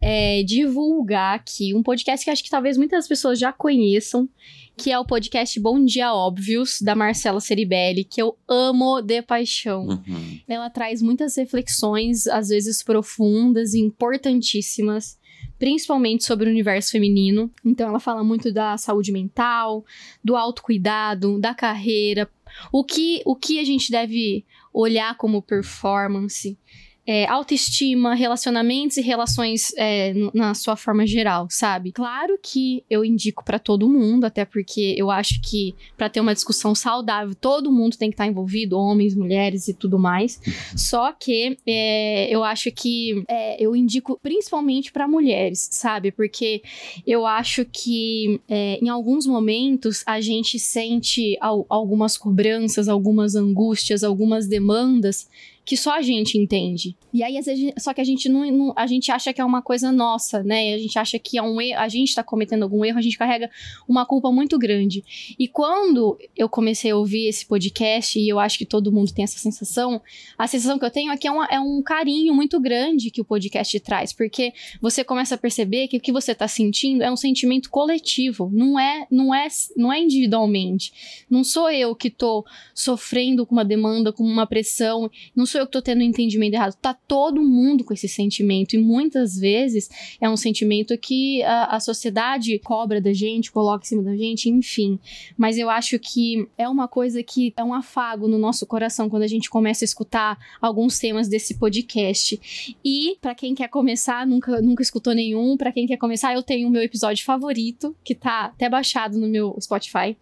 é, 0.00 0.42
divulgar 0.42 1.36
aqui 1.36 1.74
um 1.74 1.82
podcast 1.82 2.24
que 2.24 2.30
acho 2.30 2.42
que 2.42 2.50
talvez 2.50 2.76
muitas 2.76 3.06
pessoas 3.06 3.38
já 3.38 3.52
conheçam, 3.52 4.28
que 4.76 4.90
é 4.90 4.98
o 4.98 5.04
podcast 5.04 5.60
Bom 5.60 5.84
Dia 5.84 6.12
Óbvios, 6.12 6.80
da 6.80 6.96
Marcela 6.96 7.40
Ceribelli, 7.40 8.02
que 8.02 8.20
eu 8.20 8.36
amo 8.48 9.00
de 9.00 9.22
paixão. 9.22 9.86
Uhum. 9.86 10.40
Ela 10.48 10.70
traz 10.70 11.00
muitas 11.00 11.36
reflexões, 11.36 12.26
às 12.26 12.48
vezes 12.48 12.82
profundas 12.82 13.74
e 13.74 13.80
importantíssimas, 13.80 15.19
principalmente 15.58 16.24
sobre 16.24 16.48
o 16.48 16.50
universo 16.50 16.92
feminino. 16.92 17.50
Então, 17.64 17.88
ela 17.88 18.00
fala 18.00 18.24
muito 18.24 18.52
da 18.52 18.76
saúde 18.78 19.12
mental, 19.12 19.84
do 20.24 20.36
autocuidado, 20.36 21.38
da 21.38 21.54
carreira, 21.54 22.28
o 22.72 22.82
que, 22.82 23.22
o 23.24 23.36
que 23.36 23.58
a 23.58 23.64
gente 23.64 23.90
deve 23.90 24.44
olhar 24.72 25.16
como 25.16 25.42
performance. 25.42 26.58
É, 27.06 27.26
autoestima, 27.26 28.14
relacionamentos 28.14 28.96
e 28.96 29.00
relações 29.00 29.72
é, 29.76 30.12
na 30.34 30.54
sua 30.54 30.76
forma 30.76 31.06
geral, 31.06 31.46
sabe? 31.50 31.92
Claro 31.92 32.38
que 32.42 32.84
eu 32.88 33.04
indico 33.04 33.44
pra 33.44 33.58
todo 33.58 33.88
mundo, 33.88 34.24
até 34.24 34.44
porque 34.44 34.94
eu 34.96 35.10
acho 35.10 35.40
que 35.42 35.74
pra 35.96 36.08
ter 36.08 36.20
uma 36.20 36.34
discussão 36.34 36.74
saudável, 36.74 37.34
todo 37.34 37.72
mundo 37.72 37.96
tem 37.96 38.10
que 38.10 38.14
estar 38.14 38.26
envolvido, 38.26 38.78
homens, 38.78 39.14
mulheres 39.16 39.66
e 39.68 39.74
tudo 39.74 39.98
mais. 39.98 40.40
Só 40.76 41.12
que 41.12 41.56
é, 41.66 42.28
eu 42.30 42.44
acho 42.44 42.70
que 42.70 43.24
é, 43.28 43.62
eu 43.62 43.74
indico 43.74 44.18
principalmente 44.22 44.92
pra 44.92 45.08
mulheres, 45.08 45.68
sabe? 45.72 46.12
Porque 46.12 46.62
eu 47.06 47.26
acho 47.26 47.64
que 47.64 48.40
é, 48.48 48.78
em 48.82 48.88
alguns 48.88 49.26
momentos 49.26 50.02
a 50.06 50.20
gente 50.20 50.58
sente 50.58 51.36
al- 51.40 51.66
algumas 51.68 52.16
cobranças, 52.16 52.88
algumas 52.88 53.34
angústias, 53.34 54.04
algumas 54.04 54.46
demandas 54.46 55.28
que 55.70 55.76
só 55.76 55.92
a 55.92 56.02
gente 56.02 56.36
entende. 56.36 56.96
E 57.14 57.22
aí, 57.22 57.38
às 57.38 57.46
vezes, 57.46 57.72
só 57.78 57.94
que 57.94 58.00
a 58.00 58.04
gente 58.04 58.28
não, 58.28 58.44
não- 58.50 58.72
a 58.74 58.88
gente 58.88 59.12
acha 59.12 59.32
que 59.32 59.40
é 59.40 59.44
uma 59.44 59.62
coisa 59.62 59.92
nossa, 59.92 60.42
né? 60.42 60.74
A 60.74 60.78
gente 60.78 60.98
acha 60.98 61.16
que 61.16 61.38
é 61.38 61.42
um 61.42 61.60
erro, 61.60 61.78
a 61.78 61.86
gente 61.88 62.12
tá 62.12 62.24
cometendo 62.24 62.64
algum 62.64 62.84
erro, 62.84 62.98
a 62.98 63.00
gente 63.00 63.16
carrega 63.16 63.48
uma 63.88 64.04
culpa 64.04 64.32
muito 64.32 64.58
grande. 64.58 65.04
E 65.38 65.46
quando 65.46 66.18
eu 66.36 66.48
comecei 66.48 66.90
a 66.90 66.96
ouvir 66.96 67.28
esse 67.28 67.46
podcast, 67.46 68.18
e 68.18 68.28
eu 68.28 68.40
acho 68.40 68.58
que 68.58 68.64
todo 68.66 68.90
mundo 68.90 69.12
tem 69.14 69.22
essa 69.22 69.38
sensação, 69.38 70.02
a 70.36 70.48
sensação 70.48 70.76
que 70.76 70.84
eu 70.84 70.90
tenho 70.90 71.12
é 71.12 71.16
que 71.16 71.28
é, 71.28 71.30
uma- 71.30 71.46
é 71.48 71.60
um 71.60 71.80
carinho 71.82 72.34
muito 72.34 72.58
grande 72.58 73.08
que 73.12 73.20
o 73.20 73.24
podcast 73.24 73.78
traz, 73.78 74.12
porque 74.12 74.52
você 74.80 75.04
começa 75.04 75.36
a 75.36 75.38
perceber 75.38 75.86
que 75.86 75.98
o 75.98 76.00
que 76.00 76.10
você 76.10 76.34
tá 76.34 76.48
sentindo 76.48 77.04
é 77.04 77.12
um 77.12 77.16
sentimento 77.16 77.70
coletivo, 77.70 78.50
não 78.52 78.76
é, 78.76 79.06
não 79.08 79.32
é, 79.32 79.46
não 79.76 79.92
é 79.92 80.00
individualmente. 80.00 81.24
Não 81.30 81.44
sou 81.44 81.70
eu 81.70 81.94
que 81.94 82.10
tô 82.10 82.44
sofrendo 82.74 83.46
com 83.46 83.52
uma 83.54 83.64
demanda, 83.64 84.12
com 84.12 84.24
uma 84.24 84.48
pressão, 84.48 85.08
não 85.36 85.46
sou 85.46 85.59
eu 85.60 85.66
que 85.66 85.72
tô 85.72 85.82
tendo 85.82 86.00
um 86.00 86.04
entendimento 86.04 86.54
errado. 86.54 86.74
Tá 86.74 86.94
todo 86.94 87.42
mundo 87.42 87.84
com 87.84 87.92
esse 87.92 88.08
sentimento. 88.08 88.74
E 88.74 88.78
muitas 88.78 89.36
vezes 89.38 89.88
é 90.20 90.28
um 90.28 90.36
sentimento 90.36 90.96
que 90.98 91.42
a, 91.42 91.76
a 91.76 91.80
sociedade 91.80 92.58
cobra 92.58 93.00
da 93.00 93.12
gente, 93.12 93.52
coloca 93.52 93.84
em 93.84 93.88
cima 93.88 94.02
da 94.02 94.16
gente, 94.16 94.48
enfim. 94.48 94.98
Mas 95.36 95.58
eu 95.58 95.70
acho 95.70 95.98
que 95.98 96.48
é 96.56 96.68
uma 96.68 96.88
coisa 96.88 97.22
que 97.22 97.52
é 97.56 97.62
um 97.62 97.74
afago 97.74 98.26
no 98.26 98.38
nosso 98.38 98.66
coração 98.66 99.08
quando 99.08 99.22
a 99.22 99.28
gente 99.28 99.48
começa 99.48 99.84
a 99.84 99.86
escutar 99.86 100.38
alguns 100.60 100.98
temas 100.98 101.28
desse 101.28 101.54
podcast. 101.58 102.40
E 102.84 103.16
pra 103.20 103.34
quem 103.34 103.54
quer 103.54 103.68
começar, 103.68 104.26
nunca, 104.26 104.60
nunca 104.60 104.82
escutou 104.82 105.14
nenhum, 105.14 105.56
pra 105.56 105.72
quem 105.72 105.86
quer 105.86 105.96
começar, 105.96 106.34
eu 106.34 106.42
tenho 106.42 106.68
o 106.68 106.70
meu 106.70 106.82
episódio 106.82 107.24
favorito, 107.24 107.94
que 108.04 108.14
tá 108.14 108.46
até 108.46 108.68
baixado 108.68 109.18
no 109.18 109.28
meu 109.28 109.56
Spotify, 109.60 110.16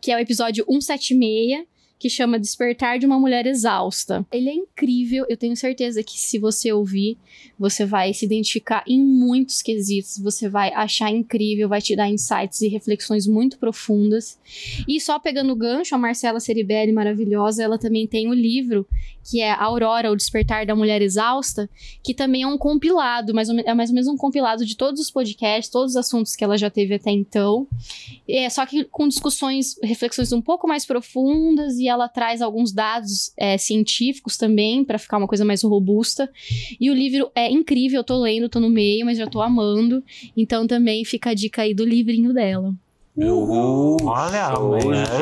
que 0.00 0.10
é 0.10 0.16
o 0.16 0.18
episódio 0.18 0.64
176 0.68 1.70
que 2.00 2.08
chama 2.08 2.38
Despertar 2.38 2.98
de 2.98 3.04
uma 3.04 3.20
Mulher 3.20 3.46
Exausta. 3.46 4.26
Ele 4.32 4.48
é 4.48 4.54
incrível, 4.54 5.26
eu 5.28 5.36
tenho 5.36 5.54
certeza 5.54 6.02
que 6.02 6.18
se 6.18 6.38
você 6.38 6.72
ouvir, 6.72 7.18
você 7.58 7.84
vai 7.84 8.14
se 8.14 8.24
identificar 8.24 8.82
em 8.86 8.98
muitos 8.98 9.60
quesitos, 9.60 10.18
você 10.18 10.48
vai 10.48 10.72
achar 10.72 11.10
incrível, 11.10 11.68
vai 11.68 11.82
te 11.82 11.94
dar 11.94 12.08
insights 12.08 12.62
e 12.62 12.68
reflexões 12.68 13.26
muito 13.26 13.58
profundas. 13.58 14.38
E 14.88 14.98
só 14.98 15.18
pegando 15.18 15.52
o 15.52 15.56
gancho, 15.56 15.94
a 15.94 15.98
Marcela 15.98 16.40
Ceribelli, 16.40 16.90
maravilhosa, 16.90 17.62
ela 17.62 17.76
também 17.76 18.06
tem 18.06 18.28
o 18.28 18.32
livro, 18.32 18.86
que 19.22 19.42
é 19.42 19.52
Aurora, 19.52 20.10
o 20.10 20.16
Despertar 20.16 20.64
da 20.64 20.74
Mulher 20.74 21.02
Exausta, 21.02 21.68
que 22.02 22.14
também 22.14 22.44
é 22.44 22.46
um 22.46 22.56
compilado, 22.56 23.34
mais 23.34 23.50
é 23.50 23.74
mais 23.74 23.90
ou 23.90 23.94
menos 23.94 24.08
um 24.08 24.16
compilado 24.16 24.64
de 24.64 24.74
todos 24.74 24.98
os 25.02 25.10
podcasts, 25.10 25.70
todos 25.70 25.90
os 25.90 25.96
assuntos 25.96 26.34
que 26.34 26.42
ela 26.42 26.56
já 26.56 26.70
teve 26.70 26.94
até 26.94 27.10
então. 27.10 27.68
É, 28.26 28.48
só 28.48 28.64
que 28.64 28.84
com 28.84 29.06
discussões, 29.06 29.76
reflexões 29.82 30.32
um 30.32 30.40
pouco 30.40 30.66
mais 30.66 30.86
profundas 30.86 31.76
e 31.76 31.89
ela 31.90 32.08
traz 32.08 32.40
alguns 32.40 32.72
dados 32.72 33.32
é, 33.36 33.58
científicos 33.58 34.36
também 34.36 34.84
para 34.84 34.98
ficar 34.98 35.18
uma 35.18 35.28
coisa 35.28 35.44
mais 35.44 35.62
robusta. 35.62 36.30
E 36.80 36.90
o 36.90 36.94
livro 36.94 37.30
é 37.34 37.50
incrível, 37.50 38.00
eu 38.00 38.04
tô 38.04 38.18
lendo, 38.18 38.48
tô 38.48 38.60
no 38.60 38.70
meio, 38.70 39.04
mas 39.04 39.18
já 39.18 39.26
tô 39.26 39.40
amando. 39.40 40.02
Então 40.36 40.66
também 40.66 41.04
fica 41.04 41.30
a 41.30 41.34
dica 41.34 41.62
aí 41.62 41.74
do 41.74 41.84
livrinho 41.84 42.32
dela. 42.32 42.74
Uhul. 43.22 43.96
Olha, 44.06 44.50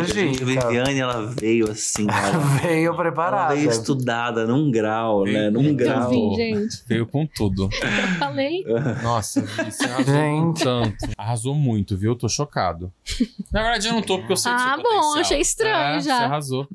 gente. 0.04 0.42
A. 0.42 0.46
Viviane, 0.46 0.98
ela 1.00 1.26
veio 1.26 1.70
assim, 1.70 2.06
ela, 2.10 2.38
Veio 2.62 2.88
ela 2.88 2.96
preparada. 2.96 3.54
veio 3.54 3.68
estudada 3.70 4.46
num 4.46 4.70
grau, 4.70 5.24
né? 5.24 5.50
Num 5.50 5.62
Veio. 5.62 5.76
grau. 5.76 6.02
Eu 6.04 6.10
vim, 6.10 6.34
gente. 6.36 6.82
Veio 6.86 7.06
com 7.06 7.26
tudo. 7.26 7.68
Eu 7.72 8.18
falei. 8.18 8.64
Nossa, 9.02 9.40
você 9.42 9.84
arrasou 9.84 10.04
Gente. 10.14 10.64
tanto. 10.64 10.96
Arrasou 11.16 11.54
muito, 11.54 11.96
viu? 11.96 12.14
Tô 12.14 12.28
chocado. 12.28 12.92
Na 13.52 13.62
verdade, 13.62 13.88
eu 13.88 13.92
não 13.94 14.02
tô, 14.02 14.18
porque 14.18 14.32
eu 14.32 14.36
sei 14.36 14.52
do 14.52 14.58
Ah, 14.58 14.76
bom, 14.76 14.82
potencial. 14.82 15.20
achei 15.20 15.40
estranho 15.40 15.96
É, 15.98 16.00
já. 16.00 16.18
Você 16.18 16.24
arrasou. 16.24 16.68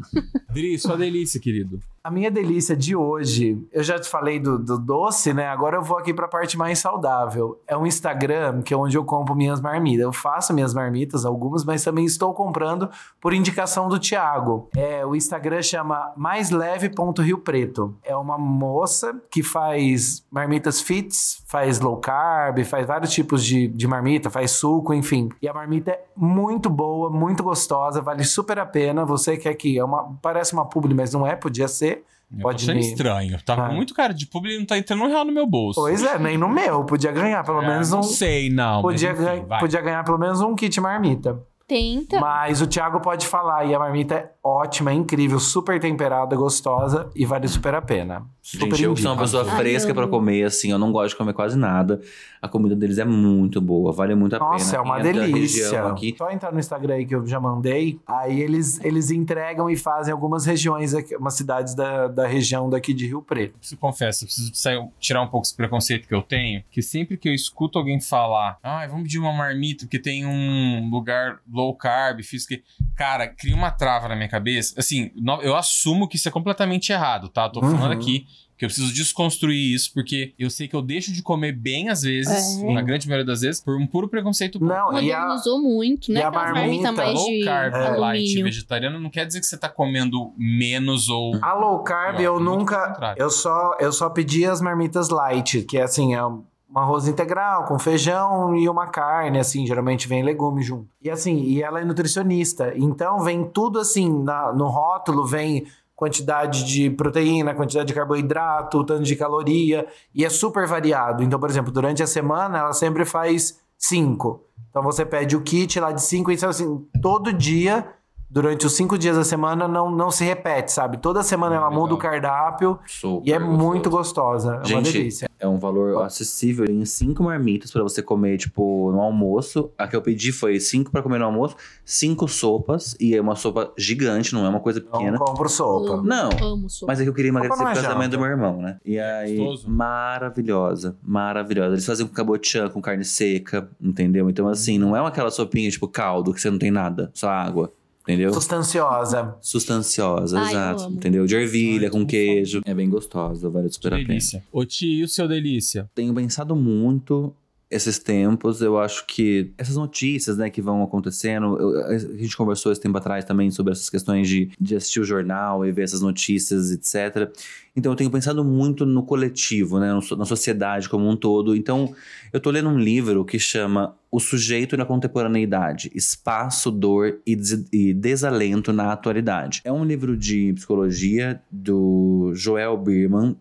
Dri, 0.53 0.77
sua 0.79 0.97
delícia, 0.97 1.39
querido. 1.39 1.79
A 2.05 2.11
minha 2.11 2.29
delícia 2.29 2.75
de 2.75 2.97
hoje, 2.97 3.65
eu 3.71 3.81
já 3.81 3.97
te 3.97 4.09
falei 4.09 4.37
do, 4.37 4.59
do 4.59 4.77
doce, 4.77 5.33
né? 5.33 5.47
Agora 5.47 5.77
eu 5.77 5.81
vou 5.81 5.97
aqui 5.97 6.13
pra 6.13 6.27
parte 6.27 6.57
mais 6.57 6.79
saudável. 6.79 7.61
É 7.65 7.77
um 7.77 7.87
Instagram 7.87 8.61
que 8.61 8.73
é 8.73 8.77
onde 8.77 8.97
eu 8.97 9.05
compro 9.05 9.33
minhas 9.33 9.61
marmitas. 9.61 10.01
Eu 10.01 10.11
faço 10.11 10.53
minhas 10.53 10.73
marmitas, 10.73 11.25
algumas, 11.25 11.63
mas 11.63 11.81
também 11.81 12.03
estou 12.03 12.33
comprando 12.33 12.89
por 13.21 13.33
indicação 13.33 13.87
do 13.87 13.97
Thiago. 13.97 14.67
É, 14.75 15.05
o 15.05 15.15
Instagram 15.15 15.61
chama 15.61 16.11
maisleve.rio 16.17 17.37
preto. 17.37 17.95
É 18.03 18.13
uma 18.17 18.37
moça 18.37 19.15
que 19.31 19.41
faz 19.41 20.25
marmitas 20.29 20.81
fits, 20.81 21.41
faz 21.47 21.79
low 21.79 21.95
carb, 21.95 22.65
faz 22.65 22.85
vários 22.85 23.13
tipos 23.13 23.45
de, 23.45 23.69
de 23.69 23.87
marmita, 23.87 24.29
faz 24.29 24.51
suco, 24.51 24.93
enfim. 24.93 25.29
E 25.41 25.47
a 25.47 25.53
marmita 25.53 25.91
é 25.91 26.03
muito 26.17 26.69
boa, 26.69 27.09
muito 27.09 27.41
gostosa, 27.43 28.01
vale 28.01 28.25
super 28.25 28.59
a 28.59 28.65
pena. 28.65 29.05
Você 29.05 29.37
que 29.37 29.47
aqui 29.47 29.79
é 29.79 29.85
uma. 29.85 30.17
Parece 30.21 30.51
uma 30.51 30.65
publi, 30.65 30.93
mas 30.93 31.13
não 31.13 31.25
é, 31.25 31.33
podia 31.33 31.69
ser. 31.69 31.92
Eu 32.35 32.41
Pode 32.41 32.73
me- 32.73 32.79
estranho. 32.79 33.37
Ah. 33.47 33.55
com 33.67 33.73
muito 33.75 33.93
cara 33.93 34.13
de 34.13 34.25
publi 34.25 34.55
e 34.55 34.59
não 34.59 34.65
tá 34.65 34.77
entrando 34.77 35.03
um 35.03 35.07
real 35.07 35.23
no 35.23 35.31
meu 35.31 35.45
bolso. 35.45 35.79
Pois 35.79 36.03
é, 36.03 36.17
nem 36.17 36.37
no 36.37 36.49
meu. 36.49 36.83
Podia 36.83 37.11
ganhar 37.11 37.43
pelo 37.43 37.61
É, 37.61 37.67
menos 37.67 37.91
não 37.91 37.99
um. 37.99 38.03
sei, 38.03 38.49
não. 38.49 38.81
Podia, 38.81 39.11
enfim, 39.11 39.23
ganha- 39.23 39.59
podia 39.59 39.81
ganhar 39.81 40.03
pelo 40.03 40.17
menos 40.17 40.41
um 40.41 40.55
kit 40.55 40.79
marmita. 40.81 41.39
Tenta. 41.67 42.19
Mas 42.19 42.61
o 42.61 42.67
Thiago 42.67 42.99
pode 42.99 43.25
falar. 43.25 43.65
E 43.65 43.73
a 43.73 43.79
marmita 43.79 44.15
é 44.15 44.29
ótima, 44.43 44.91
é 44.91 44.93
incrível, 44.93 45.39
super 45.39 45.79
temperada, 45.79 46.35
gostosa 46.35 47.09
e 47.15 47.25
vale 47.25 47.47
super 47.47 47.73
a 47.73 47.81
pena. 47.81 48.23
Super 48.45 48.65
Gente, 48.71 48.83
eu 48.83 48.93
que 48.93 49.01
sou 49.01 49.13
uma 49.13 49.21
pessoa 49.21 49.49
Ai, 49.49 49.55
fresca 49.57 49.93
pra 49.95 50.05
comer, 50.05 50.43
assim, 50.43 50.69
eu 50.69 50.77
não 50.77 50.91
gosto 50.91 51.11
de 51.11 51.15
comer 51.15 51.31
quase 51.31 51.57
nada. 51.57 52.01
A 52.41 52.47
comida 52.49 52.75
deles 52.75 52.97
é 52.97 53.05
muito 53.05 53.61
boa, 53.61 53.93
vale 53.93 54.13
muito 54.15 54.35
a 54.35 54.39
pena. 54.39 54.51
Nossa, 54.51 54.75
é 54.75 54.79
uma 54.81 54.99
Quem 55.01 55.13
delícia. 55.13 55.81
Aqui, 55.87 56.13
Só 56.17 56.29
entrar 56.29 56.51
no 56.51 56.59
Instagram 56.59 56.95
aí 56.95 57.05
que 57.05 57.15
eu 57.15 57.25
já 57.25 57.39
mandei. 57.39 58.01
Aí 58.05 58.41
eles, 58.41 58.83
eles 58.83 59.11
entregam 59.11 59.69
e 59.69 59.77
fazem 59.77 60.11
algumas 60.11 60.45
regiões, 60.45 60.93
aqui, 60.93 61.15
umas 61.15 61.35
cidades 61.35 61.73
da, 61.73 62.09
da 62.09 62.27
região 62.27 62.69
daqui 62.69 62.93
de 62.93 63.07
Rio 63.07 63.21
Preto. 63.21 63.57
preciso, 63.59 63.79
confesso, 63.79 64.25
eu 64.25 64.27
preciso 64.27 64.51
sair- 64.53 64.89
tirar 64.99 65.21
um 65.21 65.27
pouco 65.29 65.47
esse 65.47 65.55
preconceito 65.55 66.05
que 66.05 66.13
eu 66.13 66.21
tenho, 66.21 66.61
que 66.69 66.81
sempre 66.81 67.15
que 67.15 67.29
eu 67.29 67.33
escuto 67.33 67.79
alguém 67.79 68.01
falar, 68.01 68.57
ah, 68.61 68.85
vamos 68.87 69.03
pedir 69.03 69.19
uma 69.19 69.31
marmita 69.31 69.85
porque 69.85 69.99
tem 69.99 70.25
um 70.25 70.89
lugar 70.91 71.39
low 71.49 71.73
carb, 71.77 72.21
fiz 72.21 72.45
que... 72.45 72.61
Cara, 72.97 73.25
cria 73.25 73.55
uma 73.55 73.71
trava 73.71 74.09
na 74.09 74.17
minha 74.17 74.27
cabeça. 74.27 74.75
Assim, 74.77 75.11
eu 75.41 75.55
assumo 75.55 76.09
que 76.09 76.17
isso 76.17 76.27
é 76.27 76.31
completamente 76.31 76.91
errado, 76.91 77.29
tá? 77.29 77.47
Tô 77.47 77.61
falando 77.61 77.83
Uhum. 77.85 77.91
aqui 77.91 78.27
que 78.57 78.65
eu 78.65 78.69
preciso 78.69 78.93
desconstruir 78.93 79.73
isso, 79.73 79.91
porque 79.93 80.33
eu 80.37 80.49
sei 80.49 80.67
que 80.67 80.75
eu 80.75 80.81
deixo 80.81 81.11
de 81.11 81.21
comer 81.21 81.51
bem 81.53 81.89
às 81.89 82.01
vezes, 82.03 82.61
É. 82.61 82.73
na 82.73 82.81
grande 82.81 83.07
maioria 83.07 83.25
das 83.25 83.41
vezes, 83.41 83.61
por 83.61 83.75
um 83.75 83.85
puro 83.87 84.07
preconceito 84.07 84.63
Não, 84.63 84.93
e 85.01 85.11
a, 85.11 85.21
Modernizou 85.21 85.61
muito, 85.61 86.11
né? 86.11 86.19
e 86.19 86.23
a 86.23 86.31
marmita, 86.31 86.91
mais 86.91 87.13
low 87.13 87.25
de 87.29 87.43
carb, 87.43 87.73
light, 87.73 87.97
alumínio. 87.97 88.43
vegetariano, 88.45 88.99
não 88.99 89.09
quer 89.09 89.25
dizer 89.25 89.39
que 89.39 89.45
você 89.45 89.57
tá 89.57 89.67
comendo 89.69 90.31
menos 90.37 91.09
ou... 91.09 91.35
a 91.41 91.53
low 91.53 91.79
carb 91.83 92.15
Não, 92.15 92.21
eu 92.21 92.39
nunca. 92.39 93.15
Eu 93.17 93.29
só, 93.29 93.75
eu 93.79 93.91
só 93.91 94.09
pedi 94.09 94.45
as 94.45 94.61
marmitas 94.61 95.09
light, 95.09 95.63
que 95.63 95.77
é 95.77 95.83
assim, 95.83 96.13
é 96.13 96.25
um 96.25 96.43
arroz 96.75 97.07
integral 97.07 97.65
com 97.65 97.77
feijão 97.77 98.55
e 98.55 98.67
uma 98.67 98.87
carne, 98.87 99.37
assim, 99.39 99.65
geralmente 99.67 100.07
vem 100.07 100.23
legume 100.23 100.63
junto. 100.63 100.87
E 101.03 101.09
assim, 101.09 101.37
e 101.43 101.61
ela 101.61 101.79
é 101.81 101.85
nutricionista, 101.85 102.73
então 102.75 103.19
vem 103.19 103.43
tudo 103.45 103.79
assim, 103.79 104.11
na- 104.23 104.51
no 104.53 104.67
rótulo 104.67 105.25
vem 105.25 105.65
quantidade 106.03 106.65
de 106.65 106.89
proteína, 106.89 107.55
quantidade 107.55 107.87
de 107.87 107.93
carboidrato, 107.93 108.83
tanto 108.83 109.03
de 109.03 109.15
caloria, 109.15 109.87
e 110.13 110.25
é 110.25 110.29
super 110.29 110.67
variado. 110.67 111.23
Então, 111.23 111.39
por 111.39 111.49
exemplo, 111.49 111.71
durante 111.71 112.03
a 112.03 112.07
semana 112.07 112.57
ela 112.57 112.73
sempre 112.73 113.05
faz 113.05 113.57
cinco. 113.77 114.43
Então 114.69 114.83
você 114.83 115.05
pede 115.05 115.37
o 115.37 115.41
kit 115.41 115.79
lá 115.79 115.93
de 115.93 116.01
cinco, 116.01 116.29
então 116.29 116.49
assim, 116.49 116.85
todo 117.01 117.31
dia 117.31 117.87
durante 118.33 118.65
os 118.65 118.73
cinco 118.73 118.97
dias 118.97 119.15
da 119.15 119.23
semana 119.23 119.67
não, 119.67 119.91
não 119.91 120.09
se 120.09 120.23
repete, 120.25 120.71
sabe? 120.71 120.97
Toda 120.97 121.21
semana 121.21 121.55
ela 121.55 121.69
muda 121.69 121.93
o 121.93 121.97
cardápio 121.97 122.79
Super 122.87 123.29
e 123.29 123.31
é 123.31 123.37
gostoso. 123.37 123.57
muito 123.63 123.89
gostosa. 123.91 124.49
É 124.53 124.57
uma 124.57 124.65
Gente, 124.65 124.91
delícia. 124.93 125.29
é 125.39 125.47
um 125.47 125.59
valor 125.59 126.01
acessível 126.03 126.65
em 126.65 126.83
cinco 126.83 127.21
marmitas 127.23 127.69
pra 127.71 127.83
você 127.83 128.01
comer, 128.01 128.37
tipo, 128.37 128.91
no 128.91 128.99
almoço. 129.01 129.69
A 129.77 129.87
que 129.87 129.95
eu 129.95 130.01
pedi 130.01 130.31
foi 130.31 130.59
cinco 130.59 130.89
pra 130.89 131.03
comer 131.03 131.19
no 131.19 131.25
almoço, 131.25 131.55
cinco 131.85 132.27
sopas, 132.27 132.95
e 132.99 133.15
é 133.15 133.21
uma 133.21 133.35
sopa 133.35 133.71
gigante, 133.77 134.33
não 134.33 134.43
é 134.45 134.49
uma 134.49 134.59
coisa 134.59 134.81
pequena. 134.81 135.11
Não 135.11 135.19
compro 135.19 135.47
sopa. 135.47 136.01
Não, 136.01 136.29
Amo 136.41 136.67
sopa. 136.69 136.91
mas 136.91 136.99
é 136.99 137.03
que 137.03 137.09
eu 137.09 137.13
queria 137.13 137.29
emagrecer 137.29 137.61
é 137.61 137.63
mãe 137.63 137.75
janta. 137.75 138.07
do 138.09 138.17
meu 138.19 138.27
irmão, 138.29 138.57
né? 138.59 138.77
E 138.83 138.97
aí, 138.97 139.37
Gostoso. 139.37 139.69
maravilhosa, 139.69 140.95
maravilhosa. 141.03 141.75
Eles 141.75 141.85
fazem 141.85 142.07
com 142.07 142.13
cabotiã, 142.13 142.67
com 142.69 142.81
carne 142.81 143.03
seca, 143.03 143.69
entendeu? 143.79 144.29
Então, 144.29 144.47
assim, 144.47 144.77
não 144.79 144.95
é 144.97 145.05
aquela 145.05 145.29
sopinha, 145.29 145.69
tipo, 145.69 145.87
caldo, 145.87 146.33
que 146.33 146.41
você 146.41 146.49
não 146.49 146.57
tem 146.57 146.71
nada, 146.71 147.11
só 147.13 147.29
água. 147.29 147.71
Entendeu? 148.03 148.33
Sustanciosa. 148.33 149.35
Sustanciosa, 149.41 150.39
Ai, 150.39 150.49
exato. 150.49 150.91
Entendeu? 150.91 151.25
De 151.25 151.35
ervilha, 151.35 151.85
Ai, 151.87 151.89
com 151.89 152.05
queijo. 152.05 152.61
É 152.65 152.73
bem 152.73 152.89
gostosa, 152.89 153.49
vale 153.49 153.69
super 153.71 153.93
a 153.93 153.95
pena. 153.95 154.07
Delícia. 154.09 154.43
Ô, 154.51 154.65
Ti, 154.65 154.87
e 154.99 155.03
o 155.03 155.07
seu 155.07 155.27
delícia? 155.27 155.89
tenho 155.95 156.13
pensado 156.13 156.53
muito 156.55 157.33
esses 157.73 157.97
tempos. 157.99 158.61
Eu 158.61 158.77
acho 158.79 159.05
que 159.07 159.51
essas 159.57 159.75
notícias, 159.75 160.37
né, 160.37 160.49
que 160.49 160.61
vão 160.61 160.83
acontecendo. 160.83 161.57
eu- 161.59 161.85
a 161.87 161.97
gente 161.97 162.35
conversou 162.37 162.71
esse 162.71 162.79
tempo 162.81 162.97
atrás 162.97 163.25
também 163.25 163.49
sobre 163.51 163.73
essas 163.73 163.89
questões 163.89 164.27
de, 164.27 164.49
de 164.59 164.75
assistir 164.75 164.99
o 164.99 165.03
jornal 165.03 165.65
e 165.65 165.71
ver 165.71 165.83
essas 165.83 166.01
notícias, 166.01 166.71
etc. 166.71 167.31
Então 167.75 167.91
eu 167.91 167.95
tenho 167.95 168.11
pensado 168.11 168.43
muito 168.43 168.85
no 168.85 169.03
coletivo, 169.03 169.79
né, 169.79 169.91
na 170.17 170.25
sociedade 170.25 170.87
como 170.87 171.09
um 171.09 171.15
todo. 171.15 171.55
Então 171.55 171.93
eu 172.31 172.39
tô 172.39 172.51
lendo 172.51 172.69
um 172.69 172.77
livro 172.77 173.25
que 173.25 173.39
chama 173.39 173.95
O 174.11 174.19
Sujeito 174.19 174.77
na 174.77 174.85
Contemporaneidade: 174.85 175.89
Espaço, 175.95 176.69
Dor 176.69 177.19
e, 177.25 177.35
Des- 177.35 177.65
e 177.71 177.93
Desalento 177.93 178.71
na 178.71 178.91
Atualidade. 178.93 179.61
É 179.63 179.71
um 179.71 179.83
livro 179.83 180.15
de 180.15 180.53
psicologia 180.53 181.41
do 181.51 182.31
Joel 182.35 182.77
Birman, 182.77 183.35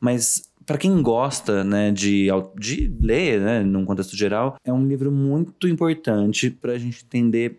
mas 0.00 0.42
para 0.66 0.78
quem 0.78 1.02
gosta, 1.02 1.62
né, 1.62 1.90
de, 1.90 2.28
de 2.58 2.94
ler, 3.00 3.40
né, 3.40 3.62
num 3.62 3.84
contexto 3.84 4.16
geral, 4.16 4.56
é 4.64 4.72
um 4.72 4.86
livro 4.86 5.10
muito 5.12 5.68
importante 5.68 6.50
para 6.50 6.72
a 6.72 6.78
gente 6.78 7.04
entender 7.04 7.58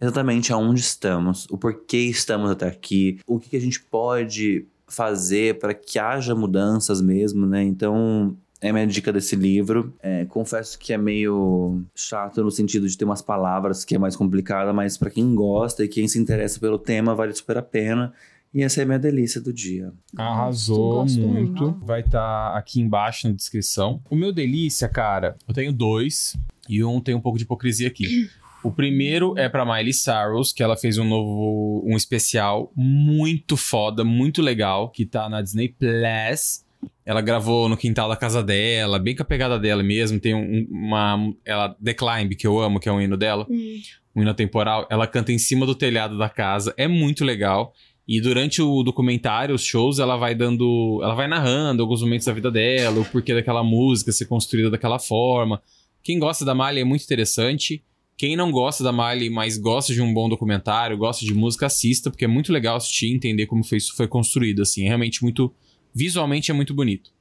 exatamente 0.00 0.52
aonde 0.52 0.80
estamos, 0.80 1.46
o 1.50 1.58
porquê 1.58 1.98
estamos 1.98 2.50
até 2.50 2.66
aqui, 2.66 3.18
o 3.26 3.38
que, 3.38 3.50
que 3.50 3.56
a 3.56 3.60
gente 3.60 3.80
pode 3.80 4.66
fazer 4.86 5.58
para 5.58 5.74
que 5.74 5.98
haja 5.98 6.34
mudanças 6.34 7.00
mesmo, 7.00 7.46
né? 7.46 7.62
Então, 7.62 8.36
é 8.60 8.72
minha 8.72 8.86
dica 8.86 9.12
desse 9.12 9.36
livro. 9.36 9.94
É, 10.02 10.24
confesso 10.26 10.78
que 10.78 10.92
é 10.92 10.98
meio 10.98 11.82
chato 11.94 12.42
no 12.42 12.50
sentido 12.50 12.88
de 12.88 12.96
ter 12.96 13.04
umas 13.04 13.22
palavras 13.22 13.84
que 13.84 13.94
é 13.94 13.98
mais 13.98 14.16
complicada, 14.16 14.72
mas 14.72 14.98
para 14.98 15.10
quem 15.10 15.34
gosta 15.34 15.84
e 15.84 15.88
quem 15.88 16.08
se 16.08 16.18
interessa 16.18 16.58
pelo 16.58 16.78
tema, 16.78 17.14
vale 17.14 17.32
super 17.32 17.58
a 17.58 17.62
pena. 17.62 18.12
E 18.52 18.62
essa 18.62 18.80
é 18.80 18.82
a 18.82 18.86
minha 18.86 18.98
delícia 18.98 19.40
do 19.40 19.52
dia. 19.52 19.92
Arrasou 20.16 21.02
Gosto 21.02 21.20
muito. 21.20 21.70
Vai 21.84 22.00
estar 22.00 22.56
aqui 22.56 22.80
embaixo 22.80 23.28
na 23.28 23.34
descrição. 23.34 24.02
O 24.10 24.16
meu 24.16 24.32
delícia, 24.32 24.88
cara, 24.88 25.36
eu 25.46 25.54
tenho 25.54 25.72
dois 25.72 26.36
e 26.68 26.82
um 26.82 27.00
tem 27.00 27.14
um 27.14 27.20
pouco 27.20 27.38
de 27.38 27.44
hipocrisia 27.44 27.88
aqui. 27.88 28.28
O 28.62 28.70
primeiro 28.70 29.32
é 29.38 29.48
pra 29.48 29.64
Miley 29.64 29.94
Cyrus, 29.94 30.52
que 30.52 30.62
ela 30.62 30.76
fez 30.76 30.98
um 30.98 31.04
novo, 31.06 31.82
um 31.86 31.96
especial 31.96 32.70
muito 32.76 33.56
foda, 33.56 34.04
muito 34.04 34.42
legal, 34.42 34.90
que 34.90 35.06
tá 35.06 35.30
na 35.30 35.40
Disney 35.40 35.68
Plus. 35.68 36.62
Ela 37.06 37.22
gravou 37.22 37.70
no 37.70 37.76
quintal 37.78 38.06
da 38.06 38.16
casa 38.16 38.42
dela, 38.42 38.98
bem 38.98 39.16
com 39.16 39.22
a 39.22 39.24
pegada 39.24 39.58
dela 39.58 39.82
mesmo. 39.82 40.20
Tem 40.20 40.34
um- 40.34 40.66
uma. 40.70 41.32
Ela, 41.42 41.74
The 41.82 41.94
Climb, 41.94 42.34
que 42.36 42.46
eu 42.46 42.60
amo, 42.60 42.78
que 42.78 42.86
é 42.86 42.92
um 42.92 43.00
hino 43.00 43.16
dela 43.16 43.46
Hum. 43.48 43.80
um 44.14 44.20
hino 44.20 44.34
temporal, 44.34 44.86
ela 44.90 45.06
canta 45.06 45.32
em 45.32 45.38
cima 45.38 45.64
do 45.64 45.74
telhado 45.74 46.18
da 46.18 46.28
casa, 46.28 46.74
é 46.76 46.86
muito 46.86 47.24
legal. 47.24 47.72
E 48.10 48.20
durante 48.20 48.60
o 48.60 48.82
documentário, 48.82 49.54
os 49.54 49.62
shows, 49.62 50.00
ela 50.00 50.16
vai 50.16 50.34
dando. 50.34 50.98
Ela 51.00 51.14
vai 51.14 51.28
narrando 51.28 51.80
alguns 51.80 52.02
momentos 52.02 52.26
da 52.26 52.32
vida 52.32 52.50
dela, 52.50 52.98
o 52.98 53.04
porquê 53.04 53.32
daquela 53.32 53.62
música 53.62 54.10
ser 54.10 54.26
construída 54.26 54.68
daquela 54.68 54.98
forma. 54.98 55.62
Quem 56.02 56.18
gosta 56.18 56.44
da 56.44 56.52
Miley 56.52 56.80
é 56.80 56.84
muito 56.84 57.04
interessante. 57.04 57.84
Quem 58.16 58.34
não 58.34 58.50
gosta 58.50 58.82
da 58.82 58.92
Miley, 58.92 59.30
mas 59.30 59.56
gosta 59.56 59.94
de 59.94 60.02
um 60.02 60.12
bom 60.12 60.28
documentário, 60.28 60.98
gosta 60.98 61.24
de 61.24 61.32
música, 61.32 61.66
assista, 61.66 62.10
porque 62.10 62.24
é 62.24 62.28
muito 62.28 62.52
legal 62.52 62.74
assistir 62.74 63.06
e 63.06 63.14
entender 63.14 63.46
como 63.46 63.62
foi, 63.62 63.78
isso 63.78 63.94
foi 63.94 64.08
construído, 64.08 64.62
assim. 64.62 64.86
É 64.86 64.88
realmente 64.88 65.22
muito. 65.22 65.54
Visualmente 65.94 66.50
é 66.50 66.54
muito 66.54 66.74
bonito. 66.74 67.12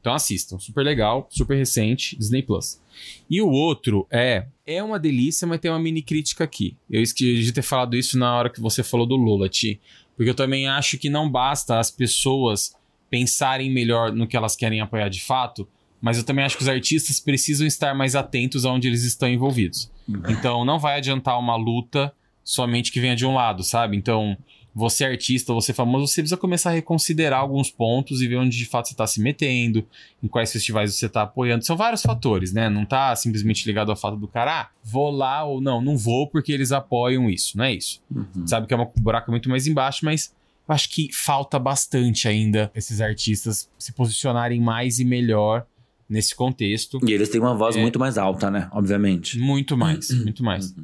Então 0.00 0.14
assistam. 0.14 0.60
Super 0.60 0.84
legal, 0.84 1.26
super 1.28 1.56
recente, 1.56 2.16
Disney 2.16 2.44
Plus. 2.44 2.80
E 3.28 3.42
o 3.42 3.50
outro 3.50 4.06
é. 4.12 4.46
É 4.64 4.80
uma 4.80 5.00
delícia, 5.00 5.44
mas 5.44 5.58
tem 5.58 5.72
uma 5.72 5.80
mini 5.80 6.02
crítica 6.02 6.44
aqui. 6.44 6.76
Eu 6.88 7.02
esqueci 7.02 7.42
de 7.42 7.52
ter 7.52 7.62
falado 7.62 7.96
isso 7.96 8.16
na 8.16 8.32
hora 8.32 8.48
que 8.48 8.60
você 8.60 8.84
falou 8.84 9.06
do 9.06 9.16
Lula, 9.16 9.48
Ti. 9.48 9.80
Porque 10.16 10.30
eu 10.30 10.34
também 10.34 10.66
acho 10.66 10.98
que 10.98 11.10
não 11.10 11.30
basta 11.30 11.78
as 11.78 11.90
pessoas 11.90 12.74
pensarem 13.10 13.70
melhor 13.70 14.12
no 14.12 14.26
que 14.26 14.36
elas 14.36 14.56
querem 14.56 14.80
apoiar 14.80 15.08
de 15.08 15.22
fato, 15.22 15.68
mas 16.00 16.18
eu 16.18 16.24
também 16.24 16.44
acho 16.44 16.56
que 16.56 16.62
os 16.62 16.68
artistas 16.68 17.20
precisam 17.20 17.66
estar 17.66 17.94
mais 17.94 18.14
atentos 18.14 18.64
aonde 18.64 18.88
eles 18.88 19.04
estão 19.04 19.28
envolvidos. 19.28 19.90
Então 20.28 20.64
não 20.64 20.78
vai 20.78 20.98
adiantar 20.98 21.38
uma 21.38 21.56
luta 21.56 22.12
somente 22.44 22.92
que 22.92 23.00
venha 23.00 23.16
de 23.16 23.26
um 23.26 23.34
lado, 23.34 23.62
sabe? 23.62 23.96
Então, 23.96 24.36
você 24.78 25.04
é 25.04 25.06
artista, 25.08 25.54
você 25.54 25.72
é 25.72 25.74
famoso, 25.74 26.06
você 26.06 26.20
precisa 26.20 26.36
começar 26.36 26.68
a 26.68 26.74
reconsiderar 26.74 27.40
alguns 27.40 27.70
pontos 27.70 28.20
e 28.20 28.28
ver 28.28 28.36
onde 28.36 28.54
de 28.54 28.66
fato 28.66 28.88
você 28.88 28.92
está 28.92 29.06
se 29.06 29.22
metendo, 29.22 29.82
em 30.22 30.28
quais 30.28 30.52
festivais 30.52 30.94
você 30.94 31.06
está 31.06 31.22
apoiando. 31.22 31.64
São 31.64 31.78
vários 31.78 32.02
fatores, 32.02 32.52
né? 32.52 32.68
Não 32.68 32.84
tá 32.84 33.16
simplesmente 33.16 33.64
ligado 33.66 33.90
ao 33.90 33.96
fato 33.96 34.18
do 34.18 34.28
cara, 34.28 34.60
ah, 34.60 34.68
vou 34.84 35.10
lá 35.10 35.44
ou 35.44 35.62
não, 35.62 35.80
não 35.80 35.96
vou 35.96 36.28
porque 36.28 36.52
eles 36.52 36.72
apoiam 36.72 37.30
isso, 37.30 37.56
não 37.56 37.64
é 37.64 37.72
isso. 37.72 38.02
Uhum. 38.14 38.46
Sabe 38.46 38.66
que 38.66 38.74
é 38.74 38.76
um 38.76 38.86
buraco 38.98 39.30
muito 39.30 39.48
mais 39.48 39.66
embaixo, 39.66 40.04
mas 40.04 40.34
eu 40.68 40.74
acho 40.74 40.90
que 40.90 41.08
falta 41.10 41.58
bastante 41.58 42.28
ainda 42.28 42.70
esses 42.74 43.00
artistas 43.00 43.70
se 43.78 43.94
posicionarem 43.94 44.60
mais 44.60 44.98
e 44.98 45.06
melhor 45.06 45.64
nesse 46.06 46.34
contexto. 46.34 47.00
E 47.02 47.12
eles 47.12 47.30
têm 47.30 47.40
uma 47.40 47.54
voz 47.56 47.76
É. 47.76 47.80
muito 47.80 47.98
mais 47.98 48.18
alta, 48.18 48.50
né? 48.50 48.68
Obviamente. 48.72 49.38
Muito 49.38 49.74
mais, 49.74 50.10
muito 50.22 50.44
mais. 50.44 50.74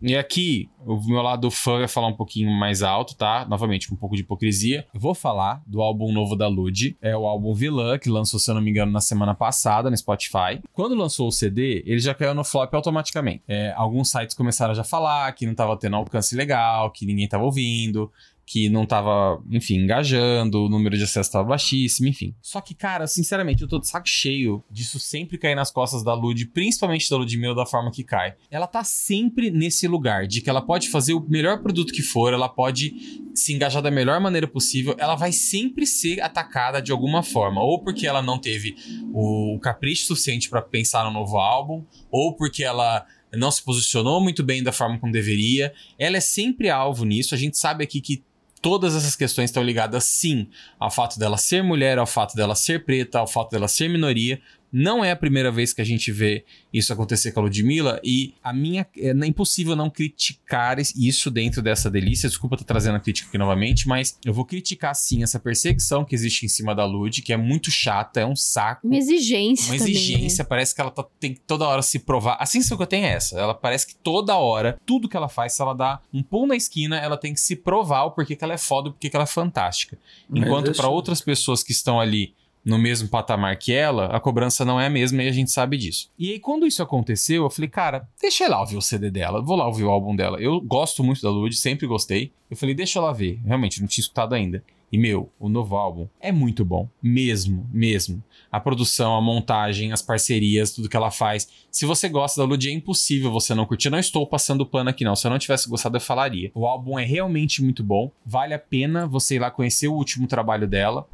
E 0.00 0.16
aqui, 0.16 0.68
o 0.86 0.96
meu 1.08 1.22
lado 1.22 1.50
fã 1.50 1.78
vai 1.78 1.88
falar 1.88 2.06
um 2.06 2.14
pouquinho 2.14 2.50
mais 2.50 2.82
alto, 2.82 3.16
tá? 3.16 3.44
Novamente, 3.48 3.88
com 3.88 3.94
um 3.94 3.98
pouco 3.98 4.14
de 4.14 4.22
hipocrisia. 4.22 4.86
Eu 4.94 5.00
vou 5.00 5.14
falar 5.14 5.62
do 5.66 5.82
álbum 5.82 6.12
novo 6.12 6.36
da 6.36 6.46
Lud. 6.46 6.96
É 7.02 7.16
o 7.16 7.26
álbum 7.26 7.52
Vilã, 7.52 7.98
que 7.98 8.08
lançou, 8.08 8.38
se 8.38 8.50
eu 8.50 8.54
não 8.54 8.62
me 8.62 8.70
engano, 8.70 8.92
na 8.92 9.00
semana 9.00 9.34
passada 9.34 9.90
no 9.90 9.96
Spotify. 9.96 10.60
Quando 10.72 10.94
lançou 10.94 11.28
o 11.28 11.32
CD, 11.32 11.82
ele 11.84 11.98
já 11.98 12.14
caiu 12.14 12.34
no 12.34 12.44
flop 12.44 12.72
automaticamente. 12.74 13.42
É, 13.48 13.72
alguns 13.76 14.10
sites 14.10 14.36
começaram 14.36 14.72
a 14.72 14.74
já 14.74 14.84
falar 14.84 15.32
que 15.32 15.46
não 15.46 15.54
tava 15.54 15.76
tendo 15.76 15.96
alcance 15.96 16.34
legal, 16.36 16.90
que 16.90 17.04
ninguém 17.04 17.28
tava 17.28 17.44
ouvindo. 17.44 18.10
Que 18.50 18.70
não 18.70 18.86
tava, 18.86 19.42
enfim, 19.50 19.74
engajando, 19.74 20.64
o 20.64 20.68
número 20.70 20.96
de 20.96 21.04
acesso 21.04 21.30
tava 21.30 21.48
baixíssimo, 21.48 22.08
enfim. 22.08 22.34
Só 22.40 22.62
que, 22.62 22.74
cara, 22.74 23.06
sinceramente, 23.06 23.60
eu 23.60 23.68
tô 23.68 23.78
de 23.78 23.86
saco 23.86 24.08
cheio 24.08 24.64
disso 24.70 24.98
sempre 24.98 25.36
cair 25.36 25.54
nas 25.54 25.70
costas 25.70 26.02
da 26.02 26.14
Lud, 26.14 26.46
principalmente 26.46 27.10
da 27.10 27.18
Ludmilla, 27.18 27.54
da 27.54 27.66
forma 27.66 27.90
que 27.90 28.02
cai. 28.02 28.36
Ela 28.50 28.66
tá 28.66 28.82
sempre 28.82 29.50
nesse 29.50 29.86
lugar 29.86 30.26
de 30.26 30.40
que 30.40 30.48
ela 30.48 30.62
pode 30.62 30.88
fazer 30.88 31.12
o 31.12 31.20
melhor 31.20 31.60
produto 31.62 31.92
que 31.92 32.00
for, 32.00 32.32
ela 32.32 32.48
pode 32.48 32.94
se 33.34 33.52
engajar 33.52 33.82
da 33.82 33.90
melhor 33.90 34.18
maneira 34.18 34.48
possível, 34.48 34.96
ela 34.98 35.14
vai 35.14 35.30
sempre 35.30 35.86
ser 35.86 36.22
atacada 36.22 36.80
de 36.80 36.90
alguma 36.90 37.22
forma. 37.22 37.62
Ou 37.62 37.82
porque 37.82 38.06
ela 38.06 38.22
não 38.22 38.38
teve 38.38 38.76
o 39.12 39.58
capricho 39.60 40.06
suficiente 40.06 40.48
pra 40.48 40.62
pensar 40.62 41.04
no 41.04 41.10
novo 41.10 41.36
álbum, 41.36 41.84
ou 42.10 42.34
porque 42.34 42.64
ela 42.64 43.04
não 43.36 43.50
se 43.50 43.62
posicionou 43.62 44.22
muito 44.22 44.42
bem 44.42 44.62
da 44.62 44.72
forma 44.72 44.98
como 44.98 45.12
deveria. 45.12 45.72
Ela 45.98 46.16
é 46.16 46.20
sempre 46.20 46.70
alvo 46.70 47.04
nisso. 47.04 47.34
A 47.34 47.38
gente 47.38 47.58
sabe 47.58 47.84
aqui 47.84 48.00
que 48.00 48.24
todas 48.60 48.94
essas 48.94 49.16
questões 49.16 49.50
estão 49.50 49.62
ligadas 49.62 50.04
sim 50.04 50.48
ao 50.78 50.90
fato 50.90 51.18
dela 51.18 51.36
ser 51.36 51.62
mulher, 51.62 51.98
ao 51.98 52.06
fato 52.06 52.34
dela 52.34 52.54
ser 52.54 52.84
preta, 52.84 53.18
ao 53.18 53.26
fato 53.26 53.50
dela 53.50 53.68
ser 53.68 53.88
minoria. 53.88 54.40
Não 54.72 55.04
é 55.04 55.10
a 55.10 55.16
primeira 55.16 55.50
vez 55.50 55.72
que 55.72 55.80
a 55.80 55.84
gente 55.84 56.12
vê 56.12 56.44
isso 56.72 56.92
acontecer 56.92 57.32
com 57.32 57.40
a 57.40 57.42
Ludmilla 57.44 58.00
e 58.04 58.34
a 58.42 58.52
minha 58.52 58.86
é 58.96 59.12
impossível 59.26 59.74
não 59.74 59.88
criticar 59.88 60.78
isso 60.78 61.30
dentro 61.30 61.62
dessa 61.62 61.90
delícia. 61.90 62.28
Desculpa 62.28 62.56
estar 62.56 62.66
trazendo 62.66 62.96
a 62.96 63.00
crítica 63.00 63.28
aqui 63.28 63.38
novamente, 63.38 63.88
mas 63.88 64.18
eu 64.24 64.32
vou 64.32 64.44
criticar 64.44 64.94
sim 64.94 65.22
essa 65.22 65.40
perseguição 65.40 66.04
que 66.04 66.14
existe 66.14 66.44
em 66.44 66.48
cima 66.48 66.74
da 66.74 66.84
Lud, 66.84 67.22
que 67.22 67.32
é 67.32 67.36
muito 67.36 67.70
chata, 67.70 68.20
é 68.20 68.26
um 68.26 68.36
saco. 68.36 68.86
Uma 68.86 68.96
exigência 68.96 69.72
Uma 69.72 69.78
também, 69.78 69.94
né? 69.94 70.00
exigência, 70.00 70.44
parece 70.44 70.74
que 70.74 70.80
ela 70.80 70.90
tá, 70.90 71.04
tem 71.18 71.34
que 71.34 71.40
toda 71.40 71.66
hora 71.66 71.82
se 71.82 71.98
provar. 71.98 72.36
A 72.38 72.46
sensação 72.46 72.76
que 72.76 72.82
eu 72.82 72.86
tenho 72.86 73.06
é 73.06 73.12
essa. 73.12 73.38
Ela 73.38 73.54
parece 73.54 73.86
que 73.86 73.94
toda 73.96 74.36
hora, 74.36 74.78
tudo 74.84 75.08
que 75.08 75.16
ela 75.16 75.28
faz, 75.28 75.54
se 75.54 75.62
ela 75.62 75.74
dá 75.74 76.00
um 76.12 76.22
pulo 76.22 76.46
na 76.46 76.56
esquina, 76.56 76.98
ela 76.98 77.16
tem 77.16 77.32
que 77.32 77.40
se 77.40 77.56
provar 77.56 78.04
o 78.04 78.10
porquê 78.10 78.36
que 78.36 78.44
ela 78.44 78.54
é 78.54 78.58
foda, 78.58 78.90
o 78.90 78.92
porquê 78.92 79.08
que 79.08 79.16
ela 79.16 79.24
é 79.24 79.26
fantástica. 79.26 79.98
Enquanto 80.32 80.72
para 80.74 80.88
outras 80.88 81.20
pessoas 81.20 81.62
que 81.62 81.72
estão 81.72 82.00
ali 82.00 82.34
no 82.64 82.78
mesmo 82.78 83.08
patamar 83.08 83.56
que 83.56 83.72
ela, 83.72 84.06
a 84.06 84.20
cobrança 84.20 84.64
não 84.64 84.80
é 84.80 84.86
a 84.86 84.90
mesma 84.90 85.22
e 85.22 85.28
a 85.28 85.32
gente 85.32 85.50
sabe 85.50 85.76
disso. 85.76 86.10
E 86.18 86.32
aí, 86.32 86.38
quando 86.38 86.66
isso 86.66 86.82
aconteceu, 86.82 87.44
eu 87.44 87.50
falei, 87.50 87.68
cara, 87.68 88.08
deixa 88.20 88.44
eu 88.44 88.50
lá 88.50 88.60
ouvir 88.60 88.76
o 88.76 88.82
CD 88.82 89.10
dela, 89.10 89.42
vou 89.42 89.56
lá 89.56 89.66
ouvir 89.66 89.84
o 89.84 89.90
álbum 89.90 90.14
dela. 90.14 90.40
Eu 90.40 90.60
gosto 90.60 91.02
muito 91.02 91.22
da 91.22 91.30
Lud, 91.30 91.54
sempre 91.56 91.86
gostei. 91.86 92.32
Eu 92.50 92.56
falei, 92.56 92.74
deixa 92.74 92.98
eu 92.98 93.02
lá 93.02 93.12
ver. 93.12 93.40
Realmente, 93.44 93.80
não 93.80 93.88
tinha 93.88 94.02
escutado 94.02 94.34
ainda. 94.34 94.62
E, 94.90 94.96
meu, 94.96 95.30
o 95.38 95.48
novo 95.48 95.76
álbum 95.76 96.08
é 96.18 96.32
muito 96.32 96.64
bom. 96.64 96.88
Mesmo, 97.02 97.68
mesmo. 97.72 98.22
A 98.50 98.58
produção, 98.58 99.16
a 99.16 99.20
montagem, 99.20 99.92
as 99.92 100.00
parcerias, 100.00 100.72
tudo 100.72 100.88
que 100.88 100.96
ela 100.96 101.10
faz. 101.10 101.48
Se 101.70 101.84
você 101.84 102.08
gosta 102.08 102.40
da 102.40 102.46
Lud, 102.46 102.68
é 102.68 102.72
impossível 102.72 103.30
você 103.30 103.54
não 103.54 103.66
curtir. 103.66 103.90
Não 103.90 103.98
estou 103.98 104.26
passando 104.26 104.64
pano 104.64 104.88
aqui, 104.88 105.04
não. 105.04 105.14
Se 105.14 105.26
eu 105.26 105.30
não 105.30 105.38
tivesse 105.38 105.68
gostado, 105.68 105.98
eu 105.98 106.00
falaria. 106.00 106.50
O 106.54 106.66
álbum 106.66 106.98
é 106.98 107.04
realmente 107.04 107.62
muito 107.62 107.84
bom. 107.84 108.10
Vale 108.24 108.54
a 108.54 108.58
pena 108.58 109.06
você 109.06 109.36
ir 109.36 109.40
lá 109.40 109.50
conhecer 109.50 109.88
o 109.88 109.94
último 109.94 110.26
trabalho 110.26 110.66
dela, 110.66 111.06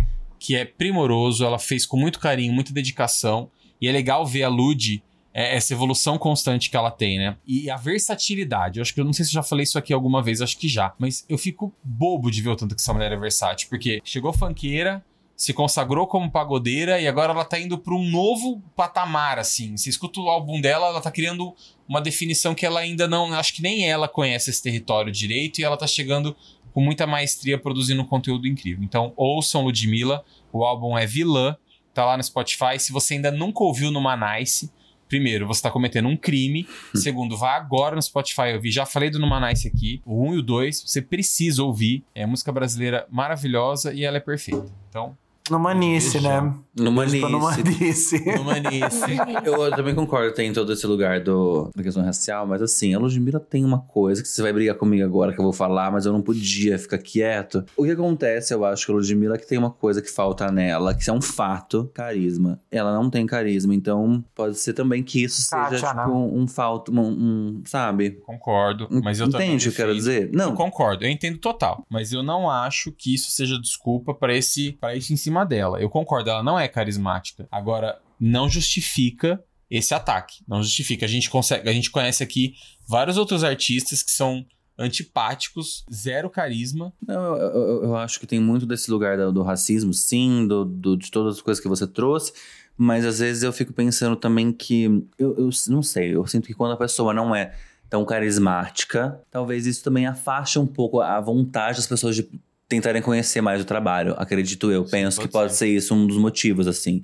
que 0.45 0.55
é 0.55 0.67
primoroso. 0.67 1.43
Ela 1.43 1.59
fez 1.59 1.87
com 1.87 1.97
muito 1.97 2.19
carinho, 2.19 2.53
muita 2.53 2.71
dedicação. 2.71 3.51
E 3.81 3.89
é 3.89 3.93
legal 3.93 4.27
ver 4.27 4.43
a 4.43 4.49
Lud 4.49 5.03
é 5.33 5.57
essa 5.57 5.73
evolução 5.73 6.17
constante 6.19 6.71
que 6.71 6.77
ela 6.77 6.91
tem, 6.91 7.19
né? 7.19 7.37
E 7.47 7.69
a 7.71 7.77
versatilidade. 7.77 8.79
Eu 8.79 8.83
acho 8.83 8.95
que 8.95 9.01
eu 9.01 9.05
não 9.05 9.13
sei 9.13 9.25
se 9.25 9.31
eu 9.31 9.35
já 9.35 9.43
falei 9.43 9.65
isso 9.65 9.79
aqui 9.79 9.93
alguma 9.93 10.23
vez, 10.23 10.43
acho 10.43 10.59
que 10.59 10.69
já. 10.69 10.95
Mas 10.99 11.25
eu 11.29 11.39
fico 11.39 11.75
bobo 11.83 12.31
de 12.31 12.43
ver 12.43 12.51
o 12.51 12.57
tanto 12.57 12.75
que 12.75 12.81
essa 12.81 12.93
mulher 12.93 13.11
é 13.11 13.17
versátil. 13.17 13.69
Porque 13.69 14.01
chegou 14.05 14.33
fanqueira, 14.35 15.03
se 15.35 15.53
consagrou 15.53 16.07
como 16.07 16.31
pagodeira 16.31 17.01
e 17.01 17.09
agora 17.09 17.33
ela 17.33 17.45
tá 17.45 17.59
indo 17.59 17.79
para 17.79 17.95
um 17.95 18.09
novo 18.09 18.63
patamar, 18.77 19.39
assim. 19.39 19.77
Você 19.77 19.89
escuta 19.89 20.21
o 20.21 20.29
álbum 20.29 20.61
dela, 20.61 20.89
ela 20.89 21.01
tá 21.01 21.11
criando 21.11 21.55
uma 21.89 22.01
definição 22.01 22.55
que 22.55 22.67
ela 22.67 22.81
ainda 22.81 23.09
não. 23.09 23.33
Acho 23.33 23.55
que 23.55 23.63
nem 23.63 23.91
ela 23.91 24.07
conhece 24.07 24.51
esse 24.51 24.63
território 24.63 25.11
direito 25.11 25.59
e 25.59 25.65
ela 25.65 25.77
tá 25.77 25.87
chegando 25.87 26.37
com 26.75 26.81
muita 26.81 27.07
maestria 27.07 27.57
produzindo 27.57 28.03
um 28.03 28.05
conteúdo 28.05 28.49
incrível. 28.49 28.83
Então, 28.83 29.13
ouçam 29.17 29.63
Ludmilla, 29.63 30.25
o 30.53 30.65
álbum 30.65 30.99
é 30.99 31.07
Vilã, 31.07 31.57
tá 31.95 32.05
lá 32.05 32.17
no 32.17 32.23
Spotify. 32.25 32.79
Se 32.79 32.93
você 32.93 33.15
ainda 33.15 33.31
nunca 33.31 33.63
ouviu 33.63 33.93
no 33.93 34.01
Manice, 34.01 34.73
primeiro, 35.09 35.47
você 35.47 35.63
tá 35.63 35.71
cometendo 35.71 36.09
um 36.09 36.17
crime. 36.17 36.67
Segundo, 36.97 37.37
vá 37.37 37.55
agora 37.55 37.95
no 37.95 38.03
Spotify 38.03 38.55
ouvir. 38.55 38.73
Já 38.73 38.85
falei 38.85 39.09
do 39.09 39.21
Numanice 39.21 39.69
aqui, 39.69 40.03
o 40.05 40.29
1 40.29 40.35
e 40.35 40.39
o 40.39 40.43
2, 40.43 40.83
você 40.85 41.01
precisa 41.01 41.63
ouvir. 41.63 42.03
É 42.13 42.27
música 42.27 42.51
brasileira 42.51 43.07
maravilhosa 43.09 43.95
e 43.95 44.05
ela 44.05 44.17
é 44.17 44.21
perfeita. 44.21 44.67
Então, 44.89 45.17
No 45.51 45.59
Manice, 45.59 46.21
né? 46.21 46.55
No 46.77 46.91
Beijo 46.91 47.21
pra 47.21 47.29
Manice. 47.29 47.31
No 47.31 47.41
Manice. 47.41 48.25
Numanice. 48.25 49.05
Eu, 49.45 49.63
eu 49.63 49.71
também 49.77 49.95
concordo, 49.95 50.33
tem 50.35 50.53
todo 50.53 50.73
esse 50.73 50.87
lugar 50.87 51.21
do, 51.21 51.71
da 51.77 51.83
questão 51.83 52.03
racial, 52.03 52.47
mas 52.47 52.63
assim, 52.63 52.95
a 52.95 52.99
Ludmilla 52.99 53.39
tem 53.39 53.63
uma 53.65 53.79
coisa 53.81 54.23
que 54.23 54.29
você 54.29 54.41
vai 54.41 54.53
brigar 54.53 54.75
comigo 54.77 55.05
agora 55.05 55.33
que 55.33 55.39
eu 55.39 55.45
vou 55.45 55.53
falar, 55.53 55.93
mas 55.93 56.07
eu 56.07 56.13
não 56.13 56.23
podia 56.23 56.79
ficar 56.79 56.97
quieto. 56.99 57.63
O 57.77 57.85
que 57.85 57.91
acontece, 57.91 58.55
eu 58.55 58.65
acho 58.65 58.87
que 58.87 58.93
a 58.93 58.95
Ludmilla 58.95 59.37
que 59.37 59.47
tem 59.47 59.59
uma 59.59 59.71
coisa 59.71 60.01
que 60.01 60.11
falta 60.11 60.51
nela, 60.51 60.95
que 60.95 61.09
é 61.09 61.13
um 61.13 61.21
fato, 61.21 61.91
carisma. 61.93 62.59
Ela 62.71 62.95
não 62.95 63.11
tem 63.11 63.27
carisma, 63.27 63.75
então 63.75 64.25
pode 64.35 64.57
ser 64.59 64.73
também 64.73 65.03
que 65.03 65.23
isso 65.23 65.49
Kátia, 65.51 65.79
seja 65.79 65.93
né? 65.95 66.05
tipo 66.05 66.17
um, 66.17 66.43
um 66.43 66.49
falto, 66.49 66.91
um, 66.91 67.01
um- 67.01 67.63
sabe? 67.67 68.13
Concordo, 68.25 68.89
mas 69.03 69.21
eu 69.21 69.31
também 69.31 69.49
Entende 69.49 69.69
o 69.69 69.73
que 69.73 69.81
eu 69.81 69.85
quero 69.87 69.95
dizer? 69.95 70.31
Não, 70.33 70.51
Eu 70.51 70.55
concordo, 70.55 71.05
eu 71.05 71.11
entendo 71.11 71.37
total. 71.39 71.85
Mas 71.91 72.13
eu 72.13 72.23
não 72.23 72.51
acho 72.51 72.91
que 72.91 73.15
isso 73.15 73.31
seja 73.31 73.61
desculpa 73.61 74.15
pra 74.15 74.35
esse, 74.35 74.73
pra 74.81 74.97
isso 74.97 75.13
em 75.13 75.17
cima 75.17 75.34
dela. 75.43 75.81
Eu 75.81 75.89
concordo, 75.89 76.29
ela 76.29 76.43
não 76.43 76.59
é 76.59 76.69
carismática. 76.69 77.49
Agora, 77.51 77.99
não 78.21 78.47
justifica 78.47 79.43
esse 79.71 79.95
ataque. 79.95 80.45
Não 80.47 80.63
justifica. 80.63 81.07
A 81.07 81.09
gente 81.09 81.31
consegue, 81.31 81.67
a 81.67 81.73
gente 81.73 81.91
conhece 81.91 82.23
aqui 82.23 82.53
vários 82.87 83.17
outros 83.17 83.43
artistas 83.43 84.03
que 84.03 84.11
são 84.11 84.45
antipáticos, 84.79 85.85
zero 85.93 86.29
carisma. 86.29 86.93
Não, 87.07 87.37
eu, 87.37 87.49
eu- 87.51 87.85
eu 87.85 87.97
acho 87.97 88.21
que 88.21 88.27
tem 88.27 88.41
muito 88.41 88.67
desse 88.67 88.91
lugar 88.91 89.17
do, 89.17 89.33
do 89.33 89.43
racismo, 89.43 89.93
sim, 89.95 90.47
do, 90.47 90.65
do- 90.65 90.97
de 90.97 91.11
todas 91.11 91.37
as 91.37 91.41
coisas 91.43 91.63
que 91.63 91.69
você 91.69 91.87
trouxe. 91.87 92.33
Mas 92.77 93.05
às 93.07 93.21
vezes 93.21 93.43
eu 93.43 93.53
fico 93.53 93.73
pensando 93.73 94.17
também 94.17 94.53
que. 94.53 94.85
Eu, 95.19 95.37
eu 95.39 95.51
não 95.69 95.83
sei, 95.83 96.15
eu 96.15 96.27
sinto 96.27 96.47
que 96.47 96.55
quando 96.55 96.73
a 96.73 96.77
pessoa 96.77 97.15
não 97.15 97.35
é 97.35 97.55
tão 97.89 98.05
carismática, 98.05 99.21
talvez 99.31 99.65
isso 99.67 99.85
também 99.85 100.07
afaste 100.07 100.59
um 100.59 100.67
pouco 100.67 101.01
a 101.01 101.21
vontade 101.21 101.77
das 101.77 101.87
pessoas 101.87 102.17
de 102.17 102.29
tentarem 102.69 103.03
conhecer 103.03 103.41
mais 103.41 103.61
o 103.61 103.65
trabalho. 103.65 104.15
Acredito 104.19 104.71
eu. 104.71 104.85
Sim, 104.85 104.91
Penso 104.91 105.17
pode 105.19 105.29
que 105.29 105.33
pode 105.33 105.55
ser. 105.55 105.69
isso 105.69 105.95
um 105.95 106.07
dos 106.07 106.17
motivos, 106.17 106.67
assim. 106.67 107.03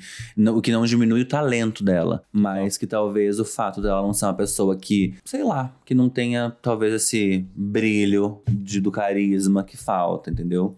O 0.55 0.61
que 0.61 0.73
não 0.73 0.85
diminui 0.85 1.23
o 1.23 1.28
talento 1.28 1.85
dela, 1.85 2.23
mas 2.32 2.77
que 2.78 2.87
talvez 2.87 3.39
o 3.39 3.45
fato 3.45 3.81
dela 3.81 4.03
não 4.03 4.12
ser 4.12 4.27
uma 4.27 4.35
pessoa 4.35 4.77
que, 4.77 5.15
sei 5.24 5.43
lá, 5.43 5.74
que 5.85 5.95
não 5.95 6.09
tenha 6.09 6.51
talvez 6.62 6.95
esse 6.95 7.47
brilho 7.55 8.43
de, 8.49 8.81
do 8.81 8.91
carisma 8.91 9.62
que 9.65 9.77
falta, 9.77 10.31
entendeu? 10.31 10.77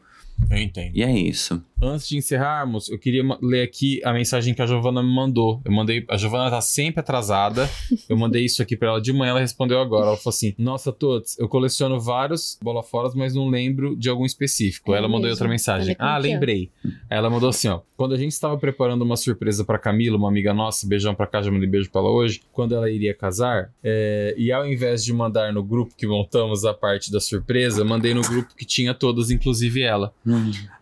Eu 0.51 0.59
entendo. 0.59 0.91
E 0.95 1.03
é 1.03 1.11
isso. 1.13 1.63
Antes 1.85 2.09
de 2.09 2.17
encerrarmos, 2.17 2.89
eu 2.89 2.97
queria 2.97 3.25
ler 3.43 3.63
aqui 3.63 4.01
a 4.05 4.13
mensagem 4.13 4.55
que 4.55 4.63
a 4.63 4.67
Giovana 4.67 5.03
me 5.03 5.13
mandou. 5.13 5.61
Eu 5.65 5.73
mandei. 5.73 6.05
A 6.09 6.17
Giovana 6.17 6.49
tá 6.49 6.61
sempre 6.61 7.01
atrasada. 7.01 7.69
Eu 8.09 8.17
mandei 8.17 8.45
isso 8.45 8.63
aqui 8.63 8.77
pra 8.77 8.89
ela 8.89 9.01
de 9.01 9.13
manhã, 9.13 9.31
ela 9.31 9.41
respondeu 9.41 9.81
agora. 9.81 10.07
Ela 10.07 10.17
falou 10.17 10.31
assim: 10.31 10.55
Nossa, 10.57 10.93
todos, 10.93 11.37
eu 11.41 11.49
coleciono 11.49 11.99
vários 12.01 12.57
bola 12.63 12.85
foras, 12.85 13.17
mas 13.17 13.35
não 13.35 13.49
lembro 13.49 13.97
de 13.97 14.09
algum 14.09 14.25
específico. 14.25 14.95
É 14.95 14.99
ela 14.99 15.09
mandou 15.09 15.23
mesmo? 15.23 15.33
outra 15.33 15.49
mensagem. 15.49 15.97
Ah, 15.99 16.17
lembrei. 16.19 16.71
Ela 17.11 17.29
mandou 17.29 17.49
assim: 17.49 17.67
ó. 17.67 17.81
Quando 17.97 18.15
a 18.15 18.19
gente 18.19 18.33
estava 18.33 18.57
preparando 18.57 19.03
uma 19.03 19.17
surpresa 19.17 19.65
pra 19.65 19.79
Camila, 19.79 20.17
uma 20.17 20.29
amiga 20.29 20.55
nossa, 20.55 20.87
beijão 20.87 21.15
pra 21.15 21.27
cá, 21.27 21.43
já 21.43 21.51
mandei 21.51 21.69
beijo 21.69 21.91
pra 21.91 22.01
ela 22.01 22.11
hoje, 22.11 22.43
quando 22.53 22.75
ela 22.75 22.91
iria 22.91 23.15
casar, 23.15 23.73
é, 23.83 24.35
e 24.37 24.51
ao 24.51 24.67
invés 24.67 25.05
de 25.05 25.13
mandar 25.13 25.53
no 25.53 25.63
grupo 25.63 25.95
que 25.97 26.07
montamos 26.07 26.65
a 26.65 26.75
parte 26.75 27.11
da 27.11 27.21
surpresa, 27.21 27.85
mandei 27.85 28.15
no 28.15 28.23
grupo 28.23 28.55
que 28.57 28.65
tinha 28.65 28.95
todas, 28.95 29.31
inclusive 29.31 29.83
ela. 29.83 30.13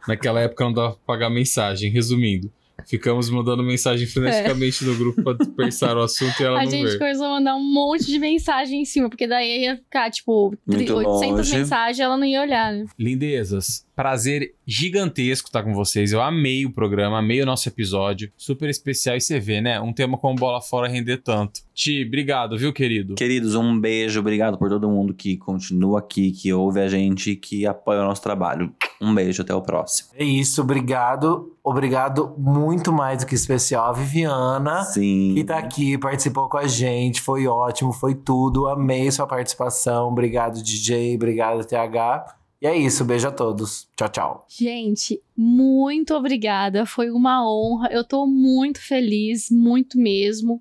Naquela 0.08 0.40
época 0.40 0.64
não 0.64 0.72
dava 0.72 0.89
pagar 1.06 1.30
mensagem. 1.30 1.90
Resumindo, 1.90 2.52
ficamos 2.86 3.28
mandando 3.30 3.62
mensagem 3.62 4.06
freneticamente 4.06 4.84
no 4.84 4.94
grupo 4.96 5.22
pra 5.22 5.32
dispersar 5.34 5.96
o 5.96 6.02
assunto 6.02 6.40
e 6.40 6.44
ela 6.44 6.60
a 6.60 6.64
não 6.64 6.70
gente 6.70 6.90
ver. 6.92 6.98
começou 6.98 7.26
a 7.26 7.30
mandar 7.30 7.54
um 7.56 7.72
monte 7.72 8.06
de 8.06 8.18
mensagem 8.18 8.80
em 8.80 8.84
cima, 8.84 9.08
porque 9.08 9.26
daí 9.26 9.64
ia 9.64 9.76
ficar, 9.76 10.10
tipo, 10.10 10.56
tri- 10.68 10.76
Muito 10.78 10.94
800 10.96 11.36
longe. 11.38 11.56
mensagens 11.58 12.00
ela 12.00 12.16
não 12.16 12.24
ia 12.24 12.40
olhar, 12.40 12.72
né? 12.72 12.86
Lindezas, 12.98 13.84
prazer 13.94 14.54
gigantesco 14.66 15.48
estar 15.48 15.62
com 15.62 15.74
vocês. 15.74 16.12
Eu 16.12 16.22
amei 16.22 16.64
o 16.64 16.72
programa, 16.72 17.18
amei 17.18 17.42
o 17.42 17.46
nosso 17.46 17.68
episódio. 17.68 18.32
Super 18.36 18.70
especial. 18.70 19.16
E 19.16 19.20
você 19.20 19.38
vê, 19.38 19.60
né? 19.60 19.78
Um 19.80 19.92
tema 19.92 20.16
como 20.16 20.34
bola 20.36 20.60
fora 20.62 20.88
render 20.88 21.18
tanto. 21.18 21.60
Ti, 21.80 22.04
obrigado, 22.06 22.58
viu, 22.58 22.74
querido? 22.74 23.14
Queridos, 23.14 23.54
um 23.54 23.80
beijo. 23.80 24.20
Obrigado 24.20 24.58
por 24.58 24.68
todo 24.68 24.86
mundo 24.86 25.14
que 25.14 25.38
continua 25.38 26.00
aqui, 26.00 26.30
que 26.30 26.52
ouve 26.52 26.78
a 26.78 26.86
gente, 26.86 27.34
que 27.34 27.64
apoia 27.64 28.02
o 28.02 28.04
nosso 28.04 28.20
trabalho. 28.20 28.70
Um 29.00 29.14
beijo, 29.14 29.40
até 29.40 29.54
o 29.54 29.62
próximo. 29.62 30.10
É 30.12 30.22
isso, 30.22 30.60
obrigado. 30.60 31.56
Obrigado 31.64 32.34
muito 32.36 32.92
mais 32.92 33.20
do 33.20 33.26
que 33.26 33.34
especial 33.34 33.86
a 33.86 33.92
Viviana. 33.92 34.82
Sim. 34.82 35.32
Que 35.34 35.42
tá 35.42 35.56
aqui, 35.56 35.96
participou 35.96 36.50
com 36.50 36.58
a 36.58 36.66
gente, 36.66 37.22
foi 37.22 37.46
ótimo, 37.46 37.94
foi 37.94 38.14
tudo. 38.14 38.68
Amei 38.68 39.10
sua 39.10 39.26
participação. 39.26 40.08
Obrigado, 40.08 40.62
DJ. 40.62 41.14
Obrigado, 41.14 41.64
TH. 41.64 42.40
E 42.60 42.66
é 42.66 42.76
isso, 42.76 43.06
beijo 43.06 43.26
a 43.26 43.32
todos. 43.32 43.88
Tchau, 43.96 44.08
tchau. 44.10 44.46
Gente, 44.46 45.18
muito 45.42 46.12
obrigada. 46.12 46.84
Foi 46.84 47.10
uma 47.10 47.42
honra. 47.42 47.88
Eu 47.90 48.04
tô 48.04 48.26
muito 48.26 48.78
feliz, 48.78 49.48
muito 49.50 49.96
mesmo. 49.96 50.60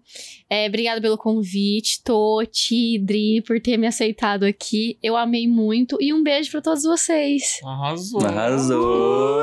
É, 0.50 0.70
obrigada 0.70 1.02
pelo 1.02 1.18
convite, 1.18 2.02
Toti, 2.02 2.98
Dri, 2.98 3.44
por 3.46 3.60
ter 3.60 3.76
me 3.76 3.86
aceitado 3.86 4.46
aqui. 4.46 4.98
Eu 5.04 5.18
amei 5.18 5.50
muito. 5.50 5.98
E 6.00 6.14
um 6.14 6.24
beijo 6.24 6.50
pra 6.50 6.62
todos 6.62 6.84
vocês. 6.84 7.60
Arrasou. 7.62 8.26
Arrasou! 8.26 9.42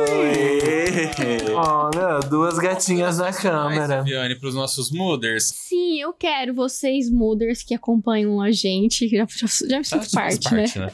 Olha, 1.54 2.20
duas 2.30 2.58
gatinhas 2.58 3.18
na 3.18 3.30
câmera. 3.30 4.02
Viviane, 4.02 4.38
pros 4.40 4.54
nossos 4.54 4.90
mooders. 4.90 5.52
Sim, 5.54 6.00
eu 6.00 6.14
quero 6.14 6.54
vocês, 6.54 7.10
mooders, 7.10 7.62
que 7.62 7.74
acompanham 7.74 8.40
a 8.40 8.50
gente. 8.50 9.06
Já, 9.06 9.26
já, 9.28 9.46
já 9.68 9.78
me 9.78 9.84
sinto 9.84 10.10
Faz 10.10 10.38
parte, 10.38 10.78
né? 10.78 10.90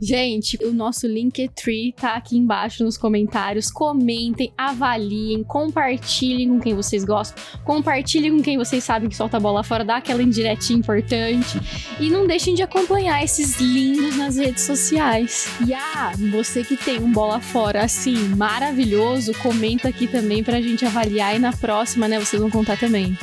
Gente, 0.00 0.58
o 0.64 0.72
nosso 0.72 1.06
Linktree 1.06 1.92
tá 1.92 2.14
aqui 2.14 2.38
embaixo 2.38 2.82
nos 2.82 2.96
comentários. 2.96 3.65
Comentem, 3.70 4.52
avaliem, 4.56 5.42
compartilhem 5.44 6.48
com 6.48 6.60
quem 6.60 6.74
vocês 6.74 7.04
gostam. 7.04 7.42
Compartilhem 7.64 8.36
com 8.36 8.42
quem 8.42 8.58
vocês 8.58 8.82
sabem 8.84 9.08
que 9.08 9.16
solta 9.16 9.36
a 9.36 9.40
bola 9.40 9.62
fora, 9.62 9.84
dá 9.84 9.96
aquela 9.96 10.22
indiretinha 10.22 10.78
importante. 10.78 11.60
E 11.98 12.08
não 12.10 12.26
deixem 12.26 12.54
de 12.54 12.62
acompanhar 12.62 13.22
esses 13.22 13.60
lindos 13.60 14.16
nas 14.16 14.36
redes 14.36 14.62
sociais. 14.62 15.48
E 15.66 15.74
ah, 15.74 16.12
você 16.30 16.62
que 16.62 16.76
tem 16.76 16.98
um 16.98 17.12
bola 17.12 17.40
fora 17.40 17.84
assim, 17.84 18.16
maravilhoso, 18.36 19.32
comenta 19.42 19.88
aqui 19.88 20.06
também 20.06 20.42
pra 20.42 20.60
gente 20.60 20.84
avaliar. 20.84 21.34
E 21.36 21.38
na 21.38 21.52
próxima, 21.52 22.08
né, 22.08 22.18
vocês 22.18 22.40
vão 22.40 22.50
contar 22.50 22.76
também. 22.78 23.16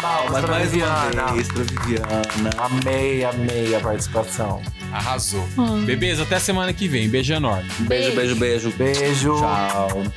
Palmas 0.00 0.32
Mas 0.32 0.44
pra 0.44 0.58
Viviana. 0.58 1.22
uma 1.26 1.32
vez 1.34 1.48
pra 1.48 1.62
Viviana. 1.62 2.22
Amei, 2.58 3.24
amei 3.24 3.74
a 3.74 3.80
participação. 3.80 4.60
Arrasou. 4.92 5.46
Ah. 5.56 5.80
Bebês, 5.84 6.20
até 6.20 6.38
semana 6.38 6.72
que 6.72 6.88
vem. 6.88 7.08
Beijo 7.08 7.32
enorme. 7.32 7.68
Beijo, 7.80 8.14
beijo, 8.14 8.36
beijo. 8.36 8.72
Beijo. 8.72 9.36
Tchau. 9.36 9.61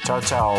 Tchau, 0.04 0.22
tchau. 0.22 0.58